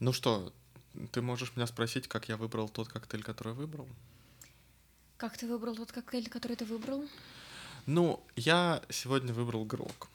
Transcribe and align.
Ну 0.00 0.12
что, 0.12 0.52
ты 1.12 1.22
можешь 1.22 1.56
меня 1.56 1.66
спросить, 1.66 2.06
как 2.06 2.28
я 2.28 2.36
выбрал 2.36 2.68
тот 2.68 2.88
коктейль, 2.88 3.22
который 3.22 3.52
выбрал? 3.52 3.88
Как 5.16 5.36
ты 5.36 5.48
выбрал 5.48 5.74
тот 5.74 5.90
коктейль, 5.90 6.28
который 6.28 6.56
ты 6.56 6.64
выбрал? 6.64 7.04
Ну, 7.86 8.22
я 8.36 8.82
сегодня 8.90 9.32
выбрал 9.32 9.64
Грок. 9.64 10.08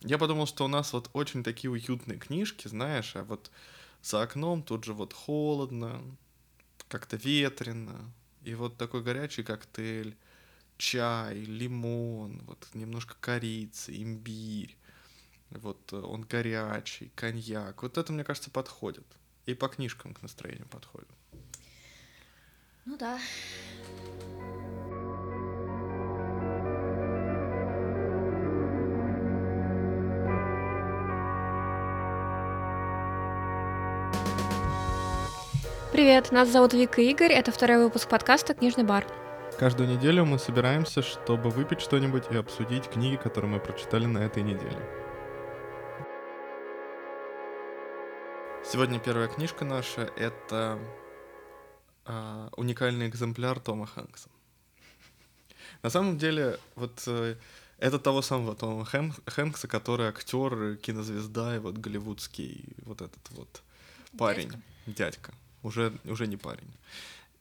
Я 0.00 0.18
подумал, 0.18 0.46
что 0.46 0.64
у 0.64 0.68
нас 0.68 0.92
вот 0.92 1.10
очень 1.12 1.42
такие 1.42 1.70
уютные 1.70 2.18
книжки, 2.18 2.68
знаешь, 2.68 3.16
а 3.16 3.24
вот 3.24 3.50
за 4.02 4.22
окном 4.22 4.62
тут 4.62 4.84
же 4.84 4.92
вот 4.92 5.12
холодно, 5.12 6.00
как-то 6.88 7.16
ветрено, 7.16 8.12
и 8.44 8.54
вот 8.54 8.76
такой 8.76 9.02
горячий 9.02 9.42
коктейль, 9.42 10.14
чай, 10.76 11.38
лимон, 11.38 12.42
вот 12.46 12.68
немножко 12.74 13.16
корицы, 13.18 13.96
имбирь, 13.96 14.76
вот 15.58 15.92
э, 15.92 15.96
он 15.96 16.22
горячий, 16.22 17.10
коньяк. 17.14 17.82
Вот 17.82 17.98
это, 17.98 18.12
мне 18.12 18.24
кажется, 18.24 18.50
подходит. 18.50 19.06
И 19.46 19.54
по 19.54 19.68
книжкам 19.68 20.14
к 20.14 20.22
настроению 20.22 20.66
подходит. 20.68 21.08
Ну 22.84 22.96
да. 22.96 23.18
Привет, 35.92 36.32
нас 36.32 36.48
зовут 36.48 36.72
Вика 36.72 37.00
и 37.00 37.10
Игорь, 37.10 37.32
это 37.32 37.52
второй 37.52 37.78
выпуск 37.78 38.08
подкаста 38.08 38.52
«Книжный 38.52 38.82
бар». 38.82 39.06
Каждую 39.60 39.88
неделю 39.88 40.24
мы 40.24 40.40
собираемся, 40.40 41.02
чтобы 41.02 41.50
выпить 41.50 41.80
что-нибудь 41.80 42.24
и 42.32 42.36
обсудить 42.36 42.88
книги, 42.88 43.14
которые 43.14 43.52
мы 43.52 43.60
прочитали 43.60 44.04
на 44.04 44.18
этой 44.18 44.42
неделе. 44.42 45.03
Сегодня 48.74 48.98
первая 48.98 49.28
книжка 49.28 49.64
наша— 49.64 50.00
это 50.16 50.80
э, 52.06 52.48
уникальный 52.56 53.06
экземпляр 53.06 53.60
Тома 53.60 53.86
Хэнкса. 53.86 54.28
На 55.84 55.90
самом 55.90 56.18
деле, 56.18 56.58
вот 56.74 57.04
э, 57.06 57.36
это 57.78 58.00
того 58.00 58.20
самого 58.20 58.56
Тома 58.56 58.84
Хэм, 58.84 59.14
Хэнкса, 59.26 59.68
который 59.68 60.08
актер, 60.08 60.74
кинозвезда 60.78 61.54
и 61.54 61.58
вот 61.60 61.78
голливудский 61.78 62.64
вот 62.78 63.00
этот 63.00 63.30
вот 63.30 63.62
парень, 64.18 64.50
дядька, 64.50 64.62
дядька 64.86 65.34
уже, 65.62 65.96
уже 66.04 66.26
не 66.26 66.36
парень. 66.36 66.74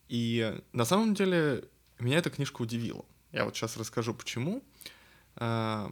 И 0.10 0.62
на 0.72 0.86
самом 0.86 1.16
деле 1.16 1.68
меня 1.98 2.20
эта 2.20 2.30
книжка 2.30 2.62
удивила. 2.62 3.06
Я 3.32 3.46
вот 3.46 3.56
сейчас 3.56 3.76
расскажу, 3.76 4.14
почему. 4.14 4.62
А, 5.38 5.92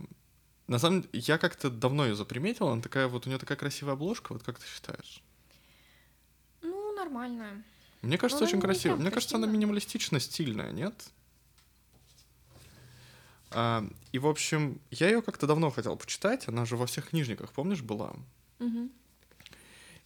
на 0.68 0.78
самом 0.78 1.02
деле, 1.02 1.24
я 1.26 1.40
как-то 1.40 1.72
давно 1.72 2.06
ее 2.06 2.14
заприметил, 2.14 2.68
она 2.68 2.84
такая 2.84 3.08
вот, 3.08 3.26
у 3.26 3.30
нее 3.30 3.40
такая 3.40 3.58
красивая 3.58 3.94
обложка, 3.94 4.34
вот 4.34 4.44
как 4.44 4.60
ты 4.60 4.68
считаешь? 4.68 5.24
Нормальная. 7.04 7.64
Мне 8.04 8.18
кажется, 8.18 8.44
Но 8.44 8.48
очень 8.48 8.62
красивая. 8.62 8.98
Мне 8.98 9.10
кажется, 9.10 9.38
она 9.38 9.48
минималистично 9.48 10.20
стильная, 10.20 10.72
нет? 10.72 10.94
А, 13.50 13.84
и, 14.12 14.20
в 14.20 14.28
общем, 14.28 14.80
я 14.92 15.08
ее 15.08 15.22
как-то 15.24 15.48
давно 15.48 15.72
хотел 15.72 15.96
почитать, 15.98 16.48
она 16.48 16.66
же 16.66 16.78
во 16.78 16.86
всех 16.86 17.10
книжниках, 17.10 17.52
помнишь, 17.54 17.82
была? 17.82 18.14
Угу. 18.60 18.90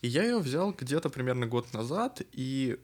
И 0.04 0.08
я 0.08 0.24
ее 0.24 0.40
взял 0.40 0.72
где-то 0.72 1.10
примерно 1.10 1.48
год 1.48 1.74
назад, 1.74 2.22
и 2.32 2.80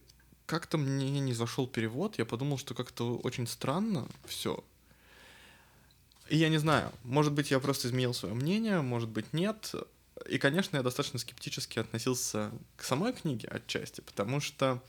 как-то 0.46 0.78
мне 0.78 1.20
не 1.22 1.34
зашел 1.34 1.68
перевод, 1.68 2.18
я 2.18 2.26
подумал, 2.26 2.58
что 2.58 2.74
как-то 2.74 3.16
очень 3.18 3.48
странно 3.48 4.08
все. 4.26 4.62
И 6.28 6.38
я 6.38 6.50
не 6.50 6.58
знаю, 6.58 6.92
может 7.04 7.32
быть, 7.32 7.52
я 7.52 7.60
просто 7.60 7.88
изменил 7.88 8.14
свое 8.14 8.36
мнение, 8.36 8.82
может 8.82 9.10
быть, 9.10 9.34
нет. 9.34 9.74
И, 10.28 10.38
конечно, 10.38 10.78
я 10.78 10.84
достаточно 10.84 11.20
скептически 11.20 11.80
относился 11.80 12.52
к 12.76 12.84
самой 12.84 13.14
книге 13.14 13.48
отчасти, 13.48 14.02
потому 14.02 14.40
что 14.40 14.84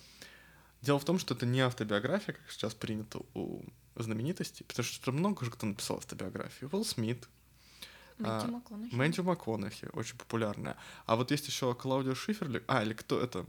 дело 0.83 0.98
в 0.98 1.05
том, 1.05 1.19
что 1.19 1.34
это 1.34 1.47
не 1.47 1.61
автобиография, 1.61 2.34
как 2.34 2.50
сейчас 2.50 2.75
принято 2.75 3.20
у 3.34 3.62
знаменитостей, 3.97 4.64
потому 4.64 4.84
что 4.84 5.12
много 5.12 5.44
же 5.44 5.50
кто 5.50 5.66
написал 5.66 5.98
автобиографию. 5.98 6.71
Уилл 6.72 6.84
Смит, 6.84 7.28
а, 8.21 8.47
МакКонахи. 8.47 8.94
Мэнтью 8.94 9.25
МакКонахи, 9.25 9.88
очень 9.92 10.16
популярная. 10.16 10.76
А 11.06 11.16
вот 11.16 11.31
есть 11.31 11.47
еще 11.47 11.75
Клаудио 11.75 12.15
Шиферли, 12.15 12.62
а, 12.66 12.82
или 12.82 12.94
кто 12.94 13.21
это, 13.21 13.44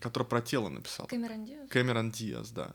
который 0.00 0.24
про 0.24 0.40
тело 0.40 0.68
написал? 0.68 1.06
Кэмерон 1.06 1.44
Диас. 1.44 1.68
Кэмерон 1.70 2.10
Диас, 2.10 2.50
да. 2.50 2.74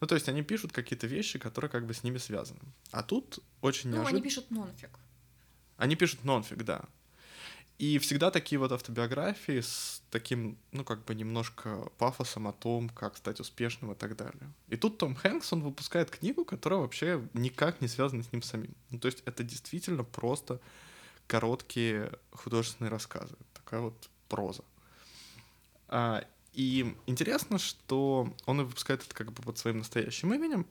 Ну, 0.00 0.06
то 0.06 0.14
есть 0.14 0.28
они 0.28 0.42
пишут 0.42 0.72
какие-то 0.72 1.06
вещи, 1.06 1.38
которые 1.38 1.70
как 1.70 1.86
бы 1.86 1.94
с 1.94 2.02
ними 2.02 2.18
связаны. 2.18 2.60
А 2.90 3.02
тут 3.02 3.38
очень 3.62 3.90
ну, 3.90 3.96
неожиданно... 3.96 4.10
Ну, 4.12 4.16
они 4.16 4.22
пишут 4.22 4.50
нонфик. 4.50 4.90
Они 5.76 5.96
пишут 5.96 6.24
нонфик, 6.24 6.64
да. 6.64 6.84
И 7.78 7.98
всегда 7.98 8.30
такие 8.30 8.58
вот 8.58 8.72
автобиографии 8.72 9.60
с 9.60 10.02
таким, 10.10 10.56
ну, 10.72 10.82
как 10.82 11.04
бы 11.04 11.14
немножко 11.14 11.90
пафосом 11.98 12.48
о 12.48 12.52
том, 12.52 12.88
как 12.88 13.18
стать 13.18 13.38
успешным 13.38 13.92
и 13.92 13.94
так 13.94 14.16
далее. 14.16 14.50
И 14.68 14.76
тут 14.76 14.96
Том 14.96 15.14
Хэнкс, 15.14 15.52
он 15.52 15.62
выпускает 15.62 16.10
книгу, 16.10 16.46
которая 16.46 16.80
вообще 16.80 17.22
никак 17.34 17.82
не 17.82 17.88
связана 17.88 18.22
с 18.22 18.32
ним 18.32 18.40
самим. 18.40 18.74
Ну, 18.90 18.98
то 18.98 19.06
есть 19.06 19.22
это 19.26 19.44
действительно 19.44 20.04
просто 20.04 20.58
короткие 21.26 22.12
художественные 22.32 22.90
рассказы. 22.90 23.36
Такая 23.52 23.80
вот 23.80 24.08
проза. 24.28 24.64
А, 25.88 26.24
и 26.54 26.96
интересно, 27.06 27.58
что 27.58 28.34
он 28.46 28.64
выпускает 28.64 29.02
это 29.04 29.14
как 29.14 29.32
бы 29.32 29.42
под 29.42 29.58
своим 29.58 29.78
настоящим 29.78 30.32
именем, 30.32 30.66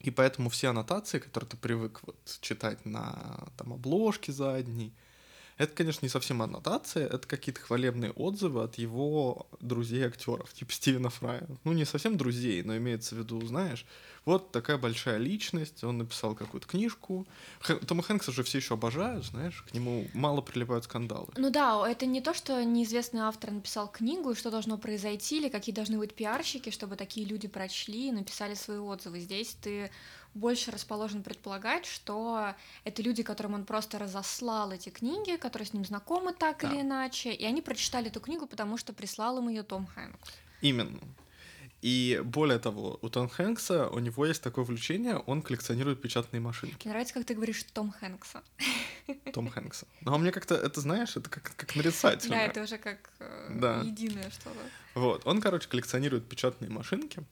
и 0.00 0.10
поэтому 0.10 0.50
все 0.50 0.70
аннотации, 0.70 1.20
которые 1.20 1.50
ты 1.50 1.56
привык 1.56 2.00
вот 2.02 2.16
читать 2.40 2.84
на 2.84 3.46
там 3.56 3.72
обложке 3.72 4.32
задней, 4.32 4.92
это, 5.58 5.74
конечно, 5.74 6.04
не 6.04 6.08
совсем 6.08 6.42
аннотация, 6.42 7.06
это 7.06 7.26
какие-то 7.26 7.60
хвалебные 7.60 8.12
отзывы 8.12 8.62
от 8.62 8.76
его 8.76 9.46
друзей-актеров, 9.60 10.52
типа 10.52 10.72
Стивена 10.72 11.10
Фрая. 11.10 11.46
Ну, 11.64 11.72
не 11.72 11.84
совсем 11.84 12.16
друзей, 12.16 12.62
но 12.62 12.76
имеется 12.76 13.14
в 13.14 13.18
виду, 13.18 13.40
знаешь, 13.46 13.84
вот 14.24 14.52
такая 14.52 14.78
большая 14.78 15.18
личность, 15.18 15.82
он 15.82 15.98
написал 15.98 16.34
какую-то 16.34 16.66
книжку. 16.66 17.26
Х... 17.60 17.74
Тома 17.76 18.02
Хэнкса 18.02 18.30
же 18.30 18.44
все 18.44 18.58
еще 18.58 18.74
обожают, 18.74 19.24
знаешь, 19.24 19.62
к 19.62 19.74
нему 19.74 20.06
мало 20.14 20.40
прилипают 20.40 20.84
скандалы. 20.84 21.28
Ну 21.36 21.50
да, 21.50 21.88
это 21.88 22.06
не 22.06 22.20
то, 22.20 22.32
что 22.32 22.62
неизвестный 22.64 23.22
автор 23.22 23.50
написал 23.50 23.88
книгу, 23.88 24.30
и 24.30 24.34
что 24.36 24.50
должно 24.50 24.78
произойти, 24.78 25.38
или 25.38 25.48
какие 25.48 25.74
должны 25.74 25.98
быть 25.98 26.14
пиарщики, 26.14 26.70
чтобы 26.70 26.96
такие 26.96 27.26
люди 27.26 27.48
прочли 27.48 28.08
и 28.08 28.12
написали 28.12 28.54
свои 28.54 28.78
отзывы. 28.78 29.18
Здесь 29.20 29.56
ты 29.60 29.90
больше 30.34 30.70
расположен 30.70 31.22
предполагать, 31.22 31.86
что 31.86 32.54
это 32.84 33.02
люди, 33.02 33.22
которым 33.22 33.54
он 33.54 33.64
просто 33.64 33.98
разослал 33.98 34.72
эти 34.72 34.88
книги, 34.88 35.36
которые 35.36 35.66
с 35.66 35.72
ним 35.72 35.84
знакомы 35.84 36.32
так 36.32 36.62
да. 36.62 36.70
или 36.70 36.80
иначе, 36.80 37.32
и 37.32 37.44
они 37.44 37.62
прочитали 37.62 38.08
эту 38.08 38.20
книгу, 38.20 38.46
потому 38.46 38.76
что 38.76 38.92
прислал 38.92 39.38
им 39.38 39.48
ее 39.48 39.62
Том 39.62 39.86
Хэнкс. 39.86 40.30
Именно. 40.62 41.00
И 41.82 42.22
более 42.24 42.60
того, 42.60 43.00
у 43.02 43.08
Том 43.08 43.28
Хэнкса, 43.28 43.88
у 43.88 43.98
него 43.98 44.24
есть 44.24 44.40
такое 44.40 44.64
увлечение, 44.64 45.16
он 45.16 45.42
коллекционирует 45.42 46.00
печатные 46.00 46.40
машинки. 46.40 46.84
Мне 46.84 46.92
нравится, 46.92 47.12
как 47.12 47.24
ты 47.24 47.34
говоришь 47.34 47.64
Том 47.72 47.90
Хэнкса. 47.90 48.42
Том 49.32 49.48
Хэнкса. 49.48 49.88
Но 50.00 50.16
мне 50.16 50.30
как-то, 50.30 50.54
это 50.54 50.80
знаешь, 50.80 51.16
это 51.16 51.28
как, 51.28 51.56
как 51.56 51.74
нарицательно. 51.74 52.36
Да, 52.36 52.42
это 52.42 52.62
уже 52.62 52.78
как 52.78 53.10
э, 53.18 53.48
да. 53.60 53.80
единое 53.80 54.30
что-то. 54.30 54.60
Вот, 54.94 55.26
он, 55.26 55.40
короче, 55.40 55.68
коллекционирует 55.68 56.28
печатные 56.28 56.70
машинки, 56.70 57.24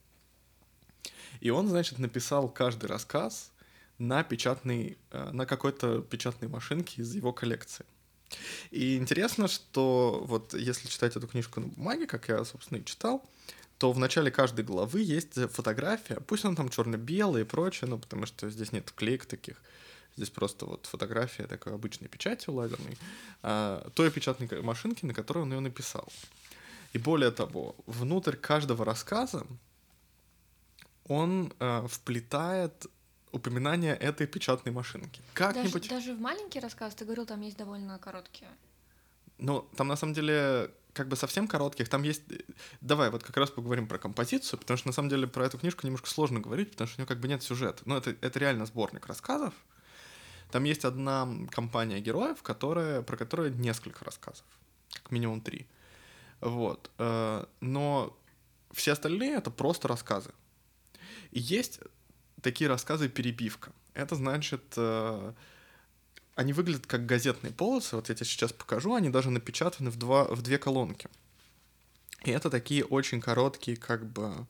и 1.40 1.50
он, 1.50 1.68
значит, 1.68 1.98
написал 1.98 2.48
каждый 2.48 2.86
рассказ 2.86 3.50
на 3.98 4.22
печатный, 4.22 4.98
э, 5.10 5.30
на 5.32 5.46
какой-то 5.46 6.00
печатной 6.02 6.48
машинке 6.48 7.02
из 7.02 7.14
его 7.14 7.32
коллекции. 7.32 7.84
И 8.70 8.96
интересно, 8.96 9.48
что 9.48 10.22
вот 10.24 10.54
если 10.54 10.88
читать 10.88 11.16
эту 11.16 11.26
книжку 11.26 11.60
на 11.60 11.66
бумаге, 11.66 12.06
как 12.06 12.28
я, 12.28 12.44
собственно, 12.44 12.78
и 12.78 12.84
читал, 12.84 13.28
то 13.78 13.92
в 13.92 13.98
начале 13.98 14.30
каждой 14.30 14.64
главы 14.64 15.00
есть 15.00 15.34
фотография, 15.50 16.20
пусть 16.26 16.44
она 16.44 16.54
там 16.54 16.68
черно-белая 16.68 17.42
и 17.42 17.46
прочее, 17.46 17.88
ну, 17.88 17.98
потому 17.98 18.26
что 18.26 18.50
здесь 18.50 18.72
нет 18.72 18.92
клеек 18.92 19.26
таких, 19.26 19.56
здесь 20.16 20.30
просто 20.30 20.66
вот 20.66 20.86
фотография 20.86 21.46
такой 21.46 21.74
обычной 21.74 22.08
печатью 22.08 22.54
лазерной, 22.54 22.98
а, 23.42 23.88
той 23.94 24.10
печатной 24.10 24.48
машинки, 24.60 25.06
на 25.06 25.14
которой 25.14 25.40
он 25.40 25.52
ее 25.52 25.60
написал. 25.60 26.06
И 26.92 26.98
более 26.98 27.30
того, 27.30 27.74
внутрь 27.86 28.36
каждого 28.36 28.84
рассказа 28.84 29.46
он 31.06 31.52
э, 31.58 31.86
вплетает 31.88 32.86
упоминание 33.32 33.94
этой 33.94 34.26
печатной 34.26 34.72
машинки. 34.72 35.22
Как-нибудь... 35.34 35.88
Даже, 35.88 36.06
даже 36.06 36.14
в 36.14 36.20
маленький 36.20 36.60
рассказ, 36.60 36.94
ты 36.94 37.04
говорил, 37.04 37.26
там 37.26 37.40
есть 37.40 37.56
довольно 37.56 37.98
короткие. 37.98 38.50
Ну, 39.38 39.68
там 39.76 39.88
на 39.88 39.96
самом 39.96 40.14
деле 40.14 40.70
как 40.92 41.08
бы 41.08 41.16
совсем 41.16 41.46
коротких, 41.46 41.88
там 41.88 42.02
есть... 42.02 42.22
Давай 42.80 43.10
вот 43.10 43.22
как 43.22 43.36
раз 43.36 43.50
поговорим 43.50 43.86
про 43.86 43.98
композицию, 43.98 44.58
потому 44.58 44.76
что 44.76 44.88
на 44.88 44.92
самом 44.92 45.08
деле 45.08 45.26
про 45.26 45.46
эту 45.46 45.58
книжку 45.58 45.86
немножко 45.86 46.08
сложно 46.08 46.40
говорить, 46.40 46.72
потому 46.72 46.88
что 46.88 46.98
у 46.98 47.00
нее 47.00 47.06
как 47.06 47.20
бы 47.20 47.28
нет 47.28 47.42
сюжета. 47.42 47.82
Ну, 47.86 47.96
это, 47.96 48.16
это 48.20 48.38
реально 48.38 48.66
сборник 48.66 49.06
рассказов. 49.06 49.54
Там 50.50 50.64
есть 50.64 50.84
одна 50.84 51.28
компания 51.50 52.00
героев, 52.00 52.42
которая, 52.42 53.02
про 53.02 53.16
которую 53.16 53.56
несколько 53.56 54.04
рассказов, 54.04 54.44
как 54.92 55.12
минимум 55.12 55.40
три. 55.40 55.68
Вот. 56.40 56.90
Э, 56.98 57.44
но 57.60 58.16
все 58.72 58.92
остальные— 58.92 59.34
это 59.36 59.50
просто 59.50 59.86
рассказы. 59.86 60.30
И 61.32 61.40
есть 61.40 61.80
такие 62.42 62.68
рассказы 62.68 63.08
перебивка. 63.08 63.72
Это 63.94 64.14
значит, 64.14 64.62
э, 64.76 65.32
они 66.34 66.52
выглядят 66.52 66.86
как 66.86 67.06
газетные 67.06 67.52
полосы. 67.52 67.96
Вот 67.96 68.08
я 68.08 68.14
тебе 68.14 68.26
сейчас 68.26 68.52
покажу, 68.52 68.94
они 68.94 69.10
даже 69.10 69.30
напечатаны 69.30 69.90
в, 69.90 69.96
два, 69.96 70.24
в 70.24 70.42
две 70.42 70.58
колонки. 70.58 71.08
И 72.24 72.30
это 72.30 72.50
такие 72.50 72.84
очень 72.84 73.20
короткие, 73.20 73.76
как 73.76 74.06
бы... 74.06 74.46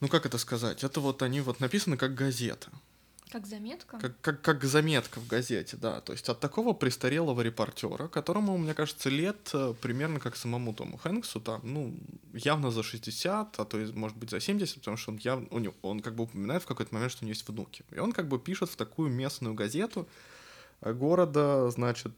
Ну, 0.00 0.08
как 0.08 0.26
это 0.26 0.38
сказать? 0.38 0.84
Это 0.84 1.00
вот 1.00 1.22
они 1.22 1.40
вот 1.40 1.60
написаны 1.60 1.96
как 1.96 2.14
газета. 2.14 2.70
Как 3.30 3.46
заметка? 3.46 3.98
Как, 3.98 4.20
как, 4.20 4.42
как 4.42 4.64
заметка 4.64 5.20
в 5.20 5.26
газете, 5.26 5.76
да. 5.76 6.00
То 6.00 6.12
есть 6.12 6.28
от 6.28 6.40
такого 6.40 6.72
престарелого 6.72 7.40
репортера, 7.42 8.08
которому, 8.08 8.56
мне 8.56 8.74
кажется, 8.74 9.10
лет 9.10 9.50
э, 9.52 9.74
примерно 9.80 10.18
как 10.20 10.36
самому 10.36 10.72
Тому 10.72 10.96
Хэнксу, 10.96 11.40
там, 11.40 11.60
ну, 11.62 11.94
явно 12.32 12.70
за 12.70 12.82
60, 12.82 13.60
а 13.60 13.64
то 13.64 13.78
есть, 13.78 13.94
может 13.94 14.16
быть, 14.16 14.30
за 14.30 14.40
70, 14.40 14.76
потому 14.76 14.96
что 14.96 15.12
он 15.12 15.18
явно, 15.18 15.46
у 15.50 15.58
него, 15.58 15.74
он 15.82 16.00
как 16.00 16.14
бы 16.14 16.24
упоминает 16.24 16.62
в 16.62 16.66
какой-то 16.66 16.94
момент, 16.94 17.12
что 17.12 17.24
у 17.24 17.26
него 17.26 17.32
есть 17.34 17.48
внуки. 17.48 17.84
И 17.90 17.98
он 17.98 18.12
как 18.12 18.28
бы 18.28 18.38
пишет 18.38 18.70
в 18.70 18.76
такую 18.76 19.10
местную 19.10 19.54
газету 19.54 20.08
э, 20.80 20.92
города, 20.92 21.70
значит, 21.70 22.12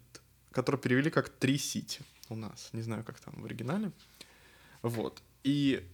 который 0.52 0.80
перевели 0.80 1.10
как 1.10 1.28
Три 1.28 1.58
Сити 1.58 2.02
у 2.28 2.36
нас. 2.36 2.70
Не 2.72 2.82
знаю, 2.82 3.04
как 3.04 3.18
там 3.20 3.34
в 3.42 3.44
оригинале. 3.44 3.90
Вот. 4.82 5.22
И 5.42 5.84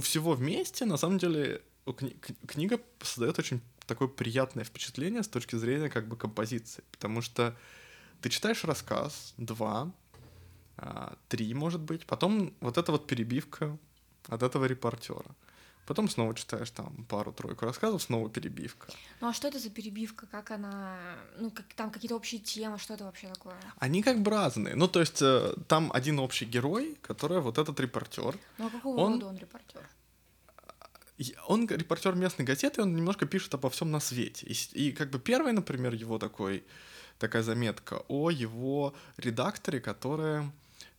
всего 0.00 0.32
вместе, 0.32 0.84
на 0.84 0.96
самом 0.96 1.18
деле, 1.18 1.62
кни- 1.86 2.16
книга 2.46 2.80
создает 3.00 3.38
очень 3.38 3.60
такое 3.86 4.08
приятное 4.08 4.64
впечатление 4.64 5.22
с 5.22 5.28
точки 5.28 5.56
зрения 5.56 5.88
как 5.88 6.08
бы 6.08 6.16
композиции, 6.16 6.82
потому 6.90 7.22
что 7.22 7.56
ты 8.20 8.28
читаешь 8.28 8.64
рассказ, 8.64 9.34
два, 9.36 9.92
а, 10.76 11.16
три, 11.28 11.54
может 11.54 11.80
быть, 11.80 12.06
потом 12.06 12.54
вот 12.60 12.78
эта 12.78 12.92
вот 12.92 13.06
перебивка 13.06 13.78
от 14.28 14.42
этого 14.42 14.64
репортера. 14.64 15.34
Потом 15.86 16.08
снова 16.08 16.34
читаешь 16.34 16.70
там 16.70 17.04
пару-тройку 17.10 17.66
рассказов, 17.66 18.02
снова 18.02 18.30
перебивка. 18.30 18.86
Ну 19.20 19.28
а 19.28 19.32
что 19.34 19.48
это 19.48 19.58
за 19.58 19.68
перебивка? 19.68 20.26
Как 20.26 20.50
она... 20.50 20.96
Ну, 21.38 21.50
как, 21.50 21.66
там 21.74 21.90
какие-то 21.90 22.16
общие 22.16 22.40
темы, 22.40 22.78
что 22.78 22.94
это 22.94 23.04
вообще 23.04 23.28
такое? 23.28 23.56
Они 23.76 24.02
как 24.02 24.22
бы 24.22 24.30
разные. 24.30 24.76
Ну, 24.76 24.88
то 24.88 25.00
есть 25.00 25.20
э, 25.20 25.54
там 25.68 25.90
один 25.92 26.20
общий 26.20 26.46
герой, 26.46 26.96
который 27.02 27.40
вот 27.40 27.58
этот 27.58 27.78
репортер. 27.80 28.38
Ну, 28.56 28.66
а 28.66 28.70
какого 28.70 28.98
он... 28.98 29.12
рода 29.14 29.26
он 29.26 29.36
репортер? 29.36 29.86
Он 31.46 31.66
репортер 31.68 32.14
местной 32.14 32.44
газеты, 32.44 32.82
он 32.82 32.94
немножко 32.96 33.26
пишет 33.26 33.54
обо 33.54 33.68
всем 33.70 33.90
на 33.90 34.00
свете. 34.00 34.46
И, 34.46 34.88
и 34.88 34.92
как 34.92 35.10
бы 35.10 35.18
первый, 35.18 35.52
например, 35.52 35.94
его 35.94 36.18
такой, 36.18 36.64
такая 37.18 37.42
заметка 37.42 38.02
о 38.08 38.30
его 38.30 38.94
редакторе, 39.16 39.80
который, 39.80 40.50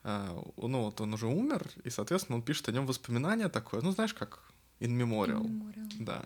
э, 0.04 0.42
ну 0.58 0.84
вот 0.84 1.02
он 1.02 1.14
уже 1.14 1.28
умер, 1.28 1.68
и, 1.84 1.90
соответственно, 1.90 2.38
он 2.38 2.44
пишет 2.44 2.70
о 2.70 2.72
нем 2.72 2.86
воспоминания 2.88 3.50
такое, 3.50 3.82
ну 3.82 3.92
знаешь, 3.92 4.14
как 4.14 4.40
in 4.80 4.98
memorial. 4.98 5.44
In 5.44 5.74
memorial. 5.74 5.92
Да. 6.00 6.26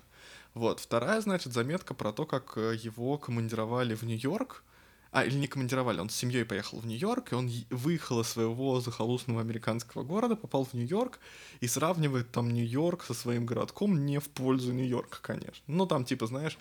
Вот. 0.53 0.80
Вторая, 0.80 1.21
значит, 1.21 1.53
заметка 1.53 1.94
про 1.94 2.12
то, 2.12 2.25
как 2.25 2.57
э, 2.57 2.75
его 2.75 3.18
командировали 3.18 3.95
в 3.95 4.03
Нью-Йорк, 4.03 4.63
а, 5.11 5.25
или 5.25 5.35
не 5.35 5.47
командировали, 5.47 6.00
он 6.00 6.09
с 6.09 6.15
семьей 6.15 6.45
поехал 6.45 6.79
в 6.79 6.85
Нью-Йорк, 6.85 7.31
и 7.31 7.35
он 7.35 7.51
выехал 7.71 8.21
из 8.21 8.27
своего 8.27 8.79
захолустного 8.79 9.41
американского 9.41 10.03
города, 10.03 10.35
попал 10.35 10.65
в 10.65 10.73
Нью-Йорк 10.73 11.19
и 11.61 11.67
сравнивает 11.67 12.31
там 12.31 12.51
Нью-Йорк 12.51 13.03
со 13.03 13.13
своим 13.13 13.45
городком 13.45 14.06
не 14.06 14.19
в 14.19 14.29
пользу 14.29 14.71
Нью-Йорка, 14.71 15.17
конечно. 15.21 15.63
Ну, 15.65 15.88
там, 15.88 16.06
типа, 16.06 16.27
знаешь, 16.27 16.59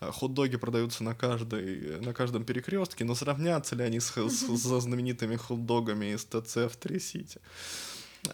э, 0.00 0.10
хот-доги 0.12 0.56
продаются 0.56 1.02
на, 1.02 1.16
каждой, 1.16 2.00
на 2.00 2.14
каждом 2.14 2.44
перекрестке, 2.44 3.04
но 3.04 3.16
сравнятся 3.16 3.74
ли 3.74 3.82
они 3.82 3.98
с, 3.98 4.12
с, 4.16 4.58
со 4.62 4.80
знаменитыми 4.80 5.34
хот-догами 5.34 6.14
из 6.14 6.24
ТЦ 6.24 6.72
в 6.72 6.76
Три-Сити? 6.76 7.40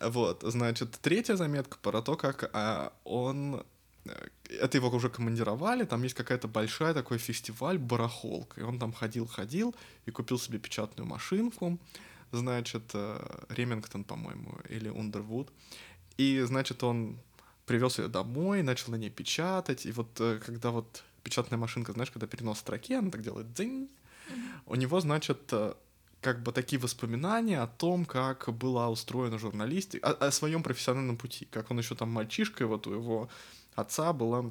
Вот, 0.03 0.43
значит, 0.43 0.99
третья 1.01 1.37
заметка 1.37 1.79
про 1.81 2.03
то, 2.03 2.17
как 2.17 2.51
а, 2.53 2.93
он 3.05 3.63
Э, 3.63 3.63
это 4.49 4.79
его 4.79 4.89
уже 4.89 5.09
командировали, 5.09 5.85
там 5.85 6.03
есть 6.03 6.15
какая-то 6.15 6.49
большая 6.49 6.95
такой 6.95 7.19
фестиваль 7.19 7.79
барахолка, 7.79 8.61
и 8.61 8.65
он 8.65 8.79
там 8.79 8.93
ходил-ходил 8.93 9.75
и 10.07 10.11
купил 10.11 10.39
себе 10.39 10.59
печатную 10.59 11.07
машинку, 11.07 11.79
значит, 12.33 12.91
э, 12.95 13.45
Ремингтон, 13.49 14.05
по-моему, 14.05 14.59
или 14.69 14.89
Ундервуд, 14.89 15.51
и, 16.17 16.41
значит, 16.47 16.83
он 16.83 17.19
привез 17.67 17.99
ее 17.99 18.09
домой, 18.09 18.63
начал 18.63 18.93
на 18.93 18.97
ней 18.97 19.11
печатать, 19.11 19.87
и 19.87 19.93
вот 19.93 20.21
э, 20.21 20.41
когда 20.45 20.71
вот 20.71 21.05
печатная 21.23 21.59
машинка, 21.59 21.93
знаешь, 21.93 22.11
когда 22.11 22.27
перенос 22.27 22.59
строки, 22.59 22.95
она 22.95 23.11
так 23.11 23.23
делает 23.23 23.53
дзинь, 23.53 23.89
у 24.67 24.75
него, 24.75 25.01
значит, 25.01 25.53
как 26.21 26.43
бы 26.43 26.53
такие 26.53 26.81
воспоминания 26.81 27.61
о 27.61 27.67
том, 27.67 28.05
как 28.05 28.49
была 28.53 28.89
устроена 28.89 29.39
журналистика, 29.39 30.09
о, 30.09 30.27
о 30.27 30.33
своем 30.33 30.63
профессиональном 30.63 31.17
пути, 31.17 31.47
как 31.51 31.71
он 31.71 31.79
еще 31.79 31.95
там 31.95 32.11
мальчишкой, 32.11 32.67
вот 32.67 32.87
у 32.87 32.93
его 32.93 33.29
отца 33.77 34.13
была 34.13 34.45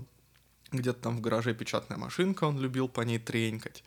где-то 0.72 1.00
там 1.00 1.18
в 1.18 1.22
гараже 1.22 1.54
печатная 1.54 1.98
машинка, 1.98 2.46
он 2.46 2.60
любил 2.60 2.88
по 2.88 3.02
ней 3.02 3.20
тренькать. 3.20 3.84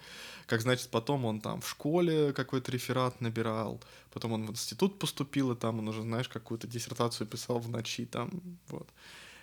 Как, 0.46 0.61
значит, 0.61 0.88
потом 0.90 1.25
он 1.25 1.40
там 1.40 1.61
в 1.61 1.69
школе 1.69 2.32
какой-то 2.32 2.73
реферат 2.73 3.20
набирал, 3.20 3.81
потом 4.12 4.32
он 4.32 4.46
в 4.46 4.50
институт 4.50 4.99
поступил, 4.99 5.52
и 5.52 5.56
там 5.56 5.79
он 5.79 5.88
уже, 5.88 6.02
знаешь, 6.02 6.29
какую-то 6.29 6.67
диссертацию 6.67 7.26
писал 7.26 7.58
в 7.58 7.69
ночи, 7.69 8.06
там, 8.06 8.31
вот. 8.69 8.88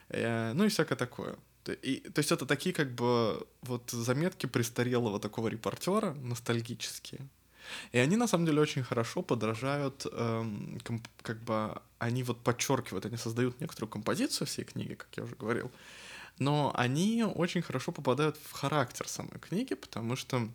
Э, 0.09 0.53
ну 0.53 0.65
и 0.65 0.69
всякое 0.69 0.95
такое. 0.95 1.36
И, 1.81 1.97
то 2.13 2.19
есть 2.19 2.31
это 2.31 2.45
такие 2.45 2.74
как 2.74 2.94
бы 2.94 3.45
вот 3.63 3.89
заметки 3.89 4.45
престарелого 4.45 5.19
такого 5.19 5.47
репортера, 5.47 6.13
ностальгические. 6.13 7.27
И 7.92 7.98
они 7.98 8.18
на 8.18 8.28
самом 8.28 8.46
деле 8.46 8.62
очень 8.62 8.84
хорошо 8.84 9.22
подражают, 9.22 10.06
эм, 10.12 10.80
комп, 10.84 11.08
как 11.22 11.42
бы 11.44 11.82
они 12.00 12.24
вот 12.24 12.42
подчеркивают, 12.42 13.06
они 13.06 13.18
создают 13.18 13.62
некоторую 13.62 13.90
композицию 13.90 14.48
всей 14.48 14.66
книги, 14.66 14.94
как 14.94 15.08
я 15.18 15.24
уже 15.24 15.36
говорил, 15.36 15.72
но 16.40 16.72
они 16.76 17.24
очень 17.24 17.62
хорошо 17.62 17.92
попадают 17.92 18.38
в 18.38 18.52
характер 18.52 19.08
самой 19.08 19.40
книги, 19.40 19.74
потому 19.76 20.16
что 20.16 20.48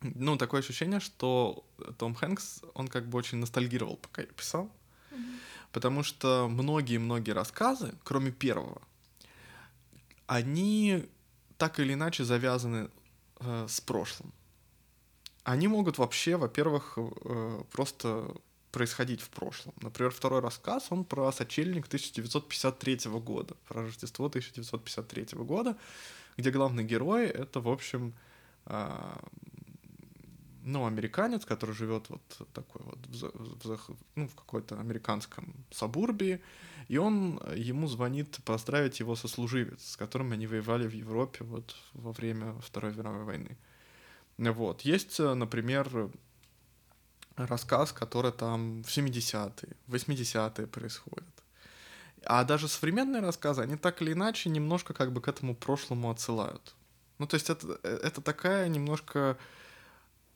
ну, 0.00 0.36
такое 0.36 0.60
ощущение, 0.60 1.00
что 1.00 1.64
Том 1.98 2.14
Хэнкс, 2.14 2.62
он 2.74 2.88
как 2.88 3.06
бы 3.06 3.18
очень 3.18 3.38
ностальгировал, 3.38 3.96
пока 3.96 4.22
я 4.22 4.28
писал, 4.28 4.70
mm-hmm. 5.10 5.38
потому 5.70 6.02
что 6.02 6.48
многие-многие 6.48 7.30
рассказы, 7.30 7.94
кроме 8.02 8.32
первого, 8.32 8.82
они 10.26 11.08
так 11.56 11.78
или 11.78 11.92
иначе 11.92 12.24
завязаны 12.24 12.90
э, 13.38 13.66
с 13.68 13.80
прошлым 13.80 14.32
они 15.44 15.68
могут 15.68 15.98
вообще, 15.98 16.36
во-первых, 16.36 16.94
э, 16.96 17.62
просто 17.72 18.34
происходить 18.70 19.20
в 19.20 19.28
прошлом. 19.28 19.74
Например, 19.80 20.10
второй 20.10 20.40
рассказ, 20.40 20.86
он 20.90 21.04
про 21.04 21.30
сочельник 21.32 21.86
1953 21.86 23.10
года, 23.20 23.54
про 23.68 23.82
Рождество 23.82 24.26
1953 24.26 25.38
года, 25.44 25.76
где 26.36 26.50
главный 26.50 26.84
герой— 26.84 27.26
это, 27.26 27.60
в 27.60 27.68
общем, 27.68 28.14
а, 28.64 29.22
ну, 30.64 30.86
американец, 30.86 31.44
который 31.44 31.74
живет 31.74 32.08
вот 32.08 32.22
такой 32.54 32.82
вот 32.84 32.98
в, 33.06 33.76
в, 33.76 33.96
ну, 34.14 34.28
в 34.28 34.34
какой-то 34.34 34.80
американском 34.80 35.52
сабурбии, 35.70 36.40
и 36.88 36.96
он, 36.96 37.40
ему 37.54 37.86
звонит 37.88 38.38
поздравить 38.44 39.00
его 39.00 39.16
сослуживец, 39.16 39.92
с 39.92 39.96
которым 39.96 40.32
они 40.32 40.46
воевали 40.46 40.86
в 40.86 40.94
Европе 40.94 41.44
вот 41.44 41.76
во 41.92 42.12
время 42.12 42.54
Второй 42.60 42.94
мировой 42.94 43.24
войны. 43.24 43.56
Вот. 44.38 44.82
Есть, 44.82 45.20
э, 45.20 45.34
например, 45.34 46.10
рассказ, 47.36 47.92
который 47.92 48.32
там 48.32 48.82
в 48.82 48.88
70-е, 48.88 49.76
80-е 49.88 50.66
происходит. 50.66 51.28
А 52.24 52.44
даже 52.44 52.68
современные 52.68 53.20
рассказы, 53.20 53.62
они 53.62 53.76
так 53.76 54.02
или 54.02 54.12
иначе 54.12 54.50
немножко 54.50 54.94
как 54.94 55.12
бы 55.12 55.20
к 55.20 55.28
этому 55.28 55.54
прошлому 55.54 56.10
отсылают. 56.10 56.74
Ну, 57.18 57.26
то 57.26 57.34
есть 57.34 57.50
это, 57.50 57.78
э, 57.82 58.00
это 58.02 58.20
такая 58.20 58.68
немножко... 58.68 59.36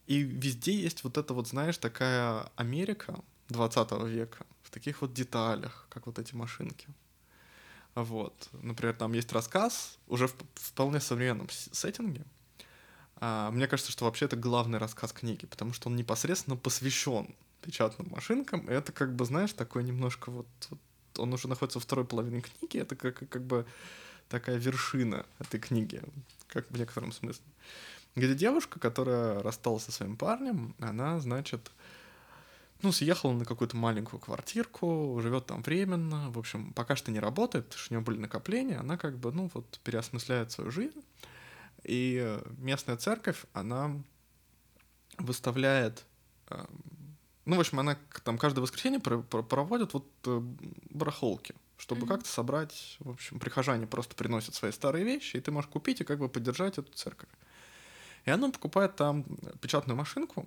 И 0.06 0.20
везде 0.20 0.72
есть 0.72 1.02
вот 1.02 1.18
это 1.18 1.34
вот, 1.34 1.48
знаешь, 1.48 1.78
такая 1.78 2.48
Америка 2.54 3.18
20 3.48 3.90
века 4.04 4.46
в 4.62 4.70
таких 4.70 5.00
вот 5.02 5.12
деталях, 5.12 5.86
как 5.88 6.06
вот 6.06 6.18
эти 6.20 6.34
машинки. 6.34 6.86
Вот. 7.96 8.48
Например, 8.52 8.94
там 8.94 9.14
есть 9.14 9.32
рассказ 9.32 9.98
уже 10.06 10.28
в 10.28 10.36
вполне 10.54 11.00
современном 11.00 11.48
сеттинге, 11.50 12.24
мне 13.20 13.66
кажется, 13.66 13.92
что 13.92 14.04
вообще 14.04 14.26
это 14.26 14.36
главный 14.36 14.78
рассказ 14.78 15.12
книги, 15.12 15.46
потому 15.46 15.72
что 15.72 15.88
он 15.88 15.96
непосредственно 15.96 16.56
посвящен 16.56 17.34
печатным 17.62 18.08
машинкам. 18.10 18.60
И 18.68 18.72
это 18.72 18.92
как 18.92 19.14
бы, 19.14 19.24
знаешь, 19.24 19.52
такой 19.52 19.84
немножко 19.84 20.30
вот, 20.30 20.46
вот 20.70 20.78
он 21.18 21.32
уже 21.32 21.48
находится 21.48 21.78
во 21.78 21.82
второй 21.82 22.04
половине 22.04 22.42
книги, 22.42 22.78
это 22.78 22.94
как, 22.94 23.28
как 23.28 23.42
бы 23.42 23.66
такая 24.28 24.56
вершина 24.56 25.24
этой 25.38 25.58
книги, 25.60 26.02
как 26.48 26.70
в 26.70 26.78
некотором 26.78 27.12
смысле. 27.12 27.44
Где 28.14 28.34
девушка, 28.34 28.80
которая 28.80 29.42
рассталась 29.42 29.84
со 29.84 29.92
своим 29.92 30.16
парнем, 30.16 30.74
она, 30.78 31.20
значит, 31.20 31.70
ну, 32.82 32.92
съехала 32.92 33.32
на 33.32 33.44
какую-то 33.44 33.76
маленькую 33.76 34.20
квартирку, 34.20 35.18
живет 35.22 35.46
там 35.46 35.62
временно, 35.62 36.30
в 36.30 36.38
общем, 36.38 36.72
пока 36.72 36.96
что 36.96 37.10
не 37.10 37.20
работает, 37.20 37.66
потому 37.66 37.80
что 37.80 37.92
у 37.92 37.96
нее 37.96 38.04
были 38.04 38.18
накопления, 38.18 38.78
она 38.78 38.96
как 38.96 39.18
бы, 39.18 39.32
ну, 39.32 39.50
вот, 39.54 39.80
переосмысляет 39.84 40.50
свою 40.50 40.70
жизнь, 40.70 41.02
и 41.86 42.38
местная 42.58 42.96
церковь, 42.96 43.44
она 43.52 43.92
выставляет, 45.18 46.04
эм, 46.50 46.66
ну, 47.44 47.56
в 47.56 47.60
общем, 47.60 47.80
она 47.80 47.96
там 48.24 48.38
каждое 48.38 48.60
воскресенье 48.60 49.00
проводит 49.00 49.94
вот 49.94 50.06
э, 50.26 50.40
барахолки, 50.90 51.54
чтобы 51.76 52.02
mm-hmm. 52.02 52.08
как-то 52.08 52.28
собрать, 52.28 52.96
в 53.00 53.10
общем, 53.10 53.38
прихожане 53.38 53.86
просто 53.86 54.14
приносят 54.14 54.54
свои 54.54 54.72
старые 54.72 55.04
вещи, 55.04 55.36
и 55.36 55.40
ты 55.40 55.50
можешь 55.50 55.70
купить 55.70 56.00
и 56.00 56.04
как 56.04 56.18
бы 56.18 56.28
поддержать 56.28 56.78
эту 56.78 56.92
церковь. 56.92 57.28
И 58.24 58.30
она 58.30 58.50
покупает 58.50 58.96
там 58.96 59.24
печатную 59.60 59.96
машинку, 59.96 60.46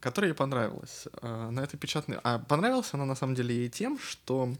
которая 0.00 0.32
ей 0.32 0.36
понравилась. 0.36 1.06
А, 1.22 1.50
на 1.50 1.60
этой 1.60 1.76
печатной... 1.76 2.18
А 2.22 2.38
понравилась 2.38 2.92
она 2.92 3.04
на 3.04 3.14
самом 3.14 3.34
деле 3.34 3.54
ей 3.54 3.68
тем, 3.68 3.98
что 3.98 4.52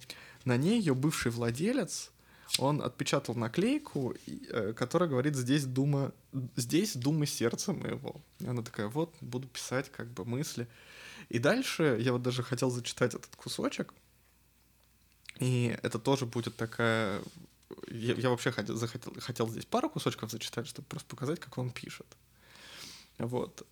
на 0.45 0.57
ней 0.57 0.79
ее 0.79 0.95
бывший 0.95 1.33
владелец, 1.33 2.13
он 2.59 2.83
отпечатал 2.83 3.35
наклейку, 3.35 4.15
э, 4.27 4.73
которая 4.73 5.09
говорит 5.09 5.35
«здесь 5.37 5.65
дума, 5.65 6.13
здесь 6.57 6.97
думы 6.97 7.27
сердца 7.27 7.73
моего». 7.73 8.21
И 8.39 8.47
она 8.47 8.63
такая 8.63 8.89
«вот, 8.89 9.15
буду 9.21 9.49
писать 9.49 9.91
как 9.91 10.09
бы 10.09 10.25
мысли». 10.25 10.67
И 11.29 11.39
дальше 11.39 11.99
я 12.01 12.13
вот 12.13 12.23
даже 12.23 12.43
хотел 12.43 12.71
зачитать 12.71 13.15
этот 13.15 13.35
кусочек, 13.37 13.93
и 15.39 15.77
это 15.83 15.99
тоже 15.99 16.27
будет 16.27 16.57
такая... 16.57 17.21
Я, 17.89 18.15
я 18.15 18.31
вообще 18.31 18.53
хотел, 18.53 18.77
захотел, 18.77 19.13
хотел 19.19 19.49
здесь 19.49 19.67
пару 19.67 19.91
кусочков 19.91 20.31
зачитать, 20.31 20.67
чтобы 20.67 20.87
просто 20.87 21.09
показать, 21.09 21.41
как 21.41 21.59
он 21.59 21.71
пишет. 21.71 22.07
Вот. 23.19 23.67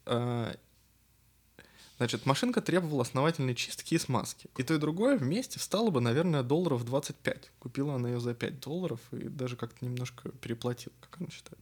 Значит, 1.97 2.27
машинка 2.27 2.61
требовала 2.61 3.03
основательной 3.03 3.55
чистки 3.55 3.95
и 3.95 3.99
смазки. 3.99 4.49
И 4.57 4.63
то, 4.65 4.75
и 4.75 4.79
другое 4.79 5.17
вместе 5.17 5.61
встало 5.61 5.91
бы, 5.91 6.01
наверное, 6.01 6.43
долларов 6.43 6.85
25. 6.85 7.53
Купила 7.61 7.95
она 7.95 8.09
ее 8.09 8.21
за 8.21 8.35
5 8.35 8.61
долларов 8.61 9.01
и 9.13 9.29
даже 9.29 9.57
как-то 9.57 9.85
немножко 9.85 10.31
переплатила, 10.41 10.93
как 11.01 11.21
она 11.21 11.31
считает. 11.31 11.59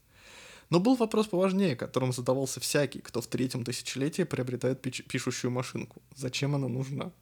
Но 0.71 0.81
был 0.81 0.97
вопрос 0.97 1.27
поважнее, 1.27 1.77
которым 1.77 2.15
задавался 2.15 2.59
всякий, 2.59 3.01
кто 3.01 3.21
в 3.21 3.27
третьем 3.27 3.63
тысячелетии 3.63 4.23
приобретает 4.23 4.81
пич- 4.81 5.03
пишущую 5.03 5.51
машинку. 5.51 6.01
Зачем 6.17 6.55
она 6.55 6.69
нужна? 6.69 7.13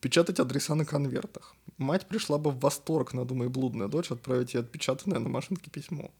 Печатать 0.00 0.40
адреса 0.40 0.74
на 0.74 0.84
конвертах. 0.84 1.54
Мать 1.78 2.06
пришла 2.06 2.38
бы 2.38 2.50
в 2.50 2.58
восторг, 2.58 3.12
надумай 3.12 3.48
блудная 3.48 3.86
дочь 3.86 4.10
отправить 4.10 4.54
ей 4.54 4.60
отпечатанное 4.60 5.20
на 5.20 5.28
машинке 5.28 5.70
письмо. 5.70 6.10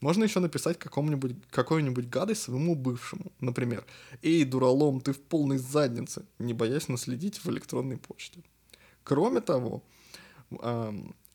Можно 0.00 0.24
еще 0.24 0.40
написать 0.40 0.78
какому-нибудь, 0.78 1.36
какой-нибудь 1.50 2.08
гадость 2.08 2.42
своему 2.42 2.74
бывшему. 2.74 3.32
Например, 3.40 3.84
«Эй, 4.22 4.44
дуралом, 4.44 5.00
ты 5.00 5.12
в 5.12 5.20
полной 5.20 5.58
заднице», 5.58 6.24
не 6.38 6.52
боясь 6.52 6.88
наследить 6.88 7.44
в 7.44 7.50
электронной 7.50 7.96
почте. 7.96 8.40
Кроме 9.02 9.40
того, 9.40 9.82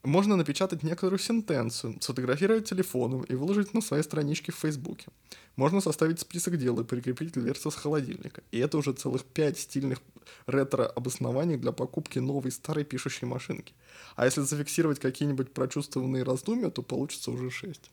можно 0.04 0.36
напечатать 0.38 0.84
некоторую 0.84 1.20
сентенцию, 1.20 1.98
сфотографировать 2.00 2.70
телефоном 2.70 3.24
и 3.24 3.36
выложить 3.36 3.74
на 3.74 3.82
своей 3.82 4.04
страничке 4.04 4.51
в 4.51 4.56
Фейсбуке. 4.56 5.08
Можно 5.56 5.82
составить 5.82 6.22
список 6.22 6.58
дел 6.58 6.80
и 6.80 6.86
прикрепить 6.86 7.34
дверцу 7.34 7.70
с 7.70 7.75
холодильника. 7.75 8.42
И 8.51 8.60
это 8.60 8.78
уже 8.78 8.94
целых 8.94 9.25
пять 9.25 9.60
стильных 9.60 10.00
ретро-обоснований 10.48 11.58
для 11.58 11.74
покупки 11.74 12.20
новой 12.20 12.51
старой 12.51 12.86
пишущей 12.86 13.28
машинки. 13.28 13.74
А 14.16 14.25
если 14.25 14.42
зафиксировать 14.42 15.00
какие-нибудь 15.00 15.54
прочувствованные 15.54 16.24
раздумья, 16.24 16.70
то 16.70 16.82
получится 16.82 17.32
уже 17.32 17.50
шесть. 17.50 17.92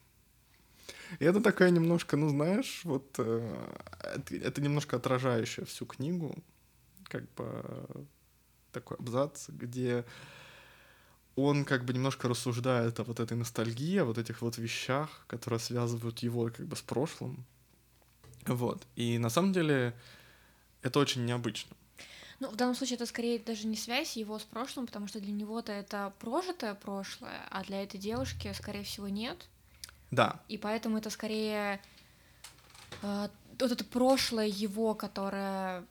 И 1.18 1.24
это 1.24 1.40
такая 1.40 1.70
немножко, 1.70 2.16
ну 2.16 2.28
знаешь, 2.28 2.82
вот 2.84 3.14
э, 3.18 3.74
это, 4.30 4.60
немножко 4.60 4.96
отражающая 4.96 5.64
всю 5.64 5.86
книгу, 5.86 6.34
как 7.04 7.30
бы 7.34 8.06
такой 8.72 8.96
абзац, 8.98 9.48
где 9.48 10.04
он 11.36 11.64
как 11.64 11.84
бы 11.84 11.92
немножко 11.92 12.28
рассуждает 12.28 12.98
о 13.00 13.04
вот 13.04 13.20
этой 13.20 13.36
ностальгии, 13.36 13.98
о 13.98 14.04
вот 14.04 14.18
этих 14.18 14.42
вот 14.42 14.58
вещах, 14.58 15.24
которые 15.26 15.60
связывают 15.60 16.20
его 16.20 16.50
как 16.50 16.66
бы 16.66 16.76
с 16.76 16.82
прошлым. 16.82 17.44
Вот. 18.46 18.86
И 18.96 19.18
на 19.18 19.28
самом 19.28 19.52
деле 19.52 19.94
это 20.82 20.98
очень 20.98 21.24
необычно. 21.24 21.76
Ну, 22.38 22.50
в 22.50 22.56
данном 22.56 22.74
случае 22.74 22.96
это 22.96 23.06
скорее 23.06 23.38
даже 23.38 23.66
не 23.66 23.76
связь 23.76 24.16
его 24.16 24.38
с 24.38 24.42
прошлым, 24.42 24.86
потому 24.86 25.08
что 25.08 25.20
для 25.20 25.32
него-то 25.32 25.72
это 25.72 26.12
прожитое 26.18 26.74
прошлое, 26.74 27.40
а 27.50 27.64
для 27.64 27.82
этой 27.82 27.98
девушки, 27.98 28.52
скорее 28.52 28.84
всего, 28.84 29.08
нет. 29.08 29.48
Да. 30.10 30.40
И 30.48 30.58
поэтому 30.58 30.98
это 30.98 31.10
скорее 31.10 31.80
э, 33.02 33.28
вот 33.58 33.72
это 33.72 33.84
прошлое 33.84 34.46
его, 34.46 34.94
которое, 34.94 35.84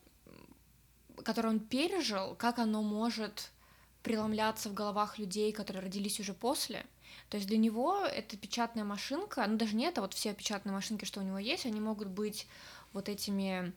которое 1.24 1.50
он 1.50 1.60
пережил, 1.60 2.36
как 2.36 2.60
оно 2.60 2.81
может 2.81 3.51
преломляться 4.03 4.69
в 4.69 4.74
головах 4.74 5.17
людей, 5.17 5.51
которые 5.51 5.84
родились 5.84 6.19
уже 6.19 6.34
после. 6.34 6.86
То 7.29 7.38
есть 7.38 7.48
для 7.48 7.57
него 7.57 8.05
эта 8.05 8.38
печатная 8.38 8.84
машинка, 8.84 9.45
ну 9.48 9.57
даже 9.57 9.75
не 9.75 9.86
это, 9.86 10.01
вот 10.01 10.13
все 10.13 10.34
печатные 10.34 10.74
машинки, 10.74 11.05
что 11.05 11.22
у 11.22 11.24
него 11.24 11.39
есть, 11.39 11.65
они 11.65 11.79
могут 11.79 12.07
быть 12.07 12.48
вот 12.93 13.10
этими 13.10 13.74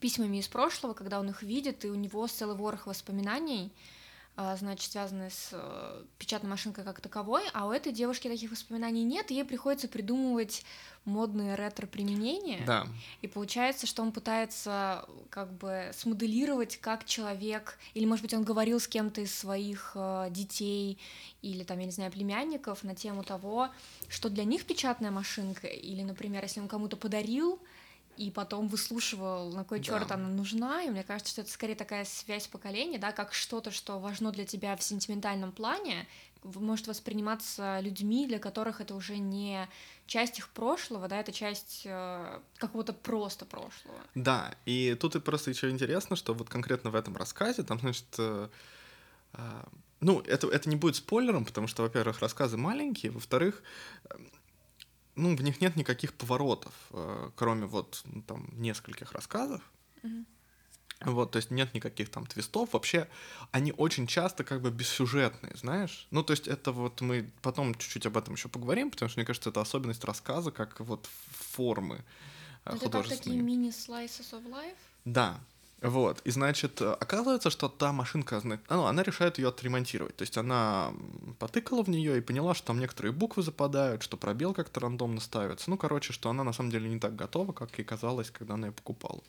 письмами 0.00 0.38
из 0.38 0.48
прошлого, 0.48 0.94
когда 0.94 1.20
он 1.20 1.28
их 1.28 1.42
видит, 1.42 1.84
и 1.84 1.90
у 1.90 1.94
него 1.94 2.26
целый 2.26 2.56
ворох 2.56 2.86
воспоминаний, 2.86 3.72
а, 3.74 4.01
значит, 4.36 4.90
связанные 4.90 5.28
с 5.30 5.50
э, 5.52 6.04
печатной 6.18 6.48
машинкой 6.48 6.84
как 6.84 7.00
таковой, 7.00 7.42
а 7.52 7.66
у 7.66 7.70
этой 7.70 7.92
девушки 7.92 8.28
таких 8.28 8.50
воспоминаний 8.50 9.04
нет, 9.04 9.30
и 9.30 9.34
ей 9.34 9.44
приходится 9.44 9.88
придумывать 9.88 10.64
модные 11.04 11.54
ретро-применения. 11.54 12.64
Да. 12.64 12.86
И 13.20 13.28
получается, 13.28 13.86
что 13.86 14.02
он 14.02 14.10
пытается 14.10 15.04
как 15.28 15.52
бы 15.52 15.90
смоделировать, 15.92 16.78
как 16.78 17.04
человек, 17.04 17.78
или, 17.92 18.06
может 18.06 18.22
быть, 18.22 18.32
он 18.32 18.42
говорил 18.42 18.80
с 18.80 18.88
кем-то 18.88 19.20
из 19.20 19.34
своих 19.34 19.92
э, 19.96 20.28
детей, 20.30 20.98
или, 21.42 21.62
там, 21.62 21.78
я 21.80 21.84
не 21.84 21.92
знаю, 21.92 22.10
племянников 22.10 22.84
на 22.84 22.94
тему 22.94 23.24
того, 23.24 23.68
что 24.08 24.30
для 24.30 24.44
них 24.44 24.64
печатная 24.64 25.10
машинка, 25.10 25.66
или, 25.66 26.02
например, 26.02 26.42
если 26.42 26.60
он 26.60 26.68
кому-то 26.68 26.96
подарил 26.96 27.60
и 28.16 28.30
потом 28.30 28.68
выслушивал, 28.68 29.52
на 29.52 29.64
кой 29.64 29.78
да. 29.78 29.84
черт 29.84 30.12
она 30.12 30.28
нужна, 30.28 30.82
и 30.82 30.90
мне 30.90 31.02
кажется, 31.02 31.32
что 31.32 31.40
это 31.42 31.50
скорее 31.50 31.74
такая 31.74 32.04
связь 32.04 32.46
поколений, 32.46 32.98
да, 32.98 33.12
как 33.12 33.32
что-то, 33.32 33.70
что 33.70 33.98
важно 33.98 34.30
для 34.32 34.44
тебя 34.44 34.76
в 34.76 34.82
сентиментальном 34.82 35.52
плане, 35.52 36.06
может 36.44 36.88
восприниматься 36.88 37.80
людьми, 37.80 38.26
для 38.26 38.38
которых 38.38 38.80
это 38.80 38.94
уже 38.94 39.18
не 39.18 39.68
часть 40.06 40.38
их 40.38 40.48
прошлого, 40.48 41.08
да, 41.08 41.20
это 41.20 41.32
часть 41.32 41.82
э, 41.84 42.40
какого-то 42.56 42.92
просто 42.92 43.44
прошлого. 43.44 43.98
Да, 44.14 44.54
и 44.66 44.96
тут 45.00 45.16
и 45.16 45.20
просто 45.20 45.50
еще 45.50 45.70
интересно, 45.70 46.16
что 46.16 46.34
вот 46.34 46.48
конкретно 46.48 46.90
в 46.90 46.96
этом 46.96 47.16
рассказе, 47.16 47.62
там, 47.62 47.78
значит, 47.78 48.06
э, 48.18 48.48
э, 49.34 49.62
ну, 50.00 50.20
это, 50.20 50.48
это 50.48 50.68
не 50.68 50.76
будет 50.76 50.96
спойлером, 50.96 51.44
потому 51.44 51.68
что, 51.68 51.82
во-первых, 51.82 52.20
рассказы 52.20 52.56
маленькие, 52.56 53.12
во-вторых, 53.12 53.62
ну, 55.14 55.36
в 55.36 55.42
них 55.42 55.60
нет 55.60 55.76
никаких 55.76 56.14
поворотов, 56.14 56.72
э, 56.90 57.30
кроме 57.36 57.66
вот 57.66 58.02
ну, 58.04 58.22
там 58.22 58.48
нескольких 58.52 59.12
рассказов. 59.12 59.60
Mm-hmm. 60.02 60.24
Вот, 61.04 61.32
то 61.32 61.38
есть 61.38 61.50
нет 61.50 61.74
никаких 61.74 62.10
там 62.10 62.26
твистов. 62.26 62.72
Вообще, 62.72 63.08
они 63.50 63.72
очень 63.76 64.06
часто 64.06 64.44
как 64.44 64.60
бы 64.60 64.70
бессюжетные, 64.70 65.52
знаешь? 65.56 66.06
Ну, 66.10 66.22
то 66.22 66.32
есть 66.32 66.46
это 66.46 66.72
вот 66.72 67.00
мы 67.00 67.30
потом 67.42 67.74
чуть-чуть 67.74 68.06
об 68.06 68.16
этом 68.16 68.34
еще 68.34 68.48
поговорим, 68.48 68.90
потому 68.90 69.08
что, 69.08 69.18
мне 69.18 69.26
кажется, 69.26 69.50
это 69.50 69.60
особенность 69.60 70.04
рассказа, 70.04 70.52
как 70.52 70.78
вот 70.80 71.08
формы 71.30 72.04
э, 72.64 72.76
Это 72.76 72.88
как 72.88 73.08
такие 73.08 73.40
мини-slices 73.40 74.32
of 74.32 74.46
life? 74.48 74.76
Да, 75.04 75.40
вот, 75.82 76.20
и 76.24 76.30
значит, 76.30 76.80
оказывается, 76.80 77.50
что 77.50 77.68
та 77.68 77.92
машинка, 77.92 78.40
ну, 78.44 78.84
она 78.84 79.02
решает 79.02 79.38
ее 79.38 79.48
отремонтировать. 79.48 80.14
То 80.14 80.22
есть 80.22 80.38
она 80.38 80.92
потыкала 81.40 81.82
в 81.82 81.88
нее 81.90 82.18
и 82.18 82.20
поняла, 82.20 82.54
что 82.54 82.68
там 82.68 82.78
некоторые 82.78 83.12
буквы 83.12 83.42
западают, 83.42 84.02
что 84.04 84.16
пробел 84.16 84.54
как-то 84.54 84.78
рандомно 84.78 85.20
ставится. 85.20 85.68
Ну, 85.68 85.76
короче, 85.76 86.12
что 86.12 86.30
она 86.30 86.44
на 86.44 86.52
самом 86.52 86.70
деле 86.70 86.88
не 86.88 87.00
так 87.00 87.16
готова, 87.16 87.52
как 87.52 87.76
ей 87.78 87.84
казалось, 87.84 88.30
когда 88.30 88.54
она 88.54 88.68
ее 88.68 88.72
покупала. 88.72 89.20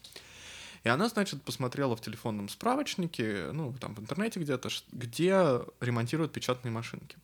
И 0.84 0.90
она, 0.90 1.10
значит, 1.10 1.42
посмотрела 1.42 1.96
в 1.96 2.02
телефонном 2.02 2.50
справочнике, 2.50 3.50
ну, 3.52 3.74
там 3.80 3.96
в 3.96 4.00
интернете 4.00 4.40
где-то, 4.40 4.70
где 4.92 5.62
ремонтируют 5.80 6.34
печатные 6.34 6.72
машинки. 6.72 7.18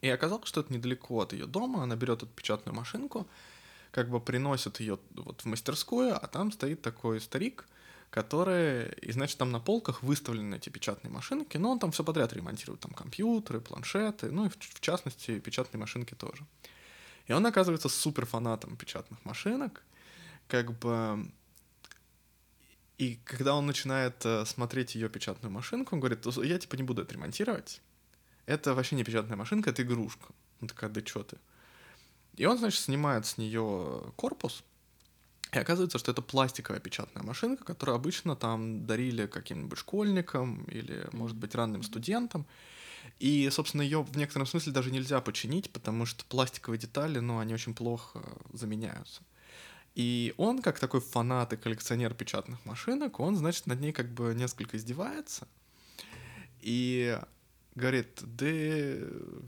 И 0.00 0.08
оказалось, 0.08 0.48
что 0.48 0.60
это 0.60 0.72
недалеко 0.72 1.20
от 1.20 1.34
ее 1.34 1.46
дома. 1.46 1.82
Она 1.82 1.96
берет 1.96 2.22
эту 2.22 2.28
печатную 2.28 2.74
машинку, 2.74 3.26
как 3.90 4.08
бы 4.08 4.20
приносит 4.20 4.80
ее 4.80 4.98
вот 5.16 5.42
в 5.42 5.44
мастерскую, 5.46 6.14
а 6.14 6.26
там 6.28 6.52
стоит 6.52 6.80
такой 6.80 7.20
старик, 7.20 7.66
которые, 8.10 8.92
и 9.02 9.12
значит, 9.12 9.38
там 9.38 9.52
на 9.52 9.60
полках 9.60 10.02
выставлены 10.02 10.56
эти 10.56 10.68
печатные 10.68 11.12
машинки, 11.12 11.56
но 11.56 11.70
он 11.70 11.78
там 11.78 11.92
все 11.92 12.04
подряд 12.04 12.32
ремонтирует, 12.32 12.80
там 12.80 12.92
компьютеры, 12.92 13.60
планшеты, 13.60 14.30
ну 14.30 14.46
и 14.46 14.48
в, 14.48 14.56
в 14.58 14.80
частности 14.80 15.38
печатные 15.38 15.80
машинки 15.80 16.14
тоже. 16.14 16.44
И 17.26 17.32
он 17.32 17.46
оказывается 17.46 17.88
супер 17.88 18.26
фанатом 18.26 18.76
печатных 18.76 19.24
машинок, 19.24 19.84
как 20.48 20.76
бы 20.78 21.30
и 22.98 23.18
когда 23.24 23.54
он 23.54 23.66
начинает 23.66 24.26
э, 24.26 24.44
смотреть 24.44 24.94
ее 24.94 25.08
печатную 25.08 25.50
машинку, 25.50 25.94
он 25.94 26.00
говорит, 26.00 26.26
я 26.26 26.58
типа 26.58 26.74
не 26.74 26.82
буду 26.82 27.00
это 27.00 27.14
ремонтировать. 27.14 27.80
Это 28.44 28.74
вообще 28.74 28.94
не 28.94 29.04
печатная 29.04 29.38
машинка, 29.38 29.70
это 29.70 29.82
игрушка. 29.82 30.26
Он 30.60 30.68
такая, 30.68 30.90
да 30.90 31.00
чё 31.00 31.22
ты? 31.22 31.38
И 32.36 32.44
он, 32.44 32.58
значит, 32.58 32.80
снимает 32.80 33.24
с 33.24 33.38
нее 33.38 34.12
корпус, 34.16 34.64
и 35.52 35.58
оказывается, 35.58 35.98
что 35.98 36.12
это 36.12 36.22
пластиковая 36.22 36.80
печатная 36.80 37.22
машинка, 37.22 37.64
которую 37.64 37.96
обычно 37.96 38.36
там 38.36 38.86
дарили 38.86 39.26
каким-нибудь 39.26 39.78
школьникам 39.78 40.64
или, 40.64 41.08
может 41.12 41.36
быть, 41.36 41.54
ранним 41.54 41.82
студентам. 41.82 42.46
И, 43.18 43.48
собственно, 43.50 43.82
ее 43.82 44.02
в 44.02 44.16
некотором 44.16 44.46
смысле 44.46 44.72
даже 44.72 44.90
нельзя 44.90 45.20
починить, 45.20 45.70
потому 45.70 46.06
что 46.06 46.24
пластиковые 46.24 46.78
детали, 46.78 47.18
ну, 47.18 47.38
они 47.38 47.52
очень 47.54 47.74
плохо 47.74 48.22
заменяются. 48.52 49.22
И 49.94 50.34
он, 50.36 50.62
как 50.62 50.78
такой 50.78 51.00
фанат 51.00 51.52
и 51.52 51.56
коллекционер 51.56 52.14
печатных 52.14 52.64
машинок, 52.64 53.18
он, 53.18 53.36
значит, 53.36 53.66
над 53.66 53.80
ней 53.80 53.92
как 53.92 54.12
бы 54.12 54.34
несколько 54.34 54.76
издевается. 54.76 55.48
И 56.60 57.18
говорит, 57.74 58.20
да 58.20 58.46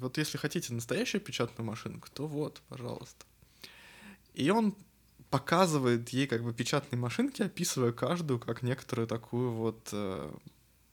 вот 0.01 0.19
если 0.19 0.39
хотите 0.39 0.73
настоящую 0.73 1.21
печатную 1.21 1.67
машинку, 1.67 2.09
то 2.13 2.27
вот, 2.27 2.61
пожалуйста. 2.69 3.25
И 4.35 4.51
он 4.51 4.75
показывает 5.33 6.11
ей 6.11 6.27
как 6.27 6.45
бы 6.45 6.53
печатные 6.53 6.99
машинки, 7.01 7.41
описывая 7.41 7.93
каждую 7.93 8.39
как 8.39 8.63
некоторую 8.63 9.09
такую 9.09 9.51
вот, 9.51 9.89
э, 9.91 10.31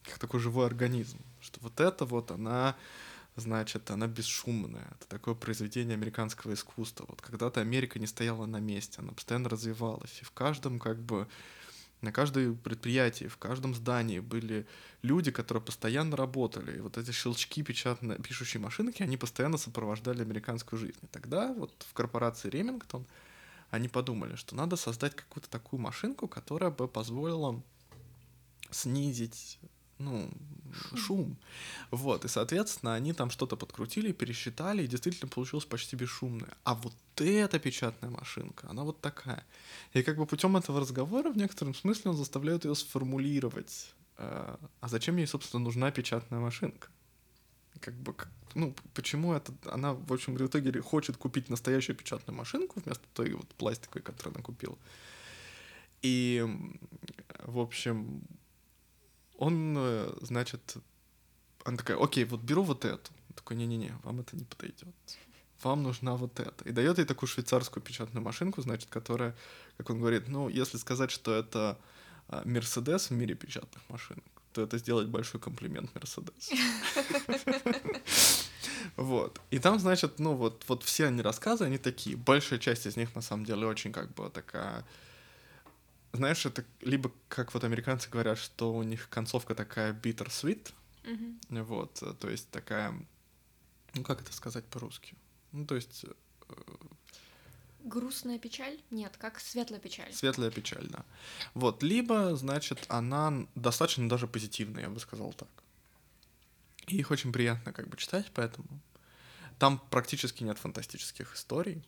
как 0.04 0.18
такой 0.18 0.40
живой 0.40 0.66
организм. 0.66 1.20
Что 1.42 1.60
вот 1.60 1.82
это 1.82 2.06
вот 2.06 2.32
она, 2.32 2.78
значит, 3.36 3.92
она 3.92 4.08
бесшумная. 4.08 4.88
Это 4.96 5.10
такое 5.10 5.36
произведение 5.36 5.96
американского 5.96 6.54
искусства. 6.54 7.06
Вот 7.10 7.22
когда-то 7.22 7.60
Америка 7.60 8.00
не 8.00 8.08
стояла 8.08 8.46
на 8.46 8.62
месте, 8.62 9.02
она 9.02 9.12
постоянно 9.12 9.50
развивалась. 9.50 10.20
И 10.22 10.26
в 10.26 10.32
каждом 10.32 10.80
как 10.80 11.02
бы 11.02 11.28
на 12.00 12.14
каждом 12.14 12.56
предприятии, 12.56 13.26
в 13.26 13.36
каждом 13.36 13.76
здании 13.76 14.20
были 14.20 14.66
люди, 15.02 15.32
которые 15.32 15.62
постоянно 15.62 16.16
работали. 16.16 16.78
И 16.78 16.80
вот 16.80 16.98
эти 16.98 17.12
щелчки 17.12 17.62
печатные, 17.62 18.20
пишущие 18.20 18.62
машинки, 18.62 19.04
они 19.04 19.18
постоянно 19.18 19.58
сопровождали 19.58 20.22
американскую 20.22 20.80
жизнь. 20.80 21.00
И 21.02 21.08
тогда 21.08 21.52
вот 21.52 21.74
в 21.90 21.94
корпорации 21.94 22.50
Ремингтон 22.50 23.06
они 23.70 23.88
подумали, 23.88 24.36
что 24.36 24.56
надо 24.56 24.76
создать 24.76 25.16
какую-то 25.16 25.50
такую 25.50 25.80
машинку, 25.80 26.28
которая 26.28 26.72
бы 26.72 26.88
позволила 26.88 27.62
снизить 28.72 29.60
ну, 30.00 30.30
шум. 30.74 30.98
шум. 30.98 31.38
Вот, 31.92 32.24
и, 32.24 32.30
соответственно, 32.30 32.96
они 32.96 33.12
там 33.14 33.30
что-то 33.30 33.58
подкрутили, 33.58 34.14
пересчитали, 34.14 34.84
и 34.84 34.88
действительно 34.88 35.30
получилось 35.30 35.66
почти 35.66 35.98
бесшумное. 35.98 36.58
А 36.64 36.74
вот 36.74 36.94
эта 37.18 37.60
печатная 37.60 38.10
машинка, 38.10 38.70
она 38.70 38.84
вот 38.84 39.02
такая. 39.02 39.46
И 39.94 40.02
как 40.02 40.18
бы 40.18 40.26
путем 40.26 40.56
этого 40.56 40.80
разговора 40.80 41.32
в 41.32 41.38
некотором 41.38 41.76
смысле 41.76 42.12
он 42.12 42.18
заставляет 42.18 42.64
ее 42.64 42.76
сформулировать. 42.76 43.94
Э, 44.18 44.56
а 44.80 44.88
зачем 44.88 45.18
ей, 45.18 45.28
собственно, 45.28 45.64
нужна 45.64 45.92
печатная 45.92 46.40
машинка? 46.40 46.88
Как 47.82 47.94
бы, 47.96 48.16
ну, 48.56 48.74
почему 48.94 49.34
это, 49.34 49.54
она, 49.66 49.94
в 49.94 50.14
общем, 50.14 50.36
в 50.36 50.46
итоге 50.46 50.82
хочет 50.82 51.18
купить 51.18 51.50
настоящую 51.50 51.96
печатную 51.96 52.38
машинку 52.38 52.82
вместо 52.84 53.04
той 53.14 53.34
вот 53.34 53.48
пластиковой, 53.56 54.02
которую 54.02 54.36
она 54.36 54.44
купила. 54.44 54.78
И, 56.02 56.46
в 57.44 57.60
общем, 57.60 58.22
он, 59.38 59.76
э, 59.78 60.14
значит, 60.22 60.78
она 61.66 61.78
такая, 61.78 61.98
окей, 62.02 62.26
вот 62.26 62.42
беру 62.42 62.64
вот 62.64 62.86
эту. 62.86 63.12
Он 63.30 63.36
такой, 63.36 63.58
не-не-не, 63.58 63.94
вам 64.04 64.20
это 64.20 64.36
не 64.36 64.44
подойдет. 64.44 64.88
Вам 65.64 65.84
нужна 65.84 66.16
вот 66.16 66.40
эта. 66.40 66.64
И 66.70 66.72
дает 66.72 66.98
ей 67.00 67.06
такую 67.06 67.28
швейцарскую 67.28 67.84
печатную 67.84 68.24
машинку, 68.24 68.62
значит, 68.62 68.90
которая, 68.90 69.36
как 69.78 69.90
он 69.90 70.00
говорит, 70.00 70.28
ну, 70.28 70.48
если 70.48 70.78
сказать, 70.78 71.12
что 71.12 71.34
это 71.34 71.78
а, 72.28 72.44
Мерседес 72.46 73.10
в 73.10 73.14
мире 73.14 73.36
печатных 73.36 73.82
машинок, 73.90 74.24
то 74.54 74.62
это 74.62 74.78
сделать 74.78 75.08
большой 75.08 75.40
комплимент 75.40 75.94
Мерседес. 75.96 76.52
Вот. 78.96 79.40
И 79.52 79.60
там, 79.60 79.80
значит, 79.80 80.20
ну 80.20 80.36
вот, 80.36 80.66
вот 80.68 80.84
все 80.84 81.08
они 81.08 81.22
рассказы, 81.22 81.64
они 81.64 81.78
такие. 81.78 82.18
Большая 82.18 82.60
часть 82.60 82.86
из 82.86 82.98
них, 82.98 83.16
на 83.16 83.22
самом 83.22 83.46
деле, 83.46 83.66
очень 83.66 83.94
как 83.94 84.14
бы 84.14 84.30
такая 84.30 84.84
знаешь, 86.14 86.46
это 86.46 86.66
либо, 86.82 87.12
как 87.28 87.54
вот 87.54 87.64
американцы 87.64 88.10
говорят, 88.10 88.38
что 88.38 88.74
у 88.74 88.84
них 88.84 89.10
концовка 89.10 89.56
такая 89.56 89.94
bitter 89.94 90.28
sweet, 90.28 90.72
mm-hmm. 91.04 91.64
вот, 91.64 92.02
э, 92.02 92.14
то 92.20 92.30
есть 92.30 92.50
такая, 92.50 92.94
ну 93.94 94.04
как 94.04 94.22
это 94.22 94.34
сказать 94.34 94.66
по-русски? 94.66 95.16
Ну, 95.52 95.66
то 95.66 95.76
есть... 95.76 96.06
Грустная 97.84 98.40
печаль? 98.40 98.80
Нет, 98.92 99.16
как 99.18 99.40
светлая 99.40 99.80
печаль. 99.80 100.14
Светлая 100.14 100.52
печаль, 100.52 100.88
да. 100.90 101.06
Вот, 101.54 101.82
либо, 101.82 102.36
значит, 102.36 102.86
она 102.90 103.48
достаточно 103.56 104.10
даже 104.10 104.28
позитивная, 104.28 104.84
я 104.84 104.90
бы 104.90 105.00
сказал 105.00 105.34
так. 105.34 105.48
И 106.88 106.98
их 106.98 107.12
очень 107.12 107.32
приятно 107.32 107.72
как 107.72 107.88
бы 107.88 107.98
читать, 107.98 108.32
поэтому 108.34 108.68
там 109.60 109.82
практически 109.90 110.44
нет 110.44 110.58
фантастических 110.58 111.36
историй, 111.36 111.84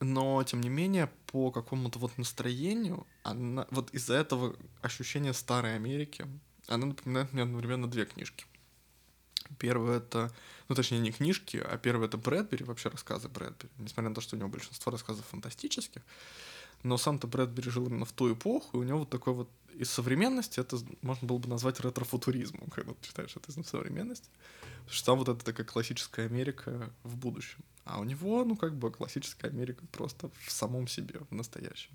но 0.00 0.42
тем 0.44 0.60
не 0.60 0.68
менее 0.68 1.10
по 1.26 1.50
какому-то 1.50 1.98
вот 1.98 2.18
настроению, 2.18 3.06
она, 3.22 3.66
вот 3.70 3.90
из-за 3.94 4.14
этого 4.14 4.56
ощущения 4.82 5.32
старой 5.32 5.74
Америки, 5.74 6.26
она 6.66 6.86
напоминает 6.86 7.32
мне 7.32 7.42
одновременно 7.42 7.88
две 7.88 8.04
книжки. 8.04 8.46
Первое 9.58 9.98
это, 9.98 10.32
ну 10.68 10.74
точнее 10.74 10.98
не 10.98 11.12
книжки, 11.12 11.56
а 11.56 11.76
первое 11.78 12.08
это 12.08 12.16
Брэдбери, 12.16 12.64
вообще 12.64 12.88
рассказы 12.88 13.28
Брэдбери. 13.28 13.70
Несмотря 13.78 14.10
на 14.10 14.14
то, 14.14 14.20
что 14.20 14.36
у 14.36 14.38
него 14.38 14.48
большинство 14.48 14.92
рассказов 14.92 15.26
фантастических, 15.26 16.02
но 16.82 16.96
сам-то 16.96 17.26
Брэдбери 17.26 17.70
жил 17.70 17.86
именно 17.86 18.04
в 18.04 18.12
ту 18.12 18.32
эпоху, 18.32 18.76
и 18.76 18.80
у 18.80 18.82
него 18.84 19.00
вот 19.00 19.10
такой 19.10 19.34
вот 19.34 19.50
из 19.74 19.90
современности 19.90 20.60
это 20.60 20.78
можно 21.02 21.26
было 21.28 21.38
бы 21.38 21.48
назвать 21.48 21.80
ретрофутуризмом, 21.80 22.70
когда 22.74 22.92
ты 22.92 23.06
читаешь 23.06 23.36
это 23.36 23.50
из 23.50 23.66
современности. 23.66 24.28
Потому 24.86 24.90
что 24.90 25.06
там 25.06 25.18
вот 25.18 25.28
это 25.28 25.44
такая 25.44 25.66
классическая 25.66 26.26
Америка 26.26 26.92
в 27.02 27.16
будущем. 27.16 27.64
А 27.84 28.00
у 28.00 28.04
него, 28.04 28.44
ну, 28.44 28.56
как 28.56 28.76
бы 28.76 28.90
классическая 28.90 29.48
Америка 29.48 29.84
просто 29.92 30.30
в 30.44 30.50
самом 30.50 30.88
себе, 30.88 31.20
в 31.30 31.34
настоящем. 31.34 31.90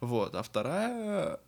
Вот. 0.00 0.34
А 0.34 0.42
вторая 0.42 1.38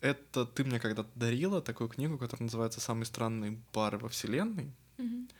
это 0.00 0.46
ты 0.46 0.64
мне 0.64 0.80
когда-то 0.80 1.10
дарила 1.14 1.60
такую 1.60 1.88
книгу, 1.88 2.18
которая 2.18 2.44
называется 2.44 2.80
«Самый 2.80 3.04
странный 3.04 3.58
бар 3.72 3.96
во 3.96 4.08
вселенной». 4.08 4.72
Mm-hmm. 4.98 5.30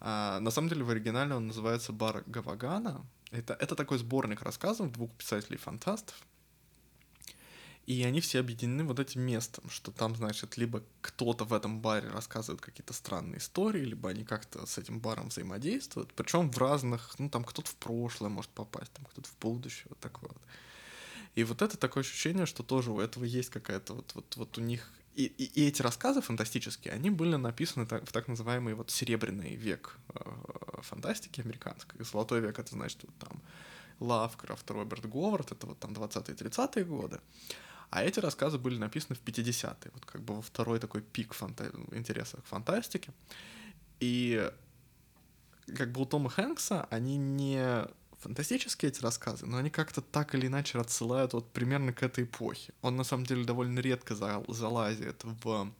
А, 0.00 0.40
на 0.40 0.50
самом 0.50 0.68
деле 0.68 0.84
в 0.84 0.90
оригинале 0.90 1.34
он 1.34 1.48
называется 1.48 1.92
«Бар 1.92 2.24
Гавагана». 2.26 3.04
Это, 3.30 3.54
это 3.54 3.76
такой 3.76 3.98
сборник 3.98 4.42
рассказов 4.42 4.92
двух 4.92 5.12
писателей-фантастов. 5.12 6.16
И 7.86 8.04
они 8.04 8.20
все 8.20 8.40
объединены 8.40 8.84
вот 8.84 9.00
этим 9.00 9.22
местом, 9.22 9.68
что 9.68 9.90
там, 9.90 10.14
значит, 10.14 10.56
либо 10.56 10.82
кто-то 11.00 11.44
в 11.44 11.52
этом 11.52 11.80
баре 11.80 12.08
рассказывает 12.08 12.60
какие-то 12.60 12.92
странные 12.92 13.38
истории, 13.38 13.84
либо 13.84 14.10
они 14.10 14.24
как-то 14.24 14.64
с 14.66 14.78
этим 14.78 15.00
баром 15.00 15.28
взаимодействуют. 15.28 16.12
Причем 16.14 16.50
в 16.50 16.58
разных, 16.58 17.14
ну 17.18 17.28
там 17.28 17.42
кто-то 17.42 17.68
в 17.68 17.74
прошлое 17.76 18.30
может 18.30 18.50
попасть, 18.50 18.92
там 18.92 19.04
кто-то 19.06 19.28
в 19.28 19.36
будущее, 19.38 19.86
вот 19.88 19.98
такое 19.98 20.28
вот. 20.28 20.42
И 21.34 21.44
вот 21.44 21.62
это 21.62 21.76
такое 21.76 22.02
ощущение, 22.02 22.46
что 22.46 22.62
тоже 22.62 22.90
у 22.90 23.00
этого 23.00 23.24
есть 23.24 23.50
какая-то 23.50 23.94
вот, 23.94 24.12
вот, 24.14 24.36
вот 24.36 24.58
у 24.58 24.60
них... 24.60 24.92
И, 25.14 25.24
и, 25.24 25.44
и 25.44 25.68
эти 25.68 25.82
рассказы 25.82 26.20
фантастические, 26.20 26.94
они 26.94 27.10
были 27.10 27.36
написаны 27.36 27.86
так, 27.86 28.08
в 28.08 28.12
так 28.12 28.28
называемый 28.28 28.74
вот 28.74 28.90
серебряный 28.90 29.54
век 29.54 29.96
э, 30.14 30.20
фантастики 30.82 31.40
американской. 31.40 32.04
Золотой 32.04 32.40
век— 32.40 32.58
это 32.58 32.70
значит 32.70 33.02
вот 33.02 33.14
там 33.18 33.42
Лавкрафт, 34.00 34.70
Роберт 34.70 35.06
Говард, 35.06 35.52
это 35.52 35.66
вот 35.66 35.78
там 35.78 35.92
20-30-е 35.92 36.84
годы. 36.84 37.20
А 37.90 38.04
эти 38.04 38.20
рассказы 38.20 38.56
были 38.56 38.78
написаны 38.78 39.16
в 39.16 39.22
50-е, 39.22 39.90
вот 39.92 40.04
как 40.04 40.22
бы 40.22 40.36
во 40.36 40.42
второй 40.42 40.78
такой 40.78 41.02
пик 41.02 41.34
фанта... 41.34 41.72
интереса 41.92 42.36
к 42.38 42.46
фантастике. 42.46 43.12
И 43.98 44.50
как 45.76 45.92
бы 45.92 46.00
у 46.00 46.06
Тома 46.06 46.30
Хэнкса 46.30 46.86
они 46.90 47.16
не 47.16 47.86
фантастические 48.20 48.90
эти 48.90 49.02
рассказы, 49.02 49.46
но 49.46 49.56
они 49.56 49.70
как-то 49.70 50.00
так 50.00 50.34
или 50.34 50.46
иначе 50.46 50.78
отсылают 50.78 51.32
вот 51.32 51.50
примерно 51.52 51.92
к 51.92 52.02
этой 52.02 52.24
эпохе. 52.24 52.72
Он 52.82 52.96
на 52.96 53.04
самом 53.04 53.24
деле 53.24 53.44
довольно 53.44 53.80
редко 53.80 54.14
залазит 54.14 55.24
в 55.24 55.72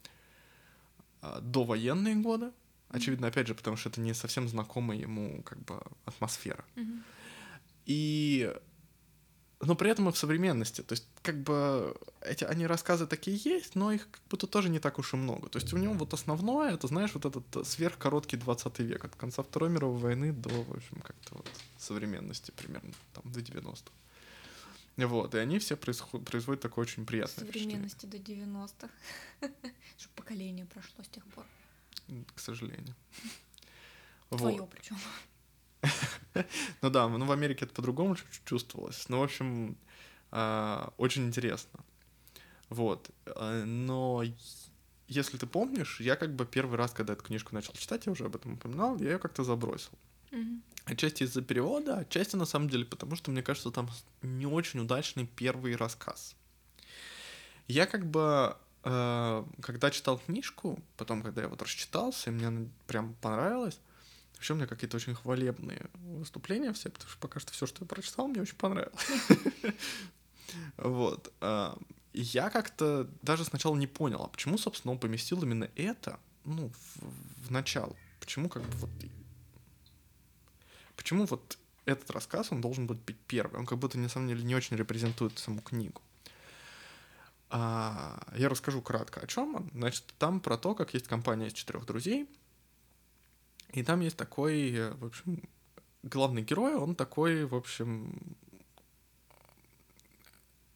а, 1.22 1.40
довоенные 1.40 2.16
годы, 2.16 2.50
очевидно, 2.88 3.28
опять 3.28 3.46
же, 3.46 3.54
потому 3.54 3.76
что 3.76 3.90
это 3.90 4.00
не 4.00 4.14
совсем 4.14 4.48
знакомая 4.48 4.98
ему 4.98 5.42
как 5.42 5.58
бы 5.64 5.80
атмосфера. 6.06 6.64
Mm-hmm. 6.76 7.02
И 7.86 8.54
но 9.60 9.74
при 9.74 9.90
этом 9.90 10.08
и 10.08 10.12
в 10.12 10.16
современности. 10.16 10.80
То 10.80 10.94
есть, 10.94 11.06
как 11.22 11.42
бы, 11.42 11.94
эти, 12.22 12.44
они 12.44 12.66
рассказы 12.66 13.06
такие 13.06 13.36
есть, 13.36 13.74
но 13.74 13.92
их 13.92 14.10
как 14.10 14.22
будто 14.30 14.46
тоже 14.46 14.70
не 14.70 14.78
так 14.78 14.98
уж 14.98 15.12
и 15.12 15.16
много. 15.16 15.48
То 15.48 15.58
есть 15.58 15.72
у 15.74 15.76
него 15.76 15.92
вот 15.94 16.14
основное, 16.14 16.74
это, 16.74 16.86
знаешь, 16.86 17.12
вот 17.14 17.26
этот 17.26 17.66
сверхкороткий 17.66 18.38
20 18.38 18.78
век, 18.80 19.04
от 19.04 19.14
конца 19.16 19.42
Второй 19.42 19.68
мировой 19.68 19.98
войны 19.98 20.32
до, 20.32 20.48
в 20.48 20.70
общем, 20.72 21.00
как-то 21.02 21.34
вот 21.34 21.48
современности 21.78 22.52
примерно, 22.52 22.92
там, 23.12 23.30
до 23.30 23.40
90-х. 23.40 23.92
Вот, 24.96 25.34
и 25.34 25.38
они 25.38 25.58
все 25.58 25.76
происход- 25.76 26.24
производят 26.24 26.62
такое 26.62 26.82
очень 26.84 27.06
приятное 27.06 27.46
Современности 27.46 28.06
до 28.06 28.16
90-х. 28.16 28.88
Чтобы 29.98 30.14
поколение 30.16 30.66
прошло 30.66 31.04
с 31.04 31.08
тех 31.08 31.24
пор. 31.26 31.44
К 32.34 32.40
сожалению. 32.40 32.94
Твое 34.30 34.66
причем. 34.70 34.96
Ну 36.82 36.90
да, 36.90 37.08
ну 37.08 37.26
в 37.26 37.32
Америке 37.32 37.64
это 37.64 37.74
по-другому 37.74 38.16
чувствовалось. 38.44 39.08
Ну, 39.08 39.18
в 39.18 39.22
общем, 39.22 39.76
а, 40.30 40.92
очень 40.96 41.26
интересно. 41.26 41.80
Вот. 42.68 43.10
А, 43.26 43.64
но 43.64 44.22
если 45.08 45.36
ты 45.36 45.46
помнишь, 45.46 46.00
я 46.00 46.16
как 46.16 46.34
бы 46.34 46.46
первый 46.46 46.78
раз, 46.78 46.92
когда 46.92 47.14
эту 47.14 47.24
книжку 47.24 47.54
начал 47.54 47.72
читать, 47.74 48.06
я 48.06 48.12
уже 48.12 48.26
об 48.26 48.36
этом 48.36 48.54
упоминал, 48.54 48.96
я 48.98 49.12
ее 49.12 49.18
как-то 49.18 49.42
забросил. 49.42 49.90
Mm-hmm. 50.30 50.60
Отчасти 50.84 51.24
из-за 51.24 51.42
перевода, 51.42 51.98
отчасти 51.98 52.36
на 52.36 52.44
самом 52.44 52.68
деле, 52.68 52.84
потому 52.84 53.16
что 53.16 53.30
мне 53.30 53.42
кажется, 53.42 53.70
там 53.70 53.90
не 54.22 54.46
очень 54.46 54.80
удачный 54.80 55.26
первый 55.26 55.74
рассказ. 55.76 56.36
Я 57.66 57.86
как 57.86 58.06
бы, 58.06 58.56
э, 58.84 59.44
когда 59.60 59.90
читал 59.90 60.18
книжку, 60.18 60.80
потом, 60.96 61.22
когда 61.22 61.42
я 61.42 61.48
вот 61.48 61.60
расчитался, 61.62 62.30
и 62.30 62.32
мне 62.32 62.46
она 62.46 62.66
прям 62.86 63.14
понравилась, 63.20 63.80
вообще 64.40 64.54
у 64.54 64.56
меня 64.56 64.66
какие-то 64.66 64.96
очень 64.96 65.14
хвалебные 65.14 65.90
выступления 65.92 66.72
все, 66.72 66.88
потому 66.88 67.10
что 67.10 67.18
пока 67.18 67.40
что 67.40 67.52
все, 67.52 67.66
что 67.66 67.84
я 67.84 67.86
прочитал, 67.86 68.26
мне 68.26 68.40
очень 68.40 68.56
понравилось. 68.56 69.06
Вот. 70.78 71.32
А, 71.40 71.78
я 72.12 72.50
как-то 72.50 73.08
даже 73.22 73.44
сначала 73.44 73.76
не 73.76 73.86
понял, 73.86 74.20
а 74.24 74.28
почему, 74.28 74.58
собственно, 74.58 74.90
он 74.90 74.98
поместил 74.98 75.40
именно 75.44 75.70
это, 75.76 76.18
ну, 76.44 76.70
в, 76.70 77.46
в 77.46 77.50
начало. 77.52 77.94
Почему 78.18 78.48
как 78.48 78.62
бы 78.62 78.76
вот... 78.78 78.90
Почему 80.96 81.26
вот 81.26 81.56
этот 81.84 82.10
рассказ, 82.10 82.50
он 82.50 82.60
должен 82.60 82.88
быть 82.88 82.98
первый. 83.28 83.60
Он 83.60 83.66
как 83.66 83.78
будто, 83.78 83.96
на 83.96 84.08
самом 84.08 84.26
деле, 84.26 84.42
не 84.42 84.56
очень 84.56 84.76
репрезентует 84.76 85.38
саму 85.38 85.60
книгу. 85.60 86.02
А, 87.50 88.20
я 88.34 88.48
расскажу 88.48 88.82
кратко, 88.82 89.20
о 89.20 89.26
чем 89.28 89.54
он. 89.54 89.70
Значит, 89.72 90.12
там 90.18 90.40
про 90.40 90.56
то, 90.56 90.74
как 90.74 90.94
есть 90.94 91.06
компания 91.06 91.46
из 91.46 91.52
четырех 91.52 91.86
друзей, 91.86 92.28
и 93.72 93.82
там 93.82 94.00
есть 94.00 94.16
такой, 94.16 94.90
в 94.92 95.04
общем, 95.04 95.42
главный 96.02 96.42
герой, 96.42 96.74
он 96.74 96.94
такой, 96.94 97.44
в 97.44 97.54
общем, 97.54 98.36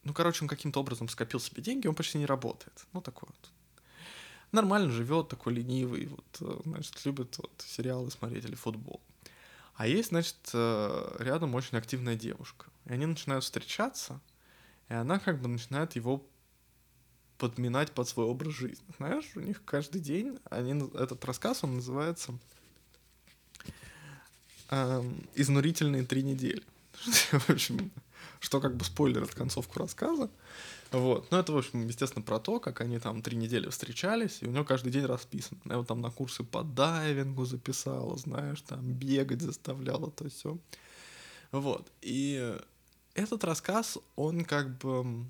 ну, 0.05 0.13
короче, 0.13 0.45
он 0.45 0.49
каким-то 0.49 0.81
образом 0.81 1.09
скопил 1.09 1.41
себе 1.41 1.63
деньги, 1.63 1.87
он 1.87 1.95
почти 1.95 2.19
не 2.19 2.27
работает. 2.27 2.87
Ну, 2.93 3.01
такой 3.01 3.29
вот. 3.29 3.51
Нормально 4.53 4.91
живет, 4.91 5.29
такой 5.29 5.55
ленивый, 5.55 6.07
вот, 6.07 6.37
э, 6.41 6.61
значит, 6.65 7.05
любит 7.05 7.37
вот 7.39 7.51
сериалы 7.67 8.11
смотреть 8.11 8.45
или 8.45 8.55
футбол. 8.55 9.01
А 9.75 9.89
есть, 9.89 10.11
значит, 10.11 10.37
э, 10.53 11.17
рядом 11.19 11.55
очень 11.55 11.77
активная 11.79 12.15
девушка. 12.15 12.67
И 12.85 12.93
они 12.93 13.07
начинают 13.07 13.43
встречаться, 13.43 14.21
и 14.89 14.95
она 14.95 15.19
как 15.19 15.41
бы 15.41 15.49
начинает 15.49 15.97
его 15.97 16.25
подминать 17.39 17.91
под 17.93 18.09
свой 18.09 18.27
образ 18.27 18.53
жизни. 18.53 18.87
Знаешь, 18.99 19.29
у 19.35 19.41
них 19.41 19.65
каждый 19.65 20.01
день, 20.01 20.39
они, 20.51 20.89
этот 20.95 21.25
рассказ, 21.25 21.65
он 21.65 21.77
называется 21.77 22.39
«Изнурительные 25.35 26.05
три 26.05 26.23
недели». 26.23 26.63
В 27.33 27.51
общем, 27.51 27.91
что 28.41 28.61
как 28.61 28.77
бы 28.77 28.85
спойлер 28.85 29.23
от 29.23 29.35
концовку 29.35 29.79
рассказа. 29.79 30.31
Вот. 30.93 31.31
Ну, 31.31 31.39
это, 31.39 31.53
в 31.53 31.57
общем, 31.57 31.87
естественно, 31.89 32.23
про 32.23 32.39
то, 32.39 32.61
как 32.61 32.81
они 32.81 32.99
там 33.01 33.21
три 33.21 33.37
недели 33.37 33.69
встречались, 33.69 34.39
и 34.41 34.47
у 34.47 34.53
него 34.53 34.65
каждый 34.65 34.93
день 34.93 35.07
расписан. 35.07 35.59
Я 35.65 35.79
вот 35.79 35.89
там 35.89 36.01
на 36.01 36.11
курсы 36.11 36.45
по 36.45 36.63
дайвингу 36.63 37.45
записала, 37.45 38.17
знаешь, 38.17 38.61
там 38.61 38.93
бегать 38.93 39.43
заставляла, 39.43 40.11
то 40.11 40.29
все. 40.29 40.57
Вот. 41.51 41.91
И 42.01 42.57
этот 43.15 43.45
рассказ, 43.45 43.99
он 44.15 44.45
как 44.45 44.79
бы... 44.79 45.27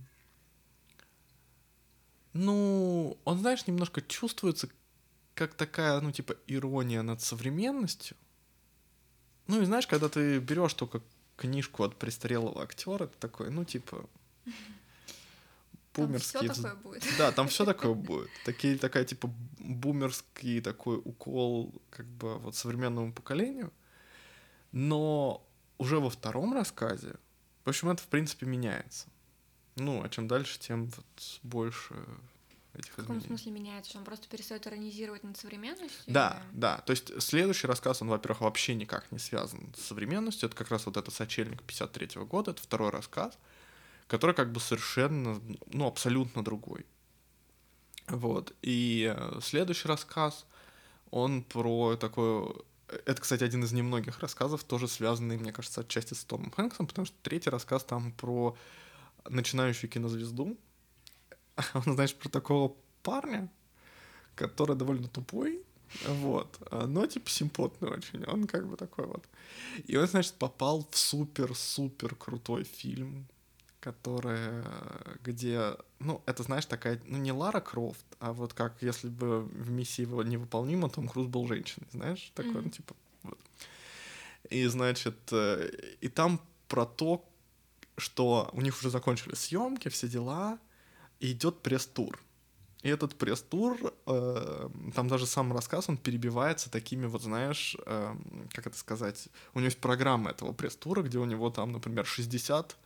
Ну, 2.34 3.16
он, 3.24 3.38
знаешь, 3.38 3.66
немножко 3.66 4.02
чувствуется 4.02 4.68
как 5.34 5.54
такая, 5.54 6.00
ну, 6.00 6.12
типа, 6.12 6.34
ирония 6.46 7.02
над 7.02 7.20
современностью. 7.22 8.16
Ну, 9.46 9.60
и 9.60 9.64
знаешь, 9.64 9.86
когда 9.86 10.08
ты 10.08 10.38
берешь 10.38 10.74
только 10.74 11.02
книжку 11.36 11.84
от 11.84 11.96
престарелого 11.96 12.62
актера, 12.62 13.04
это 13.04 13.16
такой, 13.18 13.50
ну, 13.50 13.64
типа, 13.64 14.08
бумерский. 15.94 16.48
Там 16.48 16.54
все 16.54 16.62
такое 16.62 16.74
будет. 16.76 17.04
Да, 17.18 17.32
там 17.32 17.48
все 17.48 17.64
такое 17.64 17.94
будет. 17.94 18.30
Такие, 18.44 18.78
такая, 18.78 19.04
типа, 19.04 19.30
бумерский 19.58 20.60
такой 20.60 21.00
укол, 21.04 21.74
как 21.90 22.06
бы, 22.06 22.38
вот 22.38 22.54
современному 22.54 23.12
поколению. 23.12 23.72
Но 24.72 25.46
уже 25.78 26.00
во 26.00 26.10
втором 26.10 26.54
рассказе, 26.54 27.14
в 27.64 27.68
общем, 27.68 27.90
это, 27.90 28.02
в 28.02 28.06
принципе, 28.06 28.46
меняется. 28.46 29.08
Ну, 29.76 30.02
а 30.02 30.08
чем 30.08 30.28
дальше, 30.28 30.58
тем 30.58 30.86
вот 30.86 31.40
больше 31.42 31.94
этих 32.76 32.92
В 32.92 32.96
каком 32.96 33.20
смысле 33.20 33.52
меняется? 33.52 33.90
Что 33.90 33.98
он 33.98 34.04
просто 34.04 34.28
перестает 34.28 34.66
иронизировать 34.66 35.24
над 35.24 35.36
современностью? 35.36 36.02
Да, 36.06 36.42
или... 36.50 36.60
да. 36.60 36.78
То 36.78 36.90
есть 36.92 37.22
следующий 37.22 37.66
рассказ, 37.66 38.02
он, 38.02 38.08
во-первых, 38.08 38.40
вообще 38.42 38.74
никак 38.74 39.10
не 39.12 39.18
связан 39.18 39.72
с 39.76 39.82
современностью. 39.82 40.48
Это 40.48 40.56
как 40.56 40.70
раз 40.70 40.86
вот 40.86 40.96
этот 40.96 41.14
«Сочельник» 41.14 41.62
53 41.62 42.06
-го 42.06 42.26
года, 42.26 42.50
это 42.50 42.62
второй 42.62 42.90
рассказ, 42.90 43.38
который 44.06 44.34
как 44.34 44.52
бы 44.52 44.60
совершенно, 44.60 45.40
ну, 45.66 45.86
абсолютно 45.86 46.42
другой. 46.42 46.86
Вот. 48.08 48.52
И 48.62 49.14
э, 49.16 49.40
следующий 49.42 49.88
рассказ, 49.88 50.46
он 51.10 51.42
про 51.42 51.96
такое... 51.96 52.54
Это, 52.88 53.20
кстати, 53.20 53.42
один 53.42 53.64
из 53.64 53.72
немногих 53.72 54.20
рассказов, 54.20 54.62
тоже 54.62 54.88
связанный, 54.88 55.38
мне 55.38 55.52
кажется, 55.52 55.80
отчасти 55.80 56.14
с 56.14 56.24
Томом 56.24 56.50
Хэнксом, 56.50 56.86
потому 56.86 57.06
что 57.06 57.16
третий 57.22 57.50
рассказ 57.50 57.82
там 57.82 58.12
про 58.12 58.56
начинающую 59.28 59.90
кинозвезду, 59.90 60.56
он, 61.74 61.94
знаешь, 61.94 62.14
про 62.14 62.28
такого 62.28 62.74
парня, 63.02 63.48
который 64.34 64.76
довольно 64.76 65.08
тупой, 65.08 65.62
вот, 66.06 66.58
но 66.70 67.06
типа 67.06 67.30
симпотный 67.30 67.88
очень, 67.88 68.24
он 68.24 68.46
как 68.46 68.66
бы 68.66 68.76
такой 68.76 69.06
вот. 69.06 69.24
И 69.84 69.96
он, 69.96 70.06
значит, 70.06 70.34
попал 70.34 70.86
в 70.90 70.96
супер-супер 70.96 72.16
крутой 72.16 72.64
фильм, 72.64 73.26
который, 73.84 74.64
где, 75.22 75.76
ну, 75.98 76.22
это, 76.24 76.42
знаешь, 76.42 76.64
такая, 76.64 77.00
ну, 77.06 77.18
не 77.18 77.32
Лара 77.32 77.60
Крофт, 77.60 78.06
а 78.18 78.32
вот 78.32 78.54
как 78.54 78.80
если 78.80 79.08
бы 79.08 79.42
в 79.42 79.70
«Миссии 79.70 80.06
невыполнима» 80.06 80.88
Том 80.88 81.06
Круз 81.06 81.26
был 81.26 81.46
женщиной, 81.46 81.86
знаешь, 81.92 82.32
такой, 82.34 82.52
mm-hmm. 82.52 82.62
ну, 82.62 82.70
типа, 82.70 82.96
вот. 83.22 83.38
И, 84.48 84.64
значит, 84.66 85.18
э, 85.32 85.70
и 86.00 86.08
там 86.08 86.40
про 86.68 86.86
то, 86.86 87.22
что 87.98 88.48
у 88.52 88.62
них 88.62 88.78
уже 88.78 88.88
закончились 88.88 89.38
съемки, 89.38 89.88
все 89.90 90.08
дела, 90.08 90.58
и 91.20 91.32
идет 91.32 91.60
пресс-тур. 91.62 92.18
И 92.82 92.88
этот 92.90 93.14
пресс-тур, 93.14 93.78
э, 94.06 94.68
там 94.94 95.08
даже 95.08 95.26
сам 95.26 95.52
рассказ, 95.54 95.88
он 95.88 95.96
перебивается 95.96 96.70
такими 96.70 97.06
вот, 97.06 97.22
знаешь, 97.22 97.76
э, 97.86 98.14
как 98.52 98.66
это 98.66 98.76
сказать, 98.76 99.28
у 99.54 99.58
него 99.58 99.66
есть 99.66 99.78
программа 99.78 100.30
этого 100.30 100.52
пресс-тура, 100.52 101.02
где 101.02 101.18
у 101.18 101.24
него 101.24 101.48
там, 101.50 101.72
например, 101.72 102.04
60 102.04 102.76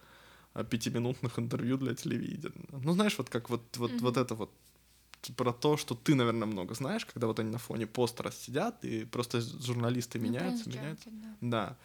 э, 0.54 0.64
пятиминутных 0.64 1.38
интервью 1.40 1.78
для 1.78 1.94
телевидения. 1.94 2.52
Ну, 2.70 2.92
знаешь, 2.92 3.18
вот 3.18 3.28
как 3.28 3.50
вот, 3.50 3.76
вот, 3.76 3.90
mm-hmm. 3.90 4.00
вот 4.00 4.16
это 4.16 4.34
вот 4.36 4.50
про 5.36 5.52
то, 5.52 5.76
что 5.76 5.96
ты, 5.96 6.14
наверное, 6.14 6.46
много 6.46 6.74
знаешь, 6.74 7.04
когда 7.04 7.26
вот 7.26 7.40
они 7.40 7.50
на 7.50 7.58
фоне 7.58 7.86
постера 7.88 8.30
сидят, 8.30 8.84
и 8.84 9.04
просто 9.04 9.40
журналисты 9.40 10.18
ну, 10.18 10.26
меняются, 10.26 10.68
меняются. 10.68 11.10
Да. 11.10 11.36
да. 11.40 11.76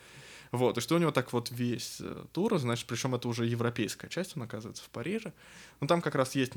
Вот, 0.54 0.78
и 0.78 0.82
что 0.82 0.96
у 0.96 1.00
него 1.00 1.12
так 1.12 1.34
вот 1.34 1.50
весь 1.50 1.98
э, 2.00 2.26
тур, 2.32 2.60
значит, 2.60 2.86
причем 2.86 3.16
это 3.16 3.28
уже 3.28 3.48
европейская 3.48 4.08
часть, 4.08 4.38
он 4.38 4.44
оказывается 4.44 4.84
в 4.84 4.90
Париже. 4.90 5.34
Но 5.80 5.88
там 5.88 6.00
как 6.00 6.14
раз 6.14 6.36
есть, 6.36 6.54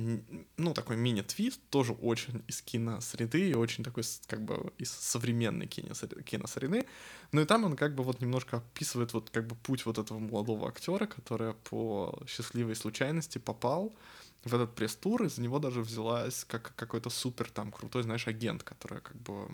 ну, 0.58 0.74
такой 0.74 0.96
мини-твист, 0.98 1.58
тоже 1.70 1.94
очень 1.94 2.44
из 2.46 2.60
киносреды, 2.60 3.48
и 3.48 3.54
очень 3.54 3.82
такой, 3.82 4.04
как 4.26 4.42
бы, 4.42 4.70
из 4.76 4.90
современной 4.90 5.66
киносреды. 5.66 6.86
Ну 7.32 7.40
и 7.40 7.46
там 7.46 7.64
он 7.64 7.74
как 7.74 7.94
бы 7.94 8.02
вот 8.04 8.20
немножко 8.20 8.58
описывает 8.58 9.14
вот 9.14 9.30
как 9.30 9.46
бы 9.46 9.56
путь 9.56 9.86
вот 9.86 9.96
этого 9.96 10.18
молодого 10.18 10.68
актера, 10.68 11.06
который 11.06 11.54
по 11.54 12.22
счастливой 12.28 12.76
случайности 12.76 13.38
попал 13.38 13.94
в 14.44 14.54
этот 14.54 14.74
пресс-тур, 14.74 15.22
из 15.22 15.38
него 15.38 15.58
даже 15.58 15.80
взялась 15.80 16.44
как 16.44 16.74
какой-то 16.76 17.08
супер 17.08 17.50
там 17.50 17.72
крутой, 17.72 18.02
знаешь, 18.02 18.28
агент, 18.28 18.62
который 18.62 19.00
как 19.00 19.16
бы 19.22 19.48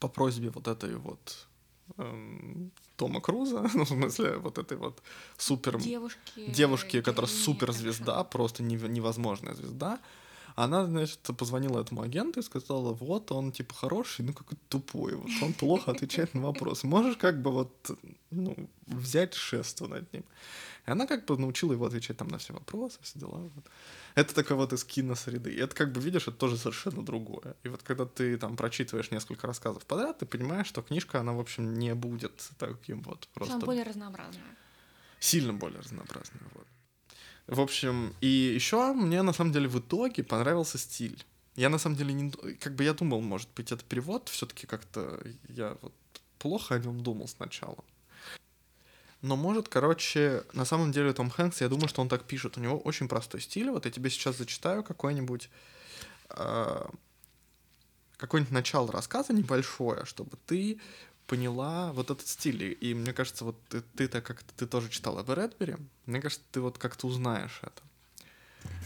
по 0.00 0.08
просьбе 0.08 0.48
вот 0.48 0.66
этой 0.66 0.96
вот 0.96 1.46
эм, 1.98 2.70
Тома 2.96 3.20
Круза, 3.20 3.68
ну, 3.74 3.84
в 3.84 3.88
смысле, 3.88 4.36
вот 4.36 4.58
этой 4.58 4.76
вот 4.76 5.02
супер... 5.36 5.78
Девушки. 5.78 6.46
Девушки, 6.50 7.00
которая 7.00 7.30
суперзвезда, 7.30 8.24
просто 8.24 8.62
невозможная 8.62 9.54
звезда. 9.54 9.98
Она, 10.54 10.86
значит, 10.86 11.18
позвонила 11.36 11.80
этому 11.80 12.02
агенту 12.02 12.40
и 12.40 12.42
сказала, 12.42 12.92
вот, 12.92 13.32
он, 13.32 13.50
типа, 13.50 13.74
хороший, 13.74 14.24
ну, 14.24 14.32
какой 14.32 14.56
тупой, 14.68 15.16
вот, 15.16 15.30
он 15.42 15.52
плохо 15.52 15.90
отвечает 15.90 16.32
на 16.34 16.42
вопросы. 16.42 16.86
Можешь, 16.86 17.16
как 17.16 17.42
бы, 17.42 17.50
вот, 17.50 17.90
ну, 18.30 18.56
взять 18.86 19.34
шество 19.34 19.88
над 19.88 20.12
ним. 20.12 20.24
И 20.86 20.90
она, 20.90 21.06
как 21.06 21.24
бы, 21.24 21.36
научила 21.38 21.72
его 21.72 21.86
отвечать 21.86 22.18
там 22.18 22.28
на 22.28 22.38
все 22.38 22.52
вопросы, 22.52 22.98
все 23.02 23.18
дела. 23.18 23.38
Вот. 23.38 23.64
Это 24.14 24.32
такое 24.34 24.56
вот 24.56 24.72
из 24.72 24.84
киносреды. 24.84 25.52
И 25.52 25.56
это, 25.56 25.74
как 25.74 25.92
бы, 25.92 26.00
видишь, 26.00 26.28
это 26.28 26.36
тоже 26.36 26.56
совершенно 26.56 27.04
другое. 27.04 27.56
И 27.64 27.68
вот 27.68 27.82
когда 27.82 28.04
ты 28.04 28.36
там 28.36 28.56
прочитываешь 28.56 29.10
несколько 29.10 29.46
рассказов 29.46 29.84
подряд, 29.86 30.18
ты 30.18 30.26
понимаешь, 30.26 30.68
что 30.68 30.82
книжка, 30.82 31.20
она, 31.20 31.32
в 31.32 31.40
общем, 31.40 31.74
не 31.74 31.94
будет 31.94 32.50
таким 32.58 33.02
вот 33.02 33.28
просто... 33.34 33.56
Она 33.56 33.64
более 33.64 33.82
разнообразная. 33.82 34.56
Сильно 35.18 35.52
более 35.54 35.80
разнообразная, 35.80 36.42
вот. 36.54 36.66
В 37.46 37.60
общем, 37.60 38.14
и 38.20 38.26
еще 38.26 38.92
мне 38.94 39.22
на 39.22 39.32
самом 39.32 39.52
деле 39.52 39.68
в 39.68 39.78
итоге 39.78 40.22
понравился 40.22 40.78
стиль. 40.78 41.24
Я 41.56 41.68
на 41.68 41.78
самом 41.78 41.96
деле 41.96 42.12
не... 42.12 42.30
Как 42.30 42.74
бы 42.74 42.84
я 42.84 42.94
думал, 42.94 43.20
может 43.20 43.48
быть, 43.54 43.70
это 43.70 43.84
перевод, 43.84 44.28
все-таки 44.28 44.66
как-то 44.66 45.20
я 45.48 45.76
вот 45.82 45.92
плохо 46.38 46.74
о 46.74 46.78
нем 46.78 47.02
думал 47.02 47.28
сначала. 47.28 47.84
Но 49.22 49.36
может, 49.36 49.68
короче, 49.68 50.44
на 50.52 50.64
самом 50.64 50.92
деле 50.92 51.12
Том 51.12 51.30
Хэнкс, 51.30 51.60
я 51.60 51.68
думаю, 51.68 51.88
что 51.88 52.02
он 52.02 52.08
так 52.08 52.24
пишет. 52.24 52.58
У 52.58 52.60
него 52.60 52.78
очень 52.78 53.08
простой 53.08 53.40
стиль. 53.40 53.70
Вот 53.70 53.86
я 53.86 53.90
тебе 53.90 54.10
сейчас 54.10 54.36
зачитаю 54.36 54.82
какой-нибудь 54.82 55.48
э, 56.30 56.86
какое-нибудь 58.16 58.52
начало 58.52 58.92
рассказа 58.92 59.32
небольшое, 59.32 60.04
чтобы 60.04 60.36
ты 60.46 60.78
поняла 61.26 61.92
вот 61.92 62.10
этот 62.10 62.26
стиль. 62.26 62.76
И 62.80 62.94
мне 62.94 63.12
кажется, 63.12 63.44
вот 63.44 63.56
ты, 63.68 63.82
ты-то 63.96 64.20
как 64.20 64.42
ты 64.42 64.66
тоже 64.66 64.88
читала 64.88 65.22
в 65.22 65.32
Редбери, 65.32 65.76
мне 66.06 66.20
кажется, 66.20 66.44
ты 66.52 66.60
вот 66.60 66.78
как-то 66.78 67.06
узнаешь 67.06 67.60
это. 67.62 67.82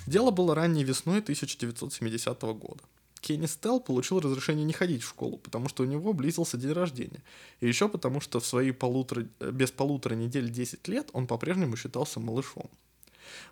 Дело 0.06 0.30
было 0.30 0.54
ранней 0.54 0.84
весной 0.84 1.18
1970 1.18 2.40
года. 2.42 2.82
Кенни 3.20 3.46
Стелл 3.46 3.80
получил 3.80 4.20
разрешение 4.20 4.64
не 4.64 4.72
ходить 4.72 5.02
в 5.02 5.08
школу, 5.08 5.38
потому 5.38 5.68
что 5.68 5.82
у 5.82 5.86
него 5.86 6.12
близился 6.12 6.56
день 6.56 6.72
рождения. 6.72 7.22
И 7.60 7.66
еще 7.66 7.88
потому, 7.88 8.20
что 8.20 8.40
в 8.40 8.46
свои 8.46 8.70
полутора, 8.70 9.26
без 9.40 9.70
полутора 9.70 10.14
недель 10.14 10.50
10 10.50 10.86
лет 10.88 11.10
он 11.12 11.26
по-прежнему 11.26 11.76
считался 11.76 12.20
малышом. 12.20 12.70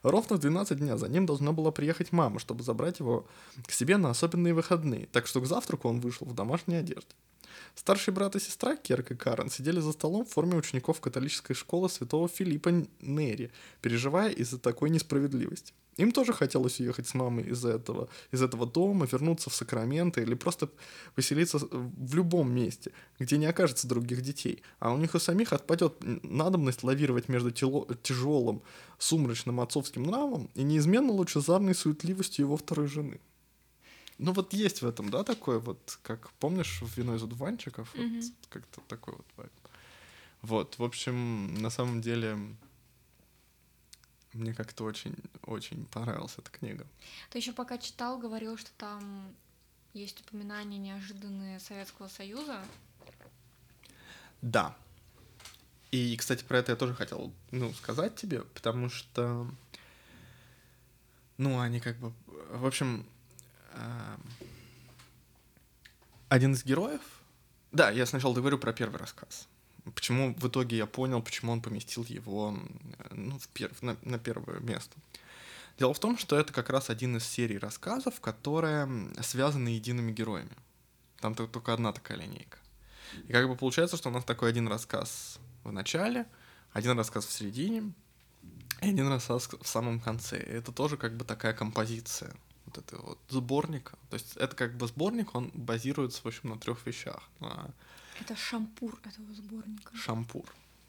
Ровно 0.03 0.37
в 0.37 0.41
12 0.41 0.79
дня 0.79 0.97
за 0.97 1.09
ним 1.09 1.27
должна 1.27 1.53
была 1.53 1.71
приехать 1.71 2.13
мама, 2.13 2.39
чтобы 2.39 2.63
забрать 2.63 3.01
его 3.01 3.27
к 3.67 3.73
себе 3.73 3.97
на 3.97 4.11
особенные 4.11 4.55
выходные, 4.55 5.07
так 5.13 5.27
что 5.27 5.41
к 5.41 5.47
завтраку 5.47 5.89
он 5.89 6.01
вышел 6.01 6.27
в 6.27 6.35
домашней 6.35 6.77
одежде. 6.77 7.15
Старший 7.75 8.13
брат 8.15 8.37
и 8.37 8.41
сестра 8.41 8.77
Керк 8.77 9.11
и 9.11 9.15
Карен 9.15 9.51
сидели 9.51 9.81
за 9.81 9.93
столом 9.93 10.25
в 10.25 10.31
форме 10.31 10.57
учеников 10.57 11.01
католической 11.01 11.55
школы 11.55 11.89
святого 11.89 12.29
Филиппа 12.29 12.71
Нери, 13.01 13.51
переживая 13.81 14.31
из-за 14.31 14.59
такой 14.59 14.91
несправедливости. 14.91 15.73
Им 15.97 16.13
тоже 16.13 16.33
хотелось 16.33 16.79
уехать 16.79 17.09
с 17.09 17.15
мамой 17.15 17.45
из 17.45 17.65
этого, 17.65 18.09
из 18.31 18.43
этого 18.43 18.67
дома, 18.67 19.07
вернуться 19.11 19.49
в 19.49 19.55
Сакраменто 19.55 20.21
или 20.21 20.35
просто 20.35 20.69
поселиться 21.15 21.59
в 21.59 22.15
любом 22.15 22.53
месте, 22.53 22.93
где 23.19 23.39
не 23.39 23.47
окажется 23.47 23.89
других 23.89 24.21
детей. 24.21 24.63
А 24.79 24.93
у 24.93 24.99
них 24.99 25.15
у 25.15 25.19
самих 25.19 25.55
отпадет 25.55 25.97
надобность 26.23 26.83
лавировать 26.83 27.29
между 27.29 27.51
тело, 27.51 27.87
тяжелым, 28.03 28.63
сумрачным 28.99 29.59
отцовским 29.61 30.03
нравом 30.03 30.51
и 30.55 30.63
неизменно 30.63 31.13
лучезарной 31.13 31.75
суетливостью 31.75 32.45
его 32.45 32.57
второй 32.57 32.89
жены. 32.89 33.21
Ну 34.19 34.33
вот 34.33 34.53
есть 34.53 34.83
в 34.83 34.87
этом, 34.87 35.11
да, 35.11 35.25
такое 35.25 35.59
вот, 35.59 35.99
как 36.03 36.31
помнишь 36.41 36.81
в 36.83 36.97
«Вино 36.97 37.17
из 37.17 37.23
одуванчиков», 37.23 37.95
mm-hmm. 37.95 38.21
вот, 38.21 38.33
как-то 38.49 38.81
такой 38.89 39.15
вот 39.15 39.27
вайб. 39.37 39.53
Вот, 40.43 40.79
в 40.79 40.85
общем, 40.85 41.55
на 41.61 41.71
самом 41.71 42.01
деле 42.01 42.39
мне 44.37 44.55
как-то 44.55 44.85
очень, 44.85 45.15
очень 45.43 45.87
понравилась 45.87 46.35
эта 46.39 46.51
книга. 46.51 46.87
Ты 47.31 47.39
еще 47.39 47.53
пока 47.53 47.79
читал, 47.79 48.19
говорил, 48.19 48.57
что 48.57 48.71
там 48.77 49.35
есть 49.93 50.21
упоминания 50.21 50.79
неожиданные 50.79 51.59
Советского 51.61 52.09
Союза. 52.09 52.63
Да. 54.43 54.77
И, 55.91 56.17
кстати, 56.17 56.45
про 56.45 56.59
это 56.59 56.73
я 56.73 56.77
тоже 56.77 56.95
хотел, 56.95 57.33
ну, 57.51 57.73
сказать 57.73 58.17
тебе, 58.17 58.43
потому 58.43 58.91
что, 58.91 59.47
ну, 61.39 61.59
они 61.61 61.81
как 61.81 61.97
бы, 61.99 62.13
в 62.51 62.67
общем, 62.67 63.07
э, 63.73 64.17
один 66.29 66.53
из 66.53 66.65
героев, 66.65 67.01
да, 67.73 67.91
я 67.91 68.05
сначала 68.05 68.35
говорю 68.35 68.59
про 68.59 68.73
первый 68.73 68.97
рассказ, 68.97 69.49
почему 69.95 70.35
в 70.35 70.49
итоге 70.49 70.77
я 70.77 70.87
понял, 70.87 71.23
почему 71.23 71.53
он 71.53 71.61
поместил 71.61 72.05
его 72.05 72.59
ну, 73.11 73.39
в 73.39 73.49
пер... 73.49 73.73
на, 73.81 73.97
на 74.03 74.19
первое 74.19 74.61
место. 74.61 74.97
Дело 75.79 75.93
в 75.93 75.99
том, 75.99 76.17
что 76.17 76.39
это 76.39 76.53
как 76.53 76.71
раз 76.71 76.89
один 76.89 77.17
из 77.17 77.27
серий 77.27 77.59
рассказов, 77.59 78.21
которые 78.21 78.89
связаны 79.21 79.69
едиными 79.69 80.13
героями. 80.13 80.57
Там 81.21 81.35
только 81.35 81.73
одна 81.73 81.93
такая 81.93 82.19
линейка. 82.19 82.59
И 83.29 83.33
как 83.33 83.49
бы 83.49 83.57
получается, 83.57 83.97
что 83.97 84.09
у 84.09 84.13
нас 84.13 84.25
такой 84.25 84.51
один 84.51 84.69
рассказ 84.69 85.39
в 85.65 85.73
начале, 85.73 86.27
один 86.73 86.97
рассказ 86.97 87.27
в 87.27 87.33
середине, 87.33 87.93
и 88.83 88.89
один 88.89 89.09
рассказ 89.09 89.49
в 89.61 89.67
самом 89.67 90.01
конце. 90.01 90.39
И 90.39 90.51
это 90.51 90.73
тоже 90.73 90.97
как 90.97 91.17
бы 91.17 91.25
такая 91.25 91.53
композиция 91.53 92.35
вот 92.67 92.79
этого 92.79 93.07
вот 93.07 93.19
сборника. 93.29 93.97
То 94.11 94.15
есть 94.15 94.37
это 94.37 94.55
как 94.55 94.77
бы 94.77 94.87
сборник, 94.87 95.35
он 95.35 95.51
базируется, 95.55 96.23
в 96.23 96.27
общем, 96.27 96.51
на 96.51 96.59
трех 96.59 96.87
вещах. 96.87 97.23
На 97.41 97.71
это 98.21 98.37
шампур 98.37 98.99
этого 99.05 99.35
сборника. 99.35 99.97
Шампур. 99.97 100.45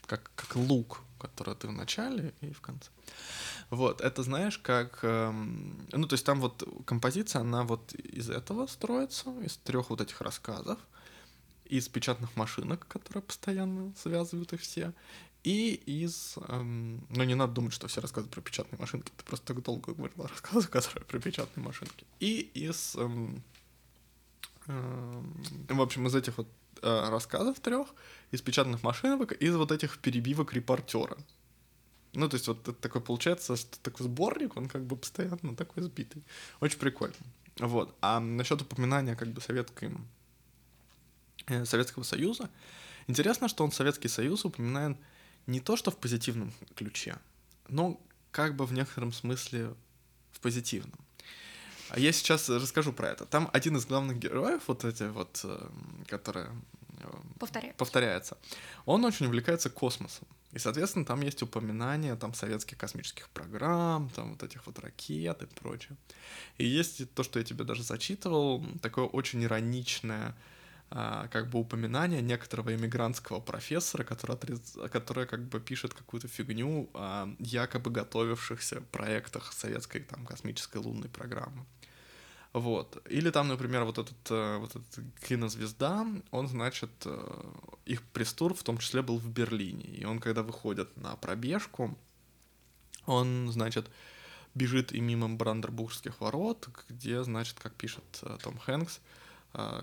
Как, 0.06 0.32
как 0.36 0.56
лук, 0.56 1.02
который 1.20 1.56
ты 1.56 1.68
в 1.68 1.74
начале 1.74 2.34
и 2.42 2.52
в 2.52 2.62
конце. 2.62 2.90
Вот, 3.70 4.02
это 4.02 4.24
знаешь, 4.24 4.58
как... 4.58 5.00
Эм, 5.04 5.78
ну, 5.92 6.08
то 6.08 6.14
есть 6.14 6.26
там 6.26 6.40
вот 6.40 6.64
композиция, 6.86 7.42
она 7.42 7.64
вот 7.64 7.94
из 7.94 8.30
этого 8.30 8.68
строится, 8.68 9.30
из 9.42 9.58
трех 9.58 9.90
вот 9.90 10.02
этих 10.02 10.22
рассказов, 10.22 10.80
из 11.66 11.90
печатных 11.90 12.36
машинок, 12.38 12.88
которые 12.88 13.22
постоянно 13.22 13.92
связывают 13.98 14.54
их 14.54 14.62
все, 14.62 14.94
и 15.44 15.76
из... 15.86 16.36
Эм, 16.48 17.06
ну, 17.10 17.24
не 17.24 17.36
надо 17.36 17.54
думать, 17.54 17.74
что 17.74 17.88
все 17.88 18.02
рассказы 18.02 18.28
про 18.28 18.42
печатные 18.42 18.80
машинки, 18.80 19.12
ты 19.16 19.24
просто 19.24 19.54
так 19.54 19.64
долго 19.64 19.94
говорил 19.94 20.24
о 20.24 20.28
рассказах, 20.28 20.70
которые 20.72 21.06
про 21.06 21.20
печатные 21.20 21.66
машинки. 21.66 22.06
И 22.20 22.40
из... 22.54 22.96
Эм, 22.96 23.42
эм, 24.68 25.46
в 25.70 25.82
общем, 25.82 26.08
из 26.08 26.16
этих 26.16 26.38
вот 26.38 26.48
э, 26.82 27.10
рассказов 27.10 27.60
трех 27.60 27.88
из 28.32 28.42
печатных 28.42 28.84
машинок, 28.84 29.32
из 29.32 29.56
вот 29.56 29.72
этих 29.72 30.00
перебивок 30.00 30.54
репортера. 30.54 31.18
Ну, 32.14 32.28
то 32.30 32.36
есть 32.36 32.48
вот 32.48 32.68
это 32.68 32.74
такой 32.74 33.02
получается, 33.02 33.56
что 33.56 33.80
такой 33.80 34.06
сборник, 34.06 34.58
он 34.58 34.68
как 34.68 34.86
бы 34.86 34.96
постоянно 34.96 35.56
такой 35.56 35.84
сбитый. 35.84 36.24
Очень 36.60 36.80
прикольно. 36.80 37.16
Вот. 37.60 37.96
А 38.02 38.20
насчет 38.20 38.62
упоминания 38.62 39.16
как 39.16 39.30
бы 39.30 39.42
советской, 39.42 39.92
э, 41.48 41.66
Советского 41.66 42.04
Союза, 42.04 42.50
интересно, 43.08 43.48
что 43.48 43.64
он 43.64 43.72
Советский 43.72 44.08
Союз 44.08 44.46
упоминает 44.46 44.98
не 45.46 45.60
то, 45.60 45.76
что 45.76 45.92
в 45.92 45.98
позитивном 45.98 46.54
ключе, 46.76 47.18
но 47.70 48.00
как 48.32 48.56
бы 48.56 48.66
в 48.66 48.74
некотором 48.74 49.12
смысле 49.12 49.74
в 50.32 50.40
позитивном. 50.40 51.07
А 51.90 52.00
я 52.00 52.12
сейчас 52.12 52.50
расскажу 52.50 52.94
про 52.94 53.10
это. 53.10 53.26
Там 53.26 53.50
один 53.54 53.78
из 53.78 53.86
главных 53.86 54.18
героев, 54.20 54.64
вот 54.68 54.84
эти 54.84 55.04
вот, 55.04 55.42
э, 55.44 55.70
которые 56.08 56.48
э, 57.00 57.08
Повторяется. 57.40 57.78
повторяется, 57.78 58.38
он 58.86 59.06
очень 59.06 59.26
увлекается 59.28 59.70
космосом. 59.70 60.28
И, 60.54 60.60
соответственно, 60.60 61.06
там 61.06 61.22
есть 61.22 61.44
упоминания 61.44 62.16
там 62.16 62.34
советских 62.34 62.78
космических 62.78 63.30
программ, 63.30 64.10
там 64.10 64.32
вот 64.32 64.44
этих 64.44 64.66
вот 64.66 64.80
ракет 64.80 65.44
и 65.44 65.46
прочее. 65.46 65.98
И 66.58 66.66
есть 66.66 67.14
то, 67.14 67.24
что 67.24 67.40
я 67.40 67.46
тебе 67.46 67.64
даже 67.64 67.84
зачитывал, 67.84 68.66
такое 68.82 69.06
очень 69.06 69.44
ироничное 69.44 70.36
а, 70.90 71.28
как 71.28 71.50
бы 71.50 71.60
упоминание 71.60 72.22
некоторого 72.22 72.74
иммигрантского 72.74 73.42
профессора, 73.42 74.06
который, 74.06 74.36
отрез... 74.36 74.78
который 74.92 75.28
как 75.28 75.44
бы 75.44 75.60
пишет 75.60 75.94
какую-то 75.94 76.30
фигню 76.30 76.90
о 76.94 77.28
якобы 77.40 77.92
готовившихся 77.92 78.82
проектах 78.92 79.52
советской 79.52 80.00
там 80.00 80.26
космической 80.26 80.78
лунной 80.78 81.10
программы. 81.10 81.66
Вот. 82.60 82.98
Или 83.08 83.30
там, 83.30 83.48
например, 83.48 83.84
вот 83.84 83.98
этот, 83.98 84.32
э, 84.32 84.58
вот 84.58 84.72
этот 84.76 85.04
кинозвезда, 85.28 86.08
он, 86.32 86.48
значит, 86.48 86.90
э, 87.06 87.44
их 87.86 88.02
пресс-тур 88.02 88.54
в 88.54 88.64
том 88.64 88.80
числе 88.80 89.02
был 89.02 89.20
в 89.20 89.30
Берлине. 89.30 89.86
И 89.86 90.06
он, 90.06 90.20
когда 90.20 90.42
выходит 90.42 90.98
на 90.98 91.16
пробежку, 91.16 91.96
он, 93.06 93.52
значит, 93.52 93.90
бежит 94.56 94.92
и 94.92 95.00
мимо 95.00 95.30
Брандербургских 95.30 96.20
ворот, 96.20 96.68
где, 96.90 97.24
значит, 97.24 97.60
как 97.60 97.76
пишет 97.76 98.04
э, 98.24 98.38
Том 98.42 98.58
Хэнкс, 98.58 99.00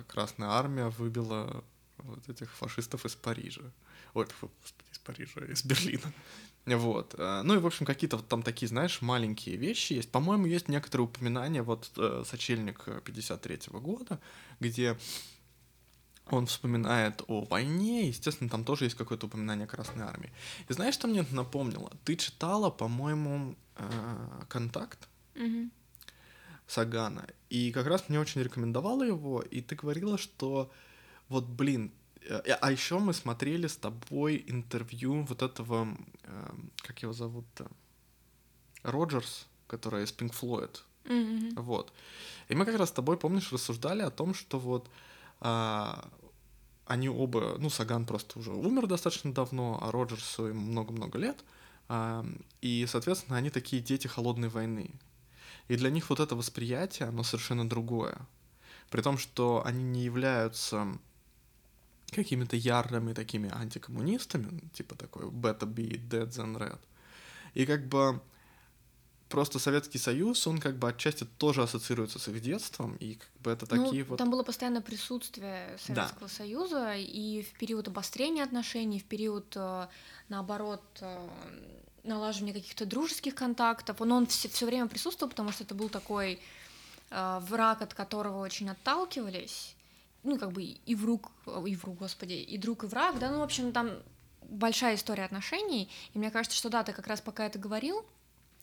Красная 0.09 0.51
Армия 0.51 0.89
выбила 0.91 1.65
вот 1.99 2.29
этих 2.29 2.53
фашистов 2.53 3.07
из 3.07 3.15
Парижа. 3.15 3.63
Ой, 4.13 4.27
из 4.93 4.99
Парижа, 4.99 5.41
из 5.47 5.65
Берлина. 5.65 6.13
Вот. 6.67 7.15
Э, 7.19 7.43
ну 7.43 7.55
и, 7.55 7.59
в 7.59 7.67
общем, 7.67 7.85
какие-то 7.85 8.17
вот 8.17 8.29
там 8.29 8.43
такие, 8.43 8.69
знаешь, 8.69 9.03
маленькие 9.03 9.57
вещи 9.57 9.95
есть. 9.95 10.11
По-моему, 10.11 10.47
есть 10.47 10.69
некоторые 10.69 11.07
упоминания, 11.07 11.63
вот 11.63 11.91
э, 11.97 12.25
«Сочельник 12.27 12.87
53-го 12.87 13.81
года», 13.81 14.19
где 14.61 14.97
он 16.31 16.47
вспоминает 16.47 17.23
о 17.29 17.43
войне, 17.45 18.09
естественно, 18.09 18.49
там 18.49 18.65
тоже 18.65 18.87
есть 18.87 18.97
какое-то 18.97 19.27
упоминание 19.27 19.67
Красной 19.67 20.05
Армии. 20.05 20.33
И 20.69 20.73
знаешь, 20.73 20.95
что 20.95 21.07
мне 21.07 21.21
это 21.21 21.35
напомнило? 21.35 21.93
Ты 22.05 22.17
читала, 22.17 22.71
по-моему, 22.71 23.57
э, 23.77 24.43
«Контакт». 24.49 25.09
Сагана, 26.67 27.27
и 27.51 27.73
как 27.73 27.87
раз 27.87 28.09
мне 28.09 28.19
очень 28.19 28.41
рекомендовала 28.41 29.03
его, 29.03 29.43
и 29.43 29.61
ты 29.61 29.75
говорила, 29.75 30.17
что 30.17 30.73
вот, 31.29 31.45
блин, 31.45 31.93
Э, 31.93 32.04
а 32.29 32.71
еще 32.71 32.99
мы 32.99 33.13
смотрели 33.13 33.67
с 33.67 33.77
тобой 33.77 34.45
интервью 34.47 35.23
вот 35.23 35.43
этого, 35.43 35.89
эм, 36.25 36.71
как 36.79 37.03
его 37.03 37.13
зовут-то, 37.13 37.67
Роджерс, 38.83 39.47
который 39.67 40.05
из 40.05 40.13
Pink 40.13 40.33
Floyd. 40.33 40.81
Mm-hmm. 41.05 41.61
Вот. 41.61 41.93
И 42.49 42.55
мы 42.55 42.65
как 42.65 42.79
раз 42.79 42.89
с 42.91 42.93
тобой, 42.93 43.17
помнишь, 43.17 43.53
рассуждали 43.53 44.03
о 44.03 44.11
том, 44.11 44.35
что 44.35 44.59
вот 44.59 44.89
а, 45.41 46.09
они 46.87 47.09
оба, 47.09 47.57
ну, 47.59 47.71
Саган 47.71 48.07
просто 48.07 48.39
уже 48.39 48.53
умер 48.53 48.87
достаточно 48.87 49.33
давно, 49.33 49.79
а 49.83 49.91
Роджерсу 49.91 50.47
ему 50.47 50.61
много-много 50.61 51.19
лет. 51.19 51.45
А, 51.89 52.25
и, 52.61 52.87
соответственно, 52.89 53.37
они 53.37 53.51
такие 53.51 53.83
дети 53.83 54.07
холодной 54.07 54.49
войны. 54.49 54.91
И 55.69 55.77
для 55.77 55.91
них 55.91 56.11
вот 56.11 56.21
это 56.21 56.37
восприятие, 56.37 57.09
оно 57.09 57.23
совершенно 57.23 57.69
другое. 57.69 58.19
При 58.91 59.01
том, 59.01 59.19
что 59.19 59.63
они 59.65 59.83
не 59.83 60.03
являются 60.03 60.99
какими-то 62.15 62.57
ярыми 62.57 63.13
такими 63.13 63.51
антикоммунистами, 63.53 64.61
типа 64.73 64.95
такой 64.95 65.25
Better 65.25 65.67
Be 65.67 66.01
Dead 66.09 66.29
Than 66.29 66.57
Red. 66.57 66.79
И 67.55 67.67
как 67.67 67.89
бы 67.89 68.21
просто 69.29 69.59
Советский 69.59 69.99
Союз, 69.99 70.47
он 70.47 70.59
как 70.59 70.79
бы 70.79 70.89
отчасти 70.89 71.25
тоже 71.25 71.63
ассоциируется 71.63 72.19
с 72.19 72.29
их 72.29 72.41
детством, 72.41 72.97
и 73.01 73.15
как 73.15 73.31
бы 73.43 73.51
это 73.51 73.67
ну, 73.75 73.85
такие 73.85 74.05
вот... 74.05 74.19
Там 74.19 74.31
было 74.31 74.43
постоянное 74.43 74.81
присутствие 74.81 75.77
Советского 75.79 76.29
да. 76.29 76.35
Союза, 76.35 76.95
и 76.97 77.43
в 77.43 77.59
период 77.59 77.89
обострения 77.89 78.45
отношений, 78.45 79.01
в 79.01 79.05
период, 79.05 79.57
э, 79.57 79.89
наоборот, 80.29 80.83
э, 81.01 81.29
налаживания 82.05 82.53
каких-то 82.53 82.87
дружеских 82.87 83.35
контактов, 83.35 84.01
он, 84.01 84.13
он 84.13 84.27
все, 84.27 84.49
все 84.49 84.67
время 84.67 84.87
присутствовал, 84.87 85.31
потому 85.31 85.53
что 85.53 85.65
это 85.65 85.75
был 85.75 85.89
такой 85.89 86.39
э, 87.11 87.39
враг, 87.49 87.83
от 87.83 87.95
которого 87.95 88.41
очень 88.41 88.69
отталкивались, 88.71 89.75
ну, 90.25 90.39
как 90.39 90.53
бы 90.53 90.63
и 90.63 90.95
враг, 90.95 91.31
и 91.67 91.77
враг, 91.77 91.97
господи, 91.97 92.33
и 92.33 92.59
друг, 92.59 92.85
и 92.85 92.87
враг, 92.87 93.19
да, 93.19 93.31
ну, 93.31 93.39
в 93.39 93.43
общем, 93.43 93.73
там 93.73 93.91
большая 94.43 94.97
история 94.97 95.25
отношений, 95.25 95.89
и 96.13 96.19
мне 96.19 96.31
кажется, 96.31 96.57
что 96.57 96.71
да, 96.71 96.83
ты 96.83 96.93
как 96.93 97.07
раз 97.07 97.21
пока 97.21 97.47
это 97.47 97.59
говорил, 97.59 98.05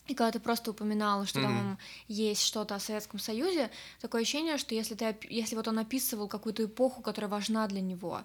и 0.08 0.14
когда 0.16 0.32
ты 0.32 0.40
просто 0.40 0.72
упоминал, 0.72 1.26
что 1.26 1.40
mm-hmm. 1.40 1.44
там 1.44 1.78
есть 2.08 2.42
что-то 2.42 2.76
о 2.76 2.80
Советском 2.80 3.20
Союзе, 3.20 3.70
такое 4.02 4.22
ощущение, 4.22 4.58
что 4.58 4.74
если 4.74 4.96
ты, 4.96 5.16
если 5.30 5.56
вот 5.56 5.68
он 5.68 5.80
описывал 5.80 6.28
какую-то 6.28 6.66
эпоху, 6.66 7.02
которая 7.02 7.30
важна 7.30 7.68
для 7.68 7.82
него, 7.82 8.24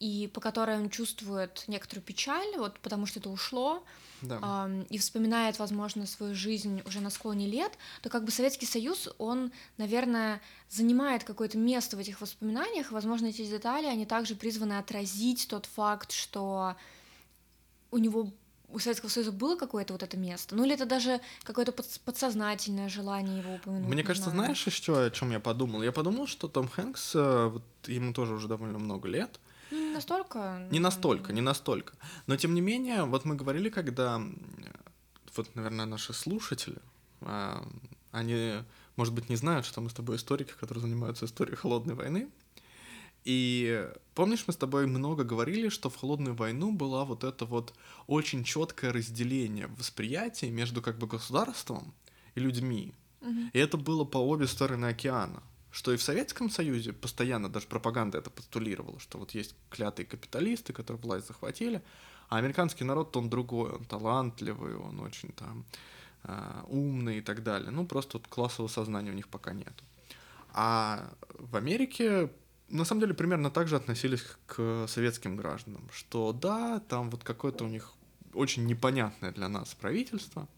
и 0.00 0.30
по 0.32 0.40
которой 0.40 0.76
он 0.76 0.90
чувствует 0.90 1.64
некоторую 1.66 2.04
печаль, 2.04 2.56
вот 2.58 2.78
потому 2.80 3.06
что 3.06 3.20
это 3.20 3.30
ушло, 3.30 3.82
да. 4.20 4.66
э, 4.68 4.84
и 4.90 4.98
вспоминает, 4.98 5.58
возможно, 5.58 6.06
свою 6.06 6.34
жизнь 6.34 6.82
уже 6.84 7.00
на 7.00 7.08
склоне 7.10 7.46
лет, 7.46 7.72
то 8.02 8.10
как 8.10 8.24
бы 8.24 8.30
Советский 8.30 8.66
Союз, 8.66 9.08
он, 9.16 9.50
наверное, 9.78 10.42
занимает 10.68 11.24
какое-то 11.24 11.56
место 11.56 11.96
в 11.96 12.00
этих 12.00 12.20
воспоминаниях, 12.20 12.90
и, 12.90 12.94
возможно, 12.94 13.26
эти 13.26 13.46
детали, 13.46 13.86
они 13.86 14.04
также 14.04 14.34
призваны 14.34 14.78
отразить 14.78 15.48
тот 15.48 15.66
факт, 15.66 16.12
что 16.12 16.76
у 17.90 17.98
него 17.98 18.30
у 18.74 18.78
Советского 18.80 19.08
Союза 19.08 19.32
было 19.32 19.56
какое-то 19.56 19.92
вот 19.94 20.02
это 20.02 20.16
место? 20.16 20.56
Ну 20.56 20.64
или 20.64 20.74
это 20.74 20.84
даже 20.84 21.20
какое-то 21.44 21.72
подсознательное 22.04 22.88
желание 22.88 23.38
его 23.38 23.54
упомянуть? 23.54 23.88
Мне 23.88 24.02
кажется, 24.02 24.30
знаю. 24.30 24.46
знаешь 24.46 24.66
еще, 24.66 25.06
о 25.06 25.10
чем 25.10 25.30
я 25.30 25.40
подумал? 25.40 25.82
Я 25.82 25.92
подумал, 25.92 26.26
что 26.26 26.48
Том 26.48 26.68
Хэнкс, 26.68 27.12
э, 27.14 27.46
вот 27.52 27.62
ему 27.86 28.12
тоже 28.12 28.34
уже 28.34 28.48
довольно 28.48 28.78
много 28.78 29.08
лет. 29.08 29.38
Ну, 29.70 29.78
не 29.78 29.94
настолько. 29.94 30.66
Не 30.70 30.80
настолько, 30.80 31.32
не 31.32 31.40
настолько. 31.40 31.94
Но 32.26 32.36
тем 32.36 32.54
не 32.54 32.60
менее, 32.60 33.04
вот 33.04 33.24
мы 33.24 33.36
говорили, 33.36 33.68
когда 33.68 34.20
вот, 35.36 35.54
наверное, 35.54 35.86
наши 35.86 36.12
слушатели, 36.12 36.78
а, 37.20 37.64
они, 38.12 38.54
может 38.96 39.14
быть, 39.14 39.28
не 39.28 39.36
знают, 39.36 39.66
что 39.66 39.80
мы 39.80 39.90
с 39.90 39.94
тобой 39.94 40.16
историки, 40.16 40.52
которые 40.58 40.82
занимаются 40.82 41.26
историей 41.26 41.56
холодной 41.56 41.94
войны. 41.94 42.28
И 43.24 43.90
помнишь, 44.14 44.44
мы 44.46 44.52
с 44.52 44.56
тобой 44.56 44.86
много 44.86 45.24
говорили, 45.24 45.70
что 45.70 45.88
в 45.88 45.96
холодную 45.96 46.34
войну 46.34 46.72
была 46.72 47.04
вот 47.04 47.24
это 47.24 47.46
вот 47.46 47.74
очень 48.06 48.44
четкое 48.44 48.92
разделение 48.92 49.66
восприятия 49.78 50.50
между 50.50 50.82
как 50.82 50.98
бы 50.98 51.06
государством 51.06 51.94
и 52.34 52.40
людьми. 52.40 52.92
Угу. 53.22 53.50
И 53.52 53.58
это 53.58 53.76
было 53.78 54.04
по 54.04 54.18
обе 54.18 54.46
стороны 54.46 54.86
океана. 54.86 55.42
Что 55.70 55.92
и 55.92 55.96
в 55.96 56.02
Советском 56.02 56.50
Союзе 56.50 56.92
постоянно 56.92 57.48
даже 57.48 57.66
пропаганда 57.66 58.18
это 58.18 58.30
постулировала, 58.30 59.00
что 59.00 59.18
вот 59.18 59.32
есть 59.32 59.56
клятые 59.70 60.06
капиталисты, 60.06 60.72
которые 60.72 61.00
власть 61.02 61.26
захватили, 61.26 61.82
а 62.28 62.36
американский 62.36 62.84
народ, 62.84 63.16
он 63.16 63.28
другой, 63.28 63.72
он 63.72 63.84
талантливый, 63.84 64.76
он 64.76 65.00
очень 65.00 65.32
там 65.32 65.64
э, 66.22 66.62
умный 66.68 67.18
и 67.18 67.20
так 67.22 67.42
далее. 67.42 67.70
Ну, 67.70 67.86
просто 67.86 68.18
вот 68.18 68.28
классового 68.28 68.70
сознания 68.70 69.10
у 69.10 69.14
них 69.14 69.28
пока 69.28 69.52
нет. 69.52 69.72
А 70.52 71.10
в 71.34 71.56
Америке 71.56 72.30
на 72.68 72.84
самом 72.84 73.00
деле 73.00 73.14
примерно 73.14 73.50
так 73.50 73.68
же 73.68 73.76
относились 73.76 74.24
к 74.46 74.86
советским 74.88 75.36
гражданам, 75.36 75.88
что 75.92 76.32
да, 76.32 76.80
там 76.88 77.10
вот 77.10 77.24
какое-то 77.24 77.64
у 77.64 77.68
них 77.68 77.92
очень 78.32 78.66
непонятное 78.66 79.32
для 79.32 79.48
нас 79.48 79.74
правительство. 79.74 80.48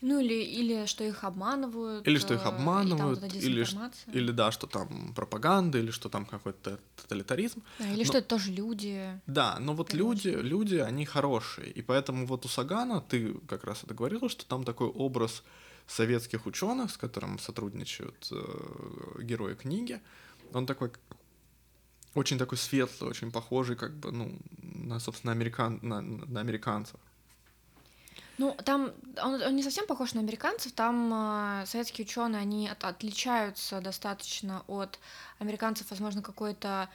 Ну 0.00 0.20
или, 0.20 0.34
или 0.34 0.84
что 0.86 1.04
их 1.04 1.24
обманывают. 1.24 2.06
Или 2.06 2.18
что 2.18 2.34
их 2.34 2.44
обманывают, 2.44 3.20
вот 3.20 3.34
или, 3.34 3.66
или 4.12 4.32
да, 4.32 4.52
что 4.52 4.66
там 4.66 5.14
пропаганда, 5.14 5.78
или 5.78 5.90
что 5.90 6.10
там 6.10 6.26
какой-то 6.26 6.78
тоталитаризм. 6.96 7.62
Да, 7.78 7.88
или 7.88 7.98
но, 7.98 8.04
что 8.04 8.18
это 8.18 8.28
тоже 8.28 8.50
люди. 8.50 9.20
Да, 9.26 9.56
но 9.60 9.72
вот 9.72 9.94
люди, 9.94 10.28
люди, 10.28 10.76
они 10.76 11.06
хорошие. 11.06 11.70
И 11.70 11.80
поэтому 11.80 12.26
вот 12.26 12.44
у 12.44 12.48
Сагана, 12.48 13.00
ты 13.00 13.34
как 13.48 13.64
раз 13.64 13.84
это 13.84 13.94
говорила, 13.94 14.28
что 14.28 14.44
там 14.44 14.64
такой 14.64 14.88
образ 14.88 15.42
советских 15.86 16.44
ученых, 16.44 16.90
с 16.90 16.98
которым 16.98 17.38
сотрудничают 17.38 18.28
э, 18.30 19.22
герои 19.22 19.54
книги, 19.54 20.00
он 20.52 20.66
такой 20.66 20.90
очень 22.14 22.38
такой 22.38 22.58
светлый, 22.58 23.10
очень 23.10 23.30
похожий, 23.30 23.76
как 23.76 23.92
бы, 23.94 24.12
ну, 24.12 24.38
на, 24.62 25.00
собственно, 25.00 25.32
американ... 25.32 25.78
на, 25.82 26.00
на 26.00 26.40
американцев. 26.40 27.00
Ну, 28.38 28.56
там 28.64 28.92
он, 29.22 29.42
он 29.42 29.56
не 29.56 29.62
совсем 29.62 29.86
похож 29.86 30.14
на 30.14 30.20
американцев, 30.20 30.72
там 30.72 31.12
э, 31.62 31.66
советские 31.66 32.04
ученые, 32.04 32.42
они 32.42 32.68
от, 32.68 32.82
отличаются 32.84 33.80
достаточно 33.80 34.64
от 34.66 34.98
американцев, 35.38 35.88
возможно, 35.90 36.20
какой-то 36.20 36.88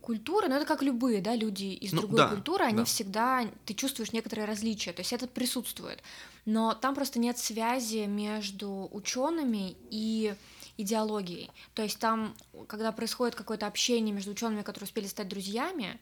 культуры, 0.00 0.48
но 0.48 0.56
это 0.56 0.64
как 0.64 0.82
любые, 0.82 1.20
да, 1.20 1.34
люди 1.34 1.64
из 1.64 1.92
ну, 1.92 2.00
другой 2.02 2.18
да, 2.18 2.28
культуры, 2.28 2.64
они 2.64 2.78
да. 2.78 2.84
всегда, 2.84 3.44
ты 3.66 3.74
чувствуешь 3.74 4.12
некоторые 4.12 4.46
различия, 4.46 4.92
то 4.92 5.00
есть 5.00 5.12
это 5.12 5.26
присутствует, 5.26 6.02
но 6.44 6.74
там 6.74 6.94
просто 6.94 7.18
нет 7.18 7.38
связи 7.38 8.06
между 8.06 8.88
учеными 8.92 9.76
и 9.90 10.34
идеологией. 10.76 11.50
То 11.74 11.82
есть 11.82 11.98
там, 11.98 12.34
когда 12.68 12.92
происходит 12.92 13.34
какое-то 13.34 13.66
общение 13.66 14.14
между 14.14 14.32
учеными, 14.32 14.62
которые 14.62 14.86
успели 14.86 15.06
стать 15.06 15.28
друзьями, 15.28 15.98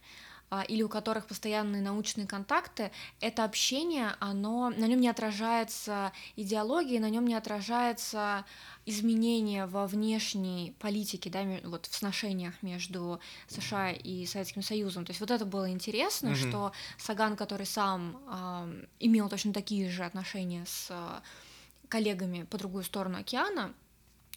а, 0.51 0.63
или 0.63 0.83
у 0.83 0.89
которых 0.89 1.27
постоянные 1.27 1.83
научные 1.83 2.27
контакты, 2.27 2.93
это 3.21 3.45
общение, 3.45 4.15
оно, 4.21 4.71
на 4.71 4.85
нем 4.87 5.01
не 5.01 5.09
отражается 5.09 6.13
идеология, 6.37 7.01
на 7.01 7.09
нем 7.11 7.27
не 7.27 7.35
отражается 7.35 8.45
изменения 8.87 9.67
во 9.67 9.87
внешней 9.87 10.77
политике, 10.79 11.31
да, 11.31 11.45
вот 11.65 11.87
в 11.87 11.95
сношениях 11.95 12.63
между 12.63 13.21
США 13.49 13.93
и 13.93 14.27
Советским 14.27 14.63
Союзом. 14.63 15.05
То 15.07 15.11
есть 15.11 15.21
вот 15.21 15.31
это 15.31 15.45
было 15.45 15.71
интересно, 15.71 16.29
mm-hmm. 16.29 16.49
что 16.49 16.73
Саган, 16.99 17.37
который 17.37 17.67
сам 17.67 18.21
э, 18.29 18.85
имел 19.01 19.29
точно 19.29 19.53
такие 19.53 19.89
же 19.89 20.05
отношения 20.05 20.65
с 20.67 20.89
э, 20.91 21.21
коллегами 21.89 22.45
по 22.45 22.59
другую 22.59 22.85
сторону 22.85 23.19
океана, 23.19 23.75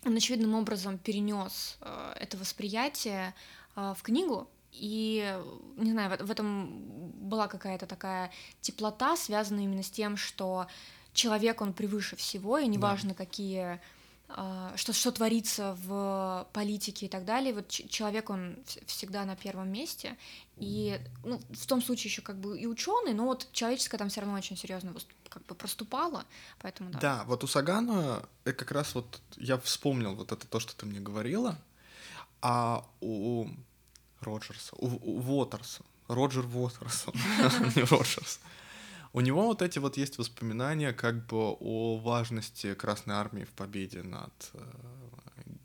он 0.05 0.15
очевидным 0.15 0.55
образом 0.55 0.97
перенес 0.97 1.77
э, 1.81 2.13
это 2.19 2.37
восприятие 2.37 3.33
э, 3.75 3.93
в 3.97 4.01
книгу, 4.01 4.49
и, 4.71 5.39
не 5.77 5.91
знаю, 5.91 6.17
в, 6.23 6.31
этом 6.31 6.83
была 7.29 7.47
какая-то 7.47 7.87
такая 7.87 8.31
теплота, 8.61 9.17
связанная 9.17 9.63
именно 9.63 9.83
с 9.83 9.89
тем, 9.89 10.17
что 10.17 10.67
человек, 11.13 11.61
он 11.61 11.73
превыше 11.73 12.15
всего, 12.15 12.57
и 12.59 12.67
неважно, 12.67 13.09
да. 13.09 13.15
какие 13.15 13.81
что, 14.27 14.93
что 14.93 15.11
творится 15.11 15.77
в 15.83 16.47
политике 16.51 17.05
и 17.05 17.09
так 17.09 17.23
далее. 17.23 17.53
Вот 17.53 17.69
человек, 17.69 18.29
он 18.29 18.57
всегда 18.85 19.23
на 19.25 19.35
первом 19.35 19.71
месте. 19.71 20.17
И 20.57 20.99
ну, 21.23 21.39
в 21.49 21.65
том 21.65 21.81
случае 21.81 22.09
еще 22.09 22.21
как 22.21 22.37
бы 22.37 22.59
и 22.59 22.65
ученый, 22.65 23.13
но 23.13 23.25
вот 23.25 23.47
человеческое 23.51 23.97
там 23.97 24.09
все 24.09 24.21
равно 24.21 24.35
очень 24.35 24.57
серьезно 24.57 24.93
как 25.29 25.45
бы 25.45 25.55
проступало, 25.55 26.25
поэтому 26.59 26.89
да. 26.89 26.99
Да, 26.99 27.23
вот 27.25 27.43
у 27.43 27.47
Сагана 27.47 28.23
э, 28.43 28.53
как 28.53 28.71
раз 28.71 28.95
вот 28.95 29.21
я 29.35 29.57
вспомнил 29.57 30.15
вот 30.15 30.31
это 30.31 30.47
то, 30.47 30.59
что 30.59 30.75
ты 30.75 30.85
мне 30.85 30.99
говорила, 30.99 31.57
а 32.41 32.85
у 33.01 33.47
Роджерса, 34.21 34.75
у, 34.77 34.87
у 34.87 35.21
Уотерса, 35.21 35.83
Роджер 36.07 36.45
Уотерсон, 36.45 37.13
не 37.75 37.83
Роджерс, 37.83 38.39
у 39.17 39.19
него 39.19 39.47
вот 39.47 39.63
эти 39.63 39.79
вот 39.79 39.97
есть 39.97 40.19
воспоминания 40.19 40.93
как 40.93 41.25
бы 41.25 41.55
о 41.59 41.97
важности 41.97 42.75
Красной 42.75 43.15
Армии 43.15 43.45
в 43.45 43.49
победе 43.49 44.03
над 44.03 44.51
э, 44.53 44.59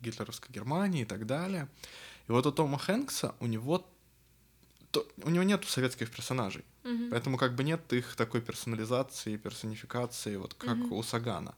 гитлеровской 0.01 0.51
Германией 0.51 1.03
и 1.03 1.05
так 1.05 1.27
далее. 1.27 1.67
И 2.27 2.31
вот 2.31 2.47
у 2.47 2.51
Тома 2.51 2.79
Хэнкса 2.79 3.35
у 3.39 3.45
него 3.45 3.85
то, 4.89 5.05
у 5.23 5.29
него 5.29 5.43
нет 5.43 5.63
советских 5.65 6.09
персонажей, 6.09 6.65
mm-hmm. 6.83 7.11
поэтому 7.11 7.37
как 7.37 7.53
бы 7.53 7.63
нет 7.63 7.93
их 7.93 8.15
такой 8.15 8.41
персонализации, 8.41 9.37
персонификации, 9.37 10.35
вот 10.37 10.55
как 10.55 10.77
mm-hmm. 10.77 10.97
у 10.97 11.03
Сагана. 11.03 11.53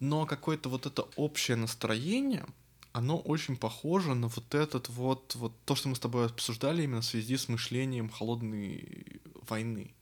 Но 0.00 0.26
какое-то 0.26 0.68
вот 0.68 0.86
это 0.86 1.02
общее 1.14 1.56
настроение, 1.56 2.44
оно 2.90 3.18
очень 3.18 3.56
похоже 3.56 4.16
на 4.16 4.26
вот 4.26 4.52
этот 4.52 4.88
вот, 4.88 5.36
вот 5.36 5.52
то, 5.64 5.76
что 5.76 5.88
мы 5.88 5.94
с 5.94 6.00
тобой 6.00 6.26
обсуждали 6.26 6.82
именно 6.82 7.02
в 7.02 7.04
связи 7.04 7.36
с 7.36 7.48
мышлением 7.48 8.08
холодной 8.08 9.20
войны 9.48 9.93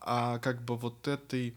а 0.00 0.38
как 0.38 0.62
бы 0.62 0.76
вот 0.76 1.08
этой... 1.08 1.54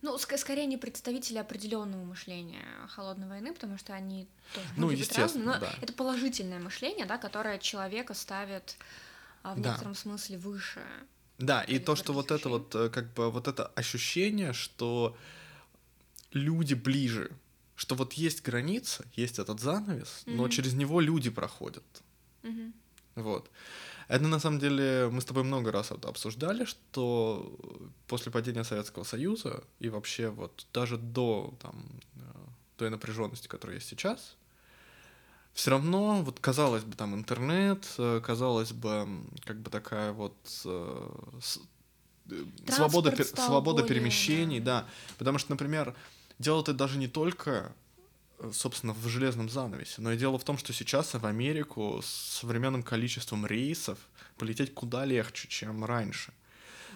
Ну, 0.00 0.16
ск- 0.16 0.36
скорее 0.36 0.66
не 0.66 0.76
представители 0.76 1.38
определенного 1.38 2.04
мышления 2.04 2.66
холодной 2.88 3.28
войны, 3.28 3.52
потому 3.52 3.78
что 3.78 3.94
они 3.94 4.26
тоже 4.54 4.66
ну, 4.76 4.90
естественно, 4.90 5.26
разные, 5.26 5.44
но 5.44 5.58
да. 5.60 5.74
это 5.80 5.92
положительное 5.92 6.58
мышление, 6.58 7.06
да, 7.06 7.18
которое 7.18 7.58
человека 7.58 8.14
ставит 8.14 8.76
а, 9.42 9.54
в 9.54 9.60
да. 9.60 9.70
некотором 9.70 9.94
смысле 9.94 10.38
выше. 10.38 10.82
Да, 11.38 11.62
и 11.62 11.78
то, 11.78 11.96
что 11.96 12.12
вот 12.12 12.30
это 12.30 12.48
вот, 12.48 12.70
как 12.92 13.12
бы, 13.14 13.30
вот 13.30 13.48
это 13.48 13.66
ощущение, 13.74 14.52
что 14.52 15.16
люди 16.32 16.74
ближе, 16.74 17.30
что 17.76 17.94
вот 17.94 18.12
есть 18.14 18.42
граница, 18.42 19.04
есть 19.14 19.38
этот 19.38 19.60
занавес, 19.60 20.24
mm-hmm. 20.26 20.34
но 20.34 20.48
через 20.48 20.74
него 20.74 21.00
люди 21.00 21.30
проходят. 21.30 21.84
Mm-hmm. 22.42 22.72
Вот. 23.16 23.50
Это 24.08 24.24
на 24.24 24.38
самом 24.38 24.58
деле 24.58 25.08
мы 25.10 25.20
с 25.20 25.24
тобой 25.24 25.42
много 25.42 25.72
раз 25.72 25.90
это 25.90 26.08
обсуждали, 26.08 26.64
что 26.64 27.58
после 28.06 28.32
падения 28.32 28.64
Советского 28.64 29.04
Союза 29.04 29.64
и 29.78 29.88
вообще 29.88 30.28
вот 30.28 30.66
даже 30.72 30.96
до 30.96 31.54
там, 31.60 31.84
э, 32.16 32.20
той 32.76 32.90
напряженности, 32.90 33.48
которая 33.48 33.76
есть 33.76 33.88
сейчас, 33.88 34.36
все 35.52 35.70
равно, 35.70 36.22
вот 36.22 36.40
казалось 36.40 36.84
бы, 36.84 36.96
там 36.96 37.14
интернет, 37.14 37.86
э, 37.98 38.20
казалось 38.24 38.72
бы, 38.72 39.06
как 39.44 39.60
бы 39.60 39.70
такая 39.70 40.12
вот 40.12 40.36
э, 40.64 41.10
свобода, 42.68 43.14
свобода 43.24 43.82
более, 43.82 43.88
перемещений, 43.88 44.60
да. 44.60 44.80
да. 44.80 44.88
Потому 45.18 45.38
что, 45.38 45.50
например, 45.50 45.94
дело-то 46.38 46.72
даже 46.72 46.98
не 46.98 47.08
только 47.08 47.72
собственно, 48.52 48.92
в 48.92 49.06
железном 49.06 49.48
занавесе. 49.48 50.02
Но 50.02 50.12
и 50.12 50.16
дело 50.16 50.38
в 50.38 50.44
том, 50.44 50.58
что 50.58 50.72
сейчас 50.72 51.14
в 51.14 51.24
Америку 51.24 52.00
с 52.02 52.40
современным 52.40 52.82
количеством 52.82 53.46
рейсов 53.46 53.98
полететь 54.36 54.74
куда 54.74 55.04
легче, 55.04 55.48
чем 55.48 55.84
раньше. 55.84 56.32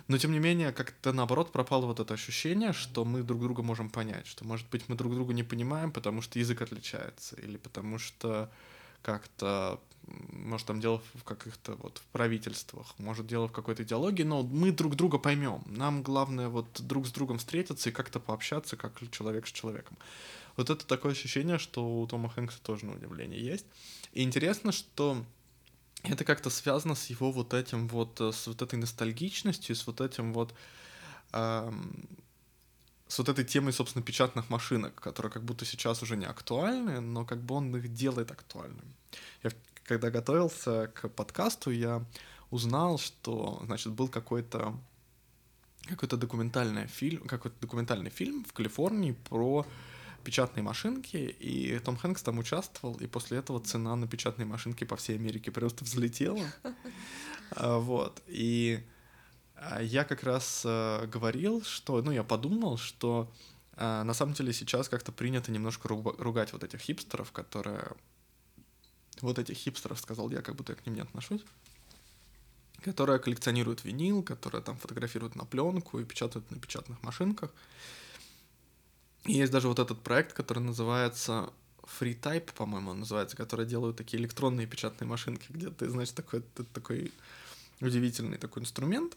Но 0.09 0.19
тем 0.19 0.33
не 0.33 0.39
менее, 0.39 0.73
как-то 0.73 1.13
наоборот 1.13 1.53
пропало 1.53 1.87
вот 1.87 2.01
это 2.01 2.15
ощущение, 2.15 2.73
что 2.73 3.05
мы 3.05 3.23
друг 3.23 3.41
друга 3.41 3.63
можем 3.63 3.91
понять, 3.91 4.27
что, 4.27 4.45
может 4.45 4.69
быть, 4.71 4.89
мы 4.89 4.95
друг 4.95 5.15
друга 5.15 5.35
не 5.35 5.43
понимаем, 5.43 5.91
потому 5.91 6.23
что 6.23 6.39
язык 6.39 6.63
отличается, 6.63 7.37
или 7.37 7.57
потому 7.57 7.99
что 7.99 8.51
как-то, 9.03 9.81
может, 10.07 10.67
там 10.67 10.81
дело 10.81 11.03
в 11.15 11.25
каких-то 11.25 11.75
вот 11.77 11.99
в 11.99 12.13
правительствах, 12.13 12.95
может, 12.99 13.27
дело 13.27 13.49
в 13.49 13.53
какой-то 13.53 13.83
идеологии, 13.83 14.23
но 14.23 14.43
мы 14.43 14.71
друг 14.71 14.95
друга 14.95 15.19
поймем. 15.19 15.63
Нам 15.67 16.03
главное 16.03 16.49
вот 16.49 16.67
друг 16.81 17.07
с 17.07 17.11
другом 17.11 17.39
встретиться 17.39 17.89
и 17.89 17.93
как-то 17.93 18.21
пообщаться, 18.21 18.77
как 18.77 18.93
человек 19.11 19.47
с 19.47 19.53
человеком. 19.53 19.97
Вот 20.57 20.71
это 20.71 20.87
такое 20.87 21.13
ощущение, 21.13 21.59
что 21.59 22.01
у 22.01 22.07
Тома 22.07 22.29
Хэнкса 22.29 22.61
тоже 22.63 22.87
на 22.87 22.95
удивление 22.95 23.41
есть. 23.41 23.67
И 24.13 24.23
интересно, 24.23 24.73
что 24.73 25.25
это 26.03 26.25
как-то 26.25 26.51
связано 26.51 26.95
с 26.95 27.11
его 27.11 27.33
вот 27.33 27.55
этим 27.55 27.89
вот, 27.89 28.21
э, 28.21 28.33
с 28.33 28.47
вот 28.47 28.63
этой 28.63 28.79
ностальгичностью, 28.79 29.75
с 29.75 29.87
вот 29.87 30.01
этим 30.01 30.33
вот, 30.33 30.55
эм, 31.33 32.09
с 33.09 33.19
вот 33.19 33.29
этой 33.29 33.45
темой, 33.45 33.73
собственно, 33.73 34.05
печатных 34.05 34.51
машинок, 34.51 34.95
которые 34.95 35.31
как 35.31 35.45
будто 35.45 35.65
сейчас 35.65 36.03
уже 36.03 36.17
не 36.17 36.27
актуальны, 36.27 37.01
но 37.01 37.25
как 37.25 37.43
бы 37.43 37.55
он 37.55 37.77
их 37.77 37.93
делает 37.93 38.31
актуальными. 38.31 38.95
Я 39.43 39.51
когда 39.85 40.11
готовился 40.11 40.89
к 40.89 41.09
подкасту, 41.09 41.71
я 41.71 42.05
узнал, 42.51 42.99
что, 42.99 43.63
значит, 43.65 43.93
был 43.93 44.09
какой-то 44.09 44.75
какой-то 45.89 46.17
документальный 46.17 46.89
фильм, 46.89 47.29
какой-то 47.29 47.57
документальный 47.61 48.11
фильм 48.11 48.45
в 48.45 48.53
Калифорнии 48.53 49.13
про 49.13 49.65
печатные 50.27 50.65
машинки, 50.65 51.17
и 51.17 51.79
Том 51.79 51.97
Хэнкс 51.97 52.21
там 52.23 52.39
участвовал, 52.39 52.97
и 52.97 53.07
после 53.07 53.39
этого 53.39 53.61
цена 53.61 53.95
на 53.95 54.09
печатные 54.09 54.45
машинки 54.45 54.83
по 54.83 54.97
всей 54.97 55.17
Америке 55.17 55.51
просто 55.51 55.85
взлетела. 55.85 56.45
А, 57.53 57.79
вот. 57.79 58.25
И 58.27 58.85
а, 59.55 59.81
я 59.81 60.03
как 60.03 60.25
раз 60.25 60.65
а, 60.67 61.07
говорил, 61.07 61.63
что, 61.63 62.03
ну, 62.03 62.11
я 62.11 62.25
подумал, 62.25 62.77
что 62.77 63.33
на 63.77 64.15
самом 64.15 64.33
деле 64.35 64.53
сейчас 64.53 64.89
как-то 64.89 65.13
принято 65.13 65.53
немножко 65.53 65.87
ругать 65.87 66.53
вот 66.53 66.65
этих 66.65 66.81
хипстеров, 66.81 67.31
которые... 67.31 67.93
Вот 69.21 69.39
этих 69.39 69.55
хипстеров, 69.57 70.01
сказал 70.01 70.29
я, 70.31 70.43
как 70.43 70.57
будто 70.57 70.73
я 70.73 70.77
к 70.77 70.87
ним 70.87 70.97
не 70.97 71.03
отношусь 71.03 71.45
которые 72.83 73.19
коллекционируют 73.19 73.85
винил, 73.85 74.23
которые 74.23 74.63
там 74.63 74.77
фотографируют 74.77 75.35
на 75.35 75.45
пленку 75.45 75.99
и 75.99 76.05
печатают 76.05 76.49
на 76.53 76.59
печатных 76.59 77.03
машинках. 77.03 77.51
Есть 79.27 79.53
даже 79.53 79.69
вот 79.69 79.79
этот 79.79 80.03
проект, 80.03 80.33
который 80.33 80.61
называется 80.61 81.53
FreeType, 82.01 82.53
по-моему, 82.55 82.91
он 82.91 83.01
называется, 83.01 83.37
который 83.37 83.67
делают 83.67 83.97
такие 83.97 84.21
электронные 84.21 84.67
печатные 84.67 85.09
машинки, 85.09 85.47
где 85.51 85.71
ты, 85.71 85.89
значит, 85.89 86.15
такой, 86.15 86.43
ты, 86.55 86.65
такой 86.65 87.13
удивительный 87.81 88.39
такой 88.39 88.63
инструмент, 88.63 89.17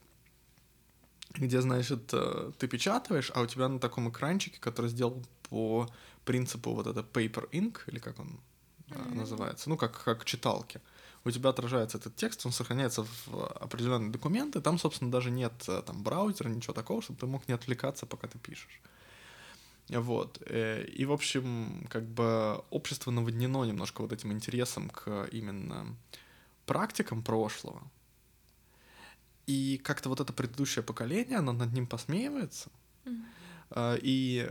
где, 1.36 1.62
значит, 1.62 2.10
э, 2.14 2.52
ты 2.58 2.68
печатаешь, 2.68 3.32
а 3.34 3.42
у 3.42 3.48
тебя 3.48 3.68
на 3.68 3.80
таком 3.80 4.10
экранчике, 4.10 4.60
который 4.60 4.90
сделан 4.90 5.26
по 5.50 5.90
принципу 6.26 6.74
вот 6.74 6.88
это 6.88 7.02
Paper 7.02 7.50
Ink, 7.52 7.80
или 7.88 8.00
как 8.00 8.20
он 8.20 8.40
mm-hmm. 8.88 9.16
называется, 9.16 9.70
ну, 9.70 9.78
как, 9.78 10.04
как 10.04 10.26
читалки, 10.26 10.82
у 11.26 11.32
тебя 11.32 11.50
отражается 11.50 11.98
этот 11.98 12.16
текст, 12.16 12.46
он 12.46 12.52
сохраняется 12.52 13.06
в 13.26 13.48
определенные 13.60 14.12
документы, 14.12 14.62
там, 14.62 14.78
собственно, 14.80 15.12
даже 15.12 15.32
нет 15.32 15.54
э, 15.68 15.82
там 15.86 16.04
браузера, 16.04 16.50
ничего 16.50 16.74
такого, 16.74 17.02
чтобы 17.02 17.20
ты 17.20 17.26
мог 17.26 17.48
не 17.48 17.54
отвлекаться, 17.54 18.06
пока 18.06 18.28
ты 18.28 18.38
пишешь. 18.38 18.82
Вот. 19.90 20.42
Э, 20.46 20.84
и, 20.86 21.06
в 21.06 21.12
общем, 21.12 21.88
как 21.90 22.06
бы 22.08 22.64
общество 22.70 23.12
наводнено 23.12 23.64
немножко 23.66 24.02
вот 24.02 24.14
этим 24.14 24.32
интересом 24.32 24.90
к 24.90 25.28
именно 25.32 25.96
практикам 26.66 27.24
прошлого. 27.24 27.82
И 29.48 29.82
как-то 29.84 30.10
вот 30.10 30.20
это 30.20 30.32
предыдущее 30.32 30.84
поколение, 30.84 31.40
оно 31.40 31.54
над 31.54 31.74
ним 31.74 31.88
посмеивается. 31.88 32.70
Mm-hmm. 33.06 34.00
И, 34.04 34.48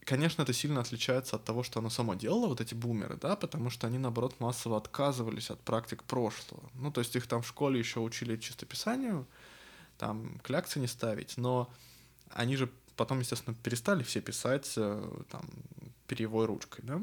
конечно, 0.00 0.42
это 0.42 0.52
сильно 0.52 0.80
отличается 0.80 1.36
от 1.36 1.44
того, 1.44 1.62
что 1.62 1.78
оно 1.78 1.90
само 1.90 2.14
делало, 2.14 2.48
вот 2.48 2.60
эти 2.60 2.74
бумеры, 2.74 3.16
да, 3.16 3.36
потому 3.36 3.70
что 3.70 3.86
они, 3.86 3.98
наоборот, 3.98 4.40
массово 4.40 4.78
отказывались 4.78 5.50
от 5.50 5.60
практик 5.60 6.02
прошлого. 6.02 6.68
Ну, 6.74 6.90
то 6.90 7.00
есть 7.00 7.14
их 7.14 7.28
там 7.28 7.42
в 7.42 7.46
школе 7.46 7.78
еще 7.78 8.00
учили 8.00 8.36
чистописанию, 8.36 9.26
там 9.96 10.40
кляксы 10.42 10.80
не 10.80 10.88
ставить, 10.88 11.36
но 11.36 11.72
они 12.30 12.56
же 12.56 12.70
потом, 13.00 13.20
естественно, 13.20 13.56
перестали 13.56 14.02
все 14.02 14.20
писать 14.20 14.74
э, 14.76 15.22
там 15.30 15.48
перьевой 16.06 16.44
ручкой, 16.44 16.82
да. 16.82 17.00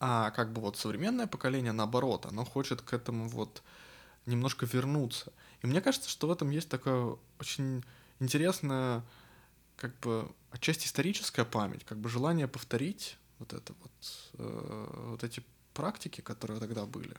А 0.00 0.32
как 0.32 0.52
бы 0.52 0.60
вот 0.60 0.76
современное 0.76 1.28
поколение, 1.28 1.70
наоборот, 1.70 2.26
оно 2.26 2.44
хочет 2.44 2.82
к 2.82 2.92
этому 2.92 3.28
вот 3.28 3.62
немножко 4.26 4.66
вернуться. 4.66 5.32
И 5.62 5.68
мне 5.68 5.80
кажется, 5.80 6.10
что 6.10 6.26
в 6.26 6.32
этом 6.32 6.50
есть 6.50 6.68
такая 6.68 7.16
очень 7.38 7.84
интересная, 8.18 9.04
как 9.76 9.96
бы, 10.00 10.28
отчасти 10.50 10.88
историческая 10.88 11.44
память, 11.44 11.84
как 11.84 11.98
бы 11.98 12.08
желание 12.08 12.48
повторить 12.48 13.16
вот 13.38 13.52
это 13.52 13.72
вот, 13.80 14.32
э, 14.38 15.10
вот 15.10 15.22
эти 15.22 15.44
практики, 15.74 16.22
которые 16.22 16.58
тогда 16.58 16.86
были. 16.86 17.16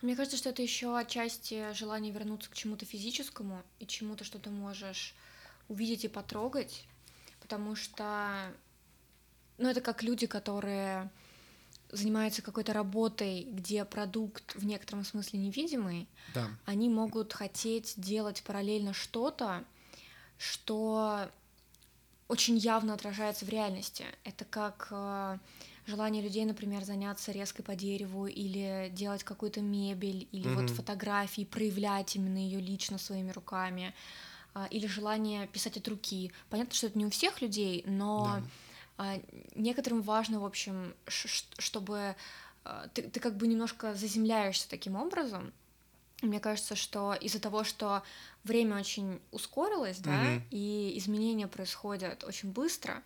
Мне 0.00 0.14
кажется, 0.14 0.36
что 0.36 0.50
это 0.50 0.62
еще 0.62 0.96
отчасти 0.96 1.72
желание 1.74 2.12
вернуться 2.12 2.48
к 2.48 2.54
чему-то 2.54 2.86
физическому 2.86 3.64
и 3.80 3.86
чему-то, 3.88 4.22
что 4.22 4.38
ты 4.38 4.50
можешь 4.50 5.16
увидеть 5.72 6.04
и 6.04 6.08
потрогать, 6.08 6.86
потому 7.40 7.74
что, 7.74 8.52
ну, 9.58 9.68
это 9.68 9.80
как 9.80 10.02
люди, 10.02 10.26
которые 10.26 11.10
занимаются 11.90 12.42
какой-то 12.42 12.72
работой, 12.72 13.44
где 13.50 13.84
продукт 13.84 14.54
в 14.54 14.64
некотором 14.64 15.04
смысле 15.04 15.38
невидимый, 15.40 16.08
да. 16.34 16.48
они 16.64 16.88
могут 16.88 17.32
хотеть 17.32 17.94
делать 17.96 18.42
параллельно 18.42 18.94
что-то, 18.94 19.64
что 20.38 21.28
очень 22.28 22.56
явно 22.56 22.94
отражается 22.94 23.44
в 23.44 23.50
реальности. 23.50 24.06
Это 24.24 24.46
как 24.46 24.88
э, 24.90 25.38
желание 25.86 26.22
людей, 26.22 26.46
например, 26.46 26.82
заняться 26.82 27.30
резкой 27.30 27.62
по 27.62 27.74
дереву 27.74 28.26
или 28.26 28.88
делать 28.90 29.22
какую-то 29.22 29.60
мебель 29.60 30.28
или 30.32 30.48
mm-hmm. 30.48 30.54
вот 30.54 30.70
фотографии, 30.70 31.44
проявлять 31.44 32.16
именно 32.16 32.38
ее 32.38 32.58
лично 32.58 32.96
своими 32.96 33.30
руками. 33.32 33.94
А, 34.54 34.66
или 34.66 34.86
желание 34.86 35.46
писать 35.46 35.76
от 35.78 35.88
руки. 35.88 36.30
Понятно, 36.50 36.74
что 36.74 36.86
это 36.88 36.98
не 36.98 37.06
у 37.06 37.10
всех 37.10 37.40
людей, 37.40 37.84
но 37.86 38.40
да. 38.40 38.42
А, 38.98 39.20
некоторым 39.54 40.02
важно, 40.02 40.40
в 40.40 40.44
общем, 40.44 40.94
чтобы 41.06 42.14
а, 42.64 42.88
ты, 42.88 43.02
ты 43.02 43.18
как 43.18 43.36
бы 43.36 43.46
немножко 43.46 43.94
заземляешься 43.94 44.68
таким 44.68 44.96
образом. 44.96 45.52
Мне 46.20 46.38
кажется, 46.38 46.76
что 46.76 47.14
из-за 47.14 47.40
того, 47.40 47.64
что 47.64 48.02
время 48.44 48.78
очень 48.78 49.20
ускорилось, 49.32 49.98
mm-hmm. 49.98 50.38
да, 50.38 50.42
и 50.50 50.92
изменения 50.96 51.48
происходят 51.48 52.22
очень 52.22 52.52
быстро, 52.52 53.02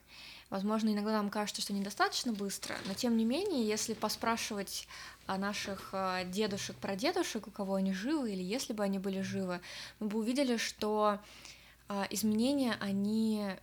Возможно, 0.48 0.90
иногда 0.90 1.10
нам 1.12 1.28
кажется, 1.28 1.60
что 1.60 1.72
недостаточно 1.72 2.32
быстро, 2.32 2.76
но 2.86 2.94
тем 2.94 3.16
не 3.16 3.24
менее, 3.24 3.66
если 3.66 3.94
поспрашивать 3.94 4.86
о 5.26 5.38
наших 5.38 5.90
э, 5.92 6.24
дедушек, 6.26 6.76
прадедушек, 6.76 7.46
у 7.46 7.50
кого 7.50 7.74
они 7.74 7.92
живы, 7.92 8.32
или 8.32 8.42
если 8.42 8.72
бы 8.72 8.82
они 8.82 8.98
были 8.98 9.20
живы, 9.20 9.60
мы 10.00 10.08
бы 10.08 10.18
увидели, 10.18 10.56
что 10.56 11.18
э, 11.88 12.04
изменения, 12.10 12.76
они 12.80 13.56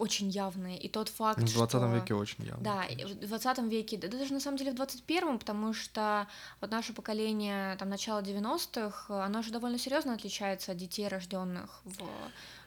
очень 0.00 0.30
явные. 0.30 0.78
И 0.78 0.88
тот 0.88 1.08
факт, 1.10 1.38
В 1.38 1.52
20 1.54 1.70
что... 1.70 1.94
веке 1.94 2.14
очень 2.14 2.44
явно. 2.44 2.64
Да, 2.64 2.84
конечно. 2.86 3.14
в 3.14 3.28
20 3.28 3.58
веке, 3.70 3.98
да 3.98 4.08
даже 4.08 4.32
на 4.32 4.40
самом 4.40 4.56
деле 4.56 4.72
в 4.72 4.74
21-м, 4.76 5.38
потому 5.38 5.74
что 5.74 6.26
вот 6.60 6.70
наше 6.70 6.94
поколение, 6.94 7.76
там, 7.76 7.90
начало 7.90 8.22
90-х, 8.22 9.24
оно 9.24 9.42
же 9.42 9.52
довольно 9.52 9.78
серьезно 9.78 10.14
отличается 10.14 10.72
от 10.72 10.78
детей, 10.78 11.06
рожденных 11.06 11.82
в 11.84 12.02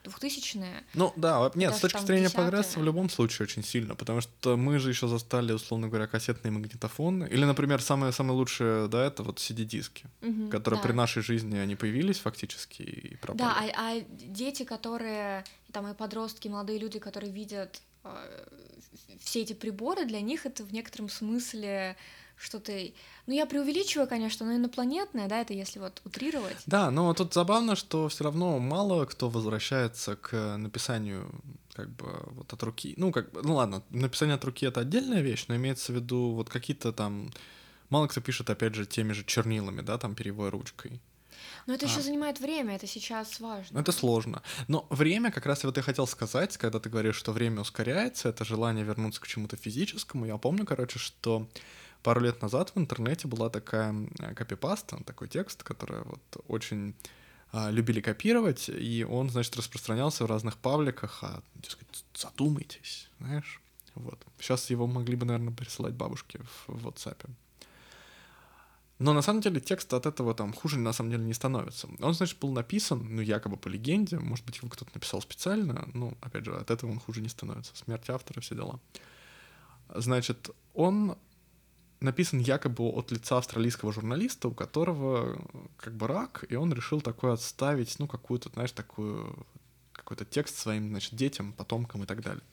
2000-е. 0.10 0.84
Ну 0.94 1.14
да, 1.16 1.52
нет, 1.56 1.76
с 1.76 1.80
точки 1.80 2.06
зрения 2.06 2.30
прогресса 2.30 2.80
в 2.80 2.84
любом 2.84 3.10
случае 3.10 3.46
очень 3.46 3.64
сильно, 3.64 3.96
потому 3.96 4.22
что 4.22 4.58
мы 4.58 4.80
же 4.80 4.90
еще 4.90 5.08
застали, 5.08 5.54
условно 5.54 5.88
говоря, 5.88 6.08
кассетные 6.08 6.52
магнитофоны. 6.52 7.26
Или, 7.26 7.46
например, 7.46 7.82
самые, 7.82 8.12
самые 8.12 8.36
лучшие, 8.36 8.88
да, 8.88 9.06
это 9.06 9.24
вот 9.24 9.40
CD-диски, 9.40 10.06
угу, 10.22 10.50
которые 10.50 10.82
да. 10.82 10.88
при 10.88 10.94
нашей 10.94 11.24
жизни, 11.24 11.58
они 11.58 11.76
появились 11.76 12.20
фактически 12.20 12.82
и 12.82 13.16
пропали. 13.16 13.40
Да, 13.40 13.56
а, 13.58 13.96
а 13.96 14.02
дети, 14.10 14.64
которые, 14.64 15.44
там 15.72 15.88
и 15.88 15.94
подростки, 15.94 16.48
и 16.48 16.50
молодые 16.50 16.80
люди, 16.80 17.00
которые 17.00 17.32
видят 17.32 17.82
э, 18.04 18.48
все 19.20 19.42
эти 19.42 19.54
приборы, 19.54 20.06
для 20.06 20.22
них 20.22 20.46
это 20.46 20.64
в 20.64 20.74
некотором 20.74 21.10
смысле 21.10 21.96
что-то... 22.36 22.72
Ну, 23.26 23.34
я 23.34 23.46
преувеличиваю, 23.46 24.08
конечно, 24.08 24.46
но 24.46 24.56
инопланетное, 24.56 25.28
да, 25.28 25.42
это 25.42 25.54
если 25.54 25.80
вот 25.80 26.02
утрировать. 26.06 26.58
Да, 26.66 26.92
но 26.92 27.14
тут 27.14 27.34
забавно, 27.34 27.76
что 27.76 28.10
все 28.10 28.24
равно 28.24 28.60
мало 28.60 29.06
кто 29.06 29.30
возвращается 29.30 30.16
к 30.16 30.58
написанию 30.58 31.30
как 31.74 31.90
бы 31.90 32.08
вот 32.32 32.52
от 32.54 32.64
руки. 32.64 32.94
Ну, 32.98 33.12
как 33.12 33.32
бы, 33.32 33.42
ну 33.44 33.56
ладно, 33.56 33.84
написание 33.90 34.36
от 34.36 34.46
руки— 34.46 34.66
это 34.68 34.82
отдельная 34.82 35.22
вещь, 35.22 35.46
но 35.48 35.56
имеется 35.56 35.92
в 35.92 35.96
виду 35.96 36.32
вот 36.32 36.50
какие-то 36.50 36.92
там... 36.92 37.32
Мало 37.90 38.08
кто 38.08 38.22
пишет, 38.22 38.50
опять 38.50 38.74
же, 38.76 38.86
теми 38.86 39.14
же 39.14 39.24
чернилами, 39.24 39.82
да, 39.82 39.98
там, 39.98 40.16
перьевой 40.16 40.50
ручкой. 40.50 41.00
Но 41.68 41.74
это 41.74 41.86
а. 41.86 41.90
еще 41.90 42.02
занимает 42.02 42.40
время, 42.40 42.76
это 42.76 42.88
сейчас 42.88 43.40
важно. 43.40 43.80
Это 43.80 43.92
сложно. 43.92 44.42
Но 44.68 44.88
время, 44.90 45.32
как 45.32 45.46
раз 45.46 45.64
вот 45.64 45.78
я 45.78 45.84
хотел 45.84 46.08
сказать, 46.08 46.58
когда 46.58 46.80
ты 46.80 46.90
говоришь, 46.90 47.16
что 47.16 47.32
время 47.32 47.62
ускоряется, 47.62 48.30
это 48.30 48.46
желание 48.46 48.84
вернуться 48.84 49.22
к 49.22 49.28
чему-то 49.28 49.58
физическому. 49.58 50.26
Я 50.26 50.38
помню, 50.38 50.66
короче, 50.66 51.00
что 51.00 51.48
пару 52.04 52.22
лет 52.22 52.42
назад 52.42 52.72
в 52.76 52.80
интернете 52.80 53.28
была 53.28 53.50
такая 53.50 53.96
копипаста, 54.36 55.04
такой 55.06 55.28
текст, 55.28 55.64
который 55.64 56.04
вот 56.04 56.44
очень 56.48 56.94
а, 57.52 57.72
любили 57.72 58.02
копировать, 58.02 58.70
и 58.70 59.06
он, 59.10 59.30
значит, 59.30 59.56
распространялся 59.56 60.26
в 60.26 60.28
разных 60.28 60.58
пабликах, 60.58 61.24
а, 61.24 61.42
дескать, 61.56 62.04
задумайтесь, 62.14 63.10
знаешь, 63.20 63.62
вот. 63.96 64.20
Сейчас 64.40 64.70
его 64.70 64.88
могли 64.88 65.16
бы, 65.16 65.26
наверное, 65.26 65.54
присылать 65.54 65.94
бабушке 65.94 66.40
в 66.68 66.88
WhatsApp. 66.88 67.30
Но 69.00 69.14
на 69.14 69.22
самом 69.22 69.42
деле 69.42 69.60
текст 69.60 69.94
от 69.94 70.06
этого 70.06 70.34
там 70.34 70.54
хуже 70.54 70.80
на 70.80 70.94
самом 70.94 71.12
деле 71.12 71.24
не 71.24 71.34
становится. 71.34 71.88
Он, 72.00 72.14
значит, 72.14 72.40
был 72.40 72.52
написан, 72.52 73.06
ну, 73.16 73.22
якобы 73.22 73.58
по 73.58 73.68
легенде, 73.68 74.18
может 74.18 74.46
быть, 74.46 74.58
его 74.58 74.70
кто-то 74.70 74.92
написал 74.94 75.22
специально, 75.22 75.88
ну, 75.94 76.18
опять 76.22 76.46
же, 76.46 76.56
от 76.56 76.72
этого 76.72 76.92
он 76.92 77.00
хуже 77.00 77.22
не 77.22 77.30
становится. 77.30 77.76
Смерть 77.76 78.10
автора, 78.10 78.42
все 78.42 78.56
дела. 78.56 78.80
Значит, 79.94 80.50
он 80.74 81.18
написан 82.04 82.40
якобы 82.40 82.84
от 82.84 83.12
лица 83.12 83.38
австралийского 83.38 83.92
журналиста, 83.92 84.50
у 84.50 84.54
которого 84.54 85.42
как 85.78 85.96
бы 85.96 86.08
рак, 86.08 86.46
и 86.50 86.56
он 86.56 86.74
решил 86.74 87.02
такое 87.02 87.34
отставить, 87.34 87.98
ну, 88.00 88.08
какую-то, 88.08 88.50
знаешь, 88.50 88.72
такую, 88.72 89.46
какой-то 89.94 90.26
текст 90.26 90.58
своим, 90.58 90.90
значит, 90.90 91.16
детям, 91.16 91.54
потомкам 91.54 92.04
и 92.04 92.06
так 92.06 92.22
далее. 92.22 92.44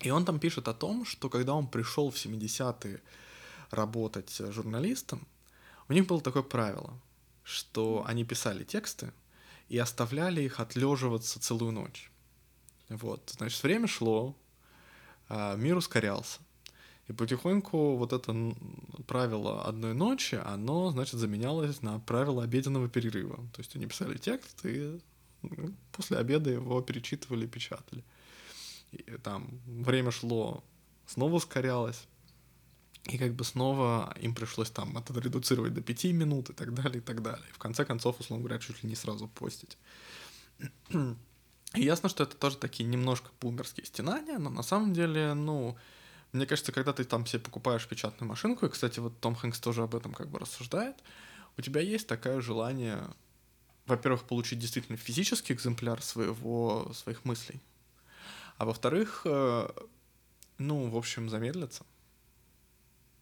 И 0.00 0.10
он 0.10 0.24
там 0.24 0.38
пишет 0.38 0.68
о 0.68 0.74
том, 0.74 1.04
что 1.04 1.28
когда 1.28 1.54
он 1.54 1.66
пришел 1.66 2.10
в 2.10 2.16
70-е 2.16 3.00
работать 3.70 4.40
журналистом, 4.50 5.26
у 5.88 5.92
них 5.92 6.06
было 6.06 6.20
такое 6.20 6.42
правило, 6.42 6.98
что 7.42 8.04
они 8.06 8.24
писали 8.24 8.64
тексты 8.64 9.12
и 9.68 9.78
оставляли 9.78 10.42
их 10.42 10.60
отлеживаться 10.60 11.40
целую 11.40 11.72
ночь. 11.72 12.10
Вот, 12.88 13.34
значит, 13.36 13.62
время 13.62 13.86
шло, 13.86 14.36
а, 15.28 15.56
мир 15.56 15.76
ускорялся. 15.76 16.40
И 17.08 17.12
потихоньку 17.12 17.96
вот 17.96 18.12
это 18.12 18.54
правило 19.06 19.64
одной 19.64 19.92
ночи, 19.94 20.40
оно, 20.44 20.90
значит, 20.90 21.14
заменялось 21.14 21.82
на 21.82 21.98
правило 21.98 22.44
обеденного 22.44 22.88
перерыва. 22.88 23.36
То 23.52 23.60
есть 23.60 23.74
они 23.74 23.86
писали 23.86 24.16
текст 24.16 24.64
и 24.64 25.00
ну, 25.42 25.74
после 25.90 26.18
обеда 26.18 26.50
его 26.50 26.80
перечитывали 26.80 27.46
печатали. 27.46 28.04
И 28.92 29.02
там 29.22 29.48
время 29.66 30.10
шло, 30.10 30.62
снова 31.06 31.34
ускорялось. 31.34 32.06
И 33.04 33.18
как 33.18 33.34
бы 33.34 33.44
снова 33.44 34.14
им 34.20 34.32
пришлось 34.32 34.70
там 34.70 34.96
это 34.96 35.12
редуцировать 35.18 35.74
до 35.74 35.80
пяти 35.80 36.12
минут 36.12 36.50
и 36.50 36.52
так 36.52 36.72
далее, 36.72 36.98
и 36.98 37.00
так 37.00 37.20
далее. 37.20 37.44
И 37.50 37.52
в 37.52 37.58
конце 37.58 37.84
концов, 37.84 38.20
условно 38.20 38.44
говоря, 38.44 38.60
чуть 38.60 38.82
ли 38.82 38.88
не 38.88 38.94
сразу 38.94 39.26
постить. 39.26 39.76
И 41.74 41.82
ясно, 41.82 42.08
что 42.08 42.22
это 42.22 42.36
тоже 42.36 42.58
такие 42.58 42.88
немножко 42.88 43.30
бумерские 43.40 43.86
стенания, 43.86 44.38
но 44.38 44.50
на 44.50 44.62
самом 44.62 44.92
деле, 44.92 45.34
ну, 45.34 45.76
мне 46.32 46.46
кажется, 46.46 46.72
когда 46.72 46.92
ты 46.92 47.04
там 47.04 47.26
себе 47.26 47.40
покупаешь 47.40 47.86
печатную 47.86 48.28
машинку, 48.28 48.66
и, 48.66 48.70
кстати, 48.70 49.00
вот 49.00 49.20
Том 49.20 49.34
Хэнкс 49.34 49.60
тоже 49.60 49.82
об 49.82 49.94
этом 49.94 50.14
как 50.14 50.28
бы 50.28 50.38
рассуждает, 50.38 50.96
у 51.58 51.62
тебя 51.62 51.80
есть 51.80 52.06
такое 52.06 52.40
желание, 52.40 53.02
во-первых, 53.86 54.24
получить 54.24 54.58
действительно 54.58 54.96
физический 54.96 55.52
экземпляр 55.52 56.00
своего, 56.02 56.90
своих 56.94 57.24
мыслей, 57.26 57.60
а 58.56 58.64
во-вторых, 58.64 59.22
э, 59.26 59.68
ну, 60.58 60.88
в 60.88 60.96
общем, 60.96 61.28
замедлиться. 61.28 61.84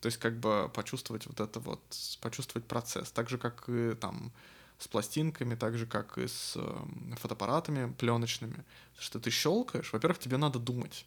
То 0.00 0.06
есть 0.06 0.18
как 0.18 0.38
бы 0.38 0.70
почувствовать 0.72 1.26
вот 1.26 1.40
это 1.40 1.60
вот, 1.60 1.80
почувствовать 2.20 2.66
процесс. 2.66 3.10
Так 3.10 3.28
же, 3.28 3.38
как 3.38 3.68
и 3.68 3.94
там 3.94 4.32
с 4.78 4.88
пластинками, 4.88 5.54
так 5.56 5.76
же, 5.76 5.86
как 5.86 6.16
и 6.16 6.26
с 6.26 6.54
э, 6.56 6.86
фотоаппаратами 7.16 7.92
пленочными. 7.92 8.64
Что 8.98 9.20
ты 9.20 9.30
щелкаешь, 9.30 9.92
во-первых, 9.92 10.18
тебе 10.18 10.38
надо 10.38 10.58
думать 10.58 11.04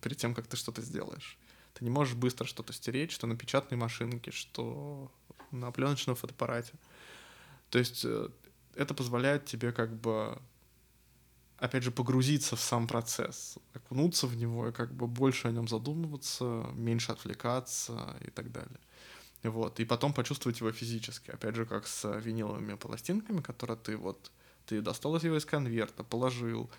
перед 0.00 0.16
тем, 0.18 0.34
как 0.34 0.46
ты 0.46 0.56
что-то 0.56 0.82
сделаешь. 0.82 1.38
Ты 1.74 1.84
не 1.84 1.90
можешь 1.90 2.14
быстро 2.14 2.46
что-то 2.46 2.72
стереть, 2.72 3.12
что 3.12 3.26
на 3.26 3.36
печатной 3.36 3.78
машинке, 3.78 4.30
что 4.30 5.10
на 5.50 5.70
пленочном 5.70 6.16
фотоаппарате. 6.16 6.72
То 7.70 7.78
есть 7.78 8.04
э, 8.04 8.28
это 8.74 8.94
позволяет 8.94 9.44
тебе 9.44 9.72
как 9.72 9.94
бы 9.94 10.40
опять 11.60 11.82
же, 11.82 11.90
погрузиться 11.90 12.56
в 12.56 12.60
сам 12.60 12.86
процесс, 12.88 13.58
окунуться 13.74 14.26
в 14.26 14.36
него 14.36 14.68
и 14.68 14.72
как 14.72 14.92
бы 14.92 15.06
больше 15.06 15.48
о 15.48 15.50
нем 15.50 15.68
задумываться, 15.68 16.66
меньше 16.74 17.12
отвлекаться 17.12 18.16
и 18.22 18.30
так 18.30 18.50
далее. 18.50 18.80
Вот, 19.42 19.80
и 19.80 19.84
потом 19.84 20.12
почувствовать 20.12 20.60
его 20.60 20.72
физически, 20.72 21.30
опять 21.30 21.54
же, 21.54 21.64
как 21.66 21.86
с 21.86 22.18
виниловыми 22.18 22.74
пластинками, 22.74 23.40
которые 23.40 23.76
ты 23.76 23.96
вот, 23.96 24.30
ты 24.66 24.80
достал 24.80 25.16
его 25.16 25.36
из 25.36 25.44
конверта, 25.44 26.02
положил, 26.02 26.70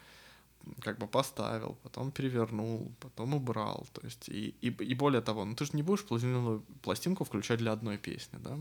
как 0.82 0.98
бы 0.98 1.08
поставил, 1.08 1.78
потом 1.84 2.12
перевернул, 2.12 2.92
потом 3.00 3.34
убрал, 3.34 3.88
то 3.94 4.02
есть, 4.06 4.30
и, 4.30 4.56
и, 4.62 4.68
и 4.68 4.96
более 4.96 5.22
того, 5.22 5.46
ну 5.46 5.56
ты 5.56 5.66
же 5.66 5.72
не 5.74 5.84
будешь 5.84 6.06
виниловую 6.10 6.64
пластинку 6.82 7.24
включать 7.24 7.60
для 7.60 7.72
одной 7.72 7.98
песни, 7.98 8.40
да? 8.40 8.58